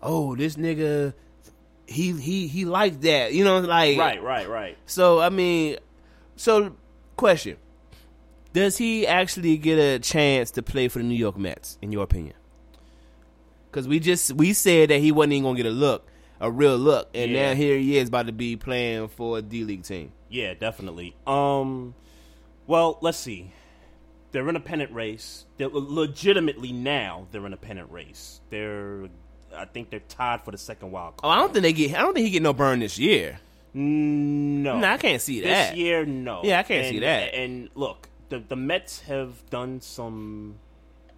oh, 0.02 0.36
this 0.36 0.56
nigga, 0.56 1.14
he 1.88 2.12
he 2.14 2.48
he 2.48 2.66
liked 2.66 3.02
that, 3.02 3.34
you 3.34 3.44
know, 3.44 3.60
like 3.60 3.98
right, 3.98 4.22
right, 4.22 4.48
right. 4.48 4.78
So 4.86 5.20
I 5.20 5.30
mean, 5.30 5.78
so 6.36 6.76
question: 7.16 7.58
Does 8.54 8.78
he 8.78 9.06
actually 9.08 9.58
get 9.58 9.78
a 9.78 10.00
chance 10.00 10.52
to 10.52 10.62
play 10.64 10.88
for 10.88 11.00
the 11.00 11.06
New 11.06 11.16
York 11.16 11.38
Mets? 11.38 11.78
In 11.82 11.92
your 11.92 12.04
opinion? 12.04 12.36
Because 13.70 13.88
we 13.88 14.00
just 14.00 14.34
we 14.34 14.54
said 14.54 14.90
that 14.90 15.00
he 15.00 15.12
wasn't 15.12 15.34
even 15.34 15.44
gonna 15.46 15.58
get 15.58 15.66
a 15.66 15.70
look, 15.72 16.08
a 16.40 16.52
real 16.52 16.78
look, 16.78 17.10
and 17.14 17.32
Yeah. 17.32 17.50
now 17.50 17.56
here 17.56 17.78
he 17.78 17.98
is 17.98 18.08
about 18.10 18.28
to 18.28 18.32
be 18.34 18.56
playing 18.56 19.08
for 19.10 19.38
a 19.40 19.42
D 19.42 19.64
League 19.64 19.84
team. 19.84 20.12
Yeah, 20.30 20.54
definitely. 20.54 21.16
Um, 21.28 21.94
well, 22.68 22.98
let's 23.02 23.18
see. 23.18 23.52
They're 24.32 24.48
in 24.50 24.56
a 24.56 24.60
pennant 24.60 24.92
race. 24.92 25.46
They're 25.58 25.70
legitimately 25.70 26.72
now 26.72 27.28
they're 27.32 27.46
in 27.46 27.54
a 27.54 27.58
pennant 27.58 27.92
race. 27.92 28.42
They're, 28.50 29.10
I 29.56 29.66
think 29.66 29.90
they're 29.90 30.00
tied 30.02 30.42
for 30.42 30.52
the 30.52 30.58
second 30.58 30.92
wild 30.92 31.18
card. 31.18 31.30
Oh. 31.30 31.30
I 31.30 31.40
don't 31.40 31.54
think 31.54 31.64
they 31.64 31.74
get. 31.74 31.96
I 31.96 32.02
don't 32.02 32.14
think 32.14 32.26
he 32.26 32.32
get 32.32 32.42
no 32.42 32.54
burn 32.54 32.80
this 32.80 32.98
year. 33.00 33.40
No, 33.76 34.78
Nah, 34.80 34.94
I 34.94 34.98
can't 34.98 35.22
see 35.22 35.42
that 35.42 35.72
this 35.72 35.78
year. 35.78 36.06
No, 36.06 36.42
Yeah, 36.44 36.60
I 36.60 36.64
can't 36.64 36.86
And- 36.86 36.94
see 36.94 37.00
that. 37.00 37.34
And 37.34 37.70
look, 37.76 38.08
the 38.30 38.40
the 38.40 38.56
Mets 38.56 39.02
have 39.02 39.48
done 39.50 39.82
some 39.82 40.56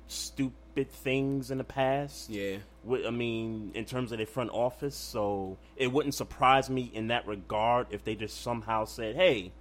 stupid 0.07 0.89
things 0.91 1.51
in 1.51 1.57
the 1.57 1.63
past. 1.63 2.29
Yeah. 2.29 2.57
I 3.05 3.09
mean, 3.09 3.71
in 3.73 3.86
terms 3.86 4.11
of 4.11 4.19
their 4.19 4.27
front 4.27 4.51
office, 4.51 4.95
so 4.95 5.57
it 5.75 5.91
wouldn't 5.91 6.13
surprise 6.13 6.69
me 6.69 6.91
in 6.93 7.07
that 7.07 7.27
regard 7.27 7.88
if 7.89 8.03
they 8.03 8.15
just 8.15 8.41
somehow 8.41 8.86
said, 8.86 9.15
"Hey, 9.15 9.51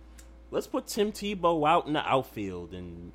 let's 0.50 0.66
put 0.66 0.86
Tim 0.86 1.10
Tebow 1.10 1.66
out 1.68 1.86
in 1.86 1.94
the 1.94 2.06
outfield 2.06 2.74
and 2.74 3.12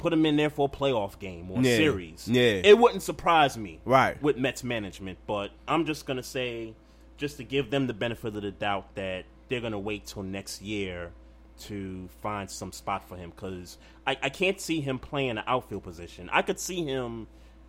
put 0.00 0.12
him 0.12 0.26
in 0.26 0.36
there 0.36 0.50
for 0.50 0.66
a 0.66 0.76
playoff 0.76 1.18
game 1.20 1.50
or 1.50 1.60
a 1.60 1.62
Yeah. 1.62 1.76
series." 1.76 2.26
Yeah. 2.28 2.60
it 2.64 2.78
wouldn't 2.78 3.02
surprise 3.02 3.56
me, 3.56 3.78
Right. 3.84 4.20
with 4.22 4.36
Mets 4.36 4.64
management. 4.64 5.18
But 5.26 5.52
I'm 5.68 5.86
just 5.86 6.06
gonna 6.06 6.22
say, 6.24 6.74
just 7.16 7.36
to 7.36 7.44
give 7.44 7.70
them 7.70 7.86
the 7.86 7.94
benefit 7.94 8.34
of 8.34 8.42
the 8.42 8.50
doubt, 8.50 8.94
that 8.96 9.24
they're 9.48 9.60
gonna 9.60 9.78
wait 9.78 10.06
till 10.06 10.22
next 10.24 10.62
year 10.62 11.12
to 11.60 12.08
find 12.22 12.50
some 12.50 12.72
spot 12.72 13.06
for 13.06 13.16
him 13.16 13.30
because 13.30 13.76
I, 14.06 14.16
I 14.22 14.28
can't 14.30 14.58
see 14.60 14.80
him 14.80 14.98
playing 14.98 15.30
an 15.30 15.42
outfield 15.46 15.82
position. 15.84 16.30
I 16.32 16.40
could 16.42 16.58
see 16.58 16.84
him, 16.84 17.26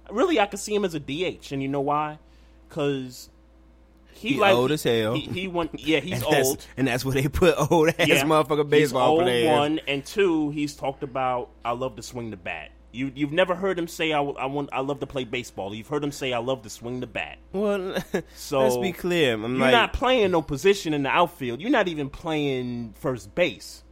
really, 0.09 0.39
I 0.39 0.45
could 0.45 0.59
see 0.59 0.73
him 0.73 0.85
as 0.85 0.93
a 0.95 0.99
DH, 0.99 1.51
and 1.51 1.61
you 1.61 1.67
know 1.67 1.81
why? 1.81 2.17
Because 2.69 3.29
he, 4.13 4.29
He 4.33 4.39
like 4.39 4.53
old 4.53 4.71
as 4.71 4.83
hell. 4.83 5.13
He, 5.15 5.21
he 5.21 5.47
won. 5.47 5.69
Yeah, 5.73 5.99
he's 5.99 6.23
and 6.23 6.35
old. 6.45 6.65
and 6.77 6.87
that's 6.87 7.03
where 7.05 7.13
they 7.15 7.27
put 7.27 7.55
old 7.71 7.89
ass 7.89 8.07
Yeah, 8.07 8.23
motherfucker 8.23 8.69
baseball 8.69 9.11
he's 9.15 9.19
old, 9.19 9.21
players. 9.23 9.47
One 9.49 9.79
and 9.87 10.05
two, 10.05 10.49
he's 10.51 10.75
talked 10.75 11.03
about. 11.03 11.49
I 11.65 11.71
love 11.71 11.95
to 11.95 12.03
swing 12.03 12.31
the 12.31 12.37
bat. 12.37 12.71
You 12.93 13.11
you've 13.15 13.31
never 13.31 13.55
heard 13.55 13.79
him 13.79 13.87
say 13.87 14.11
I, 14.11 14.21
I 14.21 14.45
want 14.47 14.69
I 14.73 14.81
love 14.81 14.99
to 14.99 15.07
play 15.07 15.23
baseball. 15.23 15.73
You've 15.73 15.87
heard 15.87 16.03
him 16.03 16.11
say 16.11 16.33
I 16.33 16.39
love 16.39 16.61
to 16.63 16.69
swing 16.69 16.99
the 16.99 17.07
bat. 17.07 17.37
Well, 17.53 17.95
So 18.35 18.59
let's 18.63 18.77
be 18.77 18.91
clear. 18.91 19.33
I'm 19.35 19.43
You're 19.43 19.61
like, 19.61 19.71
not 19.71 19.93
playing 19.93 20.31
no 20.31 20.41
position 20.41 20.93
in 20.93 21.03
the 21.03 21.09
outfield. 21.09 21.61
You're 21.61 21.69
not 21.71 21.87
even 21.87 22.09
playing 22.09 22.93
first 22.99 23.33
base. 23.33 23.83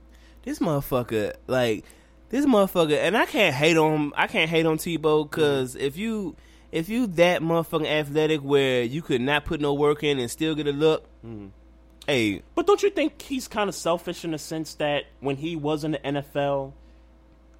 this 0.43 0.59
motherfucker, 0.59 1.33
like 1.47 1.85
this 2.29 2.45
motherfucker, 2.45 2.97
and 2.97 3.15
I 3.17 3.25
can't 3.25 3.55
hate 3.55 3.77
on 3.77 3.93
him. 3.93 4.13
I 4.17 4.27
can't 4.27 4.49
hate 4.49 4.65
on 4.65 4.77
Tebow 4.77 5.29
because 5.29 5.75
if 5.77 5.95
you 5.95 6.35
if 6.71 6.89
you 6.89 7.07
that 7.07 7.41
motherfucking 7.41 7.87
athletic 7.87 8.41
where 8.41 8.83
you 8.83 9.01
could 9.01 9.21
not 9.21 9.45
put 9.45 9.59
no 9.61 9.73
work 9.73 10.03
in 10.03 10.19
and 10.19 10.29
still 10.29 10.55
get 10.55 10.67
a 10.67 10.71
look, 10.71 11.07
hey, 12.07 12.41
But 12.55 12.67
don't 12.67 12.81
you 12.83 12.89
think 12.89 13.21
he's 13.21 13.47
kind 13.47 13.69
of 13.69 13.75
selfish 13.75 14.23
in 14.23 14.31
the 14.31 14.37
sense 14.37 14.75
that 14.75 15.05
when 15.19 15.37
he 15.37 15.55
was 15.55 15.83
in 15.83 15.91
the 15.91 15.99
NFL, 15.99 16.73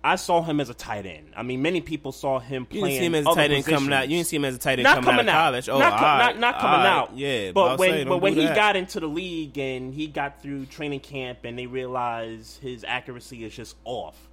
I 0.02 0.16
saw 0.16 0.42
him 0.42 0.62
as 0.62 0.70
a 0.70 0.74
tight 0.74 1.06
end. 1.06 1.34
I 1.36 1.44
mean, 1.44 1.62
many 1.62 1.82
people 1.82 2.14
saw 2.14 2.40
him 2.40 2.66
you 2.72 2.82
didn't 2.82 2.98
see 3.00 3.06
him 3.06 3.16
as 3.16 3.26
a 3.26 3.36
tight 3.36 3.52
end 3.52 3.66
coming 3.66 3.92
out. 3.92 4.08
You 4.08 4.16
didn't 4.16 4.28
see 4.28 4.38
him 4.38 4.46
as 4.46 4.56
a 4.56 4.58
tight 4.58 4.80
end 4.80 4.84
not 4.84 4.96
coming, 4.96 5.12
coming 5.12 5.30
out 5.30 5.44
college. 5.44 5.68
Oh, 5.68 5.78
not, 5.78 6.00
co- 6.00 6.06
all 6.06 6.18
right, 6.18 6.40
not, 6.40 6.40
not 6.40 6.62
coming 6.62 6.80
right, 6.80 6.88
out. 6.88 7.18
Yeah, 7.18 7.52
but 7.52 7.72
was 7.72 7.80
when 7.80 7.90
saying, 7.90 8.08
but 8.08 8.20
when 8.20 8.34
he 8.34 8.46
that. 8.46 8.56
got 8.56 8.76
into 8.78 9.02
the 9.02 9.08
league 9.08 9.58
and 9.58 9.94
he 9.94 10.08
got 10.08 10.42
through 10.42 10.68
training 10.68 11.02
camp 11.02 11.40
and 11.44 11.60
they 11.60 11.66
realized 11.66 12.62
his 12.62 12.86
accuracy 12.88 13.44
is 13.44 13.54
just 13.54 13.76
off, 13.84 14.29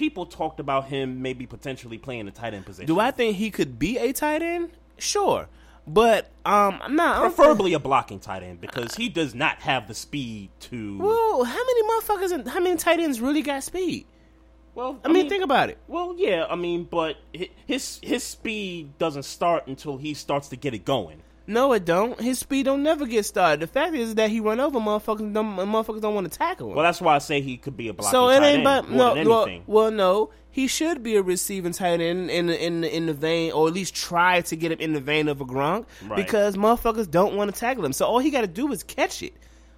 people 0.00 0.24
talked 0.24 0.58
about 0.58 0.86
him 0.86 1.20
maybe 1.20 1.46
potentially 1.46 1.98
playing 1.98 2.24
the 2.24 2.32
tight 2.32 2.54
end 2.54 2.64
position. 2.64 2.86
do 2.86 2.98
I 2.98 3.10
think 3.10 3.36
he 3.36 3.50
could 3.50 3.78
be 3.78 3.98
a 3.98 4.14
tight 4.14 4.40
end? 4.40 4.70
Sure, 4.96 5.46
but 5.86 6.30
um, 6.46 6.80
I'm 6.82 6.96
not 6.96 7.18
I 7.18 7.28
preferably 7.28 7.74
a 7.74 7.78
blocking 7.78 8.18
tight 8.18 8.42
end 8.42 8.62
because 8.62 8.94
he 8.94 9.10
does 9.10 9.34
not 9.34 9.58
have 9.60 9.88
the 9.88 9.94
speed 9.94 10.48
to. 10.60 10.98
Whoa, 10.98 11.44
how 11.44 11.54
many 11.54 11.82
motherfuckers? 11.82 12.32
And, 12.32 12.48
how 12.48 12.60
many 12.60 12.76
tight 12.76 12.98
ends 12.98 13.20
really 13.20 13.42
got 13.42 13.62
speed? 13.62 14.06
Well, 14.74 14.98
I 15.04 15.08
mean, 15.08 15.28
think 15.28 15.44
about 15.44 15.68
it. 15.68 15.76
Well, 15.86 16.14
yeah, 16.16 16.46
I 16.48 16.56
mean, 16.56 16.84
but 16.84 17.16
his 17.66 18.00
his 18.02 18.24
speed 18.24 18.96
doesn't 18.98 19.24
start 19.24 19.66
until 19.66 19.98
he 19.98 20.14
starts 20.14 20.48
to 20.48 20.56
get 20.56 20.72
it 20.72 20.86
going. 20.86 21.22
No, 21.50 21.72
it 21.72 21.84
don't. 21.84 22.18
His 22.20 22.38
speed 22.38 22.66
don't 22.66 22.84
never 22.84 23.06
get 23.06 23.26
started. 23.26 23.58
The 23.58 23.66
fact 23.66 23.96
is 23.96 24.14
that 24.14 24.30
he 24.30 24.38
run 24.38 24.60
over 24.60 24.78
motherfuckers. 24.78 25.32
Them 25.34 25.56
motherfuckers 25.56 26.00
don't 26.00 26.14
want 26.14 26.30
to 26.30 26.38
tackle 26.38 26.70
him. 26.70 26.76
Well, 26.76 26.84
that's 26.84 27.00
why 27.00 27.16
I 27.16 27.18
say 27.18 27.40
he 27.40 27.56
could 27.56 27.76
be 27.76 27.88
a 27.88 27.92
blocking 27.92 28.12
so 28.12 28.28
it 28.30 28.40
ain't 28.40 28.62
more 28.62 28.82
no. 28.84 29.14
Well, 29.28 29.60
well, 29.66 29.90
no. 29.90 30.30
He 30.52 30.68
should 30.68 31.02
be 31.02 31.16
a 31.16 31.22
receiving 31.22 31.72
tight 31.72 32.00
end 32.00 32.30
in 32.30 32.46
the, 32.46 32.64
in 32.64 32.80
the, 32.82 32.96
in 32.96 33.06
the 33.06 33.14
vein, 33.14 33.50
or 33.52 33.66
at 33.68 33.74
least 33.74 33.94
try 33.94 34.40
to 34.42 34.56
get 34.56 34.70
him 34.72 34.78
in 34.80 34.92
the 34.92 35.00
vein 35.00 35.28
of 35.28 35.40
a 35.40 35.44
Gronk, 35.44 35.86
Right. 36.06 36.16
because 36.16 36.56
motherfuckers 36.56 37.10
don't 37.10 37.34
want 37.36 37.52
to 37.52 37.58
tackle 37.58 37.84
him. 37.84 37.92
So 37.92 38.06
all 38.06 38.18
he 38.20 38.30
got 38.30 38.40
to 38.42 38.46
do 38.48 38.70
is 38.72 38.82
catch 38.82 39.22
it. 39.22 39.32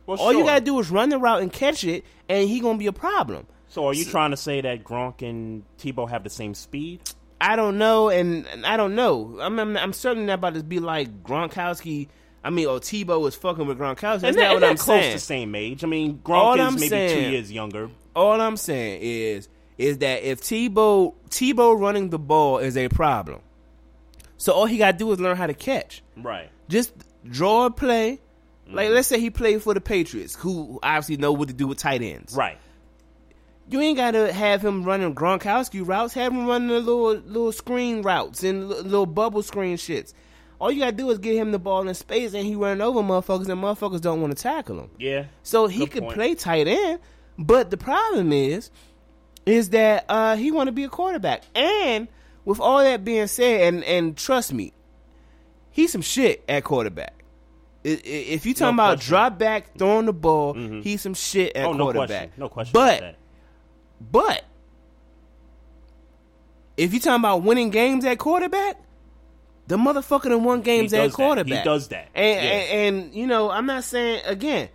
Well, 0.06 0.18
all 0.18 0.32
you 0.32 0.44
got 0.44 0.58
to 0.58 0.64
do 0.64 0.78
is 0.78 0.90
run 0.90 1.08
the 1.08 1.18
route 1.18 1.42
and 1.42 1.52
catch 1.52 1.84
it, 1.84 2.04
and 2.28 2.48
he 2.48 2.60
gonna 2.60 2.78
be 2.78 2.86
a 2.86 2.92
problem. 2.92 3.46
So 3.68 3.86
are 3.86 3.94
you 3.94 4.04
trying 4.04 4.32
to 4.32 4.36
say 4.36 4.60
that 4.60 4.84
Gronk 4.84 5.22
and 5.26 5.62
Tebow 5.78 6.08
have 6.10 6.24
the 6.24 6.30
same 6.30 6.52
speed? 6.54 7.00
I 7.42 7.56
don't 7.56 7.76
know, 7.76 8.08
and, 8.08 8.46
and 8.46 8.64
I 8.64 8.76
don't 8.76 8.94
know. 8.94 9.38
I'm, 9.40 9.58
I'm 9.58 9.76
I'm 9.76 9.92
certainly 9.92 10.26
not 10.26 10.34
about 10.34 10.54
to 10.54 10.62
be 10.62 10.78
like 10.78 11.22
Gronkowski. 11.24 12.08
I 12.44 12.50
mean, 12.50 12.66
or 12.66 12.78
Tebow 12.80 13.26
is 13.28 13.34
fucking 13.34 13.66
with 13.66 13.78
Gronkowski. 13.78 14.20
That's 14.20 14.22
not 14.22 14.34
they're, 14.36 14.54
what 14.54 14.64
I'm 14.64 14.76
close 14.76 15.00
saying. 15.02 15.12
to 15.14 15.18
same 15.18 15.54
age. 15.54 15.84
I 15.84 15.86
mean, 15.86 16.20
All 16.26 16.56
Gronk 16.56 16.60
I'm 16.60 16.74
is 16.76 16.80
maybe 16.80 16.88
saying- 16.88 17.24
two 17.24 17.30
years 17.30 17.52
younger. 17.52 17.90
All 18.14 18.40
I'm 18.40 18.56
saying 18.56 19.00
is 19.02 19.48
is 19.78 19.98
that 19.98 20.22
if 20.22 20.40
Tebow 20.40 21.14
Tebow 21.30 21.78
running 21.78 22.10
the 22.10 22.18
ball 22.18 22.58
is 22.58 22.76
a 22.76 22.88
problem, 22.88 23.40
so 24.36 24.52
all 24.52 24.66
he 24.66 24.76
got 24.78 24.92
to 24.92 24.98
do 24.98 25.10
is 25.12 25.20
learn 25.20 25.36
how 25.36 25.46
to 25.46 25.54
catch. 25.54 26.02
Right. 26.16 26.48
Just 26.68 26.92
draw 27.28 27.66
a 27.66 27.70
play. 27.70 28.20
Like 28.68 28.86
Mm-hmm. 28.86 28.94
let's 28.94 29.08
say 29.08 29.18
he 29.20 29.30
played 29.30 29.62
for 29.62 29.74
the 29.74 29.80
Patriots, 29.80 30.34
who 30.36 30.78
obviously 30.82 31.16
know 31.16 31.32
what 31.32 31.48
to 31.48 31.54
do 31.54 31.66
with 31.66 31.78
tight 31.78 32.00
ends. 32.02 32.34
Right. 32.36 32.58
You 33.68 33.80
ain't 33.80 33.96
gotta 33.96 34.32
have 34.32 34.62
him 34.62 34.84
running 34.84 35.14
Gronkowski 35.14 35.86
routes. 35.86 36.14
Have 36.14 36.32
him 36.32 36.46
running 36.46 36.68
the 36.68 36.80
little 36.80 37.14
little 37.14 37.52
screen 37.52 38.02
routes 38.02 38.42
and 38.42 38.68
li- 38.68 38.80
little 38.80 39.06
bubble 39.06 39.42
screen 39.42 39.76
shits. 39.76 40.12
All 40.58 40.70
you 40.70 40.80
gotta 40.80 40.92
do 40.92 41.10
is 41.10 41.18
get 41.18 41.36
him 41.36 41.52
the 41.52 41.58
ball 41.58 41.86
in 41.88 41.94
space, 41.94 42.34
and 42.34 42.44
he 42.44 42.54
running 42.54 42.82
over 42.82 43.00
motherfuckers, 43.00 43.48
and 43.48 43.62
motherfuckers 43.62 44.00
don't 44.00 44.20
want 44.20 44.36
to 44.36 44.40
tackle 44.42 44.78
him. 44.78 44.90
Yeah. 44.98 45.24
So 45.42 45.66
he 45.68 45.86
could 45.86 46.02
point. 46.02 46.14
play 46.14 46.34
tight 46.34 46.68
end, 46.68 47.00
But 47.38 47.70
the 47.70 47.76
problem 47.76 48.32
is, 48.32 48.70
is 49.46 49.70
that 49.70 50.04
uh, 50.08 50.36
he 50.36 50.50
want 50.52 50.68
to 50.68 50.72
be 50.72 50.84
a 50.84 50.88
quarterback. 50.88 51.42
And 51.54 52.08
with 52.44 52.60
all 52.60 52.78
that 52.78 53.04
being 53.04 53.26
said, 53.26 53.72
and 53.74 53.84
and 53.84 54.16
trust 54.16 54.52
me, 54.52 54.72
he's 55.70 55.90
some 55.92 56.02
shit 56.02 56.44
at 56.48 56.62
quarterback. 56.64 57.24
If 57.84 58.46
you 58.46 58.54
talking 58.54 58.76
No 58.76 58.82
about 58.84 59.00
drop 59.00 59.38
back, 59.38 59.76
throwing 59.76 60.06
the 60.06 60.12
ball, 60.12 60.54
Mhm. 60.54 60.84
he's 60.84 61.00
some 61.00 61.14
shit 61.14 61.56
at 61.56 61.64
oh, 61.66 61.72
no 61.72 61.84
quarterback. 61.86 62.08
question. 62.08 62.32
No 62.36 62.48
question. 62.48 62.72
But. 62.74 63.16
But 64.10 64.44
if 66.76 66.92
you're 66.92 67.00
talking 67.00 67.20
about 67.20 67.42
winning 67.42 67.70
games 67.70 68.04
at 68.04 68.18
quarterback, 68.18 68.80
the 69.68 69.76
motherfucker 69.76 70.24
done 70.24 70.44
won 70.44 70.62
games 70.62 70.92
at 70.92 70.98
does 70.98 71.12
that. 71.12 71.22
He 71.22 71.26
quarterback. 71.26 71.64
does 71.64 71.88
that. 71.88 72.08
And, 72.14 72.44
Yeah. 72.44 72.50
and 72.52 72.96
and 73.04 73.14
you 73.14 73.26
know, 73.26 73.50
I'm 73.50 73.66
not 73.66 73.84
saying 73.84 74.22
again. 74.26 74.68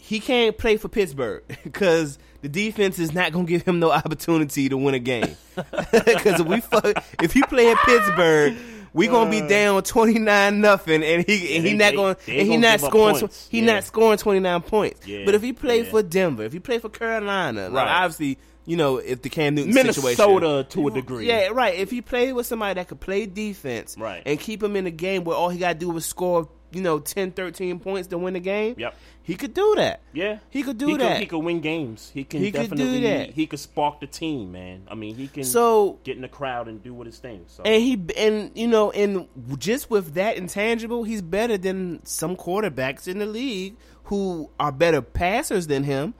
He 0.00 0.20
can't 0.20 0.56
play 0.56 0.78
for 0.78 0.88
Pittsburgh 0.88 1.42
because 1.64 2.18
the 2.40 2.48
defense 2.48 2.98
is 2.98 3.12
not 3.12 3.30
gonna 3.32 3.44
give 3.44 3.62
him 3.62 3.78
no 3.78 3.90
opportunity 3.92 4.68
to 4.68 4.76
win 4.76 4.94
a 4.94 4.98
game. 4.98 5.36
Because 5.92 6.40
if 6.40 6.46
we 6.46 6.60
fuck, 6.60 7.04
if 7.22 7.32
he 7.32 7.42
play 7.42 7.70
in 7.70 7.76
Pittsburgh, 7.84 8.56
we 8.92 9.06
gonna 9.06 9.30
be 9.30 9.40
down 9.40 9.82
twenty 9.82 10.18
nine 10.18 10.60
nothing, 10.60 11.02
and 11.02 11.24
he 11.26 11.56
and 11.56 11.66
he 11.66 11.74
Uh. 11.74 11.76
not 11.76 11.94
going 11.94 12.16
and 12.26 12.46
he 12.48 12.56
not 12.56 12.80
scoring. 12.80 13.18
points. 13.20 13.48
He 13.50 13.60
Yeah. 13.60 13.74
not 13.74 13.84
scoring 13.84 14.18
twenty 14.18 14.40
nine 14.40 14.60
points. 14.62 15.06
Yeah. 15.06 15.24
But 15.24 15.34
if 15.34 15.42
he 15.42 15.52
play 15.52 15.82
Yeah. 15.82 15.90
for 15.90 16.02
Denver, 16.02 16.44
if 16.44 16.52
he 16.52 16.58
play 16.60 16.78
for 16.78 16.88
Carolina, 16.88 17.68
like, 17.68 17.86
Right. 17.86 18.02
obviously, 18.02 18.38
you 18.66 18.76
know, 18.76 18.98
if 18.98 19.22
the 19.22 19.28
Cam 19.30 19.54
Newton 19.54 19.72
situation. 19.72 19.84
Minnesota 20.04 20.66
situation, 20.66 20.68
to 20.70 20.88
a 20.88 20.90
degree. 21.00 21.26
yeah, 21.26 21.48
right. 21.48 21.74
If 21.78 21.90
he 21.90 22.02
played 22.02 22.32
with 22.34 22.46
somebody 22.46 22.74
that 22.74 22.88
could 22.88 23.00
play 23.00 23.24
defense, 23.26 23.96
Right. 23.98 24.22
and 24.26 24.38
keep 24.38 24.62
him 24.62 24.76
in 24.76 24.84
the 24.84 24.90
game 24.90 25.24
where 25.24 25.36
all 25.36 25.48
he 25.48 25.58
got 25.58 25.68
to 25.74 25.78
do 25.78 25.88
was 25.88 26.04
score, 26.04 26.48
you 26.72 26.82
know, 26.82 26.98
10, 26.98 27.32
13 27.32 27.80
points 27.80 28.08
to 28.08 28.18
win 28.18 28.34
the 28.34 28.40
game, 28.40 28.74
Yep. 28.78 28.94
he 29.22 29.34
could 29.36 29.54
do 29.54 29.74
that. 29.76 30.00
Yeah, 30.12 30.38
He 30.50 30.62
could 30.62 30.76
do 30.78 30.88
he 30.88 30.96
that. 30.98 31.12
Could, 31.14 31.20
he 31.20 31.26
could 31.26 31.38
win 31.38 31.60
games. 31.60 32.10
He 32.12 32.24
can 32.24 32.40
He 32.40 32.52
could 32.52 32.70
do 32.70 32.76
definitely. 32.76 33.00
that. 33.02 33.30
He 33.30 33.46
could 33.46 33.58
spark 33.58 34.00
the 34.00 34.06
team, 34.06 34.52
man. 34.52 34.82
I 34.90 34.94
mean, 34.94 35.14
he 35.14 35.28
can. 35.28 35.44
So 35.44 35.98
get 36.04 36.16
in 36.16 36.22
the 36.22 36.28
crowd 36.28 36.68
and 36.68 36.82
do 36.82 36.92
what 36.92 37.06
his 37.06 37.18
thing. 37.18 37.44
So 37.46 37.62
and 37.64 37.82
he 37.82 37.98
and 38.16 38.50
you 38.54 38.66
know 38.66 38.90
and 38.90 39.28
just 39.58 39.90
with 39.90 40.14
that 40.14 40.36
intangible, 40.36 41.04
he's 41.04 41.22
better 41.22 41.56
than 41.56 42.04
some 42.04 42.36
quarterbacks 42.36 43.08
in 43.08 43.18
the 43.18 43.26
league 43.26 43.76
who 44.04 44.50
are 44.60 44.72
better 44.72 45.00
passers 45.02 45.66
than 45.66 45.84
him, 45.84 46.14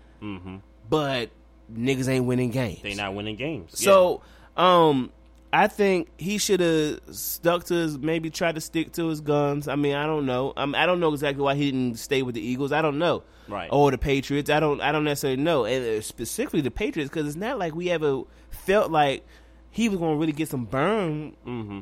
but 0.89 1.31
niggas 1.73 2.09
ain't 2.09 2.25
winning 2.25 2.51
games. 2.51 2.81
they 2.83 2.95
not 2.95 3.15
winning 3.15 3.37
games. 3.37 3.79
So, 3.79 4.23
um, 4.57 5.11
I 5.53 5.67
think 5.67 6.09
he 6.19 6.37
should 6.39 6.61
have 6.61 7.01
stuck 7.11 7.65
to 7.65 7.75
his, 7.75 7.99
maybe 7.99 8.29
tried 8.29 8.57
to 8.57 8.61
stick 8.61 8.93
to 8.93 9.09
his 9.09 9.21
guns. 9.23 9.67
I 9.67 9.77
mean, 9.77 9.95
I 9.95 10.05
don't 10.05 10.27
know. 10.27 10.53
Um, 10.57 10.75
I 10.75 10.85
don't 10.85 11.01
know 11.01 11.13
exactly 11.13 11.43
why 11.43 11.55
he 11.55 11.71
didn't 11.71 11.99
stay 11.99 12.23
with 12.23 12.35
the 12.35 12.41
Eagles. 12.43 12.71
I 12.71 12.83
don't 12.83 12.99
know. 12.99 13.23
Right. 13.49 13.69
Or 13.73 13.91
the 13.91 13.97
Patriots. 13.97 14.51
I 14.51 14.61
don't. 14.61 14.81
I 14.83 14.93
don't 14.93 15.05
necessarily 15.05 15.43
know, 15.43 15.65
and 15.65 15.85
uh, 15.85 16.03
specifically 16.03 16.61
the 16.61 16.71
Patriots, 16.71 17.09
because 17.11 17.27
it's 17.27 17.37
not 17.37 17.59
like 17.59 17.75
we 17.75 17.89
ever 17.91 18.25
felt 18.51 18.91
like 18.91 19.25
he 19.71 19.89
was 19.89 19.99
going 19.99 20.15
to 20.15 20.19
really 20.19 20.33
get 20.33 20.49
some 20.49 20.67
burn 20.67 21.35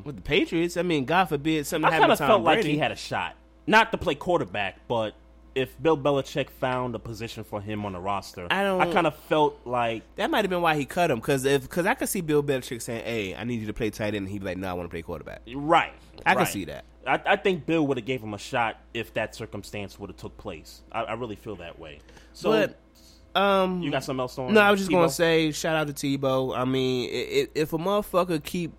with 0.05 0.15
the 0.15 0.21
Patriots. 0.21 0.77
I 0.77 0.83
mean, 0.83 1.03
God 1.05 1.25
forbid 1.25 1.65
something 1.67 1.89
Mm-hmm. 1.89 1.95
I 1.95 1.99
kind 1.99 2.11
of 2.11 2.17
felt 2.19 2.43
Brady. 2.43 2.61
like 2.61 2.65
he 2.71 2.77
had 2.77 2.91
a 2.93 2.95
shot, 2.95 3.35
not 3.65 3.91
to 3.91 3.97
play 3.97 4.15
quarterback, 4.15 4.87
but 4.87 5.13
if 5.57 5.81
Bill 5.81 5.97
Belichick 5.97 6.49
found 6.49 6.93
a 6.95 6.99
position 6.99 7.43
for 7.43 7.59
him 7.59 7.85
on 7.85 7.93
the 7.93 7.99
roster, 7.99 8.47
I 8.51 8.63
don't- 8.63 8.79
I 8.81 8.91
kind 8.93 9.07
of 9.07 9.15
felt 9.15 9.59
like 9.65 10.03
that 10.15 10.29
might 10.29 10.45
have 10.45 10.49
been 10.49 10.61
why 10.61 10.75
he 10.75 10.85
cut 10.85 11.09
him, 11.11 11.17
because 11.19 11.45
if 11.45 11.63
because 11.63 11.85
I 11.85 11.95
could 11.95 12.09
see 12.09 12.21
Bill 12.21 12.43
Belichick 12.43 12.81
saying, 12.81 13.03
"Hey, 13.03 13.35
I 13.35 13.43
need 13.43 13.59
you 13.61 13.67
to 13.67 13.73
play 13.73 13.89
tight 13.89 14.07
end," 14.13 14.17
and 14.17 14.27
he'd 14.29 14.39
be 14.39 14.45
like, 14.45 14.57
"No, 14.57 14.69
I 14.69 14.73
want 14.73 14.85
to 14.87 14.91
play 14.91 15.01
quarterback." 15.01 15.41
right. 15.53 15.93
I 16.25 16.31
can 16.33 16.43
right. 16.43 16.47
see 16.47 16.65
that. 16.65 16.85
I, 17.05 17.21
I 17.25 17.35
think 17.37 17.65
Bill 17.65 17.85
would 17.87 17.97
have 17.97 18.05
gave 18.05 18.21
him 18.21 18.33
a 18.33 18.37
shot 18.37 18.77
if 18.93 19.13
that 19.13 19.33
circumstance 19.33 19.99
would 19.99 20.09
have 20.09 20.17
took 20.17 20.37
place. 20.37 20.81
I, 20.91 21.03
I 21.03 21.13
really 21.13 21.35
feel 21.37 21.55
that 21.57 21.79
way. 21.79 21.99
So 22.33 22.51
But 22.51 23.39
um, 23.39 23.81
you 23.81 23.91
got 23.91 24.03
something 24.03 24.19
else 24.21 24.37
on? 24.37 24.53
No, 24.53 24.61
I 24.61 24.71
was 24.71 24.79
just 24.79 24.89
Tebow? 24.91 24.93
gonna 24.95 25.09
say 25.09 25.51
shout 25.51 25.75
out 25.75 25.95
to 25.95 26.17
Tebow. 26.17 26.57
I 26.57 26.65
mean, 26.65 27.09
if, 27.11 27.49
if 27.55 27.73
a 27.73 27.77
motherfucker 27.77 28.43
keep 28.43 28.73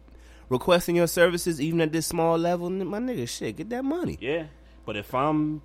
requesting 0.48 0.96
your 0.96 1.06
services 1.06 1.60
even 1.60 1.80
at 1.80 1.92
this 1.92 2.06
small 2.06 2.36
level, 2.38 2.68
my 2.70 2.98
nigga, 2.98 3.28
shit, 3.28 3.56
get 3.56 3.70
that 3.70 3.84
money. 3.84 4.18
Yeah, 4.20 4.44
but 4.84 4.96
if 4.96 5.14
I'm 5.14 5.62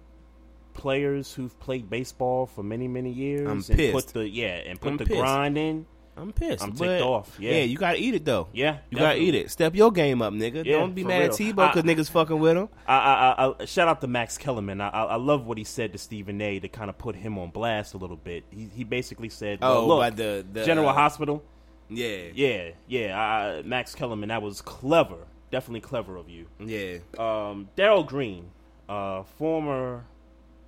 players 0.73 1.33
who've 1.33 1.57
played 1.59 1.89
baseball 1.89 2.45
for 2.45 2.63
many 2.63 2.87
many 2.87 3.11
years 3.11 3.41
I'm 3.47 3.57
and 3.57 3.67
pissed. 3.67 3.93
put 3.93 4.07
the 4.07 4.27
yeah 4.27 4.55
and 4.65 4.79
put 4.79 4.91
I'm 4.91 4.97
the 4.97 5.05
pissed. 5.05 5.19
grind 5.19 5.57
in, 5.57 5.85
I'm 6.15 6.31
pissed. 6.31 6.63
I'm 6.63 6.73
ticked 6.73 7.01
off, 7.01 7.37
yeah. 7.39 7.59
you 7.63 7.77
gotta 7.77 7.97
eat 7.99 8.13
it 8.15 8.23
though. 8.25 8.47
Yeah, 8.53 8.77
you 8.89 8.97
gotta 8.99 9.17
eat 9.19 9.33
it. 9.35 9.49
Step 9.51 9.73
your 9.75 9.91
game 9.91 10.21
up, 10.21 10.33
nigga. 10.33 10.63
Yeah, 10.65 10.77
Don't 10.79 10.93
be 10.93 11.03
mad 11.03 11.23
at 11.23 11.39
real. 11.39 11.53
Tebow 11.53 11.73
because 11.73 11.83
niggas 11.83 12.09
fucking 12.11 12.39
with 12.39 12.55
him. 12.57 12.69
I, 12.87 12.97
I, 12.97 13.45
I, 13.47 13.53
I 13.61 13.65
shout 13.65 13.87
out 13.87 14.01
to 14.01 14.07
Max 14.07 14.37
Kellerman. 14.37 14.79
I, 14.81 14.89
I, 14.89 15.03
I 15.03 15.15
love 15.15 15.45
what 15.47 15.57
he 15.57 15.63
said 15.63 15.91
to 15.93 15.97
Stephen 15.97 16.39
A. 16.41 16.59
to 16.59 16.67
kind 16.67 16.89
of 16.89 16.97
put 16.97 17.15
him 17.15 17.37
on 17.39 17.49
blast 17.49 17.93
a 17.95 17.97
little 17.97 18.15
bit. 18.17 18.43
He, 18.51 18.69
he 18.75 18.83
basically 18.83 19.29
said, 19.29 19.61
well, 19.61 19.77
Oh, 19.79 19.87
look, 19.87 19.99
by 19.99 20.09
the- 20.11 20.45
the, 20.51 20.65
General 20.65 20.89
uh, 20.89 20.93
Hospital." 20.93 21.43
Yeah, 21.89 22.27
Yeah, 22.33 22.69
yeah. 22.87 23.61
Max 23.65 23.93
Kellerman, 23.95 24.29
that 24.29 24.41
was 24.41 24.61
clever. 24.61 25.17
Definitely 25.51 25.81
clever 25.81 26.15
of 26.15 26.29
you. 26.29 26.47
yeah. 26.59 26.97
Um, 27.19 27.69
Darrell 27.75 28.03
Green, 28.03 28.49
uh, 28.89 29.23
former 29.37 30.05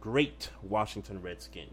great 0.05 0.51
Washington 0.61 1.19
Redskin. 1.19 1.67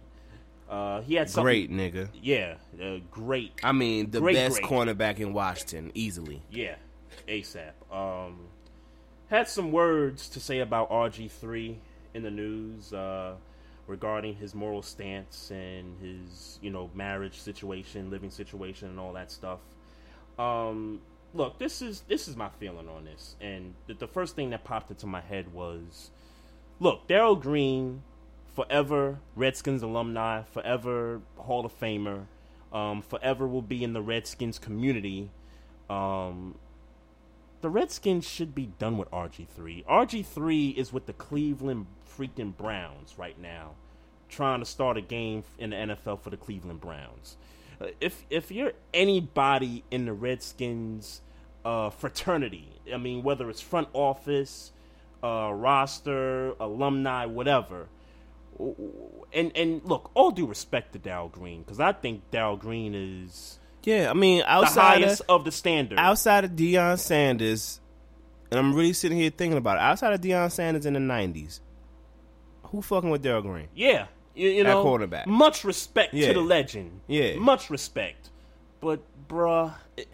Uh, 0.66 1.02
he 1.02 1.16
had 1.16 1.28
something. 1.28 1.44
Great 1.44 1.70
nigga. 1.70 2.08
Yeah, 2.14 2.54
uh, 2.82 2.96
great. 3.10 3.52
I 3.62 3.72
mean, 3.72 4.10
the 4.10 4.20
Great, 4.20 4.36
best 4.36 4.62
great. 4.62 4.70
cornerback 4.72 5.18
in 5.18 5.34
Washington, 5.34 5.92
easily. 5.94 6.40
Yeah, 6.50 6.76
ASAP. 7.28 7.72
Um, 7.92 8.46
had 9.28 9.48
some 9.48 9.70
words 9.70 10.30
to 10.30 10.40
say 10.40 10.60
about 10.60 10.88
RG3 10.90 11.76
in 12.14 12.22
the 12.22 12.30
news 12.30 12.94
uh, 12.94 13.34
regarding 13.86 14.34
his 14.36 14.54
moral 14.54 14.80
stance 14.80 15.50
and 15.50 15.94
his, 16.00 16.58
you 16.62 16.70
know, 16.70 16.88
marriage 16.94 17.38
situation, 17.38 18.08
living 18.10 18.30
situation, 18.30 18.88
and 18.88 18.98
all 18.98 19.12
that 19.12 19.30
stuff. 19.30 19.58
Um, 20.38 21.02
look, 21.34 21.58
this 21.58 21.82
is 21.82 22.00
this 22.08 22.28
is 22.28 22.34
my 22.34 22.48
feeling 22.58 22.88
on 22.88 23.04
this, 23.04 23.36
and 23.42 23.74
the, 23.88 23.92
the 23.92 24.08
first 24.08 24.36
thing 24.36 24.48
that 24.50 24.64
popped 24.64 24.90
into 24.90 25.06
my 25.06 25.20
head 25.20 25.52
was, 25.52 26.10
look, 26.80 27.06
Darrell 27.08 27.36
Green, 27.36 28.02
forever 28.54 29.18
Redskins 29.34 29.82
alumni, 29.82 30.42
forever 30.42 31.20
Hall 31.36 31.64
of 31.64 31.78
Famer, 31.78 32.26
um, 32.72 33.02
forever 33.02 33.46
will 33.46 33.62
be 33.62 33.84
in 33.84 33.92
the 33.92 34.02
Redskins 34.02 34.58
community. 34.58 35.30
Um, 35.90 36.56
the 37.60 37.68
Redskins 37.68 38.26
should 38.26 38.54
be 38.54 38.66
done 38.78 38.98
with 38.98 39.10
RG3. 39.10 39.84
RG3 39.84 40.76
is 40.76 40.92
with 40.92 41.06
the 41.06 41.12
Cleveland 41.12 41.86
freaking 42.18 42.56
Browns 42.56 43.14
right 43.16 43.38
now, 43.40 43.72
trying 44.28 44.60
to 44.60 44.66
start 44.66 44.96
a 44.96 45.00
game 45.00 45.44
in 45.58 45.70
the 45.70 45.76
NFL 45.76 46.20
for 46.20 46.30
the 46.30 46.36
Cleveland 46.36 46.80
Browns. 46.80 47.36
Uh, 47.80 47.86
If 48.00 48.24
if 48.30 48.50
you're 48.50 48.72
anybody 48.92 49.84
in 49.90 50.06
the 50.06 50.12
Redskins 50.12 51.20
uh, 51.64 51.90
fraternity, 51.90 52.68
I 52.92 52.96
mean, 52.96 53.22
whether 53.22 53.48
it's 53.48 53.60
front 53.60 53.88
office, 53.92 54.72
uh, 55.22 55.52
roster, 55.54 56.54
alumni, 56.58 57.26
whatever, 57.26 57.88
and 59.32 59.52
and 59.56 59.82
look, 59.84 60.10
all 60.14 60.30
due 60.30 60.46
respect 60.46 60.92
to 60.92 60.98
Dow 60.98 61.28
Green, 61.28 61.62
because 61.62 61.80
I 61.80 61.92
think 61.92 62.30
Dow 62.30 62.56
Green 62.56 62.94
is 62.94 63.58
Yeah, 63.84 64.10
I 64.10 64.14
mean, 64.14 64.42
outside 64.46 64.98
of, 64.98 65.04
highest 65.04 65.22
of 65.28 65.44
the 65.44 65.52
standard. 65.52 65.98
outside 65.98 66.44
of 66.44 66.52
Deion 66.52 66.98
Sanders, 66.98 67.80
and 68.50 68.58
I'm 68.60 68.74
really 68.74 68.92
sitting 68.92 69.18
here 69.18 69.30
thinking 69.30 69.58
about 69.58 69.76
it. 69.78 69.80
Outside 69.80 70.12
of 70.12 70.20
Deion 70.20 70.50
Sanders 70.50 70.86
in 70.86 70.94
the 70.94 71.00
'90s, 71.00 71.60
who 72.64 72.82
fucking 72.82 73.10
with 73.10 73.22
Darrell 73.22 73.42
Green? 73.42 73.68
Yeah, 73.74 74.06
you, 74.34 74.48
you 74.50 74.64
know, 74.64 74.82
quarterback. 74.82 75.26
Much 75.26 75.64
respect 75.64 76.14
Yeah. 76.14 76.28
to 76.28 76.34
the 76.34 76.40
legend. 76.40 77.00
Yeah. 77.06 77.36
much 77.36 77.70
respect. 77.70 78.30
But 78.80 79.00
bruh, 79.28 79.74
it- 79.96 80.08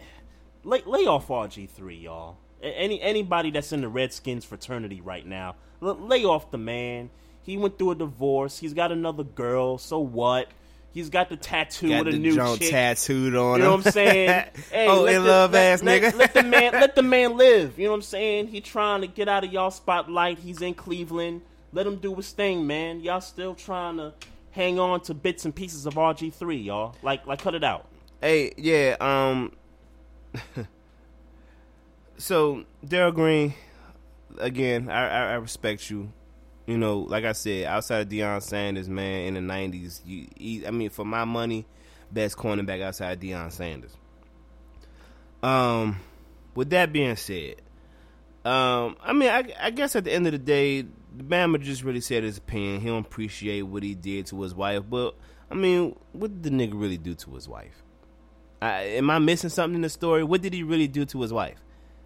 lay 0.63 0.81
lay 0.85 1.05
off 1.05 1.27
RG 1.29 1.69
three, 1.69 1.97
y'all. 1.97 2.37
Any 2.61 3.01
anybody 3.01 3.51
that's 3.51 3.71
in 3.71 3.81
the 3.81 3.87
Redskins 3.87 4.43
fraternity 4.45 4.99
right 5.01 5.25
now, 5.25 5.55
lay 5.81 6.25
off 6.25 6.51
the 6.51 6.57
man. 6.57 7.09
He 7.43 7.57
went 7.57 7.77
through 7.79 7.91
a 7.91 7.95
divorce. 7.95 8.57
He's 8.59 8.73
got 8.73 8.91
another 8.91 9.23
girl. 9.23 9.77
So 9.77 9.99
what? 9.99 10.47
He's 10.91 11.09
got 11.09 11.29
the 11.29 11.37
tattoo 11.37 11.89
Got 11.89 12.05
with 12.05 12.15
a 12.15 12.17
new 12.17 12.35
chick. 12.57 12.69
tattooed 12.71 13.35
on 13.35 13.59
You 13.59 13.63
know 13.65 13.73
him. 13.75 13.79
what 13.79 13.85
I'm 13.87 13.91
saying? 13.91 14.45
Hey, 14.71 14.87
oh, 14.87 15.05
in 15.05 15.21
the- 15.23 15.29
love 15.29 15.51
let- 15.53 15.73
ass 15.73 15.83
let- 15.83 16.01
nigga. 16.01 16.17
Let 16.17 16.33
the 16.33 16.43
man, 16.43 16.71
let 16.73 16.95
the 16.95 17.03
man 17.03 17.37
live. 17.37 17.77
You 17.77 17.85
know 17.85 17.91
what 17.91 17.97
I'm 17.97 18.01
saying? 18.03 18.47
He 18.47 18.59
trying 18.61 19.01
to 19.01 19.07
get 19.07 19.27
out 19.29 19.43
of 19.43 19.53
y'all 19.53 19.71
spotlight. 19.71 20.39
He's 20.39 20.61
in 20.61 20.73
Cleveland. 20.73 21.41
Let 21.71 21.85
him 21.85 21.97
do 21.97 22.15
his 22.15 22.31
thing, 22.31 22.65
man. 22.65 23.01
Y'all 23.01 23.21
still 23.21 23.53
trying 23.53 23.97
to 23.97 24.13
hang 24.51 24.79
on 24.79 25.01
to 25.01 25.13
bits 25.13 25.45
and 25.45 25.53
pieces 25.55 25.85
of 25.85 25.93
RG3, 25.93 26.65
y'all. 26.65 26.95
Like, 27.03 27.27
like, 27.27 27.39
cut 27.39 27.53
it 27.53 27.63
out. 27.63 27.85
Hey, 28.19 28.51
yeah, 28.57 28.95
um 28.99 29.51
So 32.17 32.65
Darrell 32.85 33.11
Green, 33.11 33.53
again, 34.39 34.89
I, 34.89 35.07
I 35.07 35.19
I 35.31 35.33
respect 35.35 35.89
you. 35.89 36.11
You 36.69 36.77
know, 36.77 36.99
like 36.99 37.25
I 37.25 37.31
said, 37.31 37.65
outside 37.65 38.01
of 38.01 38.09
Deion 38.09 38.43
Sanders, 38.43 38.87
man, 38.87 39.25
in 39.25 39.33
the 39.33 39.41
nineties, 39.41 40.03
you 40.05 40.27
he, 40.37 40.67
I 40.67 40.69
mean, 40.69 40.91
for 40.91 41.03
my 41.03 41.25
money, 41.25 41.65
best 42.11 42.37
cornerback 42.37 42.79
outside 42.83 43.13
of 43.13 43.19
Deion 43.19 43.51
Sanders. 43.51 43.97
Um 45.41 45.99
with 46.53 46.69
that 46.69 46.93
being 46.93 47.15
said, 47.15 47.55
um, 48.45 48.97
I 49.01 49.13
mean, 49.13 49.29
I, 49.29 49.51
I 49.59 49.69
guess 49.71 49.95
at 49.95 50.03
the 50.03 50.13
end 50.13 50.27
of 50.27 50.33
the 50.33 50.37
day, 50.37 50.81
the 50.81 51.23
Bama 51.23 51.59
just 51.59 51.83
really 51.83 52.01
said 52.01 52.23
his 52.23 52.37
opinion. 52.37 52.81
He 52.81 52.87
don't 52.87 53.03
appreciate 53.03 53.63
what 53.63 53.81
he 53.81 53.95
did 53.95 54.27
to 54.27 54.39
his 54.43 54.53
wife, 54.53 54.83
but 54.87 55.15
I 55.49 55.55
mean, 55.55 55.95
what 56.11 56.39
did 56.39 56.43
the 56.43 56.49
nigga 56.51 56.79
really 56.79 56.97
do 56.97 57.15
to 57.15 57.33
his 57.33 57.49
wife? 57.49 57.81
I, 58.61 58.81
am 58.81 59.09
I 59.09 59.17
missing 59.17 59.49
something 59.49 59.75
in 59.75 59.81
the 59.81 59.89
story? 59.89 60.23
What 60.23 60.43
did 60.43 60.53
he 60.53 60.61
really 60.61 60.87
do 60.87 61.05
to 61.05 61.21
his 61.21 61.33
wife? 61.33 61.57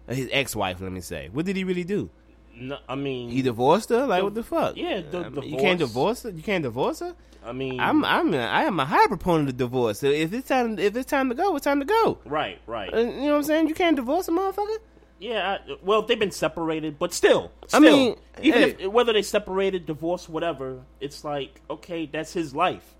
Uh, 0.08 0.14
His 0.14 0.28
ex-wife, 0.32 0.80
let 0.80 0.92
me 0.92 1.00
say. 1.00 1.28
What 1.30 1.44
did 1.44 1.56
he 1.56 1.64
really 1.64 1.84
do? 1.84 2.08
No, 2.56 2.78
I 2.88 2.94
mean, 2.94 3.30
He 3.30 3.42
divorced 3.42 3.88
her? 3.90 4.06
Like 4.06 4.22
what 4.22 4.34
the 4.34 4.42
fuck? 4.42 4.76
Yeah, 4.76 5.00
the 5.10 5.24
I 5.24 5.28
mean, 5.28 5.42
you 5.50 5.58
can't 5.58 5.78
divorce. 5.78 6.20
divorce 6.20 6.22
her. 6.22 6.30
You 6.30 6.42
can't 6.42 6.62
divorce 6.62 7.00
her. 7.00 7.14
I 7.44 7.52
mean, 7.52 7.78
I'm 7.78 8.04
I'm 8.04 8.32
a, 8.32 8.38
I 8.38 8.62
am 8.62 8.80
a 8.80 8.84
high 8.86 9.06
proponent 9.06 9.50
of 9.50 9.56
divorce. 9.56 9.98
So 9.98 10.06
if 10.06 10.32
it's 10.32 10.48
time 10.48 10.78
if 10.78 10.96
it's 10.96 11.10
time 11.10 11.28
to 11.28 11.34
go, 11.34 11.54
it's 11.56 11.64
time 11.64 11.80
to 11.80 11.84
go. 11.86 12.18
right, 12.24 12.58
right. 12.66 12.92
Uh, 12.92 12.98
you 13.00 13.06
know 13.06 13.32
what 13.32 13.36
I'm 13.36 13.42
saying? 13.44 13.68
You 13.68 13.74
can't 13.74 13.96
divorce 13.96 14.28
a 14.28 14.30
motherfucker. 14.30 14.78
Yeah, 15.20 15.58
I, 15.68 15.76
well, 15.82 16.02
they've 16.02 16.18
been 16.18 16.32
separated, 16.32 16.98
but 16.98 17.14
still, 17.14 17.50
I 17.72 17.78
mean, 17.78 18.16
even 18.42 18.60
hey. 18.60 18.76
if 18.80 18.90
whether 18.92 19.12
they 19.12 19.22
separated, 19.22 19.86
divorced, 19.86 20.28
whatever, 20.28 20.80
it's 21.00 21.22
like 21.24 21.60
okay, 21.70 22.06
that's 22.06 22.32
his 22.32 22.54
life. 22.54 22.94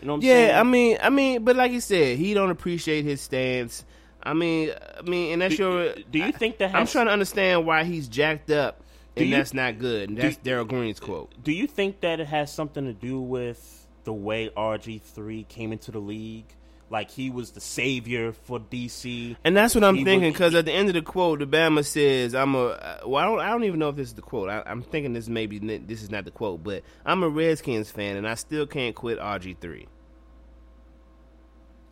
You 0.00 0.06
know 0.06 0.14
what 0.14 0.16
I'm 0.18 0.22
saying? 0.22 0.48
Yeah, 0.48 0.60
I 0.60 0.62
mean, 0.62 0.98
I 1.02 1.10
mean, 1.10 1.44
but 1.44 1.56
like 1.56 1.72
you 1.72 1.80
said, 1.80 2.16
he 2.18 2.32
don't 2.34 2.50
appreciate 2.50 3.04
his 3.04 3.20
stance. 3.20 3.84
I 4.22 4.34
mean, 4.34 4.72
I 4.98 5.02
mean, 5.02 5.32
and 5.34 5.42
that's 5.42 5.56
Do- 5.56 5.62
your. 5.62 5.94
do 6.10 6.18
you 6.18 6.32
think 6.32 6.58
that 6.58 6.74
I'm 6.74 6.86
trying 6.86 7.06
to 7.06 7.12
understand 7.12 7.66
why 7.66 7.84
he's 7.84 8.08
jacked 8.08 8.50
up, 8.50 8.82
and 9.16 9.26
you- 9.28 9.34
that's 9.36 9.54
not 9.54 9.78
good. 9.78 10.08
And 10.10 10.18
that's 10.18 10.36
Darrell 10.36 10.64
Green's 10.64 11.00
quote. 11.00 11.32
Do 11.42 11.52
you 11.52 11.66
think 11.66 12.00
that 12.00 12.20
it 12.20 12.26
has 12.28 12.52
something 12.52 12.84
to 12.84 12.92
do 12.92 13.20
with 13.20 13.86
the 14.04 14.12
way 14.12 14.50
RG3 14.56 15.46
came 15.48 15.72
into 15.72 15.90
the 15.90 15.98
league? 15.98 16.46
Like 16.92 17.08
he 17.12 17.30
was 17.30 17.52
the 17.52 17.60
savior 17.60 18.32
for 18.32 18.58
DC. 18.58 19.36
And 19.44 19.56
that's 19.56 19.76
what 19.76 19.84
I'm 19.84 19.94
He 19.94 20.04
thinking 20.04 20.32
because 20.32 20.56
at 20.56 20.64
the 20.64 20.72
end 20.72 20.88
of 20.88 20.94
the 20.94 21.02
quote, 21.02 21.38
the 21.38 21.46
Bama 21.46 21.84
says, 21.84 22.34
"I'm 22.34 22.56
a." 22.56 22.64
uh, 22.70 22.98
Well, 23.06 23.22
I 23.22 23.26
don't. 23.26 23.38
I 23.38 23.48
don't 23.50 23.62
even 23.62 23.78
know 23.78 23.90
if 23.90 23.94
this 23.96 24.08
is 24.08 24.14
the 24.14 24.22
quote. 24.22 24.48
I, 24.50 24.64
I'm 24.66 24.82
thinking 24.82 25.12
this 25.12 25.28
maybe 25.28 25.60
this 25.60 26.02
is 26.02 26.10
not 26.10 26.24
the 26.24 26.32
quote, 26.32 26.64
but 26.64 26.82
I'm 27.06 27.22
a 27.22 27.28
Redskins 27.28 27.92
fan, 27.92 28.16
and 28.16 28.26
I 28.26 28.34
still 28.34 28.66
can't 28.66 28.96
quit 28.96 29.20
RG3. 29.20 29.86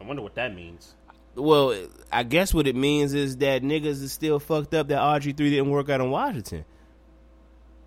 I 0.01 0.05
wonder 0.05 0.23
what 0.23 0.35
that 0.35 0.55
means. 0.55 0.95
Well, 1.35 1.77
I 2.12 2.24
guess 2.24 2.53
what 2.53 2.66
it 2.66 2.74
means 2.74 3.15
is 3.15 3.36
that 3.36 3.62
niggas 3.62 4.03
is 4.03 4.11
still 4.12 4.40
fucked 4.40 4.74
up 4.74 4.89
that 4.89 4.99
RG3 5.01 5.36
didn't 5.36 5.70
work 5.70 5.89
out 5.89 6.01
in 6.01 6.11
Washington. 6.11 6.65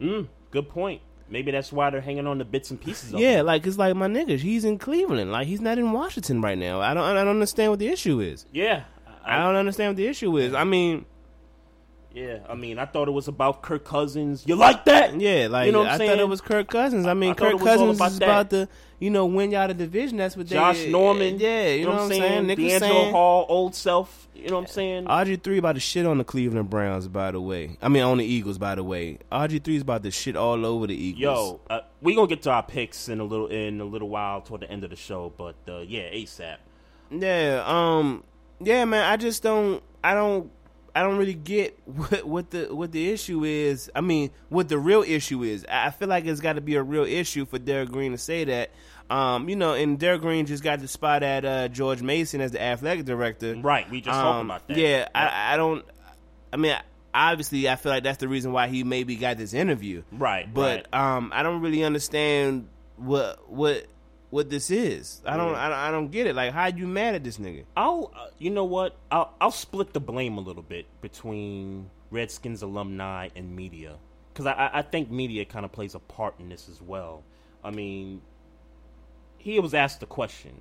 Mm, 0.02 0.28
good 0.49 0.68
point. 0.69 1.02
Maybe 1.30 1.52
that's 1.52 1.72
why 1.72 1.90
they're 1.90 2.02
hanging 2.02 2.28
on 2.28 2.40
the 2.40 2.45
bits 2.45 2.72
and 2.72 2.82
pieces. 2.82 3.14
Of 3.14 3.19
Yeah, 3.22 3.41
like 3.41 3.65
it's 3.65 3.78
like 3.78 3.95
my 3.95 4.07
niggas. 4.07 4.40
He's 4.40 4.65
in 4.65 4.78
Cleveland. 4.78 5.32
Like 5.32 5.48
he's 5.48 5.61
not 5.61 5.78
in 5.78 5.91
Washington 5.94 6.41
right 6.41 6.57
now. 6.57 6.82
I 6.82 6.94
don't. 6.94 7.03
I 7.03 7.14
don't 7.14 7.30
understand 7.30 7.72
what 7.72 7.80
the 7.80 7.88
issue 7.88 8.19
is. 8.19 8.45
yeah. 8.52 8.84
I 9.23 9.38
don't 9.38 9.56
understand 9.56 9.91
what 9.91 9.98
the 9.98 10.07
issue 10.07 10.36
is. 10.38 10.56
I 10.56 10.64
mean, 10.64 11.06
Yeah, 12.14 12.40
I 12.50 12.56
mean, 12.56 12.78
I 12.78 12.86
thought 12.86 13.08
it 13.08 13.12
was 13.12 13.28
about 13.30 13.62
Kirk 13.62 13.86
Cousins. 13.86 14.44
You 14.46 14.56
like 14.56 14.84
that? 14.86 15.20
yeah, 15.20 15.48
like 15.50 15.66
You 15.68 15.72
know 15.72 15.80
what 15.80 15.88
I 15.88 15.94
I'm 15.94 15.98
thought 16.00 16.08
saying? 16.08 16.20
it 16.20 16.28
was 16.28 16.42
Kirk 16.42 16.68
Cousins. 16.68 17.06
I 17.08 17.14
mean, 17.14 17.32
I 17.32 17.34
Kirk 17.36 17.60
Cousins 17.60 17.96
about 17.98 18.12
is 18.12 18.20
that. 18.20 18.26
about 18.26 18.50
to, 18.50 18.68
you 19.00 19.10
know, 19.10 19.26
win 19.26 19.52
y'all 19.52 19.68
the 19.70 19.74
division. 19.74 20.18
That's 20.18 20.36
what 20.36 20.50
they. 20.50 20.56
Josh 20.56 20.86
Norman. 20.88 21.40
Yeah, 21.40 21.70
you, 21.70 21.86
know, 21.86 21.92
what 21.92 22.02
I'm 22.02 22.10
saying. 22.10 22.48
Nick 22.48 22.58
was 22.60 22.74
DeAngelo 22.74 22.80
saying. 22.80 23.12
Hall, 23.14 23.46
old 23.48 23.76
self. 23.76 24.28
You 24.36 24.50
know 24.50 24.56
what 24.56 24.62
I'm 24.62 24.68
saying? 24.68 25.06
RG 25.06 25.42
three 25.44 25.60
about 25.60 25.74
to 25.76 25.80
shit 25.80 26.06
on 26.06 26.18
the 26.18 26.24
Cleveland 26.24 26.70
Browns. 26.70 27.08
By 27.08 27.32
the 27.32 27.40
way, 27.40 27.78
I 27.82 27.88
mean 27.88 28.04
on 28.04 28.18
the 28.18 28.26
Eagles. 28.26 28.58
By 28.58 28.76
the 28.76 28.84
way, 28.84 29.20
RG 29.32 29.64
three 29.64 29.76
is 29.78 29.84
about 29.84 30.04
to 30.04 30.12
shit 30.12 30.36
all 30.36 30.66
over 30.66 30.88
the 30.88 30.96
Eagles. 30.96 31.22
Yo, 31.22 31.60
uh, 31.70 31.82
we 32.02 32.16
gonna 32.16 32.28
get 32.28 32.42
to 32.44 32.52
our 32.52 32.64
picks 32.64 33.08
in 33.08 33.20
a 33.20 33.24
little 33.24 33.48
in 33.48 33.80
a 33.80 33.86
little 33.86 34.10
while 34.10 34.42
toward 34.42 34.62
the 34.62 34.70
end 34.72 34.84
of 34.84 34.90
the 34.90 34.96
show, 34.96 35.32
but 35.38 35.56
uh, 35.70 35.80
yeah, 35.80 36.10
ASAP. 36.12 36.58
Yeah, 37.12 37.64
um, 37.66 38.24
yeah, 38.60 38.84
man. 38.86 39.06
I 39.10 39.16
just 39.18 39.44
don't. 39.44 39.82
I 40.04 40.14
don't. 40.14 40.52
I 40.96 41.04
don't 41.04 41.18
really 41.18 41.34
get 41.34 41.78
what 41.86 42.26
what 42.26 42.50
the 42.52 42.74
what 42.76 42.92
the 42.92 43.10
issue 43.12 43.44
is. 43.44 43.90
I 43.96 44.02
mean, 44.02 44.32
what 44.50 44.70
the 44.70 44.78
real 44.78 45.04
issue 45.04 45.44
is. 45.44 45.66
I 45.70 45.90
feel 45.92 46.08
like 46.08 46.26
it's 46.26 46.42
got 46.42 46.54
to 46.54 46.62
be 46.62 46.76
a 46.76 46.84
real 46.84 47.06
issue 47.06 47.46
for 47.46 47.60
Derek 47.60 47.90
Green 47.90 48.12
to 48.12 48.18
say 48.18 48.44
that. 48.46 48.72
Um, 49.10 49.50
you 49.50 49.56
know, 49.58 49.74
and 49.74 50.00
Derek 50.00 50.22
Green 50.22 50.46
just 50.46 50.64
got 50.64 50.80
the 50.80 50.88
spot 50.88 51.22
at 51.22 51.44
uh, 51.44 51.68
George 51.68 52.02
Mason 52.02 52.40
as 52.40 52.52
the 52.52 52.62
athletic 52.62 53.06
director. 53.06 53.56
Right, 53.56 53.90
we 53.90 54.00
just 54.00 54.18
Um, 54.18 54.46
about 54.48 54.68
that. 54.70 54.78
Yeah, 54.78 55.08
I, 55.14 55.54
I 55.54 55.58
don't. 55.58 55.84
I 56.54 56.58
mean, 56.58 56.76
obviously, 57.14 57.68
I 57.68 57.76
feel 57.76 57.92
like 57.92 58.04
that's 58.04 58.20
the 58.20 58.30
reason 58.30 58.54
why 58.54 58.68
he 58.68 58.84
maybe 58.86 59.16
got 59.18 59.38
this 59.38 59.54
interview. 59.54 60.04
Right, 60.12 60.52
But 60.54 60.94
um, 60.94 61.32
I 61.34 61.44
don't 61.44 61.62
really 61.62 61.84
understand 61.84 62.68
what 62.98 63.50
what 63.52 63.86
what 64.32 64.49
this 64.49 64.72
is. 64.72 65.22
I 65.26 65.38
don't. 65.38 65.52
Yeah. 65.52 65.60
I 65.66 65.70
don't. 65.70 65.78
I 65.78 65.91
don't 65.91 66.12
get 66.12 66.26
it. 66.26 66.36
Like, 66.36 66.52
how 66.53 66.68
you 66.68 66.88
mad 66.88 67.14
at 67.16 67.24
this 67.24 67.38
nigga? 67.38 67.66
I'll, 67.78 68.12
uh, 68.16 68.28
you 68.40 68.49
know 68.49 68.66
what? 68.66 68.95
I'll, 69.12 69.34
I'll 69.40 69.52
split 69.52 69.94
the 69.94 69.99
blame 69.99 70.38
a 70.40 70.41
little 70.41 70.64
bit 70.64 70.88
between 71.02 71.90
Redskins 72.10 72.64
alumni 72.64 73.30
and 73.36 73.56
media, 73.56 73.98
because 74.34 74.48
I, 74.48 74.53
I- 74.53 74.80
I 74.80 74.82
think 74.82 75.12
media 75.12 75.45
kind 75.45 75.64
of 75.66 75.72
plays 75.72 75.94
a 75.95 75.99
part 75.99 76.36
in 76.40 76.49
this 76.49 76.68
as 76.68 76.82
well. 76.82 77.24
I 77.64 77.70
mean, 77.72 78.22
he 79.38 79.60
was 79.60 79.74
asked 79.74 79.99
the 79.99 80.06
question, 80.08 80.60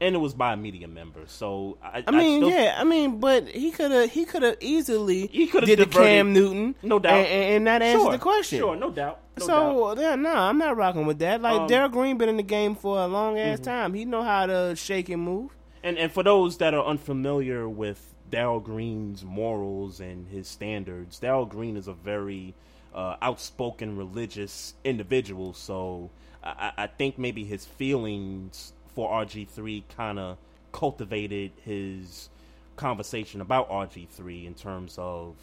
and 0.00 0.14
it 0.14 0.18
was 0.18 0.34
by 0.34 0.52
a 0.52 0.56
media 0.56 0.88
member. 0.88 1.20
So 1.26 1.78
I, 1.82 2.02
I 2.06 2.10
mean, 2.10 2.40
still- 2.40 2.50
yeah, 2.50 2.76
I 2.78 2.84
mean, 2.84 3.20
but 3.20 3.48
he 3.48 3.70
could 3.70 3.90
have 3.90 4.10
he 4.10 4.24
could 4.24 4.42
have 4.42 4.56
easily 4.60 5.26
He 5.28 5.46
coulda 5.46 5.66
did 5.66 5.78
the 5.78 5.86
diverted- 5.86 6.06
Cam 6.08 6.32
Newton, 6.32 6.74
No 6.82 6.98
doubt. 6.98 7.14
and, 7.14 7.26
and, 7.26 7.44
and 7.54 7.64
not 7.64 7.82
answer 7.82 8.02
sure, 8.02 8.12
the 8.12 8.18
question. 8.18 8.58
Sure, 8.58 8.76
no 8.76 8.90
doubt. 8.90 9.20
No 9.38 9.46
doubt. 9.46 9.96
so 9.96 10.00
yeah, 10.00 10.14
no, 10.16 10.32
I'm 10.32 10.58
not 10.58 10.76
rocking 10.76 11.06
with 11.06 11.18
that. 11.20 11.40
Like 11.40 11.60
Um, 11.60 11.66
Derek 11.68 11.92
Green 11.92 12.18
been 12.18 12.28
in 12.28 12.36
the 12.36 12.42
game 12.42 12.74
for 12.74 12.98
a 12.98 13.06
long 13.06 13.38
ass 13.38 13.60
time. 13.60 13.94
He 13.94 14.04
know 14.04 14.22
how 14.22 14.46
to 14.46 14.74
shake 14.76 15.08
and 15.08 15.22
move. 15.22 15.50
And 15.82 15.98
and 15.98 16.10
for 16.12 16.22
those 16.22 16.58
that 16.58 16.72
are 16.74 16.84
unfamiliar 16.84 17.68
with 17.68 18.14
Darrell 18.30 18.60
Green's 18.60 19.24
morals 19.24 20.00
and 20.00 20.26
his 20.28 20.48
standards, 20.48 21.18
Darrell 21.18 21.46
Green 21.46 21.76
is 21.76 21.86
a 21.88 21.92
very 21.94 22.54
uh, 22.94 23.16
outspoken 23.22 23.96
religious 23.96 24.74
individual. 24.84 25.52
So 25.52 26.10
I, 26.42 26.72
I 26.78 26.82
I 26.84 26.86
think 26.86 27.18
maybe 27.18 27.44
his 27.44 27.64
feelings 27.66 28.72
for 28.94 29.10
RG 29.10 29.48
three 29.48 29.84
kind 29.96 30.18
of 30.18 30.38
cultivated 30.72 31.52
his 31.64 32.28
conversation 32.76 33.40
about 33.40 33.70
RG 33.70 34.08
three 34.08 34.46
in 34.46 34.54
terms 34.54 34.96
of 34.98 35.36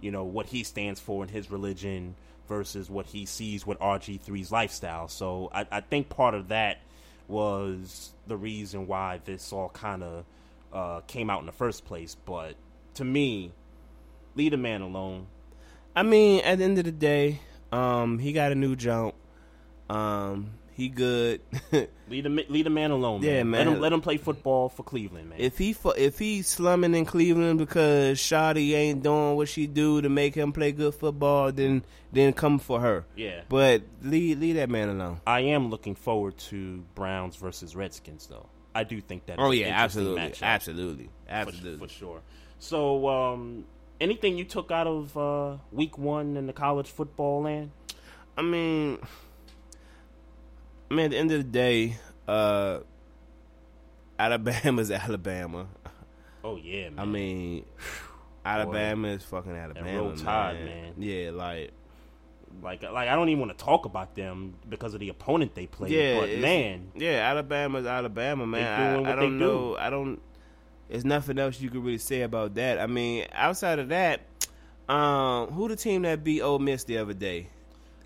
you 0.00 0.10
know 0.10 0.24
what 0.24 0.46
he 0.46 0.62
stands 0.62 1.00
for 1.00 1.22
in 1.22 1.28
his 1.28 1.50
religion 1.50 2.14
versus 2.48 2.88
what 2.90 3.06
he 3.06 3.26
sees 3.26 3.66
with 3.66 3.78
RG 3.78 4.20
3s 4.20 4.50
lifestyle. 4.50 5.06
So 5.06 5.50
I, 5.52 5.66
I 5.70 5.80
think 5.82 6.08
part 6.08 6.34
of 6.34 6.48
that 6.48 6.78
was 7.28 8.12
the 8.26 8.36
reason 8.36 8.86
why 8.86 9.20
this 9.24 9.52
all 9.52 9.68
kind 9.68 10.02
of 10.02 10.24
uh, 10.72 11.00
came 11.00 11.30
out 11.30 11.40
in 11.40 11.46
the 11.46 11.52
first 11.52 11.84
place. 11.84 12.16
But 12.24 12.54
to 12.94 13.04
me, 13.04 13.52
leave 14.34 14.52
the 14.52 14.56
man 14.56 14.80
alone. 14.80 15.26
I 15.94 16.02
mean, 16.02 16.42
at 16.42 16.58
the 16.58 16.64
end 16.64 16.78
of 16.78 16.84
the 16.84 16.92
day, 16.92 17.40
um, 17.70 18.18
he 18.18 18.32
got 18.32 18.50
a 18.50 18.54
new 18.54 18.74
jump. 18.74 19.14
Um, 19.90 20.50
he 20.78 20.88
good. 20.88 21.40
Leave 22.08 22.22
the 22.22 22.30
leave 22.48 22.64
the 22.64 22.70
man 22.70 22.92
alone. 22.92 23.20
Yeah, 23.20 23.42
man. 23.42 23.50
Let 23.50 23.66
man. 23.66 23.74
him 23.74 23.80
let 23.80 23.92
him 23.92 24.00
play 24.00 24.16
football 24.16 24.68
for 24.68 24.84
Cleveland, 24.84 25.28
man. 25.28 25.40
if 25.40 25.58
he 25.58 25.76
if 25.96 26.18
he 26.20 26.40
slumming 26.42 26.94
in 26.94 27.04
Cleveland 27.04 27.58
because 27.58 28.18
Shawty 28.18 28.74
ain't 28.74 29.02
doing 29.02 29.34
what 29.34 29.48
she 29.48 29.66
do 29.66 30.00
to 30.00 30.08
make 30.08 30.36
him 30.36 30.52
play 30.52 30.70
good 30.70 30.94
football, 30.94 31.50
then 31.50 31.84
then 32.12 32.32
come 32.32 32.60
for 32.60 32.80
her. 32.80 33.04
Yeah. 33.16 33.42
But 33.48 33.82
leave 34.02 34.38
leave 34.38 34.54
that 34.54 34.70
man 34.70 34.88
alone. 34.88 35.20
I 35.26 35.40
am 35.40 35.68
looking 35.68 35.96
forward 35.96 36.38
to 36.38 36.84
Browns 36.94 37.34
versus 37.34 37.74
Redskins, 37.74 38.28
though. 38.28 38.48
I 38.72 38.84
do 38.84 39.00
think 39.00 39.26
that. 39.26 39.40
Oh 39.40 39.50
yeah, 39.50 39.74
absolutely, 39.74 40.22
matchup. 40.22 40.42
absolutely, 40.44 41.04
for, 41.26 41.32
absolutely. 41.32 41.88
for 41.88 41.92
sure. 41.92 42.20
So, 42.60 43.08
um, 43.08 43.64
anything 44.00 44.38
you 44.38 44.44
took 44.44 44.70
out 44.70 44.86
of 44.86 45.16
uh, 45.18 45.56
Week 45.72 45.98
One 45.98 46.36
in 46.36 46.46
the 46.46 46.52
college 46.52 46.88
football 46.88 47.42
land? 47.42 47.72
I 48.36 48.42
mean, 48.42 48.98
I 50.90 50.94
mean, 50.94 51.04
at 51.06 51.10
the 51.10 51.18
end 51.18 51.32
of 51.32 51.38
the 51.38 51.50
day, 51.50 51.96
uh, 52.26 52.80
Alabama's 54.18 54.90
Alabama. 54.90 55.66
Oh 56.42 56.56
yeah, 56.56 56.90
man. 56.90 56.98
I 56.98 57.04
mean, 57.04 57.64
Alabama 58.44 59.08
is 59.08 59.24
fucking 59.24 59.52
Alabama. 59.52 59.98
Roll 59.98 60.16
Tide, 60.16 60.64
man. 60.64 60.94
Yeah, 60.98 61.30
like 61.30 61.72
like, 62.62 62.82
like 62.82 63.08
I 63.08 63.14
don't 63.14 63.28
even 63.28 63.40
want 63.40 63.56
to 63.56 63.64
talk 63.64 63.84
about 63.84 64.14
them 64.14 64.54
because 64.68 64.94
of 64.94 65.00
the 65.00 65.10
opponent 65.10 65.54
they 65.54 65.66
played. 65.66 65.92
yeah, 65.92 66.20
but 66.20 66.38
man, 66.38 66.90
yeah, 66.94 67.30
Alabama's 67.30 67.86
Alabama, 67.86 68.46
man. 68.46 69.06
I, 69.06 69.12
I 69.12 69.14
don't 69.14 69.38
do. 69.38 69.44
know. 69.44 69.76
I 69.76 69.90
don't. 69.90 70.20
There's 70.88 71.04
nothing 71.04 71.38
else 71.38 71.60
you 71.60 71.68
could 71.68 71.84
really 71.84 71.98
say 71.98 72.22
about 72.22 72.54
that. 72.54 72.78
I 72.80 72.86
mean, 72.86 73.26
outside 73.32 73.78
of 73.78 73.90
that, 73.90 74.22
um, 74.88 75.50
who 75.50 75.68
the 75.68 75.76
team 75.76 76.02
that 76.02 76.24
beat 76.24 76.40
Ole 76.40 76.58
Miss 76.58 76.84
the 76.84 76.98
other 76.98 77.12
day 77.12 77.48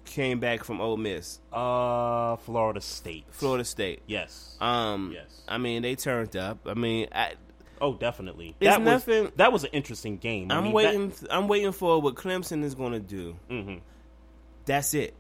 came 0.05 0.41
back 0.41 0.65
from 0.65 0.81
Ole 0.81 0.97
Miss, 0.97 1.39
uh, 1.53 2.37
Florida 2.37 2.81
State, 2.81 3.25
Florida 3.31 3.65
State. 3.65 4.03
Yes. 4.07 4.57
Um, 4.61 5.13
Yes. 5.15 5.43
I 5.49 5.59
mean, 5.59 5.83
they 5.83 5.95
turned 5.95 6.37
up. 6.37 6.59
I 6.67 6.75
mean, 6.75 7.09
I, 7.13 7.35
oh, 7.81 7.95
definitely. 7.95 8.55
It's 8.61 8.69
that 8.77 8.83
was 8.83 9.31
that 9.37 9.53
was 9.53 9.65
an 9.65 9.71
interesting 9.73 10.17
game. 10.19 10.51
I 10.51 10.57
I'm 10.57 10.65
mean, 10.65 10.73
waiting. 10.73 11.13
I'm 11.31 11.49
waiting 11.49 11.73
for 11.73 12.01
what 12.01 12.15
Clemson 12.15 12.63
is 12.65 12.75
going 12.75 12.93
to 12.93 13.01
do. 13.01 13.37
hmm 13.49 13.77
That's 14.67 14.95
it. 14.95 15.15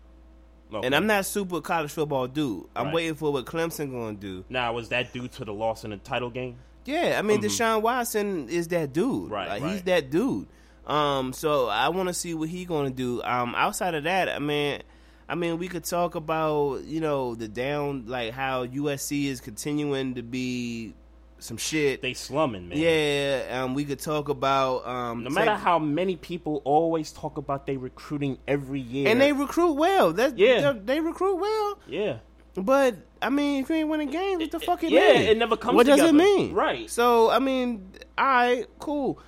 Okay. 0.72 0.86
And 0.86 0.94
I'm 0.94 1.06
not 1.06 1.26
super 1.26 1.60
college 1.60 1.90
football 1.90 2.26
dude. 2.26 2.64
I'm 2.74 2.86
Right. 2.86 2.94
waiting 2.94 3.14
for 3.14 3.30
what 3.32 3.44
Clemson 3.44 3.90
going 3.90 4.16
to 4.16 4.20
do. 4.20 4.44
now 4.48 4.72
was 4.72 4.88
that 4.88 5.12
due 5.12 5.28
to 5.28 5.44
the 5.44 5.52
loss 5.52 5.84
in 5.84 5.90
the 5.90 5.98
title 5.98 6.30
game? 6.30 6.56
Yeah, 6.86 7.16
I 7.18 7.22
mean, 7.22 7.40
Deshaun 7.40 7.82
Watson 7.82 8.48
is 8.48 8.66
that 8.68 8.92
dude. 8.92 9.30
Right, 9.30 9.60
like, 9.60 9.62
he's 9.70 9.82
that 9.82 10.10
dude. 10.10 10.46
Um, 10.86 11.32
so 11.32 11.68
I 11.68 11.88
want 11.90 12.08
to 12.08 12.14
see 12.14 12.34
what 12.34 12.48
he 12.48 12.64
going 12.64 12.90
to 12.90 12.96
do. 12.96 13.22
Um, 13.22 13.54
outside 13.56 13.94
of 13.94 14.04
that, 14.04 14.28
I 14.28 14.38
mean, 14.38 14.82
I 15.28 15.34
mean, 15.34 15.58
we 15.58 15.68
could 15.68 15.84
talk 15.84 16.14
about 16.14 16.82
you 16.84 17.00
know 17.00 17.34
the 17.34 17.48
down 17.48 18.06
like 18.06 18.32
how 18.32 18.66
USC 18.66 19.26
is 19.26 19.40
continuing 19.40 20.14
to 20.16 20.22
be 20.22 20.94
some 21.38 21.56
shit. 21.56 22.02
They 22.02 22.14
slumming, 22.14 22.68
man. 22.68 22.78
yeah, 22.78 23.62
um, 23.62 23.74
we 23.74 23.84
could 23.84 23.98
talk 24.00 24.28
about 24.28 24.86
um, 24.86 25.24
No 25.24 25.30
matter 25.30 25.52
Tech- 25.52 25.60
how 25.60 25.78
many 25.78 26.16
people 26.16 26.62
always 26.64 27.12
talk 27.12 27.36
about 27.38 27.66
they 27.66 27.76
recruiting 27.76 28.38
every 28.48 28.80
year, 28.80 29.08
and 29.08 29.20
they 29.20 29.32
recruit 29.32 29.72
well. 29.74 30.12
That 30.12 30.36
Yeah. 30.38 30.72
they, 30.84 31.00
recruit 31.00 31.36
well. 31.36 31.78
yeah, 31.88 32.18
But 32.56 32.96
I 33.20 33.28
mean, 33.30 33.62
if 33.62 33.70
you 33.70 33.76
ain't 33.76 33.88
winning 33.88 34.10
games, 34.10 34.40
what 34.42 34.50
the 34.50 34.60
fuck 34.60 34.82
it 34.84 34.90
yeah, 34.90 35.12
mean? 35.14 35.22
it 35.22 35.38
never 35.38 35.56
comes 35.56 35.76
What 35.76 35.86
does 35.86 36.00
it 36.00 36.12
mean? 36.14 36.52
Right. 36.52 36.90
So 36.90 37.30
I 37.30 37.38
mean, 37.38 37.88
all 38.18 38.24
right, 38.26 38.66
cool. 38.78 39.18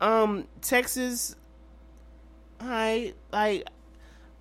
Um, 0.00 0.46
Texas, 0.60 1.36
I 2.60 3.14
like 3.32 3.66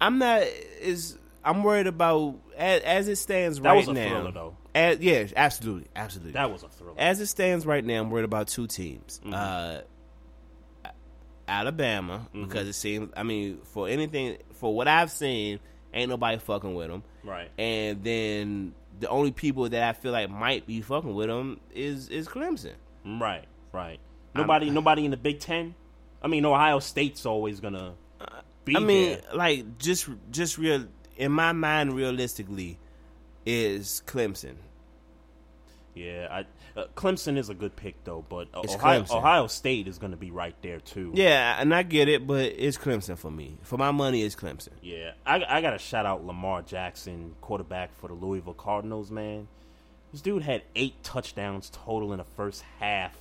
I'm 0.01 0.17
not 0.19 0.43
is 0.81 1.17
I'm 1.43 1.63
worried 1.63 1.87
about 1.87 2.35
as, 2.57 2.81
as 2.81 3.07
it 3.07 3.15
stands 3.17 3.59
That 3.59 3.69
right 3.69 3.77
was 3.77 3.87
a 3.87 3.93
now. 3.93 4.09
thriller, 4.09 4.31
though. 4.31 4.57
As, 4.73 4.99
yeah, 4.99 5.25
absolutely, 5.35 5.87
absolutely. 5.95 6.33
that 6.33 6.51
was 6.51 6.63
a 6.63 6.67
thriller. 6.69 6.95
As 6.97 7.21
it 7.21 7.27
stands 7.27 7.65
right 7.65 7.83
now, 7.85 8.01
I'm 8.01 8.09
worried 8.09 8.25
about 8.25 8.47
two 8.49 8.67
teams. 8.67 9.21
Mm-hmm. 9.23 9.33
Uh, 9.33 9.77
Alabama, 11.47 12.27
Mm-hmm. 12.33 12.43
because 12.45 12.67
it 12.67 12.73
seems, 12.73 13.11
I 13.15 13.23
mean, 13.23 13.59
for 13.63 13.87
anything, 13.87 14.37
for 14.53 14.75
what 14.75 14.87
I've 14.87 15.11
seen, 15.11 15.59
ain't 15.93 16.09
nobody 16.09 16.39
fucking 16.39 16.73
with 16.73 16.87
them. 16.89 17.03
Right. 17.23 17.49
And 17.57 18.03
then 18.03 18.73
the 18.99 19.07
only 19.09 19.31
people 19.31 19.69
that 19.69 19.83
I 19.83 19.93
feel 19.93 20.11
like 20.11 20.29
might 20.29 20.65
be 20.65 20.81
fucking 20.81 21.13
with 21.13 21.27
them 21.27 21.59
is 21.73 22.09
is 22.09 22.27
Clemson. 22.27 22.73
Right, 23.05 23.45
right. 23.71 23.99
Nobody, 24.35 24.69
nobody 24.69 25.05
in 25.05 25.11
the 25.11 25.17
Big 25.17 25.39
Ten. 25.39 25.75
I 26.21 26.27
mean, 26.27 26.45
Ohio 26.45 26.79
State's 26.79 27.25
always 27.25 27.59
gonna 27.59 27.93
be 28.65 28.75
I 28.75 28.79
mean, 28.79 29.09
there. 29.11 29.21
like 29.33 29.77
just 29.77 30.09
just 30.31 30.57
real 30.57 30.87
in 31.17 31.31
my 31.31 31.53
mind, 31.53 31.93
realistically, 31.93 32.79
is 33.45 34.01
Clemson. 34.05 34.55
Yeah, 35.93 36.27
I, 36.29 36.79
uh, 36.79 36.87
Clemson 36.95 37.37
is 37.37 37.49
a 37.49 37.53
good 37.53 37.75
pick 37.75 38.03
though, 38.03 38.25
but 38.27 38.49
uh, 38.53 38.61
Ohio, 38.67 39.03
Clemson. 39.03 39.15
Ohio 39.15 39.47
State 39.47 39.87
is 39.87 39.97
gonna 39.97 40.17
be 40.17 40.31
right 40.31 40.55
there 40.61 40.79
too. 40.79 41.11
Yeah, 41.13 41.55
and 41.59 41.73
I 41.73 41.83
get 41.83 42.09
it, 42.09 42.27
but 42.27 42.41
it's 42.57 42.77
Clemson 42.77 43.17
for 43.17 43.31
me. 43.31 43.57
For 43.61 43.77
my 43.77 43.91
money, 43.91 44.23
it's 44.23 44.35
Clemson. 44.35 44.73
Yeah, 44.81 45.11
I, 45.25 45.43
I 45.47 45.61
got 45.61 45.71
to 45.71 45.77
shout 45.77 46.05
out 46.05 46.25
Lamar 46.25 46.63
Jackson, 46.63 47.35
quarterback 47.39 47.95
for 47.95 48.07
the 48.07 48.13
Louisville 48.13 48.53
Cardinals. 48.53 49.09
Man, 49.09 49.47
this 50.11 50.21
dude 50.21 50.43
had 50.43 50.63
eight 50.75 51.01
touchdowns 51.03 51.69
total 51.69 52.11
in 52.11 52.17
the 52.17 52.25
first 52.25 52.63
half 52.79 53.15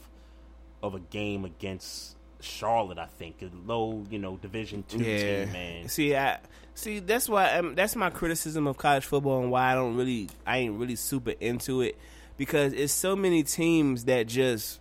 of 0.84 0.94
a 0.94 1.00
game 1.00 1.44
against 1.44 2.16
Charlotte. 2.40 2.98
I 2.98 3.06
think 3.06 3.42
a 3.42 3.50
low, 3.66 4.04
you 4.10 4.18
know, 4.18 4.36
Division 4.36 4.84
two 4.86 4.98
team. 4.98 5.52
Man, 5.52 5.88
See, 5.88 6.14
I 6.14 6.38
see 6.74 6.98
that's 6.98 7.28
why 7.28 7.56
um, 7.58 7.74
that's 7.74 7.96
my 7.96 8.10
criticism 8.10 8.66
of 8.66 8.76
college 8.76 9.04
football 9.06 9.40
and 9.40 9.50
why 9.50 9.72
I 9.72 9.74
don't 9.74 9.96
really 9.96 10.28
I 10.46 10.58
ain't 10.58 10.78
really 10.78 10.96
super 10.96 11.32
into 11.40 11.80
it 11.80 11.96
because 12.36 12.72
it's 12.72 12.92
so 12.92 13.16
many 13.16 13.42
teams 13.42 14.04
that 14.04 14.26
just 14.26 14.80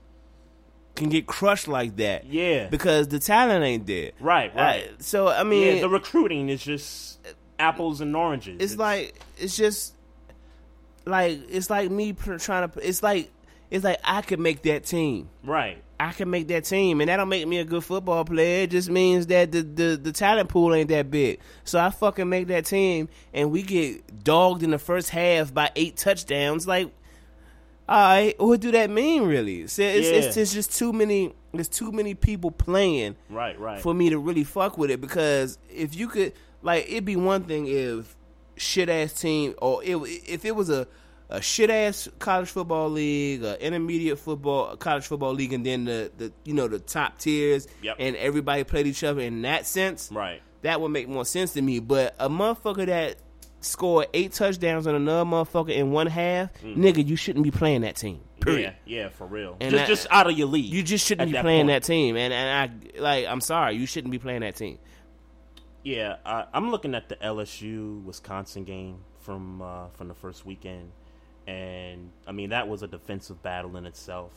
can 0.96 1.10
get 1.10 1.26
crushed 1.26 1.68
like 1.68 1.96
that. 1.98 2.26
Yeah. 2.26 2.68
because 2.68 3.08
the 3.08 3.20
talent 3.20 3.64
ain't 3.64 3.88
there. 3.88 4.12
Right, 4.20 4.54
right. 4.56 4.90
Uh, 4.90 5.02
so 5.02 5.28
I 5.30 5.44
mean, 5.44 5.78
yeah, 5.78 5.82
the 5.82 5.90
recruiting 5.90 6.50
is 6.50 6.62
just 6.64 7.20
apples 7.60 8.02
and 8.02 8.14
oranges. 8.16 8.58
it's 8.60 8.76
like 8.78 9.16
it's 9.38 9.56
just 9.56 9.94
like 11.06 11.40
it's 11.50 11.70
like 11.70 11.90
me 11.92 12.14
trying 12.14 12.70
to. 12.70 12.88
It's 12.88 13.02
like 13.04 13.32
it's 13.74 13.84
like 13.84 14.00
I 14.04 14.22
could 14.22 14.40
make 14.40 14.62
that 14.64 14.86
team. 14.86 15.30
right. 15.44 15.84
I 16.00 16.12
can 16.12 16.30
make 16.30 16.50
that 16.50 16.66
team, 16.66 17.00
and 17.00 17.08
that 17.10 17.16
don't 17.16 17.30
make 17.30 17.48
me 17.48 17.60
a 17.60 17.64
good 17.64 17.82
football 17.84 18.26
player. 18.26 18.64
It 18.64 18.72
just 18.72 18.90
means 18.90 19.28
that 19.28 19.54
the, 19.54 19.62
the, 19.62 19.96
the 19.96 20.12
talent 20.12 20.50
pool 20.50 20.74
ain't 20.74 20.90
that 20.90 21.10
big. 21.10 21.40
So 21.64 21.80
I 21.80 21.92
fucking 21.92 22.28
make 22.28 22.48
that 22.48 22.66
team, 22.66 23.08
and 23.34 23.52
we 23.52 23.62
get 23.62 24.24
dogged 24.24 24.64
in 24.64 24.72
the 24.72 24.80
first 24.80 25.12
half 25.12 25.54
by 25.54 25.72
eight 25.78 25.96
touchdowns. 25.96 26.68
Like, 26.68 26.92
all 27.88 27.96
right, 27.98 28.36
what 28.38 28.60
do 28.60 28.72
that 28.72 28.90
mean, 28.90 29.24
really? 29.24 29.68
So 29.68 29.82
it's, 29.82 30.08
it's, 30.08 30.36
it's 30.38 30.54
just 30.54 30.78
too 30.78 30.92
many. 30.92 31.34
There's 31.54 31.70
too 31.70 31.92
many 31.94 32.16
people 32.16 32.52
playing 32.52 33.16
Right, 33.30 33.58
right. 33.58 33.80
for 33.80 33.94
me 33.94 34.10
to 34.10 34.18
really 34.20 34.44
fuck 34.44 34.78
with 34.78 34.90
it. 34.92 35.00
Because 35.00 35.58
if 35.70 35.96
you 35.96 36.08
could, 36.10 36.34
like, 36.64 36.86
it'd 36.90 37.06
be 37.06 37.16
one 37.16 37.44
thing 37.44 37.68
if 37.68 38.14
shit 38.58 38.90
ass 38.90 39.14
team, 39.14 39.54
or 39.62 39.82
it, 39.84 39.96
if 40.28 40.44
it 40.44 40.56
was 40.56 40.70
a 40.70 40.86
a 41.34 41.42
shit 41.42 41.70
ass 41.70 42.08
college 42.20 42.48
football 42.48 42.90
league, 42.90 43.44
a 43.44 43.60
intermediate 43.62 44.20
football 44.20 44.78
college 44.78 45.06
football 45.08 45.34
league, 45.34 45.52
and 45.52 45.66
then 45.66 45.84
the, 45.86 46.12
the 46.18 46.32
you 46.46 46.54
know 46.54 46.68
the 46.68 46.80
top 46.80 47.18
tiers, 47.18 47.68
Yep. 47.82 47.96
and 48.00 48.16
everybody 48.16 48.64
played 48.64 48.88
each 48.88 49.04
other 49.04 49.20
in 49.22 49.42
that 49.42 49.66
sense. 49.66 50.10
Right. 50.12 50.42
That 50.62 50.80
would 50.80 50.90
make 50.90 51.10
more 51.10 51.26
sense 51.26 51.54
to 51.54 51.62
me. 51.62 51.80
But 51.80 52.16
a 52.20 52.30
motherfucker 52.30 52.86
that 52.86 53.16
scored 53.60 54.08
eight 54.14 54.32
touchdowns 54.34 54.88
on 54.88 54.96
another 54.96 55.30
motherfucker 55.30 55.72
in 55.76 55.92
one 55.92 56.08
half, 56.08 56.50
nigga, 56.62 57.06
you 57.06 57.16
shouldn't 57.16 57.44
be 57.44 57.52
playing 57.52 57.82
that 57.82 57.96
team. 57.98 58.22
Period. 58.40 58.74
Yeah, 58.86 59.04
yeah, 59.04 59.10
for 59.10 59.26
real. 59.26 59.58
And 59.62 59.72
just, 59.72 59.82
that- 59.82 59.88
just 59.88 60.08
out 60.12 60.28
of 60.30 60.38
your 60.38 60.48
league. 60.48 60.66
You 60.66 60.84
just 60.84 61.06
shouldn't 61.08 61.30
be 61.30 61.34
that 61.34 61.42
playing 61.44 61.68
point. 61.68 61.82
that 61.82 61.88
team, 61.88 62.16
and 62.16 62.34
and 62.34 62.72
I 62.96 63.00
like. 63.02 63.26
I'm 63.26 63.42
sorry, 63.42 63.76
you 63.76 63.86
shouldn't 63.86 64.12
be 64.12 64.20
playing 64.20 64.42
that 64.42 64.56
team. 64.56 64.78
Yeah, 65.84 66.18
I, 66.26 66.46
I'm 66.54 66.72
looking 66.72 66.96
at 66.96 67.10
the 67.10 67.16
LSU 67.18 68.04
Wisconsin 68.04 68.64
game 68.64 69.00
from 69.20 69.62
uh, 69.62 69.88
from 69.94 70.08
the 70.08 70.14
first 70.14 70.46
weekend, 70.46 70.92
and 71.48 72.10
I 72.28 72.32
mean 72.32 72.50
that 72.50 72.68
was 72.68 72.84
a 72.84 72.88
defensive 72.88 73.42
battle 73.44 73.76
in 73.78 73.86
itself. 73.86 74.32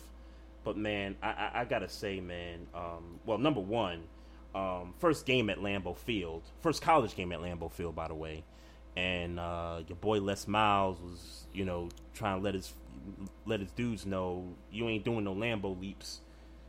But 0.64 0.76
man, 0.76 1.16
I, 1.22 1.28
I, 1.28 1.50
I 1.60 1.64
gotta 1.64 1.88
say, 1.88 2.20
man, 2.20 2.66
um, 2.74 3.20
well, 3.24 3.38
number 3.38 3.60
one, 3.60 4.02
um, 4.54 4.94
first 4.98 5.24
game 5.26 5.48
at 5.50 5.58
Lambeau 5.58 5.96
Field, 5.96 6.42
first 6.60 6.82
college 6.82 7.14
game 7.14 7.30
at 7.32 7.40
Lambeau 7.40 7.70
Field, 7.70 7.94
by 7.94 8.08
the 8.08 8.14
way, 8.14 8.42
and 8.96 9.38
uh, 9.38 9.80
your 9.86 9.96
boy 9.96 10.20
Les 10.20 10.48
Miles 10.48 10.98
was, 11.00 11.46
you 11.52 11.64
know, 11.64 11.88
trying 12.14 12.38
to 12.38 12.44
let 12.44 12.54
his 12.54 12.72
let 13.46 13.60
his 13.60 13.70
dudes 13.72 14.04
know 14.06 14.44
you 14.72 14.88
ain't 14.88 15.04
doing 15.04 15.22
no 15.24 15.34
Lambeau 15.34 15.78
leaps 15.80 16.20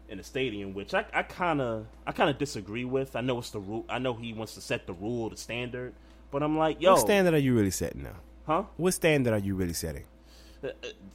in 0.10 0.20
the 0.20 0.24
stadium, 0.24 0.74
which 0.74 0.94
I 0.94 1.24
kind 1.24 1.60
of 1.60 1.88
I 2.06 2.12
kind 2.12 2.30
of 2.30 2.38
disagree 2.38 2.86
with. 2.86 3.16
I 3.16 3.22
know 3.22 3.40
it's 3.40 3.50
the 3.50 3.60
rule. 3.60 3.86
I 3.90 3.98
know 3.98 4.14
he 4.14 4.32
wants 4.34 4.54
to 4.56 4.62
set 4.62 4.86
the 4.86 4.94
rule, 4.94 5.30
the 5.30 5.38
standard, 5.38 5.94
but 6.30 6.44
I'm 6.44 6.56
like, 6.58 6.82
yo, 6.82 6.92
What 6.94 7.02
standard 7.02 7.34
are 7.34 7.40
you 7.40 7.56
really 7.56 7.72
setting 7.72 8.04
now? 8.04 8.16
huh? 8.46 8.64
What 8.78 8.94
standard 8.94 9.34
are 9.34 9.40
you 9.40 9.56
really 9.56 9.74
setting? 9.74 10.04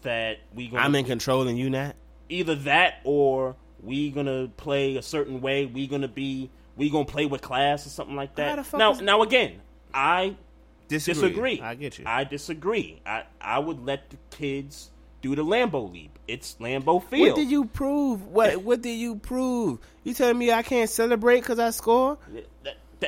That 0.02 0.38
we 0.54 0.68
gonna 0.68 0.82
I'm 0.82 0.94
in 0.94 1.04
control 1.04 1.46
and 1.48 1.58
you 1.58 1.70
not. 1.70 1.94
either 2.28 2.54
that 2.56 3.00
or 3.04 3.56
we 3.82 4.10
gonna 4.10 4.48
play 4.56 4.96
a 4.96 5.02
certain 5.02 5.40
way. 5.40 5.66
We 5.66 5.86
gonna 5.86 6.08
be 6.08 6.50
we 6.76 6.90
gonna 6.90 7.04
play 7.04 7.26
with 7.26 7.42
class 7.42 7.86
or 7.86 7.90
something 7.90 8.16
like 8.16 8.34
that. 8.36 8.72
Now, 8.74 8.92
now 8.92 9.22
again, 9.22 9.60
I 9.92 10.36
Disagree. 10.88 11.28
disagree. 11.28 11.60
I 11.60 11.74
get 11.74 11.98
you. 11.98 12.04
I 12.06 12.24
disagree. 12.24 13.00
I 13.06 13.24
I 13.40 13.58
would 13.58 13.84
let 13.84 14.10
the 14.10 14.16
kids 14.30 14.90
do 15.22 15.34
the 15.36 15.44
Lambeau 15.44 15.92
leap. 15.92 16.18
It's 16.26 16.56
Lambeau 16.60 17.02
Field. 17.02 17.28
What 17.30 17.36
did 17.36 17.50
you 17.50 17.64
prove? 17.66 18.26
What 18.26 18.62
What 18.62 18.82
did 18.82 18.94
you 18.94 19.16
prove? 19.16 19.78
You 20.04 20.14
telling 20.14 20.38
me 20.38 20.52
I 20.52 20.62
can't 20.62 20.90
celebrate 20.90 21.40
because 21.40 21.58
I 21.58 21.70
score? 21.70 22.18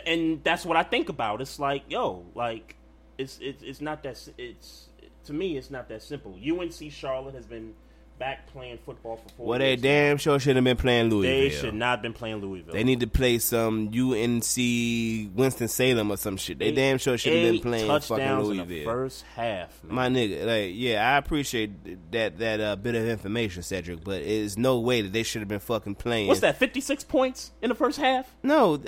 And 0.06 0.42
that's 0.42 0.64
what 0.66 0.76
I 0.76 0.82
think 0.82 1.08
about. 1.08 1.40
It's 1.40 1.58
like, 1.58 1.84
yo, 1.88 2.24
like 2.34 2.76
it's 3.16 3.38
it's 3.40 3.62
it's 3.62 3.80
not 3.80 4.02
that 4.02 4.20
it's 4.38 4.88
to 5.24 5.32
me 5.32 5.56
it's 5.56 5.70
not 5.70 5.88
that 5.88 6.02
simple. 6.02 6.34
UNC 6.34 6.90
Charlotte 6.90 7.34
has 7.34 7.46
been 7.46 7.74
back 8.18 8.46
playing 8.46 8.78
football 8.78 9.16
for 9.16 9.28
four 9.30 9.46
Well, 9.46 9.58
they 9.58 9.76
damn 9.76 10.18
sure 10.18 10.38
should 10.38 10.54
have 10.54 10.64
been 10.64 10.76
playing 10.76 11.10
Louisville. 11.10 11.30
They 11.40 11.50
should 11.50 11.74
not 11.74 11.90
have 11.98 12.02
been 12.02 12.12
playing 12.12 12.36
Louisville. 12.36 12.72
They 12.72 12.84
need 12.84 13.00
to 13.00 13.06
play 13.06 13.38
some 13.38 13.88
UNC 13.88 15.36
Winston 15.36 15.68
Salem 15.68 16.10
or 16.10 16.16
some 16.16 16.36
shit. 16.36 16.58
They 16.58 16.66
Eight- 16.66 16.76
damn 16.76 16.98
sure 16.98 17.18
should 17.18 17.32
have 17.32 17.52
been 17.52 17.60
playing 17.62 17.88
fucking 18.00 18.16
the 18.16 18.40
Louisville. 18.42 18.84
first 18.84 19.24
half. 19.34 19.82
Man. 19.82 19.94
My 19.94 20.08
nigga, 20.08 20.46
like, 20.46 20.72
yeah, 20.74 21.12
I 21.14 21.16
appreciate 21.18 22.12
that 22.12 22.38
that 22.38 22.60
uh, 22.60 22.76
bit 22.76 22.94
of 22.94 23.06
information, 23.06 23.62
Cedric, 23.62 24.04
but 24.04 24.22
it's 24.22 24.56
no 24.56 24.78
way 24.78 25.02
that 25.02 25.12
they 25.12 25.22
should 25.22 25.42
have 25.42 25.48
been 25.48 25.58
fucking 25.60 25.96
playing. 25.96 26.28
What's 26.28 26.40
that? 26.40 26.56
Fifty 26.58 26.80
six 26.80 27.02
points 27.02 27.50
in 27.62 27.68
the 27.68 27.74
first 27.74 27.98
half. 27.98 28.32
No, 28.42 28.80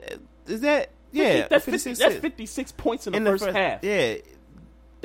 is 0.47 0.61
that 0.61 0.91
yeah? 1.13 1.49
that's 1.49 1.65
50, 1.65 1.71
56 1.73 1.99
that's 1.99 2.17
fifty 2.17 2.47
six 2.47 2.73
points 2.73 3.07
in 3.07 3.13
the, 3.13 3.19
in 3.19 3.25
first, 3.25 3.45
half. 3.47 3.83
Yeah, 3.83 4.17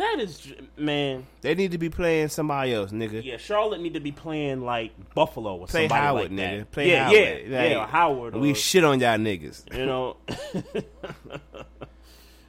That 0.02 0.19
is 0.19 0.52
man. 0.78 1.28
they 1.41 1.53
need 1.53 1.72
to 1.73 1.78
be 1.78 1.90
playing 1.91 2.30
somebody 2.30 2.73
else, 2.73 2.91
nigga. 2.91 3.23
Yeah, 3.23 3.38
Charlotte 3.38 3.82
need 3.82 3.94
to 3.94 3.99
be 3.99 4.11
playing 4.11 4.61
like 4.61 4.91
Buffalo 5.14 5.57
or 5.57 5.68
Play 5.68 5.84
somebody 5.88 6.02
Howard, 6.02 6.22
like 6.23 6.32
nigga. 6.32 6.57
that. 6.60 6.72
Play 6.72 6.90
yeah, 6.90 7.03
Howard. 7.03 7.15
yeah, 7.18 7.60
Like, 7.61 7.69
yeah, 7.72 7.88
Howard. 7.88 8.36
We 8.36 8.52
or- 8.52 8.56
shit 8.56 8.84
on 8.84 8.99
y'all 8.99 9.18
niggas. 9.19 9.78
you 9.78 9.86
know. 9.86 10.18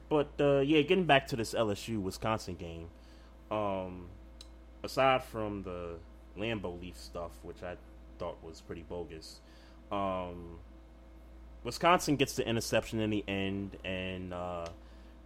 but 0.09 0.29
uh, 0.41 0.61
yeah, 0.61 0.81
getting 0.83 1.05
back 1.05 1.27
to 1.29 1.37
this 1.37 1.53
LSU 1.55 2.01
Wisconsin 2.01 2.55
game. 2.57 2.89
Um, 3.51 4.07
aside 4.83 5.23
from 5.23 5.63
the 5.63 5.97
Lambeau 6.39 6.81
Leaf 6.81 6.97
stuff, 6.97 7.33
which 7.43 7.63
I 7.63 7.77
thought 8.19 8.43
was 8.43 8.63
pretty 8.63 8.83
bogus, 8.89 9.41
um, 9.91 10.59
Wisconsin 11.65 12.17
gets 12.17 12.35
the 12.35 12.49
interception 12.49 12.99
in 13.01 13.11
the 13.11 13.23
end, 13.29 13.77
and 13.85 14.33
uh, 14.33 14.67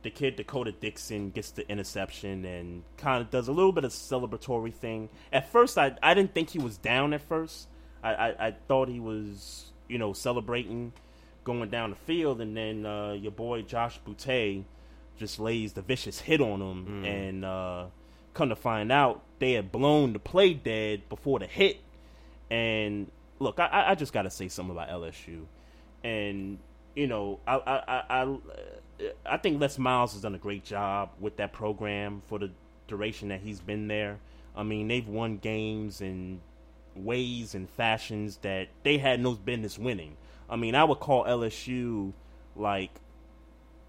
the 0.07 0.11
kid 0.11 0.37
D'Cota 0.37 0.73
Dixon 0.81 1.31
gets 1.31 1.51
the 1.51 1.69
interception 1.71 2.45
and 2.45 2.83
kind 2.97 3.23
of 3.23 3.31
does 3.31 3.49
a 3.49 3.53
little 3.53 3.73
bit 3.73 3.85
of 3.85 3.91
celebratory 3.93 4.73
thing. 4.73 5.09
At 5.33 5.51
first, 5.53 5.77
I 5.79 5.97
I 6.03 6.15
didn't 6.15 6.33
think 6.35 6.51
he 6.51 6.59
was 6.59 6.77
down. 6.79 7.13
At 7.13 7.23
first, 7.23 7.69
I 8.03 8.15
I, 8.15 8.47
I 8.49 8.51
thought 8.69 8.89
he 8.89 9.01
was 9.01 9.73
you 9.89 9.99
know 9.99 10.13
celebrating 10.13 10.93
going 11.45 11.69
down 11.71 11.91
the 11.91 11.97
field, 11.97 12.41
and 12.41 12.57
then 12.57 12.85
uh, 12.87 13.13
your 13.13 13.31
boy 13.33 13.63
Josh 13.63 14.01
Boutte 14.07 14.65
just 15.19 15.39
lays 15.39 15.73
the 15.75 15.83
vicious 15.83 16.19
hit 16.21 16.41
on 16.41 16.61
him, 16.61 17.05
and 17.05 17.45
uh, 17.45 17.87
come 18.35 18.49
to 18.51 18.57
find 18.57 18.91
out, 18.93 19.23
they 19.39 19.53
had 19.53 19.71
blown 19.73 20.13
the 20.13 20.19
play 20.19 20.53
dead 20.55 21.09
before 21.09 21.39
the 21.39 21.47
hit. 21.47 21.79
And 22.51 23.11
look, 23.39 23.59
I- 23.61 23.67
I, 23.67 23.91
I 23.91 23.95
just 23.95 24.13
got 24.13 24.23
to 24.23 24.31
say 24.31 24.49
something 24.49 24.75
about 24.75 24.89
LSU, 24.89 25.47
and 26.05 26.59
you 26.95 27.07
know, 27.07 27.41
I 27.47 27.55
I 27.57 27.77
I, 27.77 28.23
I, 28.23 28.37
I 29.25 29.37
think 29.37 29.61
Les 29.61 29.79
Miles 29.79 30.13
has 30.13 30.23
done 30.23 30.35
a 30.35 30.39
great 30.39 30.65
job 30.65 31.11
with 31.21 31.37
that 31.37 31.53
program 31.53 32.23
for 32.29 32.39
the 32.39 32.51
duration 32.89 33.29
that 33.29 33.41
he's 33.41 33.61
been 33.61 33.89
there. 33.89 34.19
I 34.55 34.63
mean, 34.63 34.89
they've 34.89 35.07
won 35.07 35.39
games 35.39 36.01
in 36.01 36.41
ways 36.95 37.55
and 37.55 37.69
fashions 37.69 38.39
that 38.39 38.69
they 38.83 38.99
had 38.99 39.21
no 39.21 39.35
business 39.35 39.79
winning. 39.79 40.17
I 40.49 40.57
mean, 40.57 40.75
I 40.75 40.85
would 40.85 41.01
call 41.01 41.25
LSU 41.25 42.13
like 42.55 43.01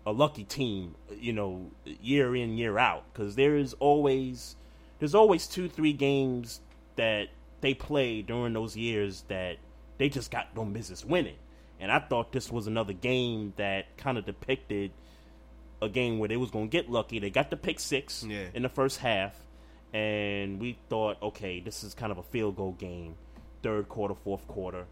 a 0.05 0.11
lucky 0.11 0.43
team, 0.43 0.95
you 1.19 1.33
know, 1.33 1.71
year 1.85 2.35
in 2.35 2.57
year 2.57 2.77
out 2.77 3.03
because 3.13 3.35
there 3.35 3.55
is 3.55 3.73
always 3.75 4.55
there's 4.99 5.15
always 5.15 5.47
two 5.47 5.69
three 5.69 5.93
games 5.93 6.61
that 6.95 7.29
they 7.61 7.73
play 7.73 8.21
during 8.21 8.53
those 8.53 8.75
years 8.75 9.23
that 9.27 9.57
they 9.97 10.09
just 10.09 10.31
got 10.31 10.55
no 10.55 10.65
business 10.65 11.05
winning. 11.05 11.35
And 11.79 11.91
I 11.91 11.99
thought 11.99 12.31
this 12.31 12.51
was 12.51 12.67
another 12.67 12.93
game 12.93 13.53
that 13.57 13.97
kind 13.97 14.17
of 14.17 14.25
depicted 14.25 14.91
a 15.81 15.87
game 15.89 16.17
where 16.17 16.27
they 16.27 16.37
was 16.37 16.49
gonna 16.49 16.67
get 16.67 16.89
lucky. 16.89 17.19
They 17.19 17.29
got 17.29 17.49
the 17.51 17.57
pick 17.57 17.79
six 17.79 18.23
Yeah. 18.23 18.47
in 18.53 18.63
the 18.63 18.69
first 18.69 18.97
half, 18.99 19.39
and 19.93 20.59
we 20.59 20.77
thought, 20.89 21.21
okay, 21.21 21.59
this 21.59 21.83
is 21.83 21.93
kind 21.93 22.11
of 22.11 22.17
a 22.17 22.23
field 22.23 22.55
goal 22.55 22.71
game, 22.73 23.15
third 23.61 23.87
quarter, 23.87 24.15
fourth 24.15 24.47
quarter, 24.47 24.85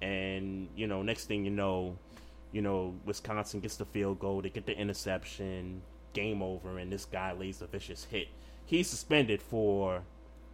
and 0.00 0.68
you 0.74 0.86
know, 0.86 1.02
next 1.02 1.26
thing 1.26 1.44
you 1.44 1.50
know, 1.50 1.98
you 2.52 2.62
know, 2.62 2.94
Wisconsin 3.04 3.60
gets 3.60 3.76
the 3.76 3.84
field 3.84 4.18
goal, 4.18 4.40
they 4.40 4.48
get 4.50 4.64
the 4.66 4.76
interception, 4.76 5.82
game 6.14 6.42
over, 6.42 6.78
and 6.78 6.90
this 6.90 7.04
guy 7.04 7.32
lays 7.32 7.60
a 7.60 7.66
vicious 7.66 8.04
hit. 8.04 8.28
He's 8.64 8.88
suspended 8.88 9.42
for 9.42 10.02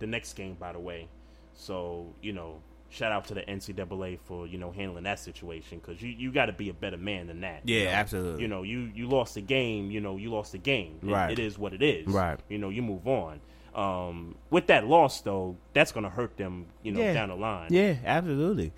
the 0.01 0.07
next 0.07 0.33
game, 0.35 0.55
by 0.55 0.73
the 0.73 0.81
way. 0.81 1.09
So 1.55 2.13
you 2.21 2.33
know, 2.33 2.61
shout 2.89 3.11
out 3.13 3.27
to 3.27 3.35
the 3.35 3.43
NCAA 3.43 4.19
for 4.25 4.47
you 4.47 4.59
know 4.59 4.71
handling 4.71 5.05
that 5.05 5.19
situation 5.19 5.79
because 5.79 6.01
you 6.01 6.09
you 6.11 6.33
got 6.33 6.47
to 6.47 6.53
be 6.53 6.69
a 6.69 6.75
better 6.75 6.97
man 6.97 7.27
than 7.27 7.41
that. 7.43 7.63
you 7.69 7.77
Yeah, 7.79 7.85
know? 7.87 7.91
absolutely. 7.93 8.43
You 8.43 8.49
know, 8.49 8.63
you 8.63 8.91
you 8.95 9.09
lost 9.09 9.35
the 9.35 9.41
game. 9.43 9.91
You 9.91 10.01
know, 10.01 10.17
you 10.17 10.31
lost 10.31 10.53
the 10.53 10.59
game. 10.59 10.99
It- 11.03 11.07
Right. 11.11 11.31
it 11.33 11.39
is 11.39 11.59
what 11.59 11.73
it 11.75 11.83
is. 11.83 12.07
Right. 12.07 12.39
You 12.49 12.59
know, 12.59 12.69
you 12.71 12.83
move 12.83 13.07
on. 13.07 13.41
Um, 13.75 14.37
with 14.51 14.69
that 14.69 14.87
loss 14.87 15.21
though, 15.21 15.57
that's 15.75 15.93
gonna 15.93 16.09
hurt 16.11 16.37
them. 16.37 16.67
You 16.83 16.93
know, 16.93 17.01
Yeah. 17.01 17.13
down 17.13 17.29
the 17.29 17.35
line. 17.37 17.69
Yeah, 17.71 17.97
absolutely. 18.05 18.73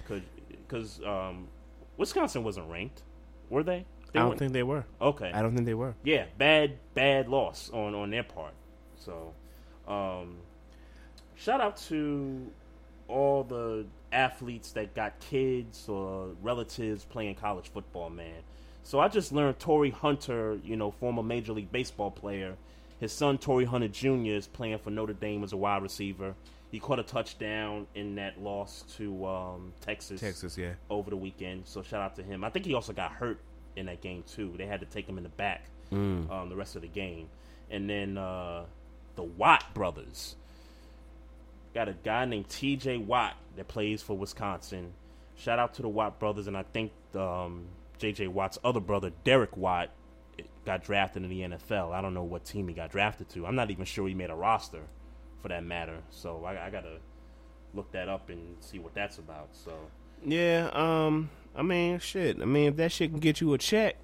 Because 0.66 1.00
um, 1.04 1.48
Wisconsin 1.96 2.42
wasn't 2.44 2.68
ranked, 2.70 3.02
were 3.50 3.62
they? 3.62 3.84
They 4.12 4.18
I 4.18 4.22
don't 4.22 4.28
weren't- 4.30 4.38
think 4.38 4.52
they 4.54 4.62
were. 4.62 4.84
Okay. 5.00 5.30
I 5.32 5.42
don't 5.42 5.54
think 5.54 5.66
they 5.66 5.74
were. 5.74 5.94
Yeah, 6.02 6.24
bad 6.38 6.78
bad 6.94 7.28
loss 7.28 7.70
on 7.70 7.94
on 7.94 8.10
their 8.10 8.22
part. 8.24 8.54
So, 8.96 9.34
um, 9.86 10.38
shout 11.36 11.60
out 11.60 11.76
to 11.88 12.50
all 13.06 13.44
the 13.44 13.86
athletes 14.12 14.72
that 14.72 14.94
got 14.94 15.18
kids 15.20 15.88
or 15.88 16.30
relatives 16.42 17.04
playing 17.04 17.34
college 17.36 17.70
football, 17.72 18.10
man. 18.10 18.42
So 18.82 19.00
I 19.00 19.08
just 19.08 19.32
learned 19.32 19.58
Torii 19.58 19.90
Hunter, 19.90 20.58
you 20.64 20.76
know, 20.76 20.90
former 20.90 21.22
Major 21.22 21.52
League 21.52 21.70
Baseball 21.70 22.10
player. 22.10 22.56
His 23.00 23.12
son 23.12 23.38
Torii 23.38 23.66
Hunter 23.66 23.88
Jr. 23.88 24.32
is 24.32 24.46
playing 24.46 24.78
for 24.78 24.90
Notre 24.90 25.12
Dame 25.12 25.44
as 25.44 25.52
a 25.52 25.56
wide 25.56 25.82
receiver. 25.82 26.34
He 26.70 26.80
caught 26.80 26.98
a 26.98 27.02
touchdown 27.02 27.86
in 27.94 28.14
that 28.16 28.40
loss 28.40 28.84
to 28.96 29.26
um, 29.26 29.72
Texas 29.80 30.20
Texas, 30.20 30.58
yeah. 30.58 30.72
over 30.90 31.10
the 31.10 31.16
weekend. 31.16 31.66
So 31.66 31.82
shout 31.82 32.02
out 32.02 32.16
to 32.16 32.22
him. 32.22 32.44
I 32.44 32.50
think 32.50 32.66
he 32.66 32.74
also 32.74 32.92
got 32.92 33.12
hurt 33.12 33.40
in 33.76 33.86
that 33.86 34.00
game 34.00 34.24
too. 34.26 34.54
They 34.56 34.66
had 34.66 34.80
to 34.80 34.86
take 34.86 35.08
him 35.08 35.16
in 35.16 35.22
the 35.22 35.30
back 35.30 35.64
um, 36.30 36.48
the 36.48 36.56
rest 36.56 36.76
of 36.76 36.82
the 36.82 36.88
game. 36.88 37.28
And 37.70 37.88
then 37.88 38.18
uh, 38.18 38.64
the 39.16 39.22
Watt 39.22 39.72
brothers 39.74 40.36
got 41.74 41.88
a 41.88 41.92
guy 41.92 42.24
named 42.24 42.48
T.J. 42.48 42.98
Watt 42.98 43.36
that 43.56 43.68
plays 43.68 44.02
for 44.02 44.16
Wisconsin. 44.16 44.92
Shout 45.36 45.58
out 45.58 45.74
to 45.74 45.82
the 45.82 45.88
Watt 45.88 46.18
brothers, 46.18 46.46
and 46.46 46.56
I 46.56 46.64
think 46.64 46.92
um, 47.14 47.66
J.J. 47.98 48.28
Watt's 48.28 48.58
other 48.64 48.80
brother 48.80 49.12
Derek 49.24 49.56
Watt 49.56 49.90
got 50.64 50.82
drafted 50.82 51.22
in 51.24 51.30
the 51.30 51.40
NFL. 51.40 51.92
I 51.92 52.00
don't 52.00 52.14
know 52.14 52.24
what 52.24 52.44
team 52.44 52.68
he 52.68 52.74
got 52.74 52.90
drafted 52.90 53.28
to. 53.30 53.46
I'm 53.46 53.54
not 53.54 53.70
even 53.70 53.84
sure 53.84 54.08
he 54.08 54.14
made 54.14 54.30
a 54.30 54.34
roster, 54.34 54.82
for 55.40 55.48
that 55.48 55.64
matter. 55.64 55.98
So 56.10 56.44
I, 56.44 56.66
I 56.66 56.70
gotta 56.70 56.98
look 57.74 57.90
that 57.92 58.08
up 58.08 58.28
and 58.30 58.56
see 58.60 58.78
what 58.78 58.94
that's 58.94 59.18
about. 59.18 59.48
So. 59.52 59.72
Yeah, 60.24 60.70
um, 60.72 61.30
I 61.54 61.62
mean, 61.62 61.98
shit. 62.00 62.40
I 62.40 62.44
mean, 62.44 62.68
if 62.68 62.76
that 62.76 62.92
shit 62.92 63.10
can 63.10 63.20
get 63.20 63.40
you 63.40 63.54
a 63.54 63.58
check, 63.58 63.96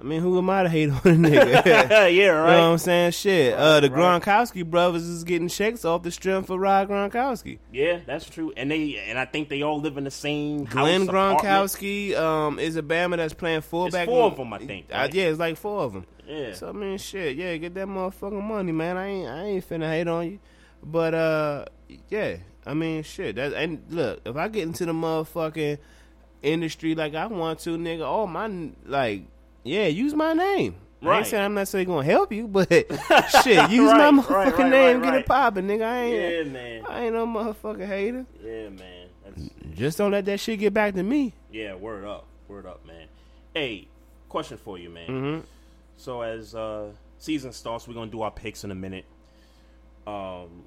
I 0.00 0.04
mean, 0.04 0.20
who 0.20 0.38
am 0.38 0.48
I 0.48 0.62
to 0.62 0.68
hate 0.68 0.90
on 0.90 0.96
a 0.96 1.00
nigga? 1.28 1.64
yeah, 1.66 2.06
You 2.06 2.26
know 2.26 2.34
what 2.42 2.48
right. 2.48 2.58
I'm 2.72 2.78
saying? 2.78 3.10
Shit. 3.10 3.54
uh, 3.54 3.80
the 3.80 3.90
right. 3.90 4.22
Gronkowski 4.22 4.64
brothers 4.64 5.02
is 5.02 5.24
getting 5.24 5.48
checks 5.48 5.84
off 5.84 6.02
the 6.04 6.10
strength 6.12 6.46
for 6.46 6.58
Rob 6.58 6.88
Gronkowski. 6.88 7.58
Yeah, 7.72 8.00
that's 8.06 8.28
true. 8.30 8.52
And 8.56 8.70
they 8.70 8.96
and 9.08 9.18
I 9.18 9.24
think 9.24 9.48
they 9.48 9.62
all 9.62 9.80
live 9.80 9.96
in 9.98 10.04
the 10.04 10.10
same. 10.12 10.64
Glenn 10.66 11.02
apartment. 11.02 11.40
Gronkowski 11.42 12.14
um, 12.16 12.58
is 12.60 12.76
a 12.76 12.82
Bama 12.82 13.16
that's 13.16 13.34
playing 13.34 13.62
fullback. 13.62 14.06
four 14.06 14.26
of 14.26 14.36
them, 14.36 14.52
I 14.52 14.58
think, 14.58 14.86
right? 14.92 15.12
yeah, 15.12 15.24
it's 15.24 15.38
like 15.40 15.56
four 15.56 15.80
of 15.82 15.92
them. 15.94 16.06
Yeah. 16.26 16.52
So 16.54 16.68
I 16.68 16.72
mean, 16.72 16.98
shit. 16.98 17.36
Yeah, 17.36 17.56
get 17.56 17.74
that 17.74 17.88
motherfucking 17.88 18.42
money, 18.42 18.70
man. 18.70 18.96
I 18.96 19.06
ain't, 19.08 19.28
I 19.28 19.42
ain't 19.44 19.68
finna 19.68 19.90
hate 19.90 20.06
on 20.06 20.30
you, 20.30 20.38
but 20.82 21.14
uh, 21.14 21.64
yeah. 22.08 22.36
I 22.66 22.74
mean, 22.74 23.02
shit. 23.02 23.34
That 23.36 23.52
and 23.54 23.82
look, 23.90 24.20
if 24.24 24.36
I 24.36 24.46
get 24.48 24.62
into 24.62 24.84
the 24.86 24.92
motherfucking 24.92 25.78
industry 26.42 26.94
like 26.94 27.14
I 27.14 27.26
want 27.26 27.58
to, 27.60 27.70
nigga, 27.78 28.04
all 28.06 28.26
my 28.26 28.70
like, 28.84 29.24
yeah, 29.68 29.86
use 29.86 30.14
my 30.14 30.32
name. 30.32 30.76
I 31.00 31.18
ain't 31.18 31.26
saying 31.28 31.44
I'm 31.44 31.54
necessarily 31.54 31.84
gonna 31.86 32.04
help 32.04 32.32
you, 32.32 32.48
but 32.48 32.68
shit, 33.42 33.70
use 33.70 33.90
Right, 33.92 34.10
my 34.10 34.22
motherfucking 34.22 34.58
right, 34.58 34.68
name, 34.70 35.00
right, 35.00 35.04
get 35.12 35.14
it 35.20 35.26
popping, 35.26 35.66
nigga. 35.68 35.82
I 35.84 35.98
ain't, 36.00 36.46
Yeah, 36.46 36.52
man. 36.52 36.84
I 36.88 37.04
ain't 37.04 37.14
no 37.14 37.24
motherfucking 37.26 37.86
hater. 37.86 38.26
Yeah, 38.42 38.68
man. 38.70 39.08
That's, 39.24 39.50
Just 39.74 39.98
don't 39.98 40.10
let 40.10 40.24
that 40.24 40.40
shit 40.40 40.58
get 40.58 40.74
back 40.74 40.94
to 40.94 41.02
me. 41.04 41.34
yeah, 41.52 41.74
word 41.74 42.04
up, 42.04 42.26
word 42.48 42.66
up, 42.66 42.84
man. 42.84 43.06
Hey, 43.54 43.86
question 44.28 44.58
for 44.58 44.76
you, 44.76 44.90
man. 44.90 45.08
Mm-hmm. 45.08 45.40
So 45.96 46.22
as 46.22 46.54
uh 46.56 46.90
season 47.18 47.52
starts, 47.52 47.86
we're 47.86 47.94
gonna 47.94 48.10
do 48.10 48.22
our 48.22 48.30
picks 48.32 48.64
in 48.64 48.72
a 48.72 48.74
minute. 48.74 49.04
Um, 50.06 50.64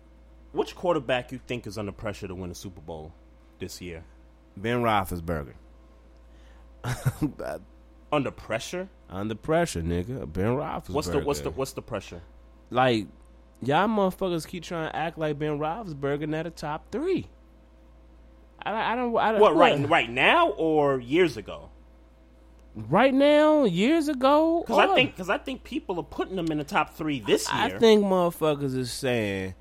which 0.53 0.75
quarterback 0.75 1.31
you 1.33 1.39
think 1.45 1.67
is 1.67 1.77
under 1.77 1.91
pressure 1.91 2.27
to 2.29 2.35
win 2.35 2.51
a 2.51 2.55
Super 2.55 2.79
Bowl 2.81 3.11
this 3.59 3.81
year? 3.81 4.03
Ben 4.55 4.81
Roethlisberger. 4.81 5.55
Under 8.11 8.31
pressure? 8.31 8.89
Under 9.09 9.35
pressure, 9.35 9.81
nigga. 9.81 10.31
Ben 10.31 10.47
Roethlisberger. 10.47 10.89
What's 10.89 11.07
the 11.07 11.19
what's 11.19 11.39
the 11.41 11.51
what's 11.51 11.73
the 11.73 11.81
pressure? 11.81 12.21
like 12.71 13.05
y'all 13.61 13.87
motherfuckers 13.87 14.47
keep 14.47 14.63
trying 14.63 14.89
to 14.89 14.95
act 14.95 15.17
like 15.17 15.37
Ben 15.37 15.59
Roethlisberger 15.59 16.27
not 16.27 16.47
a 16.47 16.49
top 16.49 16.91
three. 16.91 17.27
I, 18.63 18.93
I 18.93 18.95
don't. 18.95 19.15
I 19.17 19.31
don't 19.33 19.41
What 19.41 19.55
right 19.55 19.87
right 19.87 20.09
now 20.09 20.49
or 20.51 20.99
years 20.99 21.37
ago? 21.37 21.69
right 22.73 23.13
now? 23.13 23.65
Years 23.65 24.07
ago? 24.07 24.61
Because 24.61 24.77
I 24.77 24.95
think 24.95 25.11
because 25.11 25.29
I 25.29 25.37
think 25.37 25.63
people 25.63 25.99
are 25.99 26.03
putting 26.03 26.35
them 26.35 26.47
in 26.51 26.57
the 26.57 26.63
top 26.63 26.95
three 26.95 27.19
this 27.19 27.51
year. 27.51 27.63
I 27.63 27.69
think 27.77 28.03
motherfuckers 28.03 28.75
is 28.75 28.91
saying, 28.91 29.55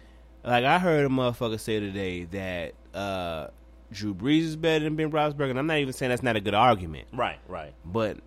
like 0.45 0.65
I 0.65 0.79
heard 0.79 1.07
a 1.07 1.09
motherfucker 1.09 1.59
say 1.59 1.81
today 1.81 2.25
that 2.25 2.75
uh, 2.95 3.49
Drew 3.91 4.15
Brees 4.15 4.43
is 4.43 4.57
better 4.57 4.85
than 4.85 4.97
Ben 4.97 5.11
Roethlisberger. 5.11 5.51
And 5.51 5.59
I'm 5.59 5.67
not 5.67 5.79
even 5.79 5.93
saying 5.93 6.11
that's 6.11 6.23
not 6.23 6.37
a 6.37 6.41
good 6.41 6.55
argument, 6.55 7.09
right, 7.13 7.39
right. 7.49 7.73
but 7.85 8.19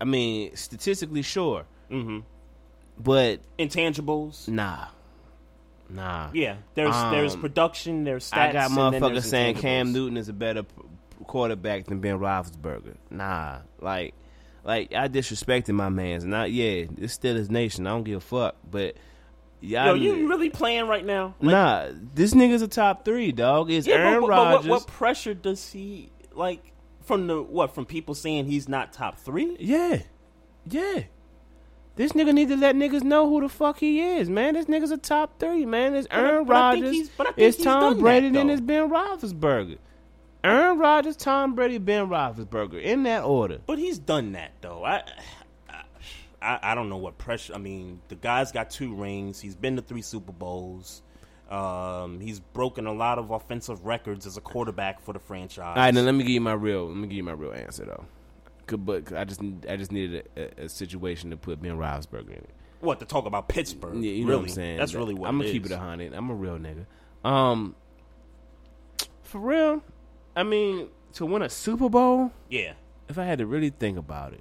I 0.00 0.04
mean 0.04 0.54
statistically, 0.56 1.22
sure, 1.22 1.64
Mm-hmm. 1.90 2.20
but 2.98 3.40
Intangibles. 3.58 4.48
nah, 4.48 4.86
nah. 5.88 6.30
Yeah, 6.32 6.56
there's 6.74 6.94
there's 7.10 7.34
Um, 7.34 7.40
production, 7.40 8.04
there's 8.04 8.30
stats. 8.30 8.38
I 8.38 8.52
got 8.52 8.70
motherfuckers 8.70 9.24
saying 9.24 9.56
Cam. 9.56 9.92
Newton 9.92 10.16
is 10.16 10.28
a 10.28 10.32
better 10.32 10.64
quarterback 11.26 11.84
than 11.86 12.00
Ben 12.00 12.18
Roethlisberger. 12.18 12.96
Nah, 13.10 13.58
like, 13.80 14.14
like 14.64 14.94
I 14.94 15.08
disrespected 15.08 15.74
my 15.74 15.88
man's. 15.88 16.24
Not 16.24 16.50
yeah, 16.52 16.86
it's 16.98 17.12
still 17.12 17.34
his 17.36 17.50
nation. 17.50 17.86
I 17.86 17.90
don't 17.90 18.04
give 18.04 18.18
a 18.18 18.20
fuck. 18.20 18.56
But 18.70 18.96
y'all, 19.60 19.88
Yo, 19.88 19.94
you 19.94 20.28
really 20.28 20.50
playing 20.50 20.86
right 20.88 21.04
now? 21.04 21.34
Like, 21.40 21.52
nah, 21.52 21.88
this 22.14 22.34
nigga's 22.34 22.62
a 22.62 22.68
top 22.68 23.04
three 23.04 23.32
dog. 23.32 23.70
Is 23.70 23.86
yeah, 23.86 23.96
Aaron 23.96 24.14
but 24.14 24.22
what, 24.22 24.30
Rodgers. 24.30 24.68
what 24.70 24.86
pressure 24.86 25.34
does 25.34 25.70
he 25.72 26.10
like 26.32 26.72
from 27.02 27.26
the 27.26 27.42
what 27.42 27.74
from 27.74 27.86
people 27.86 28.14
saying 28.14 28.46
he's 28.46 28.68
not 28.68 28.92
top 28.92 29.18
three? 29.18 29.56
Yeah, 29.60 30.02
yeah. 30.66 31.04
This 31.96 32.12
nigga 32.12 32.32
need 32.32 32.48
to 32.48 32.56
let 32.56 32.76
niggas 32.76 33.02
know 33.02 33.28
who 33.28 33.40
the 33.42 33.48
fuck 33.48 33.78
he 33.78 34.00
is, 34.00 34.30
man. 34.30 34.54
This 34.54 34.66
nigga's 34.66 34.90
a 34.90 34.96
top 34.96 35.38
three, 35.38 35.66
man. 35.66 35.94
It's 35.94 36.08
Aaron 36.10 36.44
but 36.46 36.56
I 36.56 36.72
think 36.72 36.84
Rodgers. 36.84 36.96
he's- 36.96 37.10
but 37.16 37.26
I 37.26 37.32
think 37.32 37.48
It's 37.48 37.62
Tom 37.62 37.98
Brady, 38.00 38.30
then 38.30 38.46
though. 38.46 38.52
it's 38.54 38.62
Ben 38.62 38.88
Roethlisberger. 38.88 39.78
Aaron 40.42 40.78
Rodgers, 40.78 41.16
Tom 41.16 41.54
Brady, 41.54 41.76
Ben 41.76 42.06
Roethlisberger, 42.08 42.80
in 42.80 43.02
that 43.02 43.24
order. 43.24 43.58
But 43.66 43.78
he's 43.78 43.98
done 43.98 44.32
that 44.32 44.52
though. 44.62 44.84
I, 44.84 45.02
I 46.40 46.58
I 46.62 46.74
don't 46.74 46.88
know 46.88 46.96
what 46.96 47.18
pressure. 47.18 47.54
I 47.54 47.58
mean, 47.58 48.00
the 48.08 48.14
guy's 48.14 48.50
got 48.50 48.70
two 48.70 48.94
rings. 48.94 49.40
He's 49.40 49.54
been 49.54 49.76
to 49.76 49.82
three 49.82 50.00
Super 50.02 50.32
Bowls. 50.32 51.02
Um, 51.50 52.20
he's 52.20 52.38
broken 52.40 52.86
a 52.86 52.92
lot 52.92 53.18
of 53.18 53.30
offensive 53.30 53.84
records 53.84 54.24
as 54.26 54.36
a 54.36 54.40
quarterback 54.40 55.00
for 55.00 55.12
the 55.12 55.18
franchise. 55.18 55.76
All 55.76 55.82
right, 55.82 55.92
now 55.92 56.02
let 56.02 56.12
me 56.12 56.22
give 56.22 56.30
you 56.32 56.40
my 56.40 56.52
real. 56.52 56.86
Let 56.86 56.96
me 56.96 57.08
give 57.08 57.16
you 57.16 57.24
my 57.24 57.32
real 57.32 57.52
answer 57.52 57.84
though. 57.86 58.04
'Cause- 58.66 58.78
But 58.78 59.04
'cause 59.06 59.16
I 59.16 59.24
just 59.24 59.40
I 59.68 59.76
just 59.76 59.90
needed 59.90 60.28
a, 60.36 60.62
a, 60.62 60.64
a 60.66 60.68
situation 60.68 61.30
to 61.30 61.36
put 61.36 61.60
Ben 61.60 61.76
Roethlisberger 61.76 62.28
in 62.28 62.34
it. 62.34 62.50
what 62.80 63.00
to 63.00 63.04
talk 63.04 63.26
about 63.26 63.48
Pittsburgh. 63.48 63.96
Yeah, 64.02 64.12
you 64.12 64.24
know 64.24 64.36
what 64.38 64.42
I'm 64.44 64.48
saying. 64.48 64.78
That's 64.78 64.94
really 64.94 65.12
what 65.14 65.28
I'm 65.28 65.38
gonna 65.38 65.50
keep 65.50 65.66
it 65.66 65.72
a 65.72 65.78
hundred. 65.78 66.14
I'm 66.14 66.30
a 66.30 66.34
real 66.34 66.56
nigga. 66.58 66.86
Um, 67.28 67.74
for 69.22 69.38
real, 69.40 69.82
I 70.36 70.42
mean, 70.44 70.88
to 71.14 71.26
win 71.26 71.42
a 71.42 71.48
Super 71.48 71.88
Bowl, 71.88 72.30
Yeah. 72.48 72.74
if 73.08 73.18
I 73.18 73.24
had 73.24 73.38
to 73.38 73.46
really 73.46 73.70
think 73.70 73.98
about 73.98 74.32
it, 74.32 74.40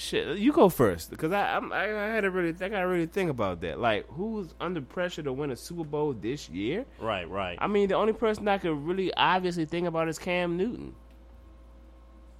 shit, 0.00 0.38
you 0.38 0.52
go 0.52 0.68
first 0.68 1.10
because 1.10 1.32
I 1.32 1.56
I'm, 1.56 1.72
I, 1.72 1.84
I 1.84 2.14
had 2.14 2.22
to 2.22 2.30
really 2.30 2.54
I 2.60 2.68
gotta 2.68 2.86
really 2.86 3.06
think 3.06 3.30
about 3.30 3.60
that. 3.60 3.78
Like, 3.78 4.06
who's 4.08 4.54
under 4.60 4.80
pressure 4.80 5.22
to 5.22 5.32
win 5.32 5.50
a 5.50 5.56
Super 5.56 5.84
Bowl 5.84 6.12
this 6.14 6.48
year? 6.48 6.86
Right, 6.98 7.28
right. 7.28 7.58
I 7.60 7.66
mean, 7.66 7.88
the 7.88 7.94
only 7.94 8.12
person 8.12 8.48
I 8.48 8.58
could 8.58 8.74
really 8.74 9.12
obviously 9.14 9.66
think 9.66 9.86
about 9.86 10.08
is 10.08 10.18
Cam 10.18 10.56
Newton. 10.56 10.94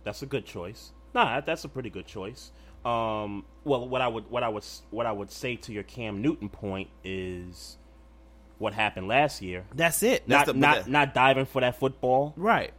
That's 0.05 0.23
a 0.23 0.27
good 0.27 0.47
choice. 0.47 0.93
Nah, 1.15 1.41
that's 1.41 1.65
a 1.65 1.69
pretty 1.69 1.91
good 1.91 2.07
choice. 2.07 2.53
Um, 2.85 3.45
well, 3.65 3.87
what 3.87 4.01
I 4.01 4.09
would 4.09 4.31
what 4.31 4.43
I 4.43 4.49
would 4.49 4.65
what 4.91 5.07
I 5.07 5.13
would 5.13 5.31
say 5.31 5.57
to 5.57 5.73
your 5.73 5.83
Cam 5.83 6.23
Newton 6.23 6.49
point 6.49 6.89
is 7.05 7.77
what 8.59 8.73
happened 8.73 9.09
last 9.09 9.43
year. 9.43 9.65
That's 9.75 10.03
it. 10.03 10.27
Not 10.27 10.47
the, 10.47 10.55
not 10.55 10.89
not 10.89 11.13
diving 11.13 11.45
for 11.45 11.61
that 11.61 11.79
football. 11.79 12.33
right. 12.37 12.73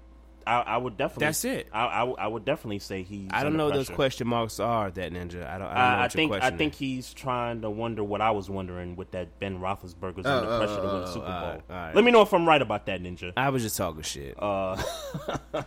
I, 0.45 0.61
I 0.61 0.77
would 0.77 0.97
definitely. 0.97 1.25
That's 1.27 1.45
it. 1.45 1.67
I, 1.71 1.85
I, 1.85 2.05
I 2.05 2.27
would 2.27 2.45
definitely 2.45 2.79
say 2.79 3.03
he's. 3.03 3.29
I 3.31 3.43
don't 3.43 3.47
under 3.47 3.57
know 3.57 3.65
what 3.65 3.73
those 3.75 3.89
question 3.89 4.27
marks 4.27 4.59
are. 4.59 4.91
That 4.91 5.11
ninja. 5.11 5.47
I 5.47 5.57
don't. 5.57 5.57
I, 5.57 5.57
don't 5.57 5.57
know 5.57 5.65
Uh, 5.65 5.73
I 5.73 6.01
what 6.01 6.15
your 6.15 6.29
think 6.29 6.43
I 6.43 6.51
think 6.51 6.75
he's 6.75 7.13
trying 7.13 7.61
to 7.61 7.69
wonder 7.69 8.03
what 8.03 8.21
I 8.21 8.31
was 8.31 8.49
wondering 8.49 8.95
with 8.95 9.11
that 9.11 9.39
Ben 9.39 9.59
Roethlisberger's 9.59 10.25
under 10.25 10.49
oh, 10.49 10.57
pressure 10.57 10.75
to 10.75 10.81
oh, 10.81 10.93
win 10.93 11.03
a 11.03 11.05
oh, 11.05 11.13
Super 11.13 11.25
Bowl. 11.25 11.33
alright, 11.33 11.61
alright. 11.69 11.95
Let 11.95 12.03
me 12.03 12.11
know 12.11 12.21
if 12.21 12.33
I'm 12.33 12.47
right 12.47 12.61
about 12.61 12.85
that, 12.87 13.01
Ninja. 13.01 13.33
I 13.37 13.49
was 13.49 13.63
just 13.63 13.77
talking 13.77 14.01
shit. 14.03 14.35
Uh, 14.37 14.81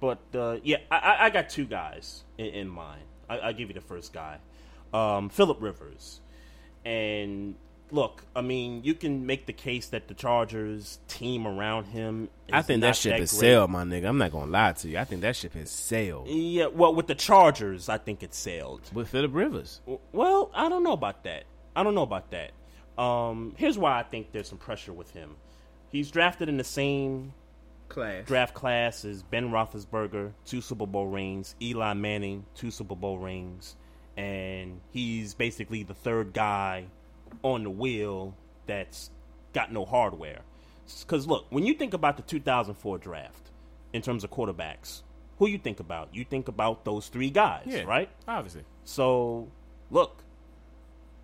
but 0.00 0.20
uh, 0.34 0.58
yeah, 0.62 0.78
I, 0.90 0.96
I- 0.98 1.24
I 1.26 1.30
got 1.30 1.48
two 1.48 1.66
guys 1.66 2.24
in, 2.38 2.46
in 2.46 2.68
mind. 2.68 3.02
I, 3.28 3.38
I'll 3.38 3.52
give 3.52 3.68
you 3.68 3.74
the 3.74 3.80
first 3.80 4.12
guy, 4.12 4.38
um, 4.92 5.28
Philip 5.28 5.58
Rivers. 5.60 6.20
And 6.84 7.56
look, 7.90 8.24
I 8.36 8.40
mean, 8.40 8.82
you 8.84 8.94
can 8.94 9.26
make 9.26 9.46
the 9.46 9.52
case 9.52 9.86
that 9.88 10.08
the 10.08 10.14
Chargers 10.14 10.98
team 11.08 11.46
around 11.46 11.86
him. 11.86 12.24
Is 12.48 12.54
I 12.54 12.62
think 12.62 12.80
not 12.80 12.88
that 12.88 12.96
ship 12.96 13.18
has 13.18 13.30
great. 13.32 13.40
sailed, 13.40 13.70
my 13.70 13.84
nigga. 13.84 14.08
I'm 14.08 14.18
not 14.18 14.32
gonna 14.32 14.50
lie 14.50 14.72
to 14.72 14.88
you. 14.88 14.98
I 14.98 15.04
think 15.04 15.20
that 15.22 15.36
ship 15.36 15.54
has 15.54 15.70
sailed 15.70 16.28
Yeah, 16.28 16.66
well, 16.66 16.94
with 16.94 17.06
the 17.06 17.14
Chargers, 17.14 17.88
I 17.88 17.98
think 17.98 18.22
it 18.22 18.34
sailed. 18.34 18.82
with 18.92 19.08
Philip 19.08 19.34
Rivers. 19.34 19.80
Well, 20.12 20.50
I 20.54 20.68
don't 20.68 20.82
know 20.84 20.92
about 20.92 21.24
that. 21.24 21.44
I 21.76 21.82
don't 21.82 21.94
know 21.94 22.02
about 22.02 22.30
that. 22.32 22.52
Um, 23.00 23.54
here's 23.56 23.78
why 23.78 23.98
I 23.98 24.02
think 24.02 24.32
there's 24.32 24.48
some 24.48 24.58
pressure 24.58 24.92
with 24.92 25.10
him. 25.12 25.36
He's 25.90 26.10
drafted 26.10 26.48
in 26.48 26.56
the 26.56 26.64
same 26.64 27.32
Class. 27.88 28.26
draft 28.26 28.52
class 28.54 29.04
as 29.04 29.22
Ben 29.22 29.50
Roethlisberger, 29.50 30.32
two 30.44 30.60
Super 30.60 30.84
Bowl 30.86 31.06
rings, 31.06 31.54
Eli 31.62 31.94
Manning, 31.94 32.44
two 32.54 32.70
Super 32.70 32.94
Bowl 32.96 33.18
rings, 33.18 33.76
and 34.16 34.80
he's 34.90 35.32
basically 35.34 35.84
the 35.84 35.94
third 35.94 36.32
guy 36.34 36.86
on 37.42 37.64
the 37.64 37.70
wheel 37.70 38.34
that's 38.66 39.10
got 39.52 39.72
no 39.72 39.84
hardware. 39.84 40.40
Because 41.00 41.26
look, 41.26 41.46
when 41.50 41.66
you 41.66 41.74
think 41.74 41.94
about 41.94 42.16
the 42.16 42.22
2004 42.22 42.98
draft 42.98 43.50
in 43.92 44.02
terms 44.02 44.24
of 44.24 44.30
quarterbacks, 44.30 45.02
who 45.38 45.48
you 45.48 45.58
think 45.58 45.80
about? 45.80 46.08
You 46.14 46.24
think 46.24 46.48
about 46.48 46.84
those 46.84 47.08
three 47.08 47.30
guys, 47.30 47.62
Yeah, 47.66 47.82
right? 47.82 48.08
Obviously. 48.26 48.64
So, 48.84 49.48
look, 49.90 50.22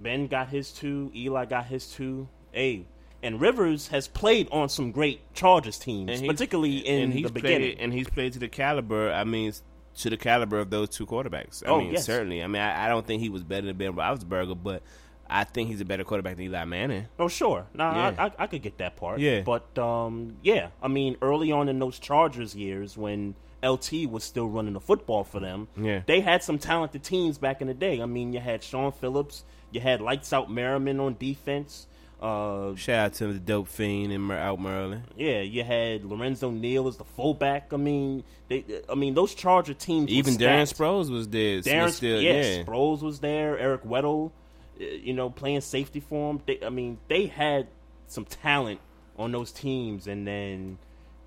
Ben 0.01 0.27
got 0.27 0.49
his 0.49 0.71
two, 0.73 1.11
Eli 1.15 1.47
got 1.47 1.67
his 1.67 1.87
two. 1.91 2.29
Hey, 2.53 2.87
and 3.23 3.41
Rivers 3.41 3.89
has 3.89 4.07
played 4.07 4.49
on 4.53 4.69
some 4.69 4.93
great 4.93 5.21
Chargers 5.35 5.79
teams, 5.79 6.21
particularly 6.23 6.79
in 6.79 7.11
the 7.11 7.29
beginning. 7.31 7.79
and 7.81 7.93
he's 7.93 8.09
played 8.09 8.35
to 8.35 8.39
the 8.39 8.49
caliber. 8.49 9.11
I 9.11 9.25
mean, 9.25 9.53
to 9.97 10.11
the 10.11 10.17
caliber 10.17 10.59
of 10.59 10.71
those 10.71 10.91
two 10.91 11.07
quarterbacks. 11.07 11.65
I 11.67 11.71
Oh, 11.71 11.79
mean, 11.79 11.93
yes. 11.93 12.05
certainly. 12.05 12.43
I 12.43 12.47
mean, 12.47 12.61
I, 12.61 12.85
I 12.87 12.89
don't 12.89 13.07
think 13.07 13.23
he 13.23 13.29
was 13.31 13.43
better 13.43 13.67
than 13.67 13.77
Ben 13.77 13.95
Roethlisberger, 13.95 14.59
but 14.63 14.83
I 15.29 15.45
think 15.45 15.69
he's 15.71 15.81
a 15.81 15.85
better 15.85 16.05
quarterback 16.05 16.37
than 16.37 16.45
Eli 16.47 16.65
Manning. 16.65 17.07
Oh, 17.19 17.29
sure. 17.29 17.67
Nah, 17.75 17.95
Yeah. 18.11 18.15
I, 18.19 18.25
I, 18.27 18.33
I 18.41 18.47
could 18.47 18.63
get 18.63 18.79
that 18.79 18.97
part. 18.97 19.21
Yeah. 19.21 19.41
But, 19.41 19.77
um, 19.79 20.37
yeah, 20.43 20.69
I 20.83 20.89
mean, 20.89 21.17
early 21.23 21.51
on 21.53 21.69
in 21.69 21.79
those 21.79 21.99
Chargers 21.99 22.55
years 22.55 22.97
when 22.97 23.35
LT 23.63 24.09
was 24.11 24.23
still 24.25 24.49
running 24.49 24.75
the 24.75 24.81
football 24.81 25.25
for 25.25 25.41
them, 25.41 25.69
Yeah. 25.77 26.03
they 26.07 26.21
had 26.21 26.43
some 26.43 26.59
talented 26.59 27.03
teams 27.03 27.39
back 27.39 27.61
in 27.63 27.69
the 27.69 27.75
day. 27.75 28.01
I 28.03 28.07
mean, 28.07 28.33
you 28.33 28.41
had 28.41 28.63
Shaun 28.63 28.93
Phillips, 28.93 29.45
you 29.71 29.81
had 29.81 30.01
Lights 30.03 30.33
Out 30.33 30.51
Merriman 30.51 31.01
on 31.01 31.17
defense. 31.19 31.87
Uh, 32.21 32.75
Shout 32.77 33.07
out 33.07 33.13
to 33.15 33.33
the 33.33 33.39
dope 33.39 33.69
fiend 33.69 34.11
in 34.13 34.21
Mer- 34.21 34.39
out 34.39 34.59
Maryland. 34.61 35.03
Yeah, 35.17 35.41
you 35.41 35.63
had 35.63 36.05
Lorenzo 36.05 36.51
Neal 36.51 36.87
as 36.89 36.97
the 36.97 37.05
fullback. 37.05 37.73
I 37.73 37.77
mean, 37.77 38.25
they, 38.49 38.65
I 38.89 38.95
mean 38.95 39.13
those 39.15 39.35
Charger 39.35 39.75
teams. 39.75 40.11
Even 40.11 40.35
Darren. 40.35 40.63
Sproles 40.63 41.11
was 41.11 41.29
there. 41.29 41.57
was 41.57 41.67
Darren, 41.67 41.91
still, 41.91 42.21
yes, 42.23 42.59
yeah. 42.59 42.65
Sproles 42.65 43.03
was 43.03 43.21
there. 43.21 43.59
Eric 43.59 43.83
Weddle, 43.85 44.31
you 44.79 45.13
know, 45.13 45.31
playing 45.31 45.61
safety 45.61 46.01
for 46.01 46.31
him. 46.31 46.43
They, 46.47 46.59
I 46.65 46.71
mean, 46.71 46.99
they 47.09 47.27
had 47.27 47.69
some 48.07 48.25
talent 48.25 48.81
on 49.17 49.33
those 49.33 49.53
teams, 49.53 50.07
and 50.07 50.27
then 50.27 50.79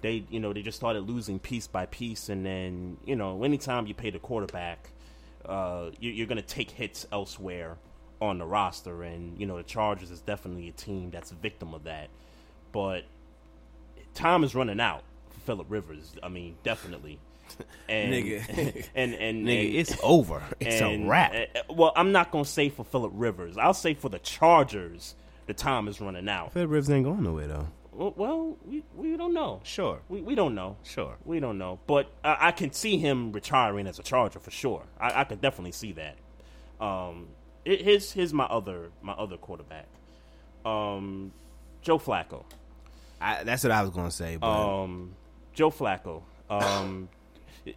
they, 0.01 0.25
you 0.29 0.39
know, 0.39 0.53
they 0.53 0.61
just 0.61 0.77
started 0.77 1.07
losing 1.07 1.39
piece 1.39 1.67
by 1.67 1.85
piece. 1.85 2.29
And 2.29 2.45
then, 2.45 2.97
you 3.05 3.15
know, 3.15 3.43
anytime 3.43 3.87
you 3.87 3.93
pay 3.93 4.09
the 4.09 4.19
quarterback, 4.19 4.89
uh, 5.45 5.91
you, 5.99 6.11
you're 6.11 6.27
going 6.27 6.41
to 6.41 6.47
take 6.47 6.71
hits 6.71 7.07
elsewhere 7.11 7.77
on 8.21 8.39
the 8.39 8.45
roster, 8.45 9.03
and 9.03 9.39
you 9.39 9.45
know, 9.45 9.57
the 9.57 9.63
Chargers 9.63 10.11
is 10.11 10.21
definitely 10.21 10.67
a 10.69 10.71
team 10.71 11.11
that's 11.11 11.31
a 11.31 11.35
victim 11.35 11.73
of 11.73 11.83
that. 11.83 12.09
But 12.71 13.03
time 14.13 14.43
is 14.43 14.55
running 14.55 14.79
out 14.79 15.03
for 15.29 15.39
Philip 15.41 15.67
Rivers. 15.69 16.13
I 16.23 16.29
mean, 16.29 16.57
definitely. 16.63 17.19
And, 17.89 18.13
Nigga. 18.13 18.87
and 18.95 19.13
and 19.13 19.45
Nigga, 19.47 19.67
and- 19.67 19.75
it's 19.75 19.97
over. 20.03 20.41
It's 20.59 20.81
and, 20.81 21.05
a 21.05 21.07
wrap. 21.07 21.33
uh, 21.33 21.59
uh, 21.59 21.73
well, 21.73 21.93
I'm 21.95 22.11
not 22.11 22.31
gonna 22.31 22.45
say 22.45 22.69
for 22.69 22.83
Philip 22.83 23.11
Rivers. 23.15 23.57
I'll 23.57 23.73
say 23.73 23.93
for 23.93 24.09
the 24.09 24.19
Chargers, 24.19 25.15
the 25.45 25.53
time 25.53 25.87
is 25.87 26.01
running 26.01 26.27
out. 26.27 26.53
Philip 26.53 26.69
Rivers 26.69 26.89
ain't 26.89 27.05
going 27.05 27.23
nowhere 27.23 27.47
though. 27.47 27.67
Well, 27.93 28.13
well 28.15 28.57
we 28.65 28.83
we 28.95 29.17
don't 29.17 29.33
know. 29.33 29.61
Sure. 29.63 29.99
We 30.09 30.21
we 30.21 30.35
don't 30.35 30.53
know. 30.53 30.77
Sure. 30.83 31.15
We 31.25 31.39
don't 31.39 31.57
know. 31.57 31.79
But 31.87 32.11
I, 32.23 32.37
I 32.47 32.51
can 32.51 32.71
see 32.71 32.97
him 32.97 33.31
retiring 33.31 33.87
as 33.87 33.97
a 33.99 34.03
Charger 34.03 34.39
for 34.39 34.51
sure. 34.51 34.83
I, 34.99 35.21
I 35.21 35.23
could 35.23 35.41
definitely 35.41 35.71
see 35.71 35.93
that. 35.93 36.17
Um, 36.79 37.27
it, 37.65 37.81
his 37.81 38.11
his 38.11 38.33
my 38.33 38.45
other 38.45 38.91
my 39.01 39.13
other 39.13 39.37
quarterback, 39.37 39.87
um, 40.65 41.31
Joe 41.81 41.97
Flacco. 41.99 42.43
I, 43.19 43.43
that's 43.43 43.63
what 43.63 43.71
I 43.71 43.81
was 43.81 43.89
gonna 43.91 44.11
say. 44.11 44.37
But 44.37 44.47
Um, 44.47 45.15
Joe 45.53 45.71
Flacco. 45.71 46.21
Um, 46.49 47.09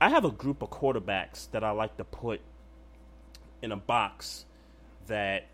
I 0.00 0.08
have 0.08 0.24
a 0.24 0.30
group 0.30 0.62
of 0.62 0.70
quarterbacks 0.70 1.50
that 1.50 1.64
I 1.64 1.70
like 1.72 1.96
to 1.96 2.04
put 2.04 2.40
in 3.62 3.72
a 3.72 3.76
box 3.76 4.44
that 5.08 5.46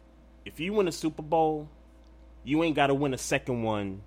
if 0.44 0.60
you 0.60 0.74
win 0.74 0.88
a 0.88 0.92
Super 0.92 1.22
Bowl, 1.22 1.68
you 2.44 2.62
ain't 2.62 2.76
got 2.76 2.88
to 2.88 2.94
win 2.94 3.14
a 3.14 3.18
second 3.18 3.62
one 3.62 4.02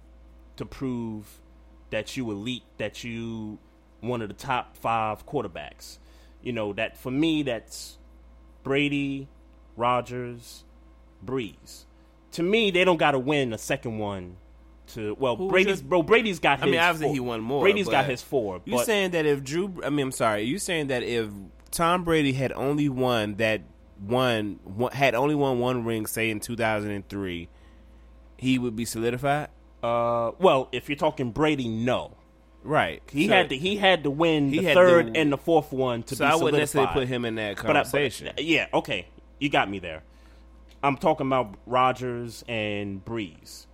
to 0.57 0.65
prove 0.65 1.39
that 1.89 2.15
you 2.15 2.29
elite, 2.29 2.63
that 2.77 3.03
you 3.03 3.57
one 4.01 4.21
of 4.21 4.27
the 4.27 4.35
top 4.35 4.77
five 4.77 5.25
quarterbacks. 5.25 5.97
You 6.41 6.53
know 6.53 6.73
that 6.73 6.97
for 6.97 7.11
me, 7.11 7.43
that's 7.43 7.97
Brady, 8.63 9.27
Rodgers, 9.75 10.63
Brees. 11.25 11.85
To 12.33 12.43
me, 12.43 12.69
they 12.69 12.83
don't 12.83 12.97
got 12.97 13.11
to 13.11 13.19
win 13.19 13.53
a 13.53 13.57
second 13.57 13.97
one. 13.97 14.37
To 14.93 15.15
well, 15.19 15.35
Who 15.35 15.49
Brady's 15.49 15.81
your- 15.81 15.89
bro. 15.89 16.03
Brady's 16.03 16.39
got. 16.39 16.61
I 16.61 16.65
mean, 16.65 16.79
obviously 16.79 17.07
four. 17.07 17.13
he 17.13 17.19
won 17.19 17.41
more. 17.41 17.61
Brady's 17.61 17.89
got 17.89 18.05
his 18.05 18.21
four. 18.21 18.61
You 18.65 18.83
saying 18.83 19.11
that 19.11 19.25
if 19.25 19.43
Drew? 19.43 19.81
I 19.83 19.89
mean, 19.89 20.07
I'm 20.07 20.11
sorry. 20.11 20.43
You 20.43 20.59
saying 20.59 20.87
that 20.87 21.03
if 21.03 21.29
Tom 21.71 22.03
Brady 22.03 22.33
had 22.33 22.51
only 22.53 22.87
won 22.87 23.35
that 23.35 23.61
one, 23.99 24.59
one 24.63 24.91
had 24.93 25.13
only 25.15 25.35
won 25.35 25.59
one 25.59 25.83
ring, 25.83 26.05
say 26.05 26.29
in 26.29 26.39
2003, 26.39 27.49
he 28.37 28.59
would 28.59 28.75
be 28.75 28.85
solidified. 28.85 29.49
uh, 29.83 30.31
well, 30.39 30.69
if 30.71 30.89
you're 30.89 30.95
talking 30.97 31.31
Brady, 31.31 31.67
no. 31.67 32.11
Right. 32.63 33.01
He 33.11 33.27
So- 33.27 33.33
had 33.33 33.49
to. 33.49 33.57
He 33.57 33.75
had 33.77 34.03
to 34.03 34.09
win 34.09 34.49
He 34.51 34.59
the 34.59 34.73
third 34.73 35.13
to- 35.13 35.19
and 35.19 35.31
the 35.31 35.37
fourth 35.37 35.71
one 35.71 36.03
to 36.03 36.15
So 36.15 36.25
be 36.25 36.31
I 36.31 36.35
wouldn't 36.35 36.59
necessarily 36.61 36.91
put 36.93 37.07
him 37.07 37.25
in 37.25 37.35
that 37.35 37.57
But 37.57 37.65
I- 37.65 37.67
but- 37.67 37.73
conversation. 37.91 38.29
yeah, 38.39 38.67
okay, 38.73 39.05
you 39.39 39.49
got 39.49 39.69
me 39.69 39.79
there. 39.79 40.03
I'm 40.83 40.97
talking 40.97 41.27
about 41.27 41.55
Rodgers 41.65 42.43
and 42.47 43.03
Brees. 43.05 43.66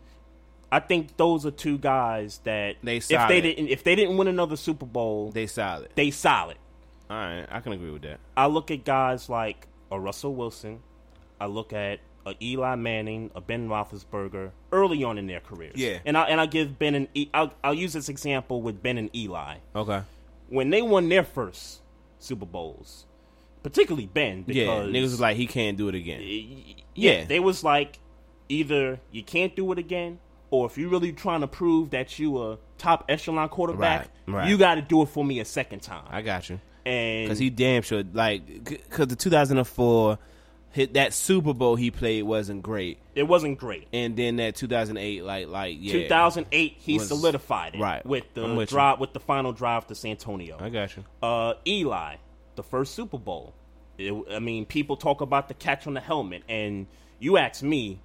I 0.75 0.79
think 0.79 1.17
those 1.17 1.45
are 1.45 1.51
two 1.51 1.77
guys 1.77 2.39
that 2.45 2.77
They 2.83 2.97
if 2.97 3.07
they 3.07 3.41
didn't 3.41 3.67
if 3.67 3.83
they 3.83 3.95
didn't 3.95 4.17
win 4.17 4.27
another 4.27 4.55
Super 4.55 4.85
Bowl, 4.87 5.31
they, 5.31 5.45
solid. 5.47 5.89
they 5.95 6.09
solid. 6.11 6.57
solid. 6.57 6.57
All 7.09 7.17
right, 7.17 7.45
I 7.51 7.59
can 7.59 7.73
agree 7.73 7.91
with 7.91 8.01
that. 8.03 8.19
I 8.35 8.47
look 8.47 8.71
at 8.71 8.83
guys 8.83 9.29
like 9.29 9.67
a 9.91 9.99
Russell 9.99 10.33
Wilson. 10.33 10.79
I 11.39 11.45
look 11.45 11.73
at 11.73 11.99
a 12.25 12.33
Eli 12.41 12.75
Manning, 12.75 13.29
a 13.35 13.41
Ben 13.41 13.67
Roethlisberger 13.67 14.51
early 14.71 15.03
on 15.03 15.17
in 15.17 15.27
their 15.27 15.41
careers. 15.41 15.75
Yeah. 15.75 15.99
and 16.05 16.17
I 16.17 16.23
and 16.23 16.39
I 16.41 16.45
give 16.47 16.79
Ben 16.79 16.95
and 16.95 17.07
e- 17.13 17.29
I'll, 17.33 17.53
I'll 17.63 17.73
use 17.73 17.93
this 17.93 18.09
example 18.09 18.61
with 18.61 18.81
Ben 18.81 18.97
and 18.97 19.15
Eli 19.15 19.57
Okay. 19.75 20.01
when 20.49 20.69
they 20.71 20.81
won 20.81 21.09
their 21.09 21.23
first 21.23 21.81
Super 22.19 22.45
Bowls, 22.47 23.05
particularly 23.61 24.07
Ben. 24.07 24.43
Because, 24.43 24.55
Yeah, 24.57 24.67
niggas 24.99 25.01
was 25.03 25.19
like 25.19 25.37
he 25.37 25.45
can't 25.45 25.77
do 25.77 25.89
it 25.89 25.95
again. 25.95 26.21
yeah, 26.21 26.73
Yeah. 26.95 27.25
they 27.25 27.39
was 27.39 27.63
like 27.63 27.99
either 28.49 28.99
you 29.11 29.21
can't 29.23 29.55
do 29.55 29.69
it 29.73 29.77
again, 29.77 30.19
or 30.53 30.67
if 30.67 30.77
you're 30.77 30.89
really 30.89 31.11
trying 31.11 31.41
to 31.41 31.47
prove 31.47 31.89
that 31.89 32.19
you 32.19 32.37
a 32.43 32.57
top 32.77 33.05
echelon 33.09 33.49
quarterback, 33.49 34.09
Right, 34.27 34.35
right. 34.35 34.49
you 34.49 34.57
got 34.57 34.75
to 34.75 34.81
do 34.81 35.01
it 35.01 35.07
for 35.09 35.25
me 35.25 35.39
a 35.39 35.45
second 35.45 35.81
time. 35.81 36.05
I 36.09 36.21
got 36.21 36.49
you. 36.49 36.59
And 36.85 37.25
Because 37.25 37.39
he 37.39 37.49
damn 37.49 37.81
sure 37.81 38.03
like 38.13 38.63
because 38.65 39.07
the 39.07 39.15
2004 39.15 40.19
hit 40.71 40.93
that 40.95 41.13
Super 41.13 41.53
Bowl 41.53 41.75
he 41.75 41.89
played 41.91 42.23
wasn't 42.23 42.61
great, 42.61 42.97
it 43.15 43.23
wasn't 43.23 43.57
great. 43.57 43.87
and 43.93 44.15
then 44.17 44.35
that 44.37 44.55
2008 44.55 45.23
like 45.23 45.47
like 45.47 45.77
yeah, 45.79 45.93
2008, 45.93 46.75
he 46.79 46.97
Was- 46.97 47.07
solidified 47.07 47.75
it 47.75 47.79
right. 47.81 48.05
with 48.05 48.25
the 48.33 48.53
with 48.53 48.71
you. 48.71 48.95
with 48.99 49.13
the 49.13 49.19
final 49.19 49.53
drive 49.53 49.87
to 49.87 49.95
Santonio. 49.95 50.57
I 50.59 50.69
got 50.69 50.95
you. 50.97 51.03
uh, 51.23 51.53
Eli, 51.65 52.15
the 52.55 52.63
first 52.63 52.93
Super 52.95 53.17
Bowl. 53.17 53.53
It, 53.97 54.13
I 54.31 54.39
mean, 54.39 54.65
people 54.65 54.97
talk 54.97 55.21
about 55.21 55.47
the 55.47 55.53
catch 55.53 55.85
on 55.87 55.93
the 55.93 55.99
helmet, 56.01 56.43
and 56.49 56.87
you 57.19 57.37
ask 57.37 57.61
me, 57.63 57.99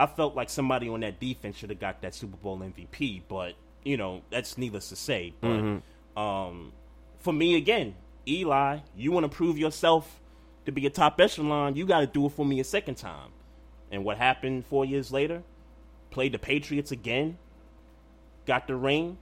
I 0.00 0.06
felt 0.06 0.34
like 0.34 0.48
somebody 0.50 0.88
on 0.88 1.00
that 1.00 1.20
defense 1.20 1.56
should 1.56 1.70
have 1.70 1.78
got 1.78 2.00
that 2.02 2.14
Super 2.14 2.36
Bowl 2.38 2.58
MVP, 2.58 3.22
but 3.28 3.54
you 3.84 3.96
know 3.96 4.22
that's 4.30 4.56
needless 4.58 4.88
to 4.88 4.96
say. 4.96 5.34
But 5.40 5.48
Mm-hmm. 5.60 6.18
um, 6.18 6.72
for 7.18 7.32
me, 7.32 7.54
again, 7.56 7.94
Eli, 8.26 8.78
you 8.96 9.12
want 9.12 9.24
to 9.24 9.28
prove 9.28 9.58
yourself 9.58 10.20
to 10.64 10.72
be 10.72 10.86
a 10.86 10.90
top 10.90 11.20
echelon, 11.20 11.76
you 11.76 11.84
got 11.86 12.00
to 12.00 12.06
do 12.06 12.26
it 12.26 12.32
for 12.32 12.44
me 12.46 12.60
a 12.60 12.64
second 12.64 12.94
time. 12.96 13.30
And 13.92 14.04
what 14.04 14.16
happened 14.18 14.64
four 14.66 14.84
years 14.84 15.10
later? 15.12 15.42
Played 16.10 16.32
the 16.32 16.38
Patriots 16.38 16.92
again, 16.92 17.38
got 18.46 18.66
the 18.66 18.76
ring, 18.76 19.18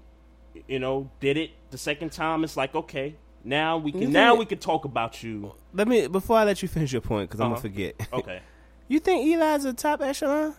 you 0.67 0.79
know, 0.79 1.11
did 1.21 1.37
it 1.37 1.51
the 1.71 1.79
second 1.79 2.13
time. 2.13 2.45
It's 2.45 2.57
like 2.57 2.75
okay, 2.75 3.17
now 3.45 3.79
we 3.79 3.93
can 3.93 4.13
now 4.13 4.35
we 4.37 4.45
can 4.47 4.59
talk 4.59 4.85
about 4.85 5.23
you. 5.23 5.55
Let 5.73 5.89
me 5.89 6.07
before 6.07 6.39
I 6.39 6.45
let 6.45 6.63
you 6.63 6.69
finish 6.69 6.93
your 6.93 7.01
point 7.03 7.29
because 7.31 7.41
I'm 7.41 7.47
Uh-huh. 7.53 7.61
gonna 7.61 7.63
forget. 7.75 8.09
Okay. 8.13 8.41
you 8.89 9.01
think 9.01 9.27
Eli's 9.27 9.65
a 9.65 9.73
top 9.73 10.01
echelon? 10.03 10.55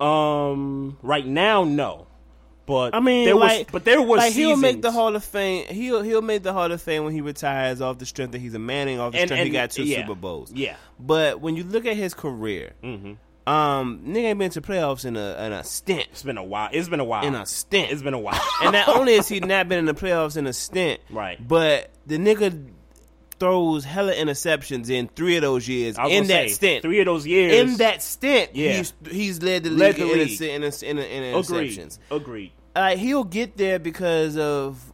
Um, 0.00 0.98
right 1.02 1.26
now, 1.26 1.64
no. 1.64 2.06
But 2.66 2.94
I 2.94 3.00
mean, 3.00 3.24
there 3.24 3.34
like, 3.34 3.66
was, 3.68 3.72
but 3.72 3.84
there 3.86 4.02
was 4.02 4.18
like 4.18 4.32
he'll 4.34 4.56
make 4.56 4.82
the 4.82 4.92
Hall 4.92 5.16
of 5.16 5.24
Fame. 5.24 5.66
He'll 5.68 6.02
he'll 6.02 6.20
make 6.20 6.42
the 6.42 6.52
Hall 6.52 6.70
of 6.70 6.82
Fame 6.82 7.04
when 7.04 7.14
he 7.14 7.22
retires 7.22 7.80
off 7.80 7.96
the 7.98 8.04
strength 8.04 8.32
that 8.32 8.40
he's 8.40 8.52
a 8.52 8.58
Manning, 8.58 9.00
off 9.00 9.12
the 9.12 9.20
And- 9.20 9.28
strength 9.28 9.44
he 9.44 9.50
got 9.50 9.70
two 9.70 9.84
yeah. 9.84 10.02
Super 10.02 10.14
Bowls. 10.14 10.52
Yeah. 10.52 10.76
But 11.00 11.40
when 11.40 11.56
you 11.56 11.64
look 11.64 11.86
at 11.86 11.96
his 11.96 12.12
career, 12.12 12.72
Mm-hmm. 12.84 13.50
um, 13.50 14.02
nigga 14.06 14.16
ain't 14.24 14.38
been 14.38 14.50
to 14.50 14.60
playoffs 14.60 15.06
in 15.06 15.16
a 15.16 15.46
in 15.46 15.52
a 15.54 15.64
stint. 15.64 16.08
It's 16.12 16.22
been 16.22 16.36
a 16.36 16.44
while. 16.44 16.68
It's 16.70 16.90
been 16.90 17.00
a 17.00 17.04
while. 17.04 17.24
In 17.24 17.34
a 17.34 17.46
stint. 17.46 17.90
It's 17.90 18.02
been 18.02 18.12
a 18.12 18.18
while. 18.18 18.38
and 18.62 18.72
not 18.72 18.88
only 18.88 19.14
has 19.16 19.28
he 19.28 19.40
not 19.40 19.66
been 19.70 19.78
in 19.78 19.86
the 19.86 19.94
playoffs 19.94 20.36
in 20.36 20.46
a 20.46 20.52
stint, 20.52 21.00
Right. 21.08 21.38
But 21.48 21.90
the 22.06 22.18
nigga 22.18 22.66
throws 23.38 23.84
hella 23.84 24.12
interceptions 24.14 24.90
in 24.90 25.08
three 25.08 25.36
of 25.36 25.42
those 25.42 25.68
years 25.68 25.96
in 26.08 26.26
that 26.28 26.48
say, 26.48 26.48
stint. 26.48 26.82
three 26.82 27.00
of 27.00 27.06
those 27.06 27.26
years 27.26 27.52
in 27.70 27.76
that 27.78 28.02
stint, 28.02 28.50
Yeah. 28.54 28.72
he's 28.78 28.92
he's 29.10 29.42
led 29.42 29.64
the 29.64 29.70
Led 29.70 29.98
league, 29.98 30.08
the 30.08 30.12
in, 30.12 30.28
league. 30.28 30.42
In, 30.42 30.62
in, 30.64 30.98
in, 30.98 31.24
in 31.24 31.34
Agreed. 31.34 31.70
interceptions. 31.70 31.98
Agreed. 32.10 32.52
Uh, 32.76 32.96
he'll 32.96 33.24
get 33.24 33.56
there 33.56 33.78
because 33.78 34.36
of 34.36 34.92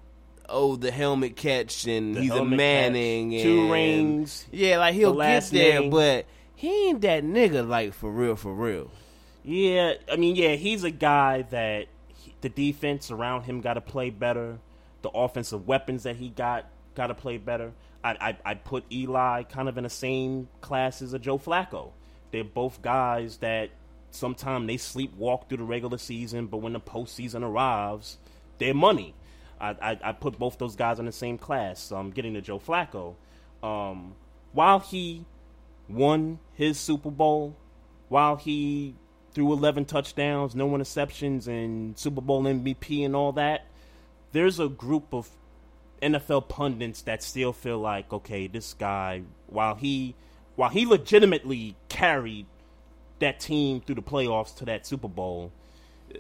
oh 0.49 0.77
the 0.77 0.91
helmet 0.91 1.37
catch 1.37 1.87
and 1.87 2.15
The 2.17 2.21
he's 2.23 2.31
a 2.31 2.45
Manning 2.45 3.31
catch, 3.33 3.41
and 3.41 3.45
two 3.45 3.73
rings, 3.73 4.47
Yeah, 4.53 4.79
like 4.79 4.95
he'll 4.95 5.15
the 5.15 5.23
get 5.25 5.45
there, 5.51 5.81
name. 5.81 5.91
but 5.91 6.27
he 6.55 6.89
ain't 6.89 7.01
that 7.03 7.25
nigga 7.25 7.67
like 7.67 7.93
for 7.95 8.11
real, 8.11 8.37
for 8.37 8.53
real. 8.55 8.91
Yeah, 9.43 9.95
I 10.11 10.17
mean, 10.17 10.37
yeah, 10.37 10.55
he's 10.55 10.85
a 10.85 10.91
guy 10.91 11.43
that 11.51 11.87
he, 12.09 12.35
the 12.41 12.49
defense 12.49 13.11
around 13.11 13.43
him 13.43 13.61
got 13.61 13.75
to 13.75 13.81
play 13.83 14.09
better. 14.11 14.59
The 15.03 15.11
offensive 15.11 15.67
weapons 15.67 16.05
that 16.05 16.17
he 16.17 16.31
got 16.31 16.67
got 16.95 17.09
to 17.09 17.15
play 17.15 17.37
better. 17.37 17.73
I, 18.05 18.17
I 18.21 18.37
I 18.45 18.55
put 18.55 18.85
Eli 18.93 19.45
kind 19.45 19.69
of 19.69 19.77
in 19.79 19.85
the 19.85 19.91
same 19.91 20.49
class 20.61 21.03
as 21.03 21.15
a 21.15 21.19
Joe 21.19 21.39
Flacco. 21.39 21.91
They're 22.31 22.45
both 22.45 22.83
guys 22.83 23.39
that 23.39 23.71
sometimes 24.11 24.67
they 24.67 24.77
sleepwalk 24.77 25.49
through 25.49 25.59
the 25.59 25.65
regular 25.65 25.99
season, 25.99 26.47
but 26.47 26.59
when 26.59 26.75
the 26.75 26.81
postseason 26.81 27.43
arrives, 27.43 28.19
they're 28.59 28.75
money. 28.75 29.15
I, 29.61 29.71
I, 29.81 29.99
I 30.03 30.13
put 30.13 30.39
both 30.39 30.59
those 30.59 30.77
guys 30.77 30.99
in 30.99 31.07
the 31.07 31.13
same 31.13 31.39
class. 31.39 31.81
So 31.81 31.97
I'm 31.97 32.11
getting 32.11 32.35
to 32.35 32.41
Joe 32.41 32.59
Flacco. 32.59 33.15
Um, 33.63 34.15
while 34.53 34.81
he 34.81 35.25
won 35.89 36.39
his 36.55 36.79
Super 36.79 37.11
Bowl, 37.11 37.57
while 38.09 38.37
he 38.37 38.95
threw 39.33 39.53
11 39.53 39.87
touchdowns, 39.87 40.55
no 40.55 40.69
interceptions, 40.69 41.49
and 41.49 41.99
Super 41.99 42.21
Bowl 42.21 42.43
MVP 42.43 43.05
and 43.05 43.17
all 43.17 43.33
that, 43.33 43.67
there's 44.33 44.61
a 44.61 44.69
group 44.69 45.13
of 45.13 45.29
NFL 46.05 46.49
pundits 46.49 47.03
that 47.03 47.23
still 47.23 47.53
feel 47.53 47.79
like, 47.79 48.13
okay, 48.13 48.47
this 48.47 48.75
guy, 48.75 49.23
while 49.47 49.75
he, 49.75 50.15
while 50.57 50.71
he 50.71 50.87
legitimately 50.87 51.77
carried 51.89 52.47
that 53.19 53.41
team 53.41 53.81
through 53.81 53.97
the 53.97 54.03
playoffs 54.03 54.55
to 54.57 54.65
that 54.67 54.87
Super 54.87 55.09
Bowl, 55.09 55.53
uh, 56.15 56.19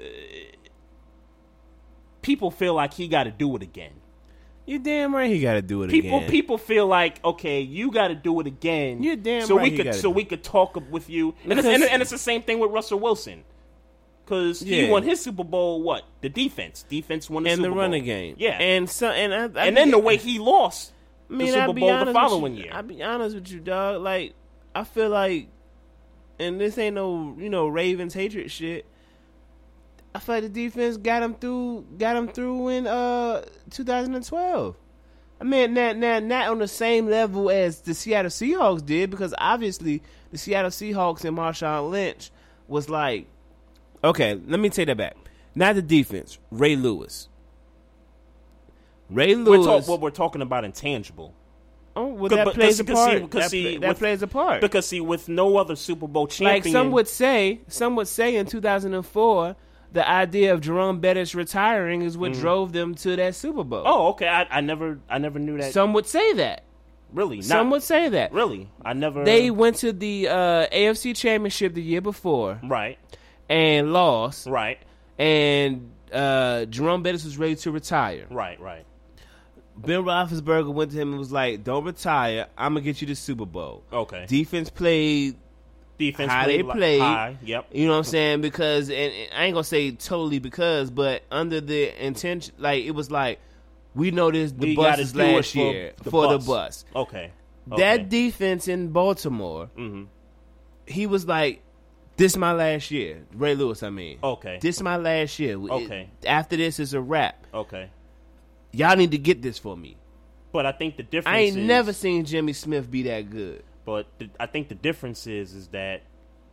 people 2.23 2.51
feel 2.51 2.75
like 2.75 2.95
he 2.95 3.07
got 3.07 3.25
to 3.25 3.31
do 3.31 3.55
it 3.57 3.63
again. 3.63 3.93
You 4.67 4.79
damn 4.79 5.15
right 5.15 5.31
he 5.31 5.41
got 5.41 5.55
to 5.55 5.63
do 5.63 5.83
it 5.83 5.91
People, 5.91 6.19
again. 6.19 6.31
people 6.31 6.57
feel 6.57 6.87
like 6.87 7.23
okay, 7.23 7.61
you 7.61 7.91
got 7.91 8.09
to 8.09 8.15
do 8.15 8.41
it 8.41 8.47
again. 8.47 9.03
You're 9.03 9.17
damn 9.17 9.47
so 9.47 9.59
right 9.59 9.71
we 9.71 9.77
could, 9.77 9.95
so 9.95 10.09
we 10.09 10.25
could 10.25 10.43
talk 10.43 10.83
with 10.91 11.11
you, 11.11 11.35
and 11.45 11.59
it's, 11.59 11.69
and, 11.69 11.83
and 11.83 12.01
it's 12.01 12.11
the 12.11 12.17
same 12.17 12.43
thing 12.43 12.59
with 12.59 12.71
Russell 12.71 12.99
Wilson, 12.99 13.45
because 14.25 14.61
he 14.61 14.89
won 14.89 15.03
his 15.03 15.21
Super 15.21 15.45
Bowl. 15.45 15.83
What 15.83 16.05
the 16.21 16.29
defense? 16.29 16.85
Defense 16.89 17.29
won 17.29 17.45
the 17.45 17.51
Super 17.51 17.51
Bowl. 17.51 17.53
and 17.53 17.57
Super 17.57 17.69
the 17.69 17.75
Bowl. 17.75 17.79
running 17.83 18.05
game, 18.05 18.37
Yeah, 18.39 18.53
and, 18.53 18.63
and 18.63 18.91
so 18.91 19.11
and 19.11 19.35
I, 19.35 19.63
I 19.63 19.67
and 19.67 19.77
then 19.77 19.91
the 19.91 19.99
way 19.99 20.17
he 20.17 20.39
lost 20.39 20.93
I 21.31 21.35
mean, 21.35 21.49
the 21.49 21.53
Super 21.53 21.61
I'll 21.63 21.73
Bowl 21.75 22.05
the 22.05 22.13
following 22.13 22.55
you. 22.57 22.65
year. 22.65 22.73
I'll 22.75 22.83
be 22.83 23.03
honest 23.03 23.35
with 23.35 23.51
you, 23.51 23.61
dog. 23.61 24.03
Like, 24.03 24.35
I 24.75 24.85
feel 24.85 25.11
like, 25.11 25.49
and 26.39 26.61
this 26.61 26.77
ain't 26.79 26.95
no, 26.97 27.37
you 27.39 27.49
know, 27.51 27.67
Ravens 27.67 28.15
hatred 28.15 28.51
shit. 28.51 28.87
I 30.15 30.21
feel 30.21 30.37
like 30.37 30.45
the 30.45 30.49
defense 30.49 30.97
got 30.97 31.23
him 31.23 31.35
through, 31.35 31.87
got 31.99 32.17
him 32.17 32.29
through 32.29 32.69
in 32.69 32.87
uh 32.87 33.43
2012. 33.71 34.77
I 35.41 35.45
mean, 35.45 35.75
not, 35.75 35.97
not, 35.97 36.23
not 36.23 36.49
on 36.49 36.59
the 36.61 36.69
same 36.69 37.07
level 37.09 37.51
as 37.51 37.81
the 37.81 37.93
Seattle 37.93 38.31
Seahawks 38.31 38.87
did, 38.87 39.11
because 39.11 39.35
obviously 39.37 40.01
the 40.31 40.39
Seattle 40.39 40.71
Seahawks 40.71 41.25
and 41.25 41.37
Marshawn 41.37 41.91
Lynch 41.91 42.31
was 42.69 42.89
like, 42.89 43.27
okay, 44.05 44.41
let 44.47 44.61
me 44.61 44.69
take 44.71 44.87
that 44.87 44.97
back. 44.97 45.17
Not 45.55 45.75
the 45.77 45.83
defense, 45.83 46.39
Ray 46.51 46.77
Lewis. 46.77 47.29
Ray 49.11 49.35
we're 49.35 49.59
Lewis. 49.59 49.67
talk, 49.67 49.89
what 49.89 50.01
we're 50.01 50.11
talking 50.11 50.43
about 50.43 50.65
intangible. 50.65 51.35
Oh, 51.97 52.07
well, 52.07 52.29
Cause- 52.29 52.37
that 52.39 52.45
but- 52.47 52.55
plays 52.55 52.81
a 52.81 52.85
cause- 52.85 52.95
cause 52.97 53.05
see- 53.13 53.19
part. 53.21 53.31
that 53.31 53.51
see, 53.51 53.77
that 53.79 53.89
with- 53.91 53.99
plays 53.99 54.23
a 54.23 54.27
part. 54.27 54.61
Because 54.61 54.87
see, 54.87 55.01
with 55.01 55.29
no 55.29 55.57
other 55.57 55.77
Super 55.77 56.09
Bowl 56.09 56.27
champion, 56.27 56.55
like 56.55 56.65
some 56.73 56.91
would 56.91 57.07
say, 57.07 57.61
some 57.69 57.95
would 57.97 58.09
say 58.09 58.35
in 58.37 58.47
2004, 58.47 59.55
the 59.93 60.09
idea 60.09 60.53
of 60.53 60.61
Jerome 60.61 60.99
Bettis 60.99 61.37
retiring 61.37 62.03
is 62.03 62.19
what 62.19 62.33
drove 62.33 62.73
them 62.73 62.97
to 62.97 63.15
that 63.15 63.37
Super 63.37 63.63
Bowl. 63.63 63.85
Mm. 63.85 63.87
Oh, 63.87 64.07
okay. 64.09 64.27
I, 64.27 64.47
I 64.51 64.61
never, 64.61 64.99
I 65.09 65.19
never 65.19 65.39
knew 65.39 65.57
that. 65.59 65.73
some 65.73 65.93
would 65.93 66.07
say 66.07 66.33
that. 66.33 66.65
really, 67.13 67.37
not, 67.37 67.45
Some 67.45 67.71
would 67.71 67.83
say 67.85 68.09
that. 68.09 68.33
really. 68.33 68.69
I 68.85 68.93
never. 68.95 69.25
They 69.25 69.53
went 69.53 69.77
to 69.77 69.93
the 69.93 70.27
uh, 70.29 70.67
AFC 70.73 71.15
Championship 71.15 71.75
the 71.75 71.83
year 71.83 72.01
before 72.01 72.59
right, 72.65 72.99
and 73.49 73.93
lost, 73.93 74.47
right, 74.47 74.79
and 75.19 75.91
uh, 76.13 76.65
Jerome 76.67 77.03
Bettis 77.03 77.25
was 77.25 77.37
ready 77.39 77.57
to 77.57 77.71
retire. 77.71 78.27
right, 78.31 78.59
right. 78.61 78.85
Ben 79.77 80.03
Roethlisberger 80.05 80.73
went 80.73 80.93
to 80.93 80.97
him 81.01 81.11
and 81.11 81.19
was 81.19 81.33
like, 81.33 81.65
"Don't 81.65 81.85
retire. 81.85 82.47
I'm 82.57 82.75
gonna 82.75 82.83
get 82.85 83.01
you 83.01 83.09
the 83.09 83.15
Super 83.17 83.45
Bowl." 83.47 83.83
Okay. 83.93 84.25
Defense 84.29 84.71
played 84.71 85.37
Defense 85.99 86.31
how 86.31 86.47
they 86.47 86.63
played 86.63 86.67
li- 86.67 86.73
played. 86.73 87.01
high. 87.01 87.37
Yep. 87.43 87.67
You 87.73 87.87
know 87.87 87.93
what 87.93 87.99
I'm 87.99 88.05
saying? 88.05 88.41
Because 88.41 88.89
and, 88.89 88.97
and 89.13 89.29
I 89.35 89.45
ain't 89.47 89.55
gonna 89.55 89.65
say 89.65 89.91
totally 89.93 90.39
because, 90.39 90.91
but 90.91 91.23
under 91.31 91.61
the 91.61 92.05
intention, 92.07 92.55
like 92.59 92.85
it 92.85 92.93
was 92.93 93.11
like 93.11 93.41
we 93.97 94.13
know 94.13 94.31
this 94.31 94.53
the 94.53 94.69
We 94.69 94.77
bus 94.77 94.99
is 95.01 95.17
last 95.17 95.53
for 95.53 95.59
year 95.59 95.93
the 96.03 96.11
for 96.11 96.23
bus. 96.29 96.45
the 96.45 96.51
bus. 96.51 96.85
Okay. 96.95 97.33
okay. 97.73 97.81
That 97.83 98.09
defense 98.09 98.69
in 98.69 98.89
Baltimore, 98.91 99.71
Mhm. 99.77 100.07
he 100.87 101.07
was 101.09 101.27
like, 101.27 101.63
"This 102.17 102.33
is 102.33 102.39
my 102.39 102.53
last 102.53 102.91
year." 102.91 103.25
Ray 103.35 103.55
Lewis, 103.55 103.83
I 103.83 103.91
mean, 103.91 104.19
Okay. 104.23 104.59
this 104.61 104.77
is 104.77 104.83
my 104.83 104.97
last 104.97 105.39
year. 105.39 105.53
It- 105.53 105.71
Okay. 105.71 106.11
after 106.27 106.57
this 106.57 106.79
is 106.79 106.95
a 106.95 107.01
wrap. 107.01 107.47
Okay. 107.53 107.91
Y'all 108.73 108.97
need 108.97 109.11
to 109.13 109.19
get 109.19 109.43
this 109.43 109.59
for 109.59 109.77
me. 109.77 109.97
But 110.53 110.67
I 110.67 110.73
think 110.73 110.97
the 110.97 111.03
difference 111.03 111.35
I 111.37 111.41
ain't 111.41 111.57
is, 111.57 111.67
never 111.67 111.93
seen 111.93 112.25
Jimmy 112.25 112.53
Smith 112.53 112.91
be 112.91 113.03
that 113.05 113.31
good. 113.31 113.65
But 113.85 114.07
the, 114.19 114.31
I 114.39 114.47
think 114.47 114.69
the 114.69 114.75
difference 114.75 115.27
is 115.27 115.53
is 115.55 115.69
that 115.69 116.03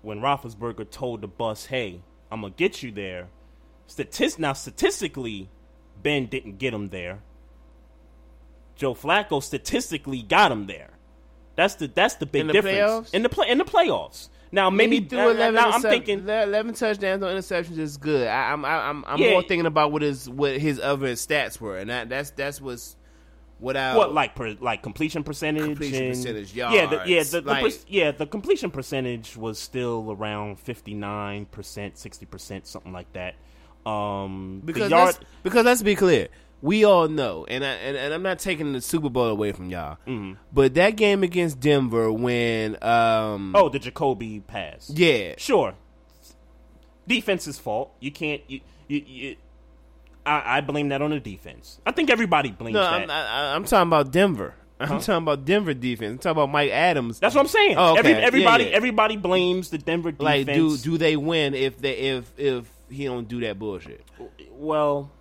when 0.02 0.20
Roethlisberger 0.20 0.90
told 0.90 1.22
the 1.22 1.28
bus, 1.28 1.68
"Hey, 1.68 2.02
I'm 2.32 2.42
gonna 2.42 2.54
get 2.56 2.82
you 2.84 2.92
there," 2.92 3.30
statist 3.88 4.40
now 4.40 4.54
statistically, 4.54 5.50
Ben 6.02 6.26
didn't 6.26 6.58
get 6.58 6.74
him 6.74 6.90
there. 6.90 7.20
Joe 8.76 8.96
Flacco 8.96 9.42
statistically 9.44 10.22
got 10.24 10.52
him 10.52 10.66
there. 10.68 10.90
That's 11.56 11.76
the 11.76 11.88
that's 11.88 12.16
the 12.16 12.26
big 12.26 12.42
In 12.42 12.48
the 12.48 12.54
difference 12.54 12.78
playoffs? 13.10 13.14
in 13.14 13.24
the 13.24 13.30
play 13.30 13.50
in 13.50 13.58
the 13.60 13.66
playoffs. 13.66 14.30
Now 14.52 14.70
maybe 14.70 15.00
He 15.00 15.06
threw 15.06 15.18
now, 15.20 15.30
11 15.30 15.54
now 15.56 15.70
I'm 15.72 15.82
thinking 15.82 16.28
11 16.28 16.74
touchdowns, 16.74 17.22
no 17.22 17.28
interceptions 17.28 17.78
is 17.78 17.98
good. 17.98 18.28
I, 18.28 18.52
I'm 18.52 18.66
I, 18.66 18.90
I'm 18.90 19.06
I'm 19.08 19.20
Yeah. 19.20 19.32
more 19.32 19.42
thinking 19.44 19.66
about 19.66 19.92
what 19.92 20.02
his 20.02 20.30
what 20.30 20.58
his 20.58 20.80
other 20.80 21.14
stats 21.14 21.60
were, 21.62 21.78
and 21.78 21.90
that, 21.90 22.10
that's 22.10 22.32
that's 22.32 22.60
what's 22.60 22.98
what 23.60 23.78
I 23.78 23.96
what 23.96 24.12
like 24.14 24.36
per, 24.36 24.56
like 24.60 24.82
completion 24.82 25.24
percentage 25.24 25.64
Completion 25.64 26.04
and- 26.04 26.16
percentage, 26.16 26.54
yeah 26.54 26.86
the, 26.88 27.04
yeah 27.06 27.24
the, 27.24 27.42
the 27.42 27.50
like- 27.50 27.64
per- 27.64 27.78
yeah 27.88 28.12
the 28.12 28.26
completion 28.26 28.72
percentage 28.72 29.38
was 29.38 29.60
still 29.60 30.12
around 30.12 30.58
59% 30.58 31.48
60% 31.52 32.66
something 32.66 32.92
like 32.92 33.14
that 33.14 33.36
um 33.86 34.62
because 34.66 34.90
yard 34.90 35.06
let's, 35.08 35.20
because 35.44 35.66
let's 35.66 35.82
be 35.84 35.96
clear, 35.96 36.28
we 36.62 36.84
all 36.86 37.08
know, 37.08 37.46
and 37.50 37.64
I 37.64 37.70
and, 37.70 37.98
and 37.98 38.14
I'm 38.14 38.22
not 38.24 38.40
taking 38.40 38.74
the 38.74 38.82
Super 38.82 39.10
Bowl 39.10 39.28
away 39.28 39.52
from 39.52 39.70
y'all, 39.70 39.98
Mm-hmm. 40.08 40.34
but 40.54 40.74
that 40.76 40.96
game 40.96 41.24
against 41.24 41.60
Denver 41.60 42.12
when 42.12 42.78
um 42.84 43.54
Oh, 43.56 43.70
the 43.70 43.80
Jacoby 43.80 44.42
pass. 44.46 44.90
yeah 44.94 45.34
Sure. 45.38 45.74
Defense's 47.08 47.58
fault. 47.60 47.92
You 48.00 48.12
can't. 48.12 48.42
You, 48.48 48.62
you, 48.88 49.04
you, 49.06 49.36
I, 50.26 50.58
I 50.58 50.62
blame 50.62 50.90
that 50.90 51.02
on 51.02 51.10
the 51.10 51.20
defense. 51.20 51.80
I 51.86 51.92
think 51.92 52.10
everybody 52.10 52.52
blames 52.52 52.76
no 52.76 52.82
that. 52.82 52.94
I'm, 52.94 53.10
I, 53.10 53.56
I'm 53.56 53.66
talking 53.66 53.88
about 53.90 54.12
Denver. 54.12 54.54
I'm 54.80 55.00
talking 55.00 55.14
about 55.24 55.46
Denver 55.46 55.74
defense. 55.74 56.12
I'm 56.12 56.18
talking 56.20 56.32
about 56.44 56.52
Mike 56.52 56.72
Adams. 56.72 57.20
That's 57.20 57.36
what 57.36 57.42
I'm 57.42 57.48
saying. 57.48 57.76
Oh, 57.78 57.92
okay. 57.92 58.00
Every, 58.00 58.12
Yeah, 58.14 58.18
everybody, 58.20 58.64
yeah. 58.66 58.70
everybody 58.72 59.18
blames 59.18 59.70
the 59.70 59.78
Denver 59.78 60.12
defense. 60.12 60.24
like 60.48 60.56
do 60.56 60.78
do 60.78 60.98
they 60.98 61.16
win 61.18 61.54
if 61.56 61.80
they 61.80 61.92
if 61.94 62.32
if 62.40 62.70
he 62.90 63.06
don't 63.06 63.28
do 63.28 63.40
that 63.42 63.58
bullshit? 63.60 64.06
well, 64.52 65.12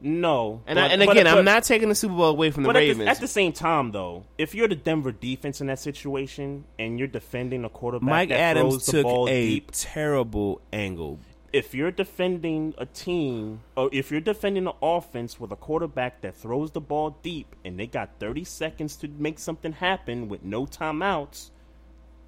no. 0.00 0.62
And 0.66 0.78
I, 0.78 0.88
and 0.88 1.02
again, 1.02 1.24
but- 1.24 1.38
I'm 1.38 1.44
not 1.44 1.64
taking 1.64 1.88
the 1.88 1.94
Super 1.94 2.14
Bowl 2.14 2.26
away 2.30 2.50
from 2.50 2.62
the 2.64 2.68
But 2.68 2.76
Ravens. 2.76 3.08
at 3.08 3.20
the 3.20 3.28
same 3.28 3.52
time, 3.52 3.92
though, 3.92 4.24
if 4.38 4.54
you're 4.54 4.68
the 4.68 4.76
Denver 4.76 5.12
defense 5.12 5.60
in 5.60 5.66
that 5.68 5.78
situation 5.78 6.64
and 6.78 6.98
you're 6.98 7.08
defending 7.08 7.64
a 7.64 7.68
quarterback 7.68 8.08
Mike 8.08 8.28
that 8.30 8.38
Adams 8.38 8.72
throws 8.74 8.86
the 8.86 8.92
took 8.92 9.02
ball 9.04 9.28
a 9.28 9.46
deep, 9.48 9.70
terrible 9.72 10.60
angle. 10.72 11.18
if 11.52 11.74
you're 11.74 11.90
defending 11.90 12.74
a 12.76 12.84
team 12.86 13.60
or 13.76 13.88
if 13.92 14.10
you're 14.10 14.20
defending 14.20 14.66
an 14.66 14.72
offense 14.82 15.40
with 15.40 15.50
a 15.52 15.56
quarterback 15.56 16.20
that 16.20 16.36
throws 16.36 16.70
the 16.72 16.80
ball 16.80 17.16
deep 17.22 17.56
and 17.64 17.78
they 17.80 17.86
got 17.86 18.10
30 18.20 18.44
seconds 18.44 18.96
to 18.96 19.08
make 19.08 19.38
something 19.38 19.72
happen 19.72 20.28
with 20.28 20.44
no 20.44 20.66
timeouts, 20.66 21.50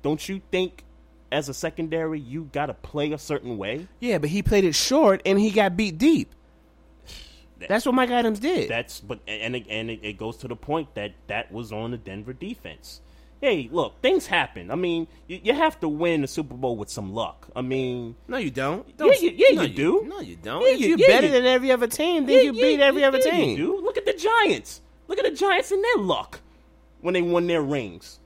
don't 0.03 0.27
you 0.29 0.41
think 0.51 0.85
as 1.31 1.51
a 1.51 1.55
secondary 1.55 2.19
you 2.19 2.49
got 2.53 2.67
to 2.67 2.75
play 2.75 3.13
a 3.13 3.19
certain 3.19 3.59
way? 3.59 3.87
Yeah, 4.01 4.17
but 4.17 4.31
he 4.31 4.43
played 4.43 4.65
it 4.65 4.75
short 4.75 5.21
and 5.27 5.39
he 5.39 5.51
got 5.51 5.77
beat 5.77 5.99
deep. 5.99 6.33
That's 7.67 7.87
what 7.87 7.95
Mike 7.95 8.11
Adams 8.11 8.39
did. 8.41 8.69
That's 8.69 9.01
but 9.01 9.21
and 9.27 9.57
it- 9.57 9.67
and 9.69 9.91
it, 9.91 10.01
it 10.03 10.19
goes 10.19 10.37
to 10.39 10.49
the 10.49 10.57
point 10.57 10.95
that 10.95 11.13
that 11.27 11.51
was 11.51 11.73
on 11.73 11.91
the 11.91 11.97
Denver 11.97 12.33
defense. 12.33 13.01
Hey, 13.41 13.69
look, 13.71 14.01
things 14.03 14.27
happen. 14.27 14.71
I 14.71 14.75
mean, 14.75 15.07
you, 15.29 15.41
you 15.45 15.55
have 15.55 15.79
to 15.81 15.89
win 15.89 16.23
the 16.23 16.27
Super 16.27 16.55
Bowl 16.55 16.77
with 16.77 16.91
some 16.91 17.13
luck. 17.15 17.49
I 17.55 17.63
mean, 17.63 18.17
no, 18.27 18.37
you 18.37 18.51
don't. 18.51 18.85
Yeah, 18.89 18.95
Don't- 18.97 19.21
you- 19.23 19.31
yeah, 19.37 19.55
no, 19.57 19.63
you 19.63 19.75
do. 19.75 20.05
No, 20.09 20.21
you 20.21 20.37
don't. 20.37 20.63
Yeah, 20.63 20.69
if 20.71 20.81
you- 20.81 20.89
you're 20.89 20.99
yeah, 20.99 21.07
better 21.07 21.29
than 21.29 21.47
every 21.47 21.71
other 21.71 21.87
team, 21.87 22.27
then 22.27 22.35
Yeah, 22.37 22.43
you 22.43 22.53
yeah, 22.55 22.63
beat 22.63 22.81
every 22.81 23.03
yeah, 23.03 23.09
other 23.09 23.19
yeah, 23.19 23.31
team. 23.31 23.51
You 23.51 23.57
do. 23.57 23.81
Look 23.81 23.97
at 23.97 24.07
the 24.07 24.13
Giants. 24.15 24.81
Look 25.07 25.19
at 25.19 25.25
the 25.25 25.31
Giants 25.31 25.71
and 25.71 25.83
their 25.85 25.97
luck 26.05 26.41
when 27.01 27.15
they 27.15 27.23
won 27.23 27.47
their 27.47 27.63
rings. 27.63 28.19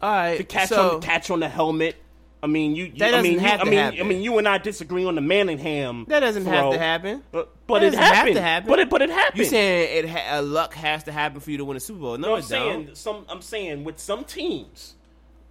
All 0.00 0.10
right, 0.10 0.38
The 0.38 0.44
catch 0.44 0.68
so 0.70 0.94
on 0.94 1.00
the 1.00 1.06
catch 1.06 1.30
on 1.30 1.40
the 1.40 1.48
helmet. 1.48 1.96
I 2.42 2.46
mean, 2.46 2.74
you. 2.74 2.86
you 2.86 2.92
That 2.98 3.14
I 3.14 3.20
mean, 3.22 3.34
doesn't 3.34 3.44
you, 3.44 3.50
have 3.50 3.60
I 3.60 3.64
to 3.64 3.70
mean, 3.70 3.78
happen. 3.78 4.00
I 4.00 4.02
mean, 4.04 4.22
you 4.22 4.38
and 4.38 4.48
I 4.48 4.58
disagree 4.58 5.04
on 5.04 5.14
the 5.14 5.20
Manningham. 5.20 6.06
that 6.08 6.20
doesn't 6.20 6.46
have 6.46 6.72
to 6.72 6.78
happen. 6.78 7.22
But, 7.32 7.50
but 7.66 7.82
it 7.82 7.86
doesn't 7.90 8.00
have 8.02 8.14
happened. 8.14 8.36
to 8.36 8.42
happen. 8.42 8.68
But 8.68 8.78
it 8.78 8.88
but 8.90 9.02
it 9.02 9.10
happened. 9.10 9.38
You 9.38 9.44
saying 9.44 10.04
it 10.04 10.08
ha- 10.10 10.38
uh, 10.38 10.42
luck 10.42 10.72
has 10.74 11.04
to 11.04 11.12
happen 11.12 11.40
for 11.40 11.50
you 11.50 11.58
to 11.58 11.64
win 11.64 11.76
a 11.76 11.80
Super 11.80 12.00
Bowl? 12.00 12.16
No, 12.18 12.28
No, 12.28 12.34
I'm 12.36 12.42
saying 12.42 12.84
don't. 12.86 12.96
some. 12.96 13.26
I'm 13.28 13.42
saying 13.42 13.84
with 13.84 13.98
some 13.98 14.24
teams, 14.24 14.94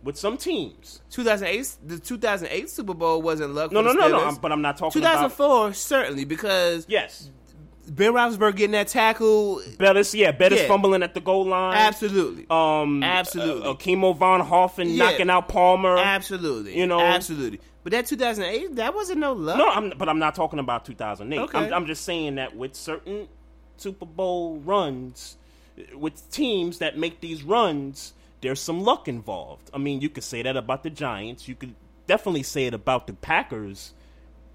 with 0.04 0.18
some 0.18 0.36
teams. 0.38 1.02
2008, 1.12 1.78
the 1.86 2.00
2008 2.00 2.70
Super 2.70 2.94
Bowl 2.94 3.22
wasn't 3.22 3.54
luck. 3.54 3.72
No, 3.72 3.82
for 3.82 3.88
no, 3.88 3.94
the 3.94 4.00
no, 4.00 4.18
no. 4.20 4.26
I'm, 4.26 4.36
but 4.36 4.52
I'm 4.52 4.62
not 4.62 4.78
talking 4.78 5.02
about. 5.02 5.14
2004 5.30 5.74
certainly 5.74 6.26
because 6.26 6.86
Yes, 6.90 7.30
Ben 7.90 8.14
Roethlisberger 8.14 8.56
getting 8.56 8.72
that 8.72 8.88
tackle. 8.88 9.62
Bettis. 9.78 10.14
Yeah, 10.14 10.32
Bettis 10.32 10.62
Yeah. 10.62 10.68
fumbling 10.68 11.02
at 11.04 11.14
the 11.14 11.20
goal 11.22 11.46
line. 11.46 11.76
Absolutely, 11.76 12.46
Um, 12.50 13.04
Absolutely. 13.04 13.68
Uh, 13.70 13.74
Kimo 13.74 14.14
von 14.14 14.42
Oelhoffen 14.42 14.86
Yeah. 14.96 15.10
knocking 15.10 15.30
out 15.30 15.48
Palmer. 15.48 15.98
absolutely. 15.98 16.78
You 16.78 16.86
know- 16.88 17.00
absolutely. 17.00 17.60
But 17.84 17.92
that 17.94 18.06
2008, 18.08 18.76
that 18.76 18.94
wasn't 18.94 19.20
no 19.20 19.34
luck. 19.34 19.58
No, 19.58 19.68
I'm, 19.70 19.94
but 19.98 20.10
I'm 20.10 20.20
not 20.20 20.36
talking 20.36 20.60
about 20.60 20.86
2008. 20.86 21.40
Okay. 21.40 21.58
I'm, 21.58 21.74
I'm 21.74 21.86
just 21.86 22.04
saying 22.04 22.36
that 22.36 22.56
with 22.56 22.76
certain 22.76 23.28
Super 23.78 24.06
Bowl 24.06 24.58
runs, 24.66 25.38
with 25.96 26.30
teams 26.30 26.80
that 26.80 26.98
make 26.98 27.22
these 27.22 27.42
runs, 27.44 28.14
there's 28.42 28.60
some 28.62 28.82
luck 28.84 29.08
involved. 29.08 29.70
I 29.74 29.78
mean, 29.78 30.02
you 30.02 30.10
could 30.10 30.24
say 30.26 30.42
that 30.42 30.58
about 30.58 30.84
the 30.84 30.90
Giants. 30.90 31.48
You 31.48 31.56
could 31.56 31.74
definitely 32.06 32.44
say 32.44 32.66
it 32.68 32.74
about 32.74 33.08
the 33.08 33.14
Packers 33.14 33.94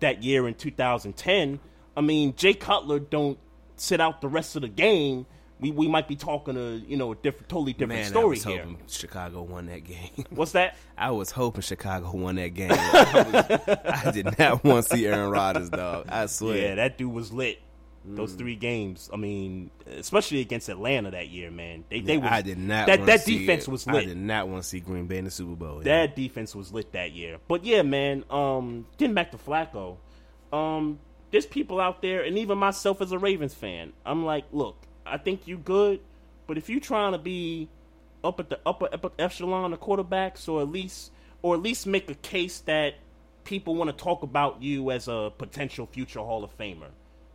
that 0.01 0.23
year 0.23 0.47
in 0.47 0.55
2010. 0.55 1.61
I 1.97 2.01
mean, 2.01 2.35
Jay 2.37 2.55
Cutler 2.55 2.99
don't 2.99 3.39
sit 3.77 4.01
out 4.01 4.21
the 4.21 4.29
rest 4.29 4.57
of 4.57 4.62
the 4.62 4.69
game. 4.69 5.27
We, 5.61 5.71
we 5.71 5.87
might 5.89 6.09
be 6.09 6.16
talking 6.16 6.57
a 6.57 6.73
you 6.73 6.97
know 6.97 7.12
a 7.12 7.15
different, 7.15 7.49
totally 7.49 7.73
different 7.73 7.91
Man, 8.01 8.05
I 8.07 8.09
story 8.09 8.29
was 8.31 8.45
here. 8.45 8.59
hoping 8.62 8.79
Chicago 8.89 9.43
won 9.43 9.66
that 9.66 9.85
game. 9.85 10.11
What's 10.31 10.53
that? 10.53 10.77
I 10.99 11.12
was 11.12 11.31
hoping 11.31 11.62
Chicago 11.62 12.11
won 12.16 12.35
that 12.37 12.49
game. 12.49 12.73
I, 12.73 13.59
was- 13.66 14.05
I 14.07 14.11
did 14.11 14.39
not 14.39 14.65
want 14.65 14.87
to 14.87 14.97
see 14.97 15.07
Aaron 15.07 15.31
Rodgers, 15.31 15.71
dog. 15.71 16.07
I 16.09 16.27
swear. 16.27 16.57
Yeah, 16.57 16.75
that 16.77 16.99
dude 16.99 17.12
was 17.12 17.33
lit. 17.33 17.61
Those 18.07 18.35
Mm. 18.35 18.39
three 18.39 18.57
games. 18.57 19.09
I 19.15 19.16
mean, 19.16 19.71
especially 19.87 20.41
against 20.41 20.69
Atlanta 20.69 21.12
that 21.12 21.29
year, 21.29 21.51
man. 21.51 21.85
They 21.89 22.01
they 22.01 22.19
was, 22.19 22.29
I 22.31 22.43
did 22.43 22.59
not. 22.59 22.87
That 22.89 23.07
that 23.07 23.25
defense 23.25 23.66
it. 23.66 23.71
was 23.71 23.87
I 23.89 23.93
lit. 23.93 24.09
did 24.09 24.19
not 24.19 24.47
want 24.49 24.62
to 24.62 24.69
see 24.69 24.81
Green 24.81 25.07
Bay 25.07 25.16
in 25.19 25.25
the 25.25 25.31
Super 25.31 25.55
Bowl. 25.55 25.79
yeah. 25.79 26.01
That 26.07 26.16
defense 26.16 26.55
was 26.55 26.71
lit 26.73 26.93
that 26.93 27.12
year. 27.12 27.39
But 27.49 27.65
yeah, 27.65 27.81
man. 27.81 28.25
Um, 28.29 28.85
getting 28.99 29.15
back 29.15 29.31
to 29.31 29.39
Flacco, 29.39 29.97
um, 30.53 30.99
there's 31.35 31.47
people 31.47 31.81
out 31.81 32.01
there, 32.01 32.23
and 32.23 32.39
even 32.39 32.56
myself 32.59 33.02
as 33.02 33.11
a 33.11 33.19
Ravens 33.19 33.55
fan, 33.55 33.93
I'm 34.06 34.24
like, 34.24 34.44
look, 34.52 34.77
I 35.05 35.19
think 35.19 35.48
you 35.48 35.59
good, 35.59 35.98
but 36.47 36.56
if 36.56 36.69
you're 36.69 36.78
trying 36.78 37.11
to 37.11 37.19
be 37.19 37.69
up 38.23 38.39
at 38.39 38.51
the 38.51 38.61
upper, 38.65 38.89
upper 38.93 39.11
echelon 39.19 39.73
of 39.73 39.81
quarterbacks, 39.81 40.48
or 40.48 40.62
at 40.62 40.69
least, 40.69 41.11
or 41.43 41.56
at 41.56 41.61
least 41.61 41.89
make 41.89 42.09
a 42.09 42.15
case 42.15 42.61
that 42.61 42.94
people 43.43 43.74
want 43.74 43.90
to 43.90 43.97
talk 43.97 44.23
about 44.23 44.62
you 44.62 44.93
as 44.93 45.09
a 45.09 45.32
potential 45.36 45.86
future 45.86 46.20
Hall 46.20 46.44
of 46.44 46.56
Famer, 46.56 46.90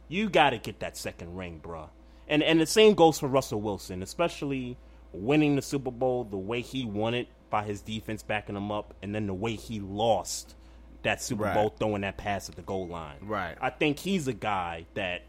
you 0.07 0.30
got 0.30 0.51
to 0.51 0.59
get 0.59 0.80
that 0.80 0.95
second 0.95 1.35
ring, 1.35 1.59
bruh. 1.61 1.89
And 2.30 2.41
and 2.41 2.61
the 2.61 2.67
same 2.67 2.93
goes 2.93 3.19
for 3.19 3.27
Russell 3.27 3.59
Wilson, 3.59 4.01
especially 4.01 4.77
winning 5.11 5.57
the 5.57 5.61
Super 5.61 5.91
Bowl 5.91 6.23
the 6.23 6.38
way 6.38 6.61
he 6.61 6.85
won 6.85 7.15
it 7.15 7.27
by 7.49 7.65
his 7.65 7.81
defense 7.81 8.23
backing 8.23 8.55
him 8.55 8.71
up, 8.71 8.93
and 9.03 9.13
then 9.13 9.27
the 9.27 9.34
way 9.34 9.55
he 9.55 9.81
lost 9.81 10.55
that 11.03 11.21
Super 11.21 11.43
Right. 11.43 11.53
Bowl 11.53 11.69
throwing 11.80 12.01
that 12.01 12.17
pass 12.17 12.49
at 12.49 12.55
the 12.55 12.61
goal 12.61 12.88
line. 12.88 13.17
Right. 13.21 13.55
I 13.61 13.69
think 13.69 13.99
he's 13.99 14.27
a 14.27 14.34
guy 14.34 14.85
that, 14.95 15.21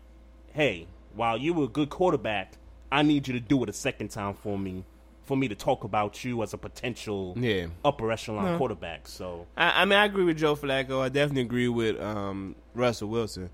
hey, 0.52 0.86
while 1.14 1.36
you 1.38 1.55
were 1.55 1.64
a 1.64 1.68
good 1.68 1.90
quarterback, 1.90 2.55
I 2.90 3.02
need 3.02 3.28
you 3.28 3.34
to 3.34 3.40
do 3.40 3.62
it 3.62 3.68
a 3.68 3.72
second 3.72 4.09
time 4.09 4.34
for 4.34 4.59
me, 4.59 4.84
for 5.24 5.36
me 5.36 5.47
to 5.48 5.55
talk 5.55 5.84
about 5.84 6.24
you 6.24 6.42
as 6.42 6.52
a 6.55 6.59
potential 6.59 7.34
Yeah. 7.38 7.66
upper 7.84 8.10
echelon 8.10 8.59
quarterback. 8.59 9.06
So 9.06 9.47
I, 9.56 9.82
I 9.82 9.84
mean, 9.84 9.98
I 9.98 10.05
agree 10.06 10.24
with 10.24 10.38
Joe 10.38 10.56
Flacco. 10.56 11.01
I 11.01 11.09
definitely 11.09 11.42
agree 11.42 11.68
with 11.68 12.01
um, 12.01 12.56
Russell 12.74 13.09
Wilson. 13.09 13.48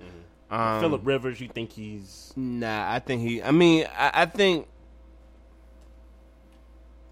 Um, 0.51 0.81
Philip 0.81 1.01
Rivers, 1.05 1.41
you 1.41 1.49
think 1.49 1.73
he's 1.73 2.33
Nah, 2.37 2.91
I 2.93 2.99
think 3.01 3.21
he. 3.21 3.43
I 3.43 3.51
mean, 3.51 3.85
I, 3.99 4.11
I 4.23 4.27
think. 4.27 4.69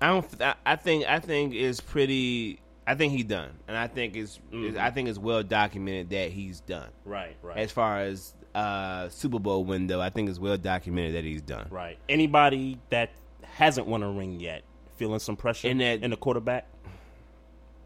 I 0.01 0.09
don't. 0.09 0.43
I, 0.43 0.55
I 0.65 0.77
think. 0.77 1.05
I 1.07 1.19
think 1.19 1.55
it's 1.55 1.81
pretty. 1.81 2.61
I 2.87 2.95
think 2.95 3.13
he's 3.15 3.25
done, 3.25 3.51
and 3.67 3.77
I 3.77 3.87
think 3.87 4.15
it's. 4.17 4.39
it's- 4.53 4.77
I 4.77 4.91
think 4.91 5.09
it's 5.09 5.19
well 5.19 5.43
documented 5.43 6.11
that 6.11 6.31
he's 6.31 6.61
done. 6.61 6.91
right, 7.05 7.35
right. 7.43 7.57
As 7.57 7.73
far 7.73 8.01
as 8.01 8.35
uh, 8.55 9.09
Super 9.09 9.39
Bowl 9.39 9.65
window, 9.65 10.01
I 10.01 10.11
think 10.11 10.29
it's 10.29 10.39
well 10.39 10.57
documented 10.59 11.15
that 11.15 11.25
he's 11.25 11.43
done. 11.43 11.67
Right. 11.71 11.99
Anybody 12.09 12.79
that 12.91 13.11
hasn't 13.43 13.87
won 13.87 14.03
a 14.03 14.11
ring 14.11 14.39
yet, 14.39 14.63
feeling 14.97 15.19
some 15.19 15.37
pressure 15.37 15.69
In 15.69 15.79
that 15.79 16.03
in, 16.03 16.11
the 16.11 16.17
quarterback? 16.17 16.67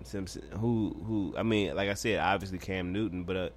Simpson, 0.03 0.43
who 0.53 0.97
who 1.07 1.35
I 1.37 1.43
mean, 1.43 1.75
like 1.77 1.89
I 1.91 1.95
said, 1.95 2.19
obviously 2.21 2.59
Cam 2.59 2.93
Newton, 2.93 3.25
but 3.25 3.37
uh, 3.37 3.49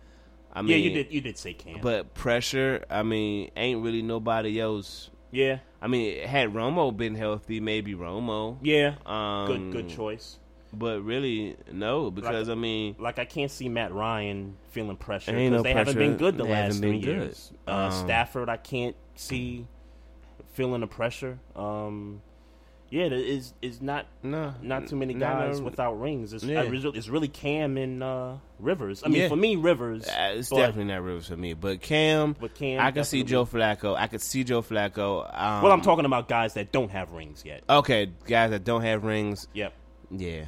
I 0.54 0.62
mean, 0.62 0.72
yeah, 0.72 0.78
you 0.78 0.90
did. 0.92 1.14
You 1.14 1.22
did 1.22 1.38
say 1.38 1.54
Cam. 1.54 1.80
But 1.82 2.14
pressure, 2.14 2.84
I 2.90 3.04
mean, 3.04 3.52
ain't 3.56 3.82
really 3.82 4.02
nobody 4.02 4.60
else. 4.60 5.10
yeah, 5.32 5.60
I 5.82 5.88
mean, 5.88 6.28
had 6.28 6.50
Romo 6.54 6.96
been 6.96 7.16
healthy, 7.16 7.60
maybe 7.60 7.94
Romo. 7.96 8.58
yeah. 8.62 8.96
Um, 9.06 9.48
good, 9.48 9.72
good 9.72 9.90
choice. 9.90 10.38
But 10.74 11.04
really, 11.04 11.58
no, 11.72 12.10
because 12.12 12.48
I 12.50 12.56
mean, 12.56 12.96
Like 12.98 13.20
I 13.20 13.26
can't 13.26 13.52
see 13.52 13.68
Matt 13.68 13.94
Ryan 13.94 14.56
feeling 14.70 14.96
pressure 14.96 15.36
Ain't 15.36 15.52
no 15.52 15.58
because 15.58 15.64
they 15.64 15.74
haven't 15.74 15.98
been 15.98 16.18
good 16.18 16.38
the 16.38 16.46
They 16.46 16.52
last 16.52 16.80
three 16.80 16.98
years. 16.98 17.52
Uh, 17.68 17.72
Um, 17.72 17.92
Stafford, 17.92 18.48
I 18.50 18.58
can't 18.58 18.96
see 19.16 19.68
feeling 20.54 20.82
the 20.82 20.88
pressure. 20.88 21.40
Um, 21.58 22.22
yeah, 22.90 23.08
there 23.10 23.20
is 23.20 23.54
is 23.62 23.82
not 23.82 24.06
no, 24.24 24.54
not 24.62 24.88
too 24.88 24.96
many 24.98 25.14
guys 25.14 25.62
without 25.62 26.00
rings. 26.00 26.34
It's, 26.34 26.44
Yeah. 26.44 26.62
I 26.62 26.66
really- 26.68 26.98
it's 26.98 27.08
really 27.10 27.28
Cam 27.30 27.78
and 27.78 28.02
uh, 28.04 28.34
Rivers. 28.60 29.02
I 29.06 29.10
mean, 29.10 29.22
Yeah. 29.24 29.28
for 29.30 29.36
me, 29.38 29.56
Rivers. 29.58 30.08
Uh, 30.08 30.34
it's 30.36 30.50
but- 30.50 30.58
definitely 30.58 30.86
not 30.94 31.02
Rivers 31.04 31.28
for 31.28 31.38
me. 31.38 31.54
But 31.54 31.82
Cam, 31.82 32.36
But 32.40 32.54
Cam 32.56 32.80
I 32.82 32.92
can 32.92 33.04
see 33.06 33.24
Joe 33.24 33.46
Flacco. 33.46 33.96
I 33.98 34.08
could 34.08 34.22
see 34.22 34.44
Joe 34.46 34.62
Flacco. 34.62 35.24
Um, 35.34 35.64
Well, 35.64 35.72
I'm 35.74 35.82
talking 35.82 36.06
about 36.06 36.28
guys 36.30 36.54
that 36.56 36.72
don't 36.74 36.92
have 36.92 37.12
rings 37.14 37.44
yet. 37.46 37.64
Okay, 37.70 38.10
guys 38.26 38.52
that 38.52 38.64
don't 38.64 38.82
have 38.84 39.04
rings. 39.06 39.48
Yep, 39.54 39.74
Yeah, 40.14 40.46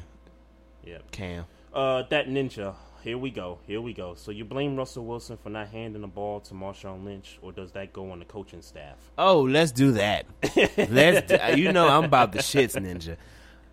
yep. 0.85 1.09
Cam. 1.11 1.45
Uh, 1.73 2.03
that 2.09 2.27
ninja. 2.27 2.75
Here 3.03 3.17
we 3.17 3.31
go. 3.31 3.59
Here 3.67 3.81
we 3.81 3.93
go. 3.93 4.15
So 4.15 4.31
you 4.31 4.45
blame 4.45 4.77
Russell 4.77 5.05
Wilson 5.05 5.35
for 5.35 5.49
not 5.49 5.67
handing 5.67 6.01
the 6.01 6.07
ball 6.07 6.39
to 6.41 6.53
Marshawn 6.53 7.03
Lynch, 7.03 7.37
or 7.41 7.51
does 7.51 7.73
that 7.73 7.91
go 7.91 8.11
on 8.11 8.19
the 8.19 8.25
coaching 8.25 8.61
staff? 8.61 8.95
Oh, 9.17 9.41
let's 9.41 9.73
do 9.73 9.91
that. 9.93 10.25
let's. 10.89 11.27
Do, 11.27 11.59
you 11.59 11.73
know, 11.73 11.89
I'm 11.89 12.05
about 12.05 12.31
the 12.31 12.39
shits, 12.39 12.79
ninja. 12.79 13.17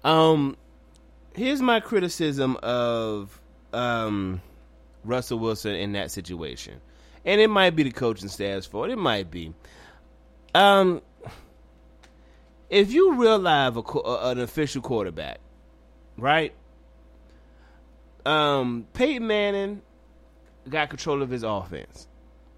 Um, 0.02 0.56
here's 1.34 1.62
my 1.62 1.78
criticism 1.78 2.56
of 2.62 3.40
um 3.72 4.40
Russell 5.04 5.38
Wilson 5.38 5.76
in 5.76 5.92
that 5.92 6.10
situation, 6.10 6.80
and 7.24 7.40
it 7.40 7.48
might 7.48 7.76
be 7.76 7.84
the 7.84 7.92
coaching 7.92 8.28
staff's 8.28 8.66
fault. 8.66 8.90
It 8.90 8.98
might 8.98 9.30
be. 9.30 9.54
Um, 10.54 11.02
if 12.68 12.92
you 12.92 13.14
real 13.14 13.38
live 13.38 13.76
a, 13.76 13.80
uh, 13.80 14.30
an 14.30 14.40
official 14.40 14.82
quarterback, 14.82 15.38
right? 16.16 16.52
Um, 18.26 18.86
Peyton 18.92 19.26
Manning 19.26 19.82
got 20.68 20.90
control 20.90 21.22
of 21.22 21.30
his 21.30 21.42
offense. 21.42 22.06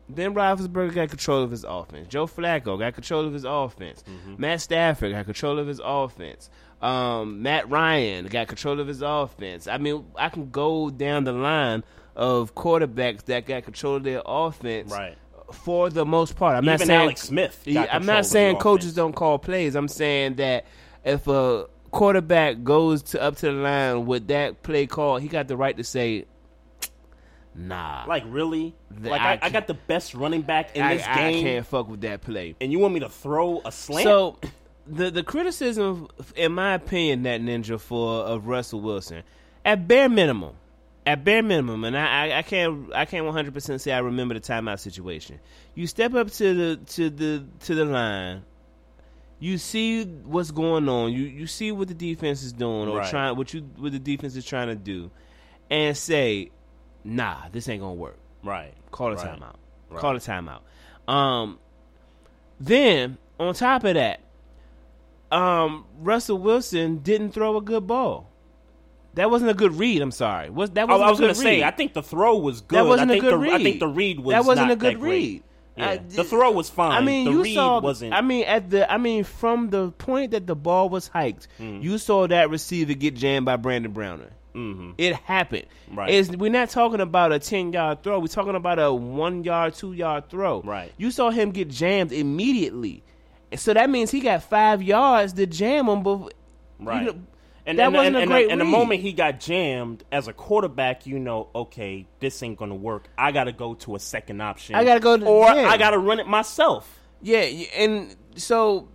Ben 0.09 0.35
Roethlisberger 0.35 0.95
got 0.95 1.09
control 1.09 1.43
of 1.43 1.51
his 1.51 1.65
offense. 1.65 2.09
Joe 2.09 2.27
Flacco 2.27 2.79
got 2.79 2.95
control 2.95 3.25
of 3.27 3.33
his 3.33 3.45
offense. 3.45 4.05
Matt 4.37 4.61
Stafford 4.61 5.13
got 5.13 5.25
control 5.25 5.59
of 5.59 5.67
his 5.67 5.81
offense. 5.83 6.51
Um, 6.83 7.43
Matt 7.43 7.71
Ryan 7.71 8.27
got 8.27 8.49
control 8.49 8.81
of 8.81 8.89
his 8.89 9.01
offense. 9.03 9.69
I 9.69 9.79
mean, 9.79 10.05
I 10.17 10.29
can 10.29 10.51
go 10.51 10.91
down 10.91 11.25
the 11.25 11.33
line 11.33 11.85
of 12.17 12.55
quarterbacks 12.55 13.25
that 13.27 13.47
got 13.47 13.63
control 13.65 13.97
of 13.97 14.03
their 14.03 14.21
offense 14.27 14.91
Right. 14.93 15.17
for 15.53 15.89
the 15.89 16.05
most 16.05 16.37
part. 16.37 16.57
I'm 16.57 16.65
not 16.65 16.81
saying 16.81 16.91
Alex 16.91 17.23
Smith 17.23 17.63
got 17.73 17.89
I'm 17.95 18.05
not 18.05 18.27
saying 18.27 18.57
coaches 18.57 18.87
offense. 18.87 18.97
don't 18.97 19.13
call 19.15 19.39
plays. 19.39 19.77
I'm 19.77 19.89
saying 19.89 20.35
that 20.35 20.67
if 21.05 21.27
a 21.29 21.69
quarterback 21.93 22.65
goes 22.65 23.03
to 23.05 23.23
up 23.23 23.37
to 23.37 23.47
the 23.47 23.53
line 23.53 24.07
with 24.07 24.27
that 24.29 24.63
play 24.65 24.87
call, 24.89 25.19
he 25.19 25.29
got 25.29 25.47
the 25.47 25.57
right 25.57 25.77
to 25.77 25.85
say, 25.85 26.25
"Nah, 27.55 28.05
Like 28.09 28.25
really? 28.27 28.75
The- 28.91 29.11
like 29.11 29.21
I 29.21 29.35
I, 29.35 29.39
I 29.43 29.51
got 29.51 29.67
the 29.69 29.75
best 29.75 30.15
running 30.15 30.43
back 30.43 30.75
in 30.75 30.83
I, 30.83 30.97
this 30.97 31.07
game. 31.07 31.39
I 31.39 31.41
can't 31.43 31.67
fuck 31.67 31.89
with 31.89 32.01
that 32.01 32.23
play." 32.23 32.57
and 32.61 32.73
you 32.73 32.79
want 32.81 32.95
me 32.95 33.01
to 33.01 33.09
throw 33.09 33.63
a 33.65 33.71
slant? 33.71 34.05
So, 34.05 34.39
the 34.87 35.11
the 35.11 35.23
criticism, 35.23 36.09
in 36.35 36.53
my 36.53 36.75
opinion, 36.75 37.23
that 37.25 37.41
ninja 37.41 37.79
for 37.79 38.23
of 38.25 38.47
Russell 38.49 38.81
Wilson, 38.81 39.23
at 39.65 39.87
bare 39.87 40.09
minimum, 40.09 40.55
at 41.07 41.25
bare 41.25 41.43
minimum, 41.43 41.85
and 41.85 41.97
I, 41.97 42.29
I, 42.29 42.39
I 42.39 42.43
can't 42.43 42.93
I 42.95 43.05
can't 43.05 43.25
one 43.25 43.35
hundred 43.35 43.55
percent 43.55 43.81
say 43.81 43.93
I 43.93 43.99
remember 43.99 44.35
the 44.35 44.41
timeout 44.41 44.81
situation. 44.81 45.39
You 45.75 45.87
step 45.87 46.15
up 46.15 46.31
to 46.33 46.55
the 46.55 46.77
to 46.95 47.11
the 47.11 47.45
to 47.61 47.75
the 47.75 47.85
line. 47.85 48.43
You 49.43 49.59
see 49.59 50.05
what's 50.05 50.53
going 50.53 50.89
on. 50.89 51.13
You 51.13 51.25
you 51.25 51.49
see 51.49 51.73
what 51.73 51.89
the 51.89 51.95
defense 51.95 52.45
is 52.45 52.53
doing 52.53 52.89
or 52.89 52.99
Right. 52.99 53.11
trying 53.11 53.37
what 53.37 53.53
you 53.53 53.63
what 53.77 53.91
the 53.91 53.99
defense 53.99 54.37
is 54.37 54.45
trying 54.47 54.69
to 54.69 54.77
do, 54.77 55.11
and 55.69 55.97
say, 55.97 56.51
"Nah, 57.03 57.49
this 57.51 57.69
ain't 57.69 57.81
gonna 57.81 57.95
work." 57.95 58.19
right. 58.45 58.73
Call 58.93 59.09
a 59.13 59.17
Right. 59.17 59.27
timeout. 59.41 59.57
Right. 59.91 60.01
Call 60.01 60.15
a 60.15 60.21
timeout. 60.21 60.61
Um, 61.13 61.59
then 62.61 63.19
on 63.41 63.55
top 63.55 63.83
of 63.83 63.95
that, 63.95 64.21
um, 65.33 65.87
Russell 66.01 66.39
Wilson 66.39 66.99
didn't 66.99 67.33
throw 67.33 67.57
a 67.57 67.61
good 67.63 67.87
ball. 67.87 68.29
That 69.15 69.29
wasn't 69.31 69.51
a 69.51 69.55
good 69.55 69.75
read. 69.77 70.01
I'm 70.03 70.11
sorry. 70.13 70.51
Was 70.51 70.71
that 70.71 70.87
wasn't 70.89 71.05
I 71.07 71.11
was 71.11 71.19
a 71.19 71.23
going 71.23 71.35
to 71.35 71.41
say. 71.41 71.65
I 71.65 71.71
think 71.73 71.95
the 71.95 72.03
throw 72.03 72.39
was 72.39 72.61
good. 72.61 72.77
that 72.79 72.87
wasn't 72.87 73.11
I 73.11 73.15
a 73.15 73.17
think 73.17 73.25
good 73.25 73.33
the, 73.33 73.39
read. 73.39 73.53
I 73.55 73.63
think 73.63 73.81
the 73.81 73.89
read 73.89 74.21
was 74.21 74.35
that 74.35 74.45
wasn't 74.45 74.71
a 74.71 74.77
good 74.77 75.01
read. 75.03 75.43
Yeah. 75.77 75.91
I- 75.91 75.97
the 75.97 76.25
throw 76.25 76.51
was 76.51 76.69
fine. 76.69 76.93
I 76.93 77.01
mean, 77.01 77.25
the 77.25 77.31
you 77.31 77.43
read 77.43 77.55
saw. 77.55 77.81
wasn't. 77.81 78.13
I 78.13 78.21
mean, 78.21 78.45
at 78.45 78.69
the. 78.71 78.91
I 78.93 78.99
mean, 78.99 79.25
from 79.25 79.71
the 79.71 79.91
point 79.93 80.33
that 80.33 80.47
the 80.47 80.55
ball 80.57 80.89
was 80.91 81.09
hiked, 81.09 81.49
Mm. 81.61 81.83
you 81.83 81.97
saw 81.99 82.27
that 82.27 82.51
receiver 82.51 82.93
get 82.95 83.15
jammed 83.17 83.47
by 83.47 83.57
Brandon 83.57 83.91
Browner. 83.93 84.31
Mhm. 84.55 84.93
It 84.99 85.15
happened. 85.15 85.65
Right. 85.91 86.11
It's, 86.11 86.29
we're 86.29 86.51
not 86.51 86.69
talking 86.69 87.01
about 87.01 87.33
a 87.33 87.39
ten 87.39 87.73
yard 87.73 88.03
throw. 88.03 88.19
We're 88.19 88.27
talking 88.27 88.55
about 88.55 88.79
a 88.79 88.93
one 88.93 89.45
yard, 89.45 89.73
two 89.73 89.95
yard 89.95 90.29
throw. 90.29 90.61
Right. 90.61 90.93
You 90.99 91.11
saw 91.11 91.31
him 91.31 91.53
get 91.53 91.69
jammed 91.71 92.13
immediately, 92.13 93.03
so 93.57 93.73
that 93.73 93.89
means 93.89 94.11
he 94.11 94.21
got 94.21 94.43
five 94.43 94.83
yards 94.83 95.33
to 95.35 95.47
jam 95.47 95.89
him. 95.89 96.03
Before, 96.03 96.29
Right. 96.79 97.01
You 97.01 97.13
know, 97.13 97.19
and 97.67 97.79
that 97.79 97.87
and, 97.87 97.95
wasn't 97.95 98.07
and, 98.09 98.17
a 98.17 98.21
and, 98.23 98.31
great 98.31 98.51
and 98.51 98.61
the 98.61 98.65
moment 98.65 99.01
he 99.01 99.13
got 99.13 99.41
jammed 99.41 100.05
as 100.11 100.29
a 100.29 100.33
quarterback, 100.33 101.07
you 101.07 101.19
know, 101.19 101.49
okay, 101.55 102.07
this 102.21 102.43
ain't 102.43 102.59
gonna 102.59 102.75
work. 102.75 103.09
I 103.17 103.33
got 103.33 103.45
to 103.45 103.53
go 103.53 103.75
to 103.75 103.95
a 103.97 103.99
second 104.01 104.41
option. 104.41 104.75
I 104.75 104.85
gotta 104.85 105.01
go 105.01 105.17
to- 105.17 105.27
or 105.27 105.47
yeah. 105.47 105.69
I 105.69 105.77
got 105.77 105.91
to 105.91 105.99
run 105.99 106.21
it 106.21 106.27
myself. 106.27 106.99
Yeah, 107.21 107.41
and 107.77 108.17
so 108.37 108.89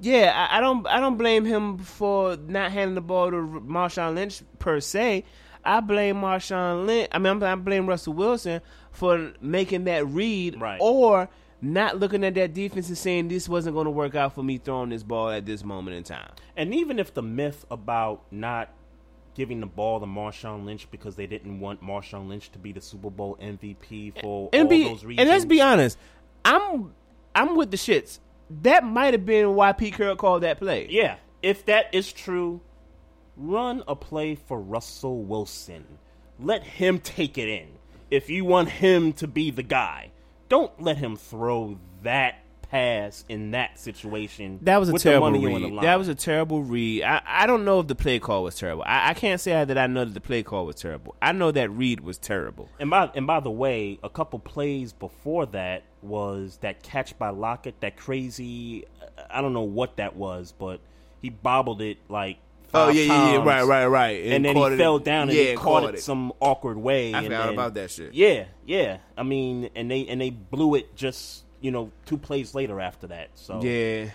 yeah, 0.00 0.32
I, 0.50 0.58
I 0.58 0.60
don't 0.60 0.86
I 0.86 1.00
don't 1.00 1.16
blame 1.16 1.44
him 1.44 1.78
for 1.78 2.36
not 2.36 2.72
handing 2.72 2.94
the 2.94 3.00
ball 3.00 3.30
to 3.30 3.36
Marshawn 3.36 4.14
Lynch 4.14 4.42
per 4.58 4.80
se. 4.80 5.24
I 5.64 5.80
blame 5.80 6.16
Marshawn 6.16 6.86
Lynch. 6.86 7.08
I 7.10 7.18
mean, 7.18 7.32
I'm, 7.32 7.42
I 7.42 7.54
blame 7.54 7.86
Russell 7.88 8.12
Wilson 8.12 8.60
for 8.92 9.32
making 9.40 9.84
that 9.84 10.06
read, 10.06 10.60
Right. 10.60 10.78
or 10.80 11.28
not 11.64 11.98
looking 11.98 12.24
at 12.24 12.34
that 12.34 12.54
defense 12.54 12.88
and 12.88 12.98
saying 12.98 13.28
this 13.28 13.48
wasn't 13.48 13.74
going 13.74 13.86
to 13.86 13.90
work 13.90 14.14
out 14.14 14.34
for 14.34 14.42
me 14.42 14.58
throwing 14.58 14.90
this 14.90 15.02
ball 15.02 15.30
at 15.30 15.46
this 15.46 15.64
moment 15.64 15.96
in 15.96 16.02
time. 16.02 16.30
And 16.56 16.74
even 16.74 16.98
if 16.98 17.14
the 17.14 17.22
myth 17.22 17.64
about 17.70 18.22
not 18.30 18.70
giving 19.34 19.60
the 19.60 19.66
ball 19.66 20.00
to 20.00 20.06
Marshawn 20.06 20.64
Lynch 20.64 20.88
because 20.90 21.16
they 21.16 21.26
didn't 21.26 21.60
want 21.60 21.82
Marshawn 21.82 22.28
Lynch 22.28 22.50
to 22.52 22.58
be 22.58 22.72
the 22.72 22.80
Super 22.80 23.10
Bowl 23.10 23.36
MVP 23.40 24.20
for 24.20 24.48
And 24.52 24.64
all 24.64 24.68
be 24.68 24.84
those 24.84 25.04
reasons, 25.04 25.20
and 25.20 25.28
let's 25.28 25.44
be 25.44 25.60
honest, 25.60 25.98
I'm 26.44 26.94
I'm 27.34 27.56
with 27.56 27.70
the 27.70 27.76
shits. 27.76 28.20
That 28.62 28.84
might 28.84 29.14
have 29.14 29.26
been 29.26 29.54
why 29.54 29.72
Pete 29.72 29.94
Carroll 29.94 30.16
called 30.16 30.42
that 30.42 30.58
play. 30.58 30.86
Yeah, 30.88 31.16
if 31.42 31.66
that 31.66 31.86
is 31.92 32.12
true, 32.12 32.60
run 33.36 33.82
a 33.88 33.96
play 33.96 34.34
for 34.34 34.60
Russell 34.60 35.22
Wilson. 35.22 35.84
Let 36.38 36.62
him 36.62 36.98
take 36.98 37.38
it 37.38 37.48
in. 37.48 37.68
If 38.10 38.30
you 38.30 38.44
want 38.44 38.68
him 38.68 39.12
to 39.14 39.26
be 39.26 39.50
the 39.50 39.62
guy, 39.62 40.10
don't 40.54 40.80
let 40.80 40.96
him 40.96 41.16
throw 41.16 41.76
that 42.04 42.36
pass 42.62 43.24
in 43.28 43.50
that 43.50 43.76
situation. 43.76 44.60
That 44.62 44.78
was 44.78 44.88
a 44.88 44.92
terrible 44.96 45.32
money 45.32 45.52
on 45.52 45.62
the 45.62 45.70
read. 45.72 45.82
That 45.82 45.98
was 45.98 46.06
a 46.06 46.14
terrible 46.14 46.62
read. 46.62 47.02
I, 47.02 47.22
I 47.26 47.46
don't 47.48 47.64
know 47.64 47.80
if 47.80 47.88
the 47.88 47.96
play 47.96 48.20
call 48.20 48.44
was 48.44 48.54
terrible. 48.54 48.84
I, 48.86 49.10
I 49.10 49.14
can't 49.14 49.40
say 49.40 49.64
that 49.64 49.76
I 49.76 49.88
know 49.88 50.04
that 50.04 50.14
the 50.14 50.20
play 50.20 50.44
call 50.44 50.66
was 50.66 50.76
terrible. 50.76 51.16
I 51.20 51.32
know 51.32 51.50
that 51.50 51.70
read 51.72 52.00
was 52.00 52.18
terrible. 52.18 52.68
And 52.78 52.88
by 52.88 53.10
and 53.16 53.26
by 53.26 53.40
the 53.40 53.50
way, 53.50 53.98
a 54.04 54.08
couple 54.08 54.38
plays 54.38 54.92
before 54.92 55.46
that 55.46 55.82
was 56.02 56.58
that 56.58 56.84
catch 56.84 57.18
by 57.18 57.30
Lockett, 57.30 57.80
that 57.80 57.96
crazy. 57.96 58.84
I 59.28 59.40
don't 59.40 59.54
know 59.54 59.62
what 59.62 59.96
that 59.96 60.14
was, 60.14 60.54
but 60.56 60.78
he 61.20 61.30
bobbled 61.30 61.82
it 61.82 61.98
like. 62.08 62.38
Oh 62.74 62.88
yeah, 62.88 63.02
yeah, 63.02 63.26
yeah, 63.30 63.36
times, 63.36 63.46
right, 63.46 63.62
right, 63.64 63.86
right. 63.86 64.24
And, 64.26 64.44
then 64.44 64.54
caught 64.54 64.70
he 64.72 64.74
it- 64.74 64.78
fell 64.78 64.98
down 64.98 65.28
and 65.28 65.38
yeah, 65.38 65.50
he 65.50 65.56
caught, 65.56 65.94
it, 65.94 66.00
some 66.00 66.32
awkward 66.40 66.76
way. 66.76 67.14
I 67.14 67.18
and 67.18 67.26
forgot 67.26 67.44
then- 67.46 67.54
about 67.54 67.74
that 67.74 67.90
shit. 67.90 68.14
Yeah, 68.14 68.44
yeah. 68.66 68.98
I 69.16 69.22
mean, 69.22 69.70
and 69.74 69.90
they 69.90 70.06
and 70.06 70.20
they 70.20 70.30
blew 70.30 70.74
it 70.74 70.94
just 70.96 71.44
you 71.60 71.70
know 71.70 71.90
two 72.04 72.18
plays 72.18 72.54
later 72.54 72.80
after 72.80 73.06
that. 73.08 73.30
So 73.34 73.60
Yeah, 73.62 74.10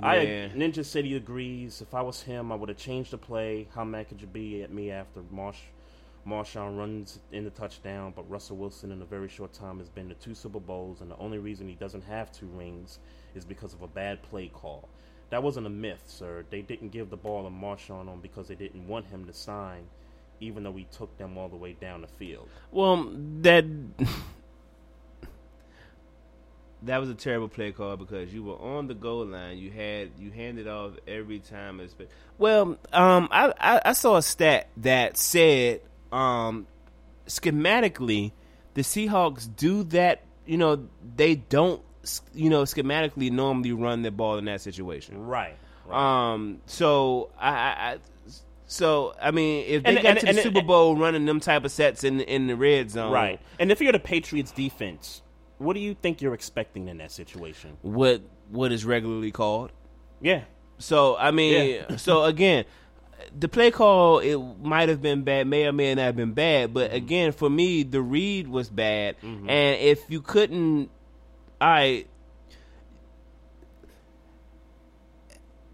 I 0.00 0.20
yeah. 0.20 0.48
Ninja 0.48 0.84
City 0.84 1.14
agrees. 1.16 1.80
If 1.80 1.94
I 1.94 2.02
was 2.02 2.22
him, 2.22 2.50
I 2.50 2.54
would 2.54 2.68
have 2.68 2.78
changed 2.78 3.10
the 3.12 3.18
play. 3.18 3.68
How 3.74 3.84
mad 3.84 4.08
could 4.08 4.20
you 4.20 4.26
be 4.26 4.62
at 4.62 4.72
me 4.72 4.90
after 4.90 5.20
Marsh, 5.30 5.58
Marshawn 6.26 6.78
runs 6.78 7.18
in 7.32 7.44
the 7.44 7.50
touchdown? 7.50 8.12
But 8.16 8.28
Russell 8.30 8.56
Wilson, 8.56 8.92
in 8.92 9.02
a 9.02 9.04
very 9.04 9.28
short 9.28 9.52
time, 9.52 9.78
has 9.78 9.88
been 9.88 10.08
to 10.08 10.14
two 10.14 10.34
Super 10.34 10.60
Bowls, 10.60 11.00
and 11.00 11.10
the 11.10 11.18
only 11.18 11.38
reason 11.38 11.68
he 11.68 11.74
doesn't 11.74 12.04
have 12.04 12.32
two 12.32 12.46
rings 12.46 12.98
is 13.34 13.44
because 13.44 13.74
of 13.74 13.82
a 13.82 13.88
bad 13.88 14.22
play 14.22 14.48
call. 14.48 14.88
That 15.30 15.42
wasn't 15.42 15.66
a 15.66 15.70
myth, 15.70 16.02
sir. 16.06 16.44
They 16.50 16.62
didn't 16.62 16.90
give 16.90 17.10
the 17.10 17.16
ball 17.16 17.44
to 17.44 17.50
Marshawn 17.50 18.08
on 18.08 18.20
because 18.20 18.48
they 18.48 18.56
didn't 18.56 18.86
want 18.86 19.06
him 19.06 19.24
to 19.26 19.32
sign, 19.32 19.84
even 20.40 20.64
though 20.64 20.72
we 20.72 20.84
took 20.84 21.16
them 21.18 21.38
all 21.38 21.48
the 21.48 21.56
way 21.56 21.72
down 21.80 22.02
the 22.02 22.08
field. 22.08 22.48
Well, 22.72 23.10
that 23.42 23.64
that 26.82 26.98
was 26.98 27.10
a 27.10 27.14
terrible 27.14 27.48
play 27.48 27.72
call 27.72 27.96
because 27.96 28.32
you 28.32 28.42
were 28.42 28.58
on 28.58 28.88
the 28.88 28.94
goal 28.94 29.24
line. 29.26 29.58
You 29.58 29.70
had 29.70 30.10
you 30.18 30.30
handed 30.30 30.66
off 30.66 30.92
every 31.06 31.38
time. 31.38 31.80
Well, 32.38 32.78
um, 32.92 33.28
I, 33.30 33.52
I 33.60 33.80
I 33.86 33.92
saw 33.92 34.16
a 34.16 34.22
stat 34.22 34.68
that 34.78 35.16
said 35.16 35.82
um, 36.10 36.66
schematically 37.26 38.32
the 38.74 38.82
Seahawks 38.82 39.48
do 39.54 39.84
that. 39.84 40.22
You 40.46 40.58
know, 40.58 40.88
they 41.16 41.36
don't. 41.36 41.82
You 42.34 42.50
know, 42.50 42.62
schematically 42.62 43.30
normally 43.30 43.72
run 43.72 44.02
the 44.02 44.10
ball 44.10 44.38
in 44.38 44.46
that 44.46 44.60
situation. 44.60 45.26
Right. 45.26 45.56
right. 45.86 46.32
Um. 46.32 46.60
So 46.66 47.30
I, 47.38 47.50
I, 47.50 47.98
so 48.66 49.14
I 49.20 49.30
mean, 49.32 49.64
if 49.66 49.82
they 49.82 49.90
And- 49.96 50.02
got 50.02 50.10
and- 50.10 50.20
to 50.20 50.28
and- 50.28 50.38
the 50.38 50.42
Super 50.42 50.62
Bowl 50.62 50.96
running 50.96 51.26
them 51.26 51.40
type 51.40 51.64
of 51.64 51.72
sets 51.72 52.04
in 52.04 52.20
in 52.20 52.46
the 52.46 52.56
red 52.56 52.90
zone, 52.90 53.12
right. 53.12 53.40
And 53.58 53.70
if 53.70 53.80
you're 53.80 53.92
the 53.92 53.98
Patriots 53.98 54.52
defense, 54.52 55.22
what 55.58 55.74
do 55.74 55.80
you 55.80 55.94
think 55.94 56.22
you're 56.22 56.34
expecting 56.34 56.88
in 56.88 56.98
that 56.98 57.10
situation? 57.12 57.76
What 57.82 58.22
what 58.50 58.72
is 58.72 58.84
regularly 58.84 59.30
called? 59.32 59.72
Yeah. 60.20 60.44
So 60.78 61.16
I 61.18 61.30
mean, 61.32 61.80
Yeah. 61.88 61.96
so 61.96 62.24
again, 62.24 62.64
the 63.38 63.48
play 63.48 63.70
call 63.70 64.20
it 64.20 64.36
might 64.62 64.88
have 64.88 65.02
been 65.02 65.22
bad, 65.24 65.46
may 65.46 65.66
or 65.66 65.72
may 65.72 65.94
not 65.94 66.02
have 66.02 66.16
been 66.16 66.32
bad, 66.32 66.72
but 66.72 66.94
again, 66.94 67.32
for 67.32 67.50
me, 67.50 67.82
the 67.82 68.00
read 68.00 68.48
was 68.48 68.70
bad, 68.70 69.16
and 69.22 69.48
if 69.80 70.02
you 70.08 70.22
couldn't, 70.22 70.88
I. 71.60 72.06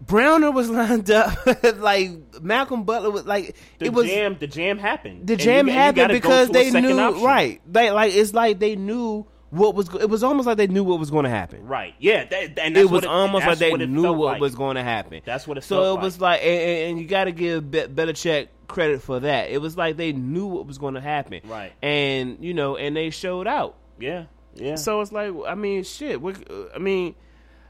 Browner 0.01 0.51
was 0.51 0.69
lined 0.79 1.09
up 1.11 1.37
like 1.79 2.11
Malcolm 2.41 2.83
Butler 2.83 3.09
was 3.11 3.25
like 3.25 3.55
The 3.79 3.87
it 3.87 3.93
was 3.93 4.07
jam. 4.07 4.37
The 4.39 4.47
jam 4.47 4.77
happened. 4.77 5.27
the 5.27 5.35
jam 5.35 5.67
happened 5.67 6.11
because 6.11 6.49
they 6.49 6.71
knew 6.71 6.99
option. 6.99 7.23
right. 7.23 7.61
They 7.71 7.91
like 7.91 8.13
it's 8.13 8.33
like 8.33 8.59
they 8.59 8.75
knew 8.75 9.25
what 9.49 9.75
was. 9.75 9.93
It 9.95 10.09
was 10.09 10.23
almost 10.23 10.45
like 10.45 10.57
they 10.57 10.67
knew 10.67 10.83
what 10.83 10.99
was 10.99 11.09
going 11.09 11.23
to 11.23 11.29
happen. 11.29 11.65
Right. 11.65 11.93
Yeah. 11.99 12.25
That, 12.25 12.59
and 12.59 12.75
that's 12.75 12.77
It 12.77 12.83
was 12.91 13.03
what 13.03 13.05
almost 13.05 13.45
like 13.47 13.57
they 13.57 13.71
what 13.71 13.79
knew 13.81 14.13
what 14.13 14.33
like. 14.33 14.41
was 14.41 14.55
going 14.55 14.75
to 14.75 14.83
happen. 14.83 15.21
That's 15.25 15.47
what 15.47 15.57
it 15.57 15.63
So 15.63 15.95
it 15.95 16.01
was 16.01 16.19
like, 16.21 16.41
and, 16.41 16.49
and- 16.61 16.89
and 16.91 16.99
you 16.99 17.07
got 17.07 17.25
to 17.25 17.31
give 17.31 17.71
Be- 17.71 17.79
Belichick 17.87 18.49
credit 18.67 19.01
for 19.01 19.21
that. 19.21 19.49
It 19.49 19.59
was 19.61 19.77
like 19.77 19.95
they 19.97 20.11
knew 20.13 20.45
what 20.47 20.67
was 20.67 20.77
going 20.77 20.93
to 20.95 21.01
happen. 21.01 21.41
Right. 21.45 21.71
And 21.81 22.37
you 22.43 22.53
know, 22.53 22.75
and 22.77 22.95
they 22.95 23.09
showed 23.09 23.47
out. 23.47 23.75
Yeah. 23.99 24.25
Yeah. 24.59 24.75
So 24.75 25.01
it's 25.01 25.11
like, 25.11 25.33
I 25.47 25.55
mean, 25.55 25.83
shit. 25.83 26.21
we 26.21 26.33
I 26.75 26.79
mean, 26.79 27.15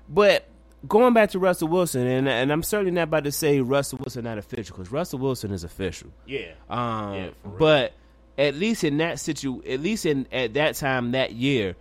but 0.10 0.48
going 0.88 1.14
back 1.14 1.32
to 1.32 1.40
Russell 1.40 1.68
Wilson, 1.68 2.06
and 2.08 2.28
and 2.28 2.52
I'm 2.52 2.64
certainly 2.64 2.92
not 2.92 3.04
about 3.04 3.24
to 3.26 3.32
say 3.32 3.62
Russell 3.62 4.00
Wilson 4.00 4.24
not 4.24 4.38
official 4.38 4.76
because 4.76 4.92
Russell 4.92 5.20
Wilson 5.20 5.52
is 5.52 5.64
official. 5.64 6.10
Yeah. 6.26 6.52
Um, 6.70 7.14
Yeah, 7.14 7.30
but 7.58 7.94
at 8.38 8.56
least 8.56 8.84
in 8.84 8.98
that 8.98 9.20
situ, 9.20 9.62
at 9.68 9.80
least 9.80 10.06
in 10.06 10.28
at 10.32 10.54
that 10.56 10.76
time 10.76 11.12
that 11.12 11.34
year, 11.34 11.76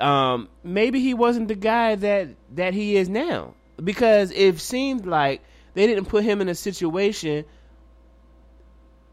um, 0.00 0.48
maybe 0.62 1.00
he 1.00 1.14
wasn't 1.14 1.48
the 1.48 1.54
guy 1.54 1.94
that 1.96 2.28
that 2.54 2.74
he 2.74 2.96
is 2.96 3.08
now 3.08 3.54
because 3.82 4.30
it 4.32 4.58
seemed 4.60 5.06
like 5.06 5.42
they 5.74 5.86
didn't 5.86 6.06
put 6.06 6.24
him 6.24 6.40
in 6.40 6.48
a 6.48 6.54
situation. 6.54 7.44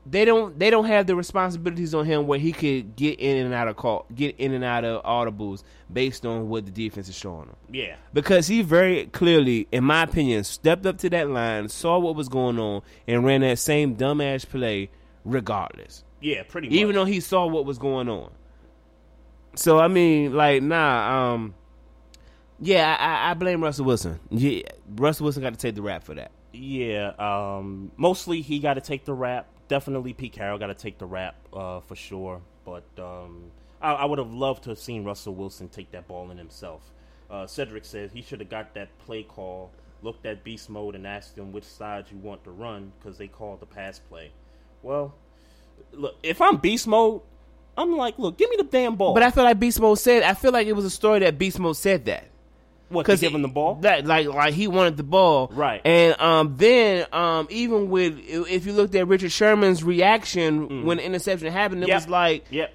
They 0.06 0.26
don't. 0.26 0.60
They 0.60 0.70
don't 0.70 0.84
have 0.86 1.08
the 1.08 1.16
responsibilities 1.16 1.94
on 1.96 2.06
him 2.06 2.28
where 2.28 2.38
he 2.38 2.52
could 2.52 2.96
get 2.98 3.20
in 3.22 3.46
and 3.46 3.54
out 3.54 3.70
of 3.70 3.78
call, 3.78 4.06
get 4.14 4.36
in 4.38 4.52
and 4.54 4.64
out 4.64 4.84
of 4.84 5.02
audibles 5.04 5.64
based 5.92 6.26
on 6.26 6.50
what 6.50 6.66
the 6.66 6.72
defense 6.72 7.08
is 7.08 7.16
showing 7.16 7.44
him 7.48 7.56
Yeah. 7.72 7.96
because 8.14 8.48
he 8.48 8.64
very 8.64 9.06
clearly, 9.06 9.68
in 9.72 9.86
my 9.86 10.04
opinion, 10.04 10.44
stepped 10.44 10.86
up 10.86 10.98
to 11.00 11.10
that 11.12 11.30
line, 11.30 11.70
saw 11.70 12.00
what 12.00 12.16
was 12.16 12.28
going 12.28 12.60
on, 12.60 12.82
and 13.08 13.24
ran 13.24 13.42
that 13.42 13.60
same 13.60 13.96
dumbass 13.96 14.46
play 14.46 14.90
regardless. 15.24 16.04
Yeah, 16.20 16.44
pretty 16.44 16.68
much. 16.68 16.76
Even 16.76 16.96
though 16.96 17.06
he 17.06 17.22
saw 17.22 17.46
what 17.48 17.66
was 17.66 17.78
going 17.78 18.10
on. 18.10 18.30
So 19.56 19.80
I 19.80 19.88
mean, 19.88 20.34
like, 20.34 20.62
nah, 20.64 21.34
um, 21.34 21.54
yeah, 22.60 22.96
I, 23.00 23.32
I- 23.32 23.34
blame 23.36 23.64
Russell 23.64 23.86
Wilson. 23.86 24.20
Yeah, 24.32 24.64
Russell 24.96 25.24
Wilson 25.26 25.44
got 25.44 25.52
to 25.54 25.60
take 25.60 25.76
the 25.76 25.82
rap 25.82 26.04
for 26.04 26.16
that. 26.16 26.32
Yeah, 26.52 27.14
um, 27.20 27.92
mostly 27.98 28.42
he 28.42 28.60
got 28.60 28.74
to 28.76 28.82
take 28.82 29.06
the 29.06 29.14
rap. 29.14 29.48
Definitely 29.74 30.14
Pete 30.14 30.34
Carroll 30.34 30.60
got 30.60 30.68
to 30.68 30.76
take 30.76 31.00
the 31.00 31.08
rap 31.08 31.34
uh, 31.52 31.80
for 31.80 31.96
sure. 31.96 32.42
But 32.64 32.84
um, 33.00 33.46
I, 33.82 33.94
I 33.94 34.06
would 34.06 34.20
have 34.20 34.32
loved 34.32 34.66
to 34.66 34.70
have 34.70 34.78
seen 34.78 35.04
Russell 35.04 35.34
Wilson 35.34 35.68
take 35.68 35.90
that 35.94 36.08
ball 36.08 36.30
in 36.30 36.38
himself. 36.38 36.92
Uh, 37.28 37.48
Cedric 37.48 37.84
said 37.84 38.12
he 38.12 38.22
should 38.22 38.40
have 38.40 38.52
got 38.52 38.76
that 38.76 38.96
play 39.00 39.24
call, 39.24 39.72
looked 40.04 40.28
at 40.28 40.44
beast 40.44 40.70
mode, 40.70 40.94
and 40.94 41.08
asked 41.08 41.36
him 41.36 41.52
which 41.52 41.64
side 41.64 42.06
you 42.12 42.20
want 42.20 42.44
to 42.44 42.52
run 42.52 42.92
because 43.00 43.18
they 43.18 43.28
called 43.28 43.62
the 43.62 43.66
pass 43.66 43.98
play. 43.98 44.30
Well, 44.84 45.16
look, 45.92 46.18
if 46.22 46.40
I'm 46.40 46.58
beast 46.58 46.86
mode, 46.86 47.22
I'm 47.76 47.98
like, 47.98 48.20
look, 48.20 48.38
give 48.38 48.52
me 48.52 48.58
the 48.58 48.66
damn 48.66 48.96
ball. 48.96 49.16
But 49.16 49.24
I 49.24 49.32
feel 49.32 49.44
like 49.44 49.60
Beast 49.60 49.80
Mode 49.80 49.98
said. 49.98 50.22
I 50.22 50.36
feel 50.36 50.52
like 50.52 50.68
it 50.68 50.74
was 50.74 50.86
a 50.86 50.92
story 50.92 51.18
that 51.22 51.40
Beast 51.40 51.58
Mode 51.58 51.76
said 51.76 52.06
that. 52.06 52.26
What 52.94 53.06
to 53.06 53.18
give 53.18 53.34
him 53.34 53.42
the 53.42 53.48
ball? 53.48 53.76
That 53.82 54.06
like 54.06 54.28
like 54.28 54.54
he 54.54 54.68
wanted 54.68 54.96
the 54.98 55.04
ball, 55.04 55.50
Right. 55.54 55.82
And 55.86 56.20
um, 56.22 56.56
then 56.58 57.06
um, 57.12 57.48
even 57.50 57.90
with 57.90 58.18
if 58.28 58.66
you 58.66 58.74
looked 58.74 58.96
at 58.96 59.08
Richard 59.08 59.32
Sherman's 59.32 59.84
reaction 59.84 60.86
when 60.86 60.98
the 60.98 61.06
interception 61.06 61.52
happened, 61.52 61.84
it 61.84 61.88
Mm. 61.88 61.90
Yep. 61.90 61.98
was 61.98 62.10
like, 62.10 62.46
Yep. 62.52 62.74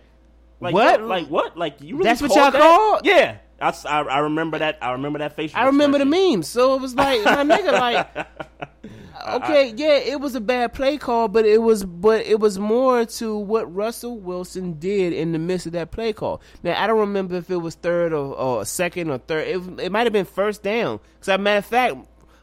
Like 0.61 0.75
What? 0.75 1.01
yo, 1.01 1.07
Like 1.07 1.27
what? 1.29 1.57
Like 1.57 1.81
you 1.81 1.97
really 1.97 2.05
That's 2.09 2.21
what 2.21 2.29
called 2.33 2.41
y'all 2.41 2.51
that? 2.53 2.61
called? 2.61 3.01
Yeah. 3.07 3.37
I, 3.61 3.73
I, 3.87 4.19
remember 4.21 4.59
that. 4.59 4.79
I 4.81 4.93
remember 4.93 5.19
that 5.19 5.35
facial. 5.35 5.59
I 5.59 5.65
remember 5.67 5.99
the 5.99 6.05
expression. 6.05 6.31
meme. 6.33 6.43
So 6.45 6.75
it 6.75 6.81
was 6.81 6.95
like 6.95 7.25
my 7.25 7.43
nigga, 7.45 7.73
like 7.73 8.27
okay, 9.27 9.73
yeah, 9.77 9.97
it 9.97 10.21
was 10.21 10.35
a 10.35 10.41
bad 10.41 10.73
play 10.75 10.97
call, 10.99 11.29
but 11.29 11.45
it 11.45 11.59
was 11.63 11.85
but 11.85 12.25
it 12.27 12.41
was 12.41 12.59
more 12.59 13.05
to 13.05 13.37
what 13.37 13.73
Russell 13.75 14.19
Wilson 14.19 14.79
did 14.79 15.13
in 15.13 15.33
the 15.33 15.39
midst 15.39 15.67
of 15.67 15.73
that 15.73 15.91
play 15.91 16.13
call. 16.13 16.41
Now 16.63 16.83
I 16.83 16.87
don't 16.87 16.99
remember 17.01 17.37
if 17.37 17.51
it 17.51 17.57
was 17.57 17.75
third 17.75 18.13
or, 18.13 18.35
or 18.35 18.65
second 18.65 19.11
or 19.11 19.19
third. 19.19 19.47
It, 19.49 19.81
it 19.81 19.93
might 19.93 20.05
have 20.07 20.13
been 20.13 20.25
first 20.25 20.63
down. 20.63 21.01
Because 21.15 21.29
as 21.31 21.35
a 21.37 21.39
matter 21.39 21.59
of 21.59 21.67
fact, 21.67 21.97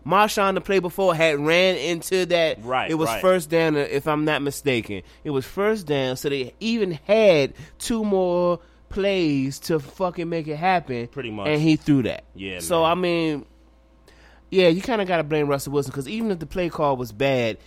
Marshawn 0.06 0.54
the 0.54 0.62
play 0.62 0.80
before 0.80 1.16
had 1.16 1.40
ran 1.40 1.78
into 1.78 2.26
that. 2.28 2.64
Right, 2.64 2.92
It 2.92 2.96
was 2.96 3.10
right. 3.10 3.22
first 3.22 3.50
down, 3.50 3.76
if 3.76 4.08
I'm 4.08 4.24
not 4.24 4.42
mistaken. 4.44 5.02
It 5.24 5.32
was 5.32 5.46
first 5.46 5.88
down, 5.88 6.16
so 6.18 6.30
they 6.30 6.54
even 6.60 6.92
had 7.08 7.54
two 7.80 8.04
more 8.06 8.60
plays 8.90 9.60
to 9.60 9.80
fucking 9.80 10.30
make 10.30 10.48
it 10.48 10.58
happen. 10.58 11.08
Pretty 11.08 11.32
much. 11.32 11.48
and 11.48 11.60
he 11.62 11.76
threw 11.76 12.04
that. 12.04 12.24
Yeah, 12.36 12.60
So 12.60 12.84
man. 12.84 12.92
I 12.92 12.96
mean, 12.96 13.46
yeah, 14.52 14.68
you 14.68 14.82
kind 14.82 15.02
of 15.02 15.08
got 15.08 15.18
to 15.18 15.24
blame 15.24 15.48
Russell 15.48 15.74
Wilson 15.74 15.92
because 15.92 16.08
even 16.08 16.32
if 16.32 16.40
the 16.40 16.46
play 16.46 16.70
call 16.70 16.98
was 16.98 17.12
bad, 17.12 17.58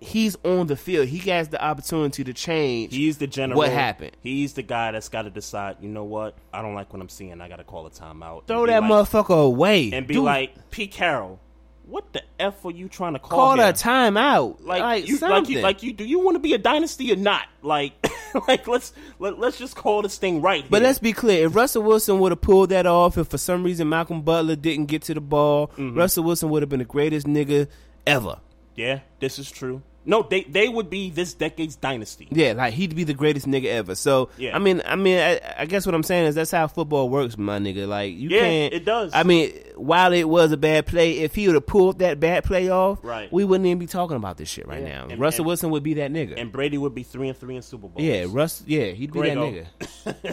he's 0.00 0.36
on 0.44 0.66
the 0.66 0.76
field. 0.76 1.08
He 1.08 1.18
has 1.30 1.48
the 1.48 1.62
opportunity 1.64 2.24
to 2.24 2.32
change. 2.32 2.94
He's 2.94 3.18
the 3.18 3.26
general. 3.26 3.58
What 3.58 3.70
happened? 3.70 4.16
He's 4.20 4.52
the 4.54 4.62
guy 4.62 4.92
that's 4.92 5.08
got 5.08 5.22
to 5.22 5.30
decide. 5.30 5.76
You 5.80 5.88
know 5.88 6.04
what? 6.04 6.36
I 6.52 6.60
don't 6.62 6.74
like 6.74 6.92
what 6.92 7.00
I'm 7.00 7.08
seeing. 7.08 7.40
I 7.40 7.48
got 7.48 7.56
to 7.56 7.64
call 7.64 7.86
a 7.86 7.90
timeout. 7.90 8.46
throw 8.46 8.66
that 8.66 8.82
like- 8.82 8.90
motherfucker 8.90 9.44
away 9.46 9.90
and 9.92 10.06
be 10.06 10.14
Dude, 10.14 10.24
like, 10.24 10.70
Pete 10.70 10.92
Carroll, 10.92 11.40
what 11.86 12.12
the 12.12 12.22
f 12.40 12.64
are 12.64 12.70
you 12.70 12.88
trying 12.88 13.12
to 13.12 13.18
call? 13.18 13.38
call 13.38 13.56
here? 13.56 13.66
a 13.68 13.72
timeout, 13.72 14.64
Like, 14.64 14.80
like, 14.82 15.06
you, 15.08 15.14
like 15.18 15.20
something. 15.20 15.54
you, 15.56 15.60
like 15.62 15.82
you. 15.82 15.92
Do 15.92 16.04
you 16.04 16.18
want 16.20 16.34
to 16.36 16.38
be 16.40 16.54
a 16.54 16.58
dynasty 16.58 17.12
or 17.12 17.16
not? 17.16 17.46
Like, 17.62 17.92
like 18.48 18.66
let's 18.66 18.92
let, 19.18 19.38
let's 19.38 19.58
just 19.58 19.76
call 19.76 20.02
this 20.02 20.16
thing 20.18 20.40
right. 20.42 20.64
But 20.68 20.78
here. 20.82 20.88
let's 20.88 20.98
be 20.98 21.12
clear: 21.12 21.46
if 21.46 21.54
Russell 21.54 21.82
Wilson 21.82 22.18
would 22.20 22.32
have 22.32 22.40
pulled 22.40 22.70
that 22.70 22.86
off, 22.86 23.18
if 23.18 23.28
for 23.28 23.38
some 23.38 23.62
reason 23.62 23.88
Malcolm 23.88 24.22
Butler 24.22 24.56
didn't 24.56 24.86
get 24.86 25.02
to 25.02 25.14
the 25.14 25.20
ball, 25.20 25.68
Mm-hmm. 25.76 25.96
Russell 25.98 26.24
Wilson 26.24 26.48
would 26.50 26.62
have 26.62 26.68
been 26.68 26.78
the 26.80 26.84
greatest 26.84 27.26
nigga 27.26 27.68
ever. 28.06 28.38
yeah, 28.74 29.00
this 29.20 29.38
is 29.38 29.50
true. 29.50 29.82
No, 30.06 30.22
they 30.22 30.42
they 30.44 30.68
would 30.68 30.90
be 30.90 31.08
this 31.10 31.32
decade's 31.32 31.76
dynasty. 31.76 32.28
Yeah, 32.30 32.52
like 32.52 32.74
he'd 32.74 32.94
be 32.94 33.04
the 33.04 33.14
greatest 33.14 33.46
nigga 33.46 33.66
ever. 33.66 33.94
So 33.94 34.28
Yeah. 34.36 34.54
I 34.54 34.58
mean, 34.58 34.82
I 34.84 34.96
mean, 34.96 35.18
I, 35.18 35.40
I 35.60 35.64
guess 35.66 35.86
what 35.86 35.94
I'm 35.94 36.02
saying 36.02 36.26
is 36.26 36.34
that's 36.34 36.50
how 36.50 36.66
football 36.66 37.08
works, 37.08 37.38
my 37.38 37.58
nigga. 37.58 37.88
Like 37.88 38.14
you 38.14 38.28
Yeah, 38.28 38.40
can't. 38.40 38.74
it 38.74 38.84
does. 38.84 39.12
I 39.14 39.22
mean, 39.22 39.52
while 39.76 40.12
it 40.12 40.28
was 40.28 40.52
a 40.52 40.56
bad 40.58 40.86
play, 40.86 41.20
if 41.20 41.34
he 41.34 41.46
would 41.46 41.54
have 41.54 41.66
pulled 41.66 42.00
that 42.00 42.20
bad 42.20 42.44
play 42.44 42.68
off, 42.68 42.98
Right. 43.02 43.32
we 43.32 43.44
wouldn't 43.44 43.66
even 43.66 43.78
be 43.78 43.86
talking 43.86 44.16
about 44.16 44.36
this 44.36 44.48
shit 44.48 44.68
right 44.68 44.82
Yeah. 44.82 44.88
now. 45.04 45.06
And- 45.08 45.18
Russell 45.20 45.42
and- 45.42 45.46
Wilson 45.46 45.70
would 45.70 45.82
be 45.82 45.94
that 45.94 46.10
nigga. 46.12 46.38
And 46.38 46.52
Brady 46.52 46.76
would 46.76 46.94
be 46.94 47.02
three 47.02 47.28
and 47.28 47.36
three 47.38 47.56
in 47.56 47.62
Super 47.62 47.88
Bowls. 47.88 48.04
yeah, 48.04 48.26
Russ. 48.28 48.62
Yeah, 48.66 48.86
he'd 48.86 49.10
be 49.12 49.20
that 49.22 49.38
nigga. 49.38 49.66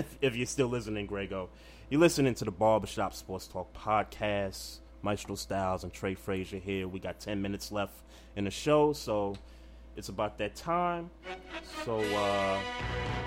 if 0.21 0.35
you're 0.35 0.45
still 0.47 0.67
listening, 0.67 1.05
Grego. 1.05 1.49
You're 1.89 2.01
listening 2.01 2.35
to 2.35 2.45
the 2.45 2.51
Barbershop 2.51 3.13
Sports 3.13 3.47
Talk 3.47 3.73
podcast. 3.73 4.79
Maestro 5.01 5.35
Styles 5.35 5.83
and 5.83 5.91
Trey 5.91 6.13
Frazier 6.13 6.57
here. 6.59 6.87
We 6.87 6.99
got 6.99 7.19
10 7.19 7.41
minutes 7.41 7.71
left 7.71 7.93
in 8.35 8.43
the 8.43 8.51
show, 8.51 8.93
so 8.93 9.35
it's 10.01 10.09
about 10.09 10.35
that 10.39 10.55
time. 10.55 11.11
So 11.85 11.99
uh, 11.99 12.59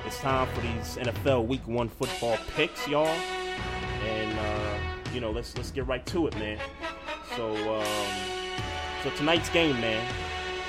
it's 0.05 0.18
time 0.18 0.48
for 0.52 0.60
these 0.60 0.96
NFL 0.96 1.46
Week 1.46 1.64
One 1.68 1.88
football 1.88 2.36
picks, 2.56 2.88
y'all. 2.88 3.06
And 3.06 4.36
uh, 4.36 4.78
you 5.12 5.20
know, 5.20 5.30
let's 5.30 5.56
let's 5.56 5.70
get 5.70 5.86
right 5.86 6.05
to 6.06 6.26
it, 6.26 6.34
man. 6.36 6.59
So 7.36 7.55
um, 7.76 8.16
so 9.05 9.10
tonight's 9.10 9.51
game, 9.51 9.80
man. 9.80 10.05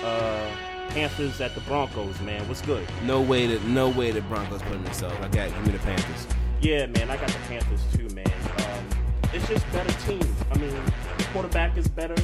Uh, 0.04 0.52
Panthers 0.90 1.42
at 1.42 1.56
the 1.56 1.62
Broncos, 1.62 2.22
man. 2.22 2.48
What's 2.48 2.62
good? 2.62 2.88
No 3.06 3.20
way 3.20 3.48
to 3.48 3.60
no 3.68 3.90
way 3.90 4.12
the 4.12 4.22
Broncos 4.22 4.62
putting 4.62 4.84
themselves. 4.84 5.16
I 5.22 5.28
got 5.30 5.50
give 5.50 5.66
me 5.66 5.72
the 5.72 5.80
Panthers. 5.80 6.28
Yeah, 6.62 6.86
man, 6.86 7.10
I 7.10 7.18
got 7.18 7.30
the 7.30 7.40
Panthers 7.48 7.82
too, 7.96 8.08
man. 8.14 8.32
Um, 8.60 8.86
it's 9.34 9.48
just 9.48 9.66
better 9.72 9.92
teams. 10.06 10.36
I 10.52 10.58
mean, 10.60 10.72
quarterback 11.34 11.76
is 11.78 11.88
better. 11.88 12.16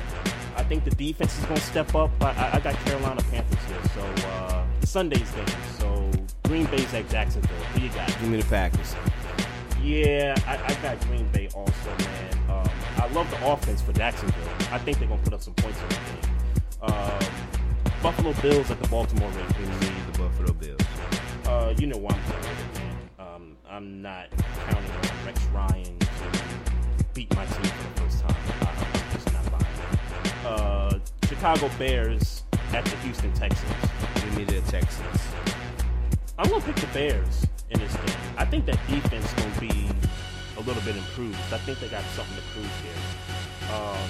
I 0.56 0.64
think 0.64 0.84
the 0.84 0.92
defense 0.92 1.38
is 1.38 1.46
going 1.46 1.58
to 1.58 1.66
step 1.66 1.96
up. 1.96 2.12
I, 2.22 2.52
I, 2.54 2.60
got 2.60 2.76
Carolina 2.86 3.22
Panthers 3.32 3.64
here. 3.66 3.92
So, 3.96 4.28
uh, 4.28 4.66
Sunday's 4.84 5.32
game. 5.32 5.46
So, 5.80 6.10
Green 6.44 6.66
Bay's 6.66 6.94
at 6.94 7.10
Jacksonville. 7.10 7.58
Who 7.58 7.82
you 7.82 7.90
got? 7.90 8.08
Give 8.08 8.30
me 8.30 8.42
the 8.42 8.48
Packers. 8.48 8.96
Yeah, 9.82 10.36
I, 10.46 10.72
I 10.72 10.74
got 10.82 11.00
Green 11.08 11.28
Bay 11.32 11.48
also, 11.56 11.90
man. 12.00 12.34
Um, 12.50 12.70
I 12.98 13.08
love 13.14 13.30
the 13.32 13.52
offense 13.52 13.82
for 13.82 13.94
Jacksonville. 13.94 14.50
I 14.72 14.78
think 14.78 15.00
they're 15.00 15.08
going 15.08 15.20
to 15.20 15.24
put 15.24 15.34
up 15.34 15.42
some 15.42 15.54
points 15.56 15.80
in 15.82 15.88
the 15.90 15.96
game. 15.96 16.94
Um, 16.94 17.20
Buffalo 18.04 18.34
Bills 18.42 18.70
at 18.70 18.82
the 18.82 18.88
Baltimore 18.90 19.30
Ravens. 19.30 19.80
The 20.12 20.20
Buffalo 20.20 20.54
Bills. 20.54 20.82
Uh, 21.46 21.74
you 21.78 21.88
know 21.88 21.98
why 21.98 22.12
I'm 22.14 22.32
going 22.32 22.40
with 22.40 22.76
it, 22.76 22.80
man. 22.80 22.98
Um, 23.20 23.58
I'm 23.70 24.02
not 24.02 24.30
counting 24.68 24.92
on 24.92 25.26
Rex 25.26 25.44
Ryan 25.54 26.00
to 26.00 27.06
beat 27.14 27.36
my 27.36 27.46
team 27.46 27.72
Uh, 30.52 31.00
Chicago 31.30 31.70
Bears 31.80 32.44
at 32.74 32.84
the 32.84 32.98
Houston 32.98 33.32
Texans. 33.34 33.72
Give 34.16 34.38
me 34.38 34.44
the 34.44 34.60
Texans. 34.70 35.22
I'm 36.38 36.50
gonna 36.50 36.62
pick 36.62 36.76
the 36.76 36.88
Bears 36.88 37.48
in 37.70 37.80
this 37.80 37.96
game. 37.96 38.16
I 38.38 38.44
think 38.44 38.66
that 38.66 38.78
defense 38.90 39.26
is 39.26 39.34
gonna 39.34 39.60
be 39.62 39.88
a 40.58 40.62
little 40.62 40.82
bit 40.84 40.98
improved. 40.98 41.40
I 41.54 41.58
think 41.60 41.80
they 41.80 41.88
got 41.88 42.04
something 42.16 42.36
to 42.36 42.42
prove 42.52 42.70
here. 42.84 43.74
Um, 43.74 44.10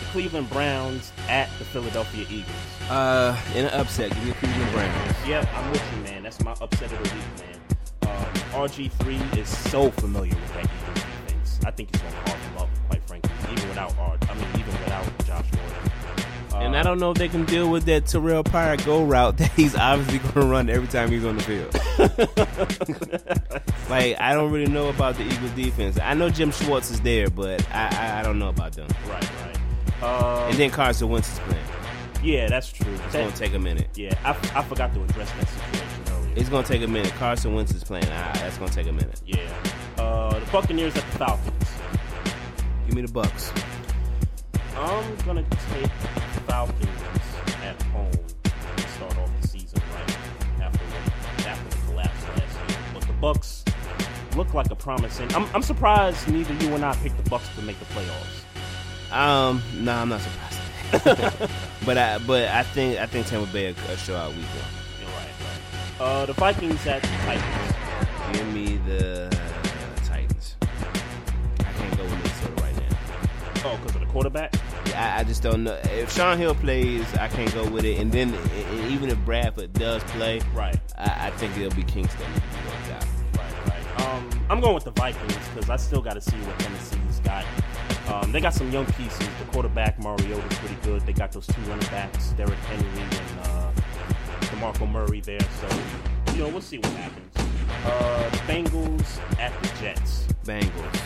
the 0.00 0.06
Cleveland 0.06 0.50
Browns 0.50 1.12
at 1.28 1.48
the 1.60 1.64
Philadelphia 1.64 2.26
Eagles. 2.28 2.90
Uh, 2.90 3.40
in 3.54 3.66
an 3.66 3.72
upset, 3.72 4.10
give 4.10 4.24
me 4.24 4.30
the 4.30 4.36
Cleveland 4.38 4.72
Browns. 4.72 5.16
Yeah, 5.28 5.48
I'm 5.54 5.70
with 5.70 5.84
you, 5.94 6.02
man. 6.02 6.24
That's 6.24 6.42
my 6.42 6.56
upset 6.60 6.90
of 6.90 6.98
the 6.98 7.14
week, 7.14 7.24
man. 7.38 7.60
Um, 8.16 8.66
RG3 8.68 9.38
is 9.38 9.48
so 9.48 9.92
familiar 9.92 10.34
with 10.34 10.54
that 10.54 10.64
Eagles 10.64 11.04
defense. 11.04 11.60
I 11.64 11.70
think 11.70 11.94
he's 11.94 12.02
going 12.02 12.14
to 12.14 12.20
call 12.20 12.34
them 12.34 12.58
up, 12.58 12.58
quite 12.58 12.64
frankly, 12.64 12.72
even 12.72 12.83
without 13.74 13.98
R. 13.98 14.16
I 14.30 14.34
mean, 14.34 14.46
even 14.58 14.72
without 14.80 15.04
Josh 15.26 15.50
Gordon. 15.50 15.90
Uh, 16.52 16.56
And 16.58 16.76
I 16.76 16.82
don't 16.84 16.98
know 17.00 17.10
if 17.10 17.18
they 17.18 17.28
can 17.28 17.44
deal 17.44 17.68
with 17.68 17.84
that 17.86 18.06
Terrell 18.06 18.44
Pryor 18.44 18.76
go 18.78 19.04
route 19.04 19.36
that 19.38 19.50
he's 19.52 19.74
obviously 19.74 20.18
going 20.20 20.34
to 20.34 20.40
run 20.46 20.70
every 20.70 20.86
time 20.88 21.10
he's 21.10 21.24
on 21.24 21.36
the 21.36 21.42
field. 21.42 21.74
like 23.90 24.18
I 24.20 24.34
don't 24.34 24.52
really 24.52 24.70
know 24.70 24.88
about 24.88 25.16
the 25.16 25.24
Eagles 25.24 25.50
defense. 25.52 25.98
I 26.00 26.14
know 26.14 26.30
Jim 26.30 26.50
Schwartz 26.52 26.90
is 26.90 27.00
there, 27.00 27.28
but 27.30 27.66
I 27.72 27.88
I, 27.90 28.20
I 28.20 28.22
don't 28.22 28.38
know 28.38 28.48
about 28.48 28.72
them. 28.72 28.86
Right, 29.08 29.22
right. 29.44 29.58
Uh, 30.02 30.46
And 30.48 30.56
then 30.58 30.70
Carson 30.70 31.08
Wentz 31.08 31.32
is 31.32 31.38
playing. 31.40 31.64
yeah, 32.22 32.48
that's 32.48 32.70
true. 32.70 32.92
It's 32.92 33.02
That- 33.04 33.12
going 33.12 33.32
to 33.32 33.36
take 33.38 33.54
a 33.54 33.58
minute. 33.58 33.88
yeah, 33.96 34.14
I, 34.24 34.30
I 34.58 34.62
forgot 34.62 34.92
to 34.94 35.02
address 35.02 35.30
that 35.32 35.48
situation 35.48 35.88
earlier. 36.12 36.32
It's 36.36 36.48
going 36.48 36.64
to 36.64 36.72
take 36.72 36.82
a 36.82 36.88
minute. 36.88 37.12
Carson 37.18 37.54
Wentz 37.54 37.72
is 37.72 37.82
playing. 37.84 38.06
Ah, 38.10 38.30
that's 38.34 38.58
going 38.58 38.70
to 38.70 38.76
take 38.76 38.86
a 38.88 38.92
minute. 38.92 39.20
Yeah. 39.26 39.38
Uh, 39.98 40.38
the 40.38 40.46
Buccaneers 40.50 40.94
at 40.96 41.02
the 41.12 41.18
Falcons. 41.18 41.68
Give 42.86 42.94
me 42.94 43.02
the 43.02 43.12
Bucks. 43.12 43.52
I'm 44.76 45.16
gonna 45.24 45.44
take 45.72 45.90
Falcons 46.46 46.88
at 47.62 47.80
home 47.84 48.10
to 48.12 48.88
start 48.88 49.16
off 49.18 49.30
the 49.40 49.48
season 49.48 49.80
right 49.94 50.18
after 50.62 50.78
the, 50.78 51.48
after 51.48 51.68
the 51.70 51.86
collapse 51.86 52.22
last 52.36 52.70
year. 52.70 52.78
But 52.92 53.02
the 53.02 53.12
Bucks 53.14 53.64
look 54.36 54.52
like 54.52 54.70
a 54.70 54.76
promising. 54.76 55.32
I'm, 55.34 55.48
I'm 55.54 55.62
surprised 55.62 56.28
neither 56.28 56.54
you 56.54 56.74
and 56.74 56.84
I 56.84 56.94
picked 56.96 57.22
the 57.22 57.30
Bucks 57.30 57.48
to 57.56 57.62
make 57.62 57.78
the 57.78 57.86
playoffs. 57.86 59.12
Um, 59.12 59.62
no, 59.78 59.92
I'm 59.92 60.08
not 60.08 60.20
surprised. 60.20 60.58
but 61.86 61.98
I, 61.98 62.18
but 62.18 62.48
I 62.48 62.62
think 62.62 62.98
I 62.98 63.06
think 63.06 63.26
Tampa 63.26 63.50
Bay 63.52 63.66
a, 63.66 63.92
a 63.92 63.96
show 63.96 64.16
out 64.16 64.34
week 64.34 64.44
one. 64.44 64.64
You're 65.00 65.08
right, 65.10 66.00
right. 66.00 66.06
Uh, 66.06 66.26
the 66.26 66.32
Vikings 66.34 66.86
at 66.86 67.02
the 67.02 67.08
Titans. 67.08 67.74
Give 68.32 68.52
me 68.52 68.76
the 68.78 69.34
Oh, 73.66 73.76
because 73.78 73.94
of 73.94 74.00
the 74.00 74.06
quarterback. 74.06 74.54
I, 74.94 75.20
I 75.20 75.24
just 75.24 75.42
don't 75.42 75.64
know 75.64 75.78
if 75.84 76.12
Shaun 76.12 76.36
Hill 76.38 76.54
plays. 76.54 77.06
I 77.14 77.28
can't 77.28 77.52
go 77.54 77.68
with 77.68 77.84
it. 77.84 77.98
And 77.98 78.12
then 78.12 78.34
and 78.34 78.90
even 78.92 79.08
if 79.08 79.18
Bradford 79.24 79.72
does 79.72 80.02
play, 80.04 80.40
Right. 80.54 80.78
I, 80.98 81.28
I 81.28 81.30
think 81.30 81.56
it'll 81.56 81.74
be 81.74 81.82
Kingston. 81.82 82.26
who 82.26 82.70
works 82.70 82.90
out. 82.90 83.04
Right, 83.38 83.68
right. 83.68 84.00
Um, 84.06 84.28
I'm 84.50 84.60
going 84.60 84.74
with 84.74 84.84
the 84.84 84.90
Vikings 84.92 85.36
because 85.54 85.70
I 85.70 85.76
still 85.76 86.02
got 86.02 86.14
to 86.14 86.20
see 86.20 86.36
what 86.36 86.58
Tennessee's 86.58 87.20
got. 87.20 87.44
Um, 88.08 88.32
they 88.32 88.40
got 88.40 88.52
some 88.52 88.70
young 88.70 88.84
pieces. 88.92 89.18
The 89.38 89.44
quarterback 89.50 89.98
Mario, 89.98 90.26
Mariota's 90.36 90.58
pretty 90.58 90.76
good. 90.82 91.00
They 91.06 91.14
got 91.14 91.32
those 91.32 91.46
two 91.46 91.60
running 91.62 91.88
backs, 91.88 92.28
Derrick 92.36 92.58
Henry 92.58 93.00
and 93.00 93.40
uh, 93.46 93.72
DeMarco 94.40 94.90
Murray 94.90 95.20
there. 95.22 95.40
So 95.60 95.68
you 96.34 96.42
know 96.42 96.48
we'll 96.50 96.60
see 96.60 96.76
what 96.78 96.92
happens. 96.92 97.34
Uh, 97.86 98.30
Bengals 98.46 99.38
at 99.40 99.52
the 99.62 99.68
Jets. 99.80 100.26
Bengals. 100.44 101.00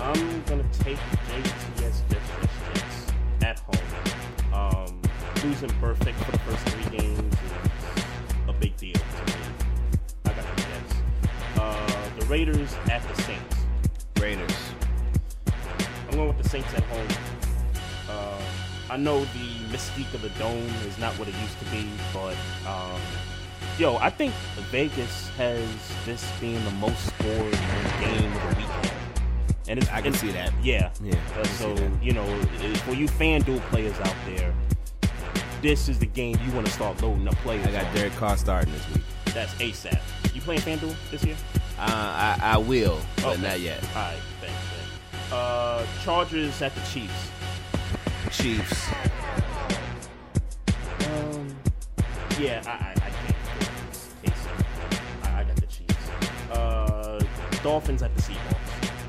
I'm 0.00 0.42
gonna 0.44 0.64
take 0.72 0.98
JTS 0.98 2.02
Jets 2.10 3.12
at 3.42 3.60
home. 3.60 4.52
Um, 4.52 5.02
losing 5.42 5.70
perfect 5.80 6.18
for 6.18 6.32
the 6.32 6.38
first 6.38 6.68
three 6.68 6.98
games 6.98 7.34
is 7.34 8.04
a 8.48 8.52
big 8.52 8.76
deal 8.76 8.94
to 8.94 9.00
me. 9.00 9.40
I 10.24 10.32
got 10.32 10.56
the 10.56 10.62
Jets. 10.62 10.94
Uh, 11.56 12.10
the 12.18 12.26
Raiders 12.26 12.74
at 12.90 13.02
the 13.08 13.22
Saints. 13.22 13.56
Raiders. 14.18 14.56
I'm 16.08 16.16
going 16.16 16.28
with 16.28 16.42
the 16.42 16.48
Saints 16.48 16.74
at 16.74 16.82
home. 16.84 17.08
Uh, 18.10 18.40
I 18.90 18.96
know 18.96 19.20
the 19.20 19.48
mystique 19.70 20.12
of 20.12 20.22
the 20.22 20.30
dome 20.30 20.70
is 20.86 20.98
not 20.98 21.12
what 21.18 21.28
it 21.28 21.34
used 21.36 21.58
to 21.60 21.64
be, 21.66 21.88
but 22.12 22.36
um, 22.66 23.00
yo, 23.78 23.96
I 23.96 24.10
think 24.10 24.34
Vegas 24.70 25.28
has 25.36 25.68
this 26.04 26.28
being 26.40 26.62
the 26.64 26.70
most 26.72 27.06
scored 27.06 27.52
game 28.00 28.32
of 28.32 28.42
the 28.42 28.56
weekend. 28.56 29.13
And 29.68 29.78
it's, 29.78 29.90
I 29.90 30.00
can 30.02 30.12
see 30.12 30.30
that. 30.32 30.52
Yeah, 30.62 30.90
Yeah, 31.02 31.14
Uh, 31.38 31.44
so 31.44 31.74
you 32.02 32.12
know, 32.12 32.24
for 32.84 32.92
you 32.92 33.06
FanDuel 33.06 33.60
players 33.70 33.98
out 34.00 34.14
there, 34.26 34.52
this 35.62 35.88
is 35.88 35.98
the 35.98 36.06
game 36.06 36.36
you 36.46 36.52
want 36.52 36.66
to 36.66 36.72
start 36.72 37.00
loading 37.02 37.26
up 37.26 37.34
players. 37.36 37.66
I 37.66 37.72
got 37.72 37.86
on. 37.86 37.94
Derek 37.94 38.12
Carr 38.16 38.36
starting 38.36 38.72
this 38.72 38.86
week. 38.94 39.04
That's 39.26 39.54
ASAP. 39.54 40.00
You 40.34 40.40
playing 40.42 40.60
FanDuel 40.60 40.94
this 41.10 41.24
year? 41.24 41.36
Uh, 41.78 41.82
I, 41.82 42.38
I 42.42 42.56
will, 42.58 43.00
but 43.16 43.26
Okay. 43.38 43.42
not 43.42 43.60
yet. 43.60 43.82
All 43.96 44.02
right, 44.02 44.18
thanks, 44.40 44.54
thanks. 44.54 45.32
Uh, 45.32 45.86
Chargers 46.04 46.60
at 46.62 46.74
the 46.74 46.80
Chiefs. 46.82 47.30
Chiefs. 48.30 48.88
Um, 51.06 51.56
yeah, 52.38 52.62
I, 52.66 52.70
I, 52.70 52.92
I 52.96 53.10
can't 53.10 53.36
do 53.60 53.66
this 53.90 54.14
case. 54.22 54.46
I, 55.22 55.40
I 55.40 55.44
got 55.44 55.56
the 55.56 55.66
Chiefs. 55.66 56.50
Uh, 56.52 57.20
Dolphins 57.62 58.02
at 58.02 58.14
the 58.14 58.22
Seahawks. 58.22 58.53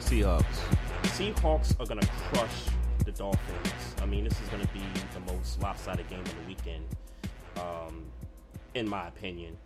Seahawks. 0.06 0.45
Seahawks 1.18 1.80
are 1.80 1.86
gonna 1.88 2.06
crush 2.30 2.68
the 3.06 3.11
Dolphins. 3.11 3.95
I 4.03 4.06
mean, 4.06 4.23
this 4.23 4.40
is 4.40 4.48
gonna 4.49 4.69
be 4.72 4.84
the 5.15 5.34
most 5.34 5.60
lopsided 5.60 6.07
game 6.07 6.19
of 6.19 6.30
the 6.30 6.48
weekend, 6.48 6.86
um, 7.57 8.06
in 8.76 8.88
my 8.88 9.07
opinion. 9.07 9.57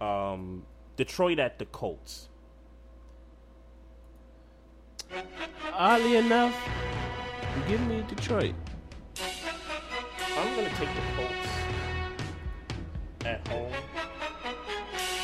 Um, 0.00 0.64
Detroit 0.96 1.38
at 1.38 1.60
the 1.60 1.66
Colts. 1.66 2.28
Oddly 5.72 6.16
enough, 6.16 6.56
give 7.68 7.80
me 7.86 8.04
Detroit. 8.08 8.56
I'm 10.36 10.56
gonna 10.56 10.70
take 10.70 10.88
the 10.88 11.02
Colts 11.16 11.48
at 13.24 13.46
home. 13.46 13.72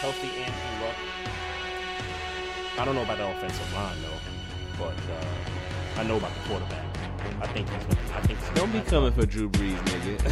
Healthy 0.01 0.29
Andrew 0.29 0.87
Luck. 0.87 0.97
I 2.79 2.85
don't 2.85 2.95
know 2.95 3.03
about 3.03 3.19
the 3.19 3.29
offensive 3.29 3.75
line 3.75 3.97
though, 4.03 4.40
but 4.81 4.95
uh, 5.13 6.01
I 6.01 6.03
know 6.05 6.17
about 6.17 6.33
the 6.35 6.41
quarterback. 6.49 6.85
I 7.43 7.47
think 7.49 7.69
he's 7.69 7.85
gonna. 7.85 8.17
I 8.17 8.21
think 8.23 8.39
he's 8.41 8.51
Don't 8.55 8.73
be 8.73 8.81
coming 8.81 9.13
for 9.13 9.27
Drew 9.27 9.49
Brees, 9.51 9.77
nigga. 9.85 10.23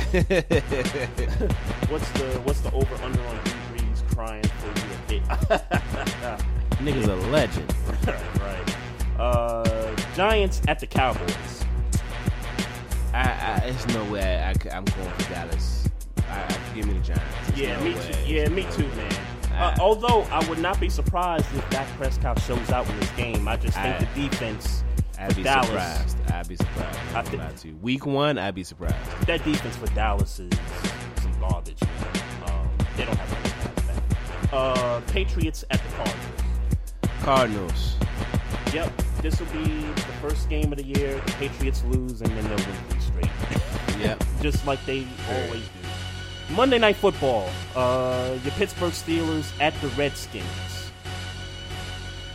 What's 1.91 2.11
the 2.13 2.25
What's 2.45 2.61
the 2.61 2.73
over 2.73 2.95
under 3.05 3.21
on 3.27 3.37
Drew 3.45 3.61
Brees 3.77 4.15
crying 4.15 4.43
for 4.45 4.69
you? 5.13 5.21
Nigga's 6.85 7.09
a 7.09 7.17
legend. 7.31 7.75
right, 8.07 8.41
right. 8.41 8.77
Uh, 9.21 9.97
Giants 10.15 10.63
at 10.69 10.79
the 10.79 10.87
Cowboys. 10.87 11.65
I, 13.13 13.21
I, 13.21 13.61
there's 13.71 13.87
no 13.89 14.05
way 14.13 14.37
I, 14.39 14.51
am 14.77 14.85
going 14.85 15.11
for 15.11 15.31
Dallas. 15.33 15.89
I, 16.29 16.43
I, 16.43 16.75
give 16.75 16.87
me 16.87 16.95
the 16.95 17.01
Giants. 17.01 17.25
There's 17.49 17.61
Yeah, 17.61 17.79
no 17.79 17.85
me 17.85 17.95
way. 17.95 18.13
too. 18.13 18.33
Yeah, 18.33 18.49
me 18.49 18.67
too, 18.73 18.89
man. 18.97 19.13
Uh, 19.59 19.77
although 19.81 20.23
I 20.31 20.47
would 20.49 20.59
not 20.59 20.79
be 20.81 20.89
surprised 20.89 21.47
if 21.57 21.69
Dak 21.71 21.87
Prescott 21.97 22.41
shows 22.43 22.71
out 22.71 22.89
in 22.89 22.99
this 23.01 23.11
game. 23.13 23.49
I 23.49 23.57
just 23.57 23.77
think 23.77 23.97
I- 23.97 23.99
the 24.05 24.29
defense 24.29 24.85
I'd 25.19 25.35
be 25.35 25.43
Dallas, 25.43 25.67
surprised. 25.69 26.17
I'd 26.31 26.49
be 26.49 26.57
surprised. 26.57 26.99
I 27.15 27.23
think- 27.23 27.43
not 27.43 27.57
to. 27.59 27.73
Week 27.83 28.07
one, 28.07 28.39
I'd 28.39 28.55
be 28.55 28.63
surprised. 28.65 28.95
that 29.27 29.43
defense 29.45 29.75
for 29.77 29.87
Dallas 29.95 30.39
is 30.39 30.51
some 31.21 31.33
garbage. 31.41 31.83
Um, 32.47 32.69
they 32.97 33.05
don't 33.05 33.17
have. 33.17 34.53
Uh, 34.53 35.01
Patriots 35.13 35.65
at 35.71 35.81
the 35.83 35.89
Cardinals. 35.97 36.43
Cardinals. 37.23 37.95
Yep, 38.73 38.93
this 39.23 39.41
will 39.41 39.47
be 39.49 39.65
the 39.65 40.13
first 40.23 40.49
game 40.49 40.73
of 40.73 40.79
the 40.79 40.85
year. 40.85 41.15
The 41.27 41.33
Patriots 41.33 41.83
lose, 41.89 42.21
and 42.23 42.31
then 42.31 42.45
they'll 42.45 42.57
win 42.67 42.77
three 42.89 43.01
straight. 43.01 43.31
Yep. 43.99 44.23
just 44.41 44.65
like 44.65 44.79
they 44.87 45.05
always 45.29 45.63
do. 45.69 45.78
Monday 46.51 46.79
Night 46.79 46.97
Football. 46.97 47.49
Uh, 47.77 48.37
your 48.43 48.53
Pittsburgh 48.53 48.93
Steelers 48.93 49.51
at 49.61 49.75
the 49.81 49.89
Redskins. 49.89 50.45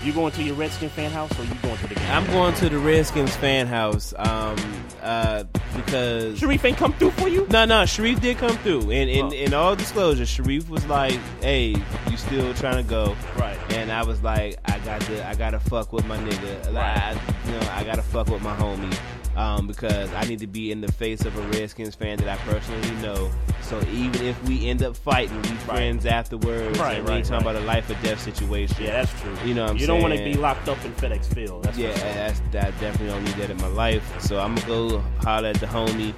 You 0.04 0.12
going 0.12 0.34
to 0.34 0.44
your 0.44 0.56
Redskin 0.56 0.90
fan 0.90 1.12
house, 1.12 1.32
or 1.40 1.44
you 1.46 1.56
going 1.62 1.78
to 1.78 1.88
the 1.88 1.96
game? 1.96 2.12
I'm 2.12 2.26
going 2.28 2.54
to 2.56 2.68
the 2.68 2.78
Redskins 2.78 3.34
fan 3.38 3.68
house 3.68 4.14
um, 4.18 4.58
uh, 5.02 5.46
because 5.78 6.38
Sharif 6.38 6.66
ain't 6.66 6.76
come 6.78 6.92
through 6.96 7.12
for 7.12 7.30
you. 7.30 7.48
No, 7.50 7.64
no, 7.64 7.86
Sharif 7.86 8.20
did 8.20 8.38
come 8.38 8.58
through. 8.58 8.92
And 8.92 9.10
in, 9.10 9.26
Oh. 9.28 9.32
in 9.32 9.54
all 9.54 9.78
disclosure, 9.78 10.26
Sharif 10.26 10.70
was 10.70 10.86
like, 10.88 11.18
"Hey, 11.40 11.68
you 12.12 12.18
still 12.18 12.54
trying 12.56 12.84
to 12.84 12.90
go?" 12.90 13.16
Right. 13.38 13.58
And 13.72 13.94
I 13.94 14.04
was 14.04 14.22
like, 14.22 14.58
"I 14.66 14.78
got 14.80 15.00
to, 15.04 15.26
I 15.26 15.36
gotta 15.36 15.62
fuck 15.62 15.94
with 15.94 16.06
my 16.06 16.18
nigga. 16.18 16.66
Like, 16.66 16.76
Right. 16.76 16.98
I, 17.18 17.46
you 17.46 17.52
know, 17.54 17.70
I 17.72 17.84
gotta 17.86 18.02
fuck 18.04 18.28
with 18.28 18.42
my 18.44 18.56
homie." 18.58 18.94
Um, 19.36 19.66
because 19.66 20.14
I 20.14 20.26
need 20.26 20.40
to 20.40 20.48
be 20.48 20.72
in 20.72 20.80
the 20.80 20.92
face 20.92 21.26
of 21.26 21.36
a 21.36 21.42
Redskins 21.58 21.96
fan 21.96 22.18
that 22.20 22.28
I 22.30 22.38
personally 22.44 22.92
know. 23.02 23.32
So 23.62 23.82
even 23.92 24.22
if 24.26 24.42
we 24.48 24.68
end 24.70 24.84
up 24.84 24.96
fighting, 24.96 25.42
we 25.42 25.48
friends 25.50 26.06
afterwards, 26.06 26.78
Right, 26.78 27.00
and 27.00 27.08
we 27.08 27.14
ain't 27.16 27.26
talking 27.26 27.46
right. 27.48 27.56
about 27.56 27.64
a 27.64 27.66
life 27.66 27.90
or 27.90 27.96
death 28.04 28.22
situation. 28.22 28.76
Yeah, 28.80 28.92
that's 29.02 29.22
true. 29.22 29.36
You 29.44 29.56
know 29.56 29.64
what 29.64 29.72
I'm 29.72 29.78
you 29.78 29.88
don't 29.88 30.02
want 30.04 30.14
to 30.16 30.24
be 30.24 30.36
locked 30.36 30.68
up 30.70 30.84
in 30.86 30.92
FedEx 30.94 31.34
Field. 31.34 31.64
That's 31.64 31.78
Yeah, 31.78 31.94
that's 31.94 32.42
that 32.52 32.80
definitely 32.80 33.08
don't 33.08 33.24
need 33.24 33.34
that 33.36 33.50
in 33.50 33.58
my 33.58 33.68
life. 33.68 34.04
So 34.22 34.40
I'm 34.40 34.54
gonna 34.54 34.68
go 34.68 35.00
holler 35.22 35.50
at 35.50 35.60
the 35.60 35.66
homie, 35.66 36.14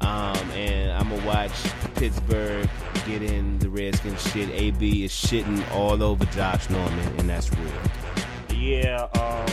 um, 0.00 0.36
and 0.52 0.90
I'm 0.90 1.08
gonna 1.08 1.24
watch 1.24 1.52
Pittsburgh 1.94 2.68
get 3.06 3.22
in 3.22 3.60
the 3.60 3.68
Redskins 3.70 4.20
shit. 4.32 4.48
AB 4.50 5.04
is 5.04 5.12
shitting 5.12 5.70
all 5.70 6.02
over 6.02 6.24
Josh 6.26 6.68
Norman, 6.68 7.14
and 7.18 7.28
that's 7.28 7.48
real. 7.52 8.58
Yeah, 8.58 9.02
um, 9.14 9.46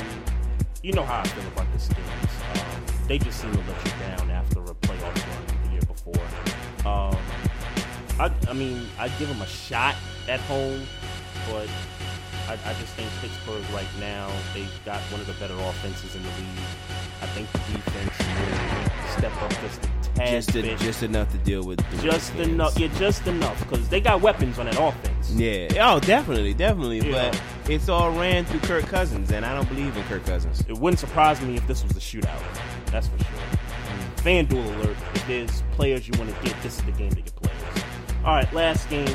you 0.81 0.93
know 0.93 1.03
how 1.03 1.19
I 1.19 1.27
feel 1.27 1.47
about 1.49 1.71
the 1.73 1.79
Skins. 1.79 1.97
They 3.07 3.17
just 3.17 3.39
seem 3.39 3.51
to 3.51 3.57
let 3.57 3.85
you 3.85 3.91
down 3.99 4.29
after 4.31 4.59
a 4.59 4.73
playoff 4.75 5.01
run 5.15 5.63
the 5.65 5.71
year 5.71 5.81
before. 5.81 6.89
Um, 6.89 7.17
I, 8.19 8.31
I 8.49 8.53
mean, 8.53 8.85
I 8.99 9.07
give 9.19 9.27
them 9.29 9.41
a 9.41 9.47
shot 9.47 9.95
at 10.27 10.39
home, 10.41 10.81
but 11.49 11.69
I, 12.49 12.53
I 12.65 12.73
just 12.73 12.93
think 12.95 13.09
Pittsburgh 13.21 13.63
right 13.73 13.87
now 13.99 14.29
they've 14.53 14.69
got 14.85 14.99
one 15.03 15.21
of 15.21 15.27
the 15.27 15.33
better 15.33 15.53
offenses 15.53 16.15
in 16.15 16.23
the 16.23 16.29
league. 16.29 16.65
I 17.21 17.25
think 17.27 17.51
the 17.51 17.59
defense 17.59 18.17
will 18.19 19.17
step 19.17 19.41
up 19.41 19.51
just 19.61 19.83
a 19.83 20.13
tad 20.15 20.27
Just 20.29 20.49
to, 20.49 20.61
bit, 20.61 20.79
just 20.79 21.03
enough 21.03 21.31
to 21.31 21.37
deal 21.39 21.63
with. 21.65 21.77
The 21.91 21.97
just 22.03 22.31
Redskins. 22.33 22.47
enough. 22.49 22.77
Yeah, 22.79 22.87
just 22.97 23.25
enough 23.27 23.59
because 23.69 23.87
they 23.89 24.01
got 24.01 24.21
weapons 24.21 24.59
on 24.59 24.65
that 24.65 24.77
offense. 24.79 25.31
Yeah. 25.31 25.67
Oh, 25.79 25.99
definitely, 26.01 26.53
definitely. 26.53 27.09
Yeah. 27.09 27.31
But 27.31 27.41
it's 27.69 27.87
all 27.89 28.11
ran 28.11 28.45
through 28.45 28.61
Kirk 28.61 28.85
Cousins, 28.85 29.31
and 29.31 29.45
I 29.45 29.53
don't 29.53 29.67
believe 29.69 29.95
in 29.95 30.03
Kirk 30.03 30.25
Cousins. 30.25 30.61
It 30.67 30.77
wouldn't 30.77 30.99
surprise 30.99 31.41
me 31.41 31.55
if 31.57 31.67
this 31.67 31.83
was 31.83 31.91
a 31.93 31.99
shootout. 31.99 32.41
That's 32.91 33.07
for 33.07 33.17
sure. 33.19 33.27
FanDuel 34.17 34.75
alert. 34.75 34.97
If 35.13 35.27
there's 35.27 35.63
players 35.71 36.07
you 36.07 36.13
want 36.17 36.35
to 36.35 36.43
get, 36.43 36.61
this 36.61 36.77
is 36.79 36.83
the 36.83 36.91
game 36.91 37.09
to 37.11 37.21
get 37.21 37.35
players. 37.35 37.83
All 38.25 38.33
right, 38.35 38.51
last 38.53 38.89
game 38.89 39.07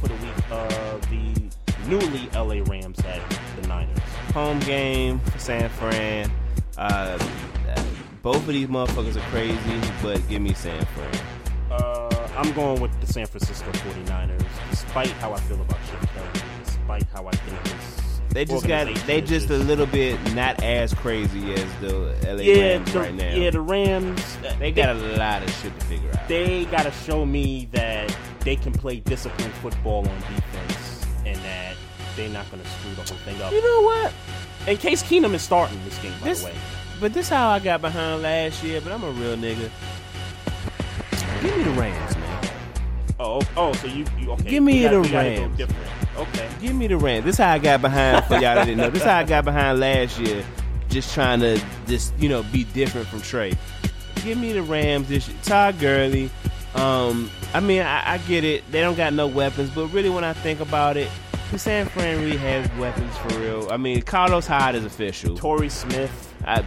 for 0.00 0.08
the 0.08 0.14
week. 0.14 0.50
Uh, 0.50 0.98
the 1.10 1.50
newly 1.88 2.28
LA 2.34 2.62
Rams 2.70 3.00
at 3.00 3.20
the 3.60 3.66
Niners. 3.68 3.98
home 4.34 4.58
game 4.60 5.18
for 5.20 5.38
San 5.38 5.68
Fran. 5.70 6.30
Uh, 6.76 7.18
both 8.22 8.36
of 8.36 8.48
these 8.48 8.66
motherfuckers 8.68 9.16
are 9.16 9.28
crazy, 9.30 9.92
but 10.02 10.26
give 10.28 10.42
me 10.42 10.52
San 10.52 10.84
Fran. 10.86 11.14
Uh, 11.70 12.28
I'm 12.36 12.52
going 12.52 12.80
with 12.80 12.98
the 13.00 13.06
San 13.10 13.26
Francisco 13.26 13.70
49ers, 13.72 14.44
despite 14.70 15.10
how 15.12 15.32
I 15.32 15.40
feel 15.40 15.60
about 15.60 15.78
Chip 15.88 16.00
Kelly, 16.10 16.42
despite 16.64 17.04
how 17.14 17.26
I 17.26 17.30
think 17.30 17.62
this. 17.64 17.99
They 18.30 18.44
just 18.44 18.66
got 18.68 18.86
they 19.06 19.20
just 19.20 19.50
a 19.50 19.56
little 19.56 19.86
bit 19.86 20.18
not 20.34 20.62
as 20.62 20.94
crazy 20.94 21.52
as 21.52 21.64
the 21.80 21.92
LA 22.24 22.42
yeah, 22.42 22.62
Rams 22.76 22.92
the, 22.92 22.98
right 23.00 23.14
now. 23.14 23.34
yeah, 23.34 23.50
the 23.50 23.60
Rams. 23.60 24.38
uh, 24.46 24.54
they 24.58 24.70
got 24.70 24.94
a 24.94 24.94
lot 25.16 25.42
of 25.42 25.50
shit 25.56 25.78
to 25.78 25.86
figure 25.86 26.10
out. 26.16 26.28
they 26.28 26.64
got 26.66 26.84
to 26.84 26.92
show 26.92 27.26
me 27.26 27.68
that 27.72 28.16
they 28.40 28.54
can 28.56 28.72
play 28.72 29.00
disciplined 29.00 29.52
football 29.54 30.08
on 30.08 30.16
defense 30.20 31.06
and 31.26 31.36
that 31.38 31.74
they're 32.16 32.28
not 32.30 32.48
going 32.52 32.62
to 32.62 32.68
screw 32.68 32.90
the 32.94 33.02
whole 33.02 33.18
thing 33.24 33.40
up. 33.42 33.52
you 33.52 33.62
know 33.62 33.82
what? 33.82 34.12
And 34.68 34.78
Case 34.78 35.02
Keenum 35.02 35.34
is 35.34 35.42
starting 35.42 35.78
this 35.84 35.98
game, 35.98 36.12
by 36.20 36.28
This, 36.28 36.40
the 36.40 36.46
way. 36.46 36.54
but 37.00 37.12
this 37.12 37.28
how 37.28 37.48
I 37.50 37.58
got 37.58 37.80
behind 37.80 38.22
last 38.22 38.62
year. 38.62 38.80
But 38.80 38.92
I'm 38.92 39.02
a 39.02 39.10
real 39.10 39.36
nigga. 39.36 39.70
Give 41.42 41.56
me 41.56 41.62
the 41.64 41.70
Rams, 41.70 42.16
man. 42.16 42.19
Oh, 43.22 43.42
oh, 43.54 43.74
so 43.74 43.86
you, 43.86 44.06
you 44.18 44.30
okay? 44.32 44.48
Give 44.48 44.62
me 44.62 44.82
gotta, 44.82 44.96
the 44.96 45.00
we 45.02 45.08
gotta 45.10 45.36
go 45.36 45.42
Rams. 45.42 45.60
Okay. 46.16 46.48
Give 46.58 46.74
me 46.74 46.86
the 46.86 46.96
Rams. 46.96 47.26
This 47.26 47.36
how 47.36 47.50
I 47.50 47.58
got 47.58 47.82
behind 47.82 48.24
for 48.24 48.34
y'all 48.34 48.54
that 48.54 48.64
didn't 48.64 48.78
know. 48.78 48.88
This 48.88 49.02
how 49.02 49.18
I 49.18 49.24
got 49.24 49.44
behind 49.44 49.78
last 49.78 50.18
year, 50.18 50.42
just 50.88 51.12
trying 51.12 51.40
to 51.40 51.62
just 51.86 52.18
you 52.18 52.30
know 52.30 52.42
be 52.44 52.64
different 52.64 53.06
from 53.08 53.20
Trey. 53.20 53.52
Give 54.24 54.38
me 54.38 54.54
the 54.54 54.62
Rams 54.62 55.08
this 55.08 55.28
year. 55.28 55.36
Todd 55.42 55.78
Gurley. 55.78 56.30
Um, 56.74 57.30
I 57.52 57.60
mean, 57.60 57.82
I, 57.82 58.14
I 58.14 58.18
get 58.18 58.42
it. 58.42 58.64
They 58.72 58.80
don't 58.80 58.96
got 58.96 59.12
no 59.12 59.26
weapons, 59.26 59.68
but 59.68 59.88
really, 59.88 60.08
when 60.08 60.24
I 60.24 60.32
think 60.32 60.60
about 60.60 60.96
it, 60.96 61.10
the 61.50 61.58
San 61.58 61.86
Fran 61.90 62.22
really 62.22 62.38
has 62.38 62.70
weapons 62.78 63.14
for 63.18 63.38
real. 63.38 63.68
I 63.70 63.76
mean, 63.76 64.00
Carlos 64.00 64.46
Hyde 64.46 64.76
is 64.76 64.86
official. 64.86 65.36
Torrey 65.36 65.68
Smith. 65.68 66.34
I, 66.46 66.64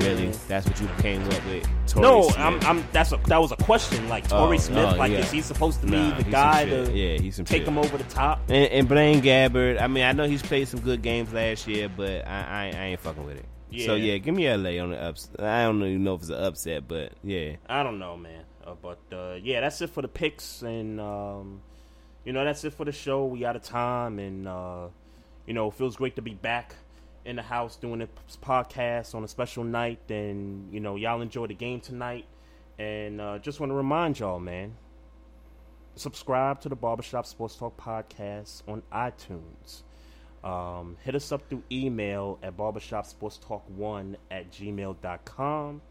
really, 0.00 0.28
that's 0.48 0.66
what 0.66 0.80
you 0.80 0.88
came 0.98 1.22
up 1.22 1.44
with. 1.46 1.68
Torrey 1.86 2.02
no, 2.02 2.22
Smith. 2.22 2.38
I'm, 2.38 2.60
I'm. 2.64 2.84
That's 2.92 3.12
a 3.12 3.16
that 3.26 3.38
was 3.38 3.52
a 3.52 3.56
question. 3.56 4.08
Like 4.08 4.28
Torrey 4.28 4.56
Oh, 4.56 4.60
Smith, 4.60 4.92
oh, 4.94 4.96
like 4.96 5.12
yeah. 5.12 5.18
is 5.18 5.30
he 5.30 5.40
supposed 5.42 5.80
to 5.80 5.86
be 5.86 5.92
Nah, 5.92 6.16
the 6.16 6.24
guy 6.24 6.64
to 6.66 6.90
Yeah, 6.92 7.18
he's 7.18 7.36
some 7.36 7.44
take 7.44 7.60
shit. 7.60 7.68
him 7.68 7.78
over 7.78 7.96
the 7.98 8.04
top? 8.04 8.40
And, 8.48 8.70
and 8.72 8.88
Blaine 8.88 9.20
Gabbert, 9.22 9.80
I 9.80 9.86
mean, 9.86 10.04
I 10.04 10.12
know 10.12 10.24
he's 10.28 10.42
played 10.42 10.68
some 10.68 10.80
good 10.80 11.02
games 11.02 11.32
last 11.32 11.66
year, 11.68 11.88
but 11.88 12.26
I, 12.26 12.40
I, 12.42 12.64
I 12.76 12.84
ain't 12.86 13.00
fucking 13.00 13.24
with 13.24 13.36
it. 13.38 13.44
So 13.86 13.94
Yeah. 13.94 14.12
yeah, 14.12 14.18
give 14.18 14.34
me 14.34 14.48
LA 14.52 14.82
on 14.82 14.90
the 14.90 15.00
ups. 15.00 15.28
I 15.38 15.62
don't 15.62 15.82
even 15.84 16.02
know 16.04 16.14
if 16.14 16.22
it's 16.22 16.30
an 16.30 16.42
upset, 16.42 16.88
but 16.88 17.12
yeah, 17.22 17.56
I 17.68 17.82
don't 17.82 17.98
know, 17.98 18.16
man. 18.16 18.42
Uh, 18.66 18.74
but 18.80 18.98
uh, 19.12 19.34
yeah, 19.42 19.60
that's 19.60 19.80
it 19.80 19.90
for 19.90 20.02
the 20.02 20.08
picks, 20.08 20.62
and 20.62 21.00
um, 21.00 21.62
you 22.24 22.32
know 22.32 22.44
that's 22.44 22.64
it 22.64 22.74
for 22.74 22.84
the 22.84 22.92
show. 22.92 23.24
We 23.26 23.44
out 23.44 23.56
of 23.56 23.62
time, 23.62 24.18
and 24.18 24.46
uh, 24.48 24.88
you 25.46 25.54
know 25.54 25.68
it 25.68 25.74
feels 25.74 25.96
great 25.96 26.16
to 26.16 26.22
be 26.22 26.34
back 26.34 26.74
in 27.24 27.36
the 27.36 27.42
house 27.42 27.76
doing 27.76 28.00
this 28.00 28.38
podcast 28.42 29.14
on 29.14 29.24
a 29.24 29.28
special 29.28 29.64
night. 29.64 30.00
And 30.10 30.72
you 30.72 30.80
know 30.80 30.96
y'all 30.96 31.20
enjoy 31.20 31.46
the 31.46 31.54
game 31.54 31.80
tonight, 31.80 32.26
and 32.78 33.20
uh, 33.20 33.38
just 33.38 33.60
want 33.60 33.70
to 33.70 33.74
remind 33.74 34.18
y'all, 34.18 34.40
man, 34.40 34.76
subscribe 35.96 36.60
to 36.62 36.68
the 36.68 36.76
Barbershop 36.76 37.26
Sports 37.26 37.56
Talk 37.56 37.76
podcast 37.76 38.62
on 38.68 38.82
iTunes. 38.92 39.82
Um, 40.42 40.96
hit 41.04 41.14
us 41.14 41.32
up 41.32 41.48
through 41.48 41.62
email 41.70 42.38
at 42.42 42.56
barbershopsportstalk1 42.56 44.16
at 44.30 44.50
gmail.com. 44.50 45.82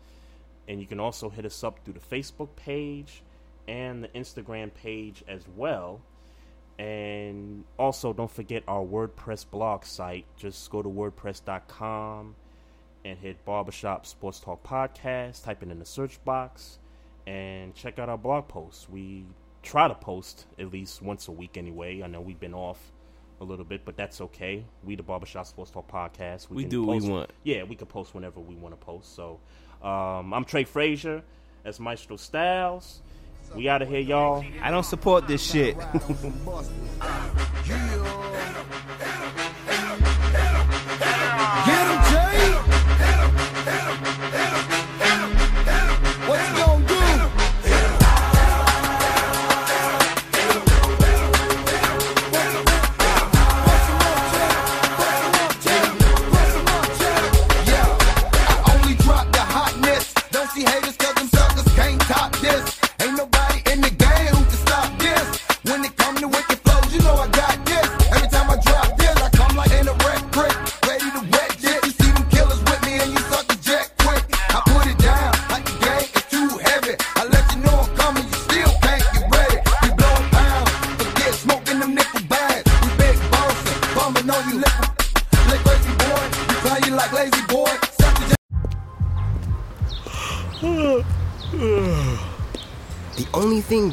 And 0.68 0.80
you 0.80 0.88
can 0.88 1.00
also 1.00 1.30
hit 1.30 1.46
us 1.46 1.64
up 1.64 1.80
through 1.84 1.96
the 1.96 2.00
Facebook 2.00 2.50
page 2.56 3.24
and 3.68 4.04
the 4.04 4.08
Instagram 4.10 4.74
page 4.74 5.24
as 5.28 5.44
well. 5.56 6.02
And 6.80 7.66
also, 7.78 8.14
don't 8.14 8.32
forget 8.32 8.64
our 8.66 8.86
WordPress 8.86 9.46
blog 9.52 9.84
site. 9.84 10.26
Just 10.38 10.70
go 10.72 10.82
to 10.82 10.88
wordpress.com 10.88 12.36
and 13.04 13.20
hit 13.20 13.44
Barbershop 13.44 14.06
Sports 14.06 14.40
Talk 14.40 14.64
Podcast. 14.64 15.44
Type 15.44 15.62
it 15.62 15.70
in 15.70 15.80
the 15.80 15.86
search 15.86 16.24
box 16.24 16.80
and 17.28 17.76
check 17.76 18.00
out 18.00 18.08
our 18.08 18.18
blog 18.18 18.48
posts. 18.48 18.88
We 18.90 19.26
try 19.62 19.90
to 19.90 19.94
post 19.94 20.46
at 20.58 20.72
least 20.72 21.02
once 21.02 21.28
a 21.28 21.34
week 21.34 21.58
anyway. 21.58 22.02
I 22.02 22.08
know 22.08 22.22
we've 22.22 22.40
been 22.40 22.54
off 22.54 22.80
a 23.42 23.44
little 23.44 23.66
bit, 23.66 23.84
but 23.84 23.98
that's 23.98 24.22
okay. 24.22 24.64
We, 24.86 24.96
the 24.96 25.04
Barbershop 25.04 25.48
Sports 25.48 25.72
Talk 25.72 25.92
Podcast, 25.92 26.50
We 26.50 26.64
can 26.64 26.70
do 26.70 26.84
what 26.84 27.02
we 27.02 27.10
want. 27.10 27.32
Yeah, 27.44 27.64
we 27.64 27.76
can 27.76 27.88
post 27.88 28.16
whenever 28.16 28.40
we 28.40 28.56
want 28.56 28.80
to 28.80 28.86
post. 28.86 29.16
So 29.18 29.40
um, 29.84 30.34
I'm 30.34 30.46
Trey 30.46 30.64
Frazier. 30.64 31.24
That's 31.64 31.80
Maestro 31.80 32.16
Styles. 32.16 33.02
We 33.56 33.68
out 33.68 33.82
of 33.82 33.90
here, 33.90 34.00
y'all. 34.00 34.46
I 34.62 34.72
don't 34.72 34.84
support 34.84 35.28
this 35.28 35.44
shit. 35.44 35.76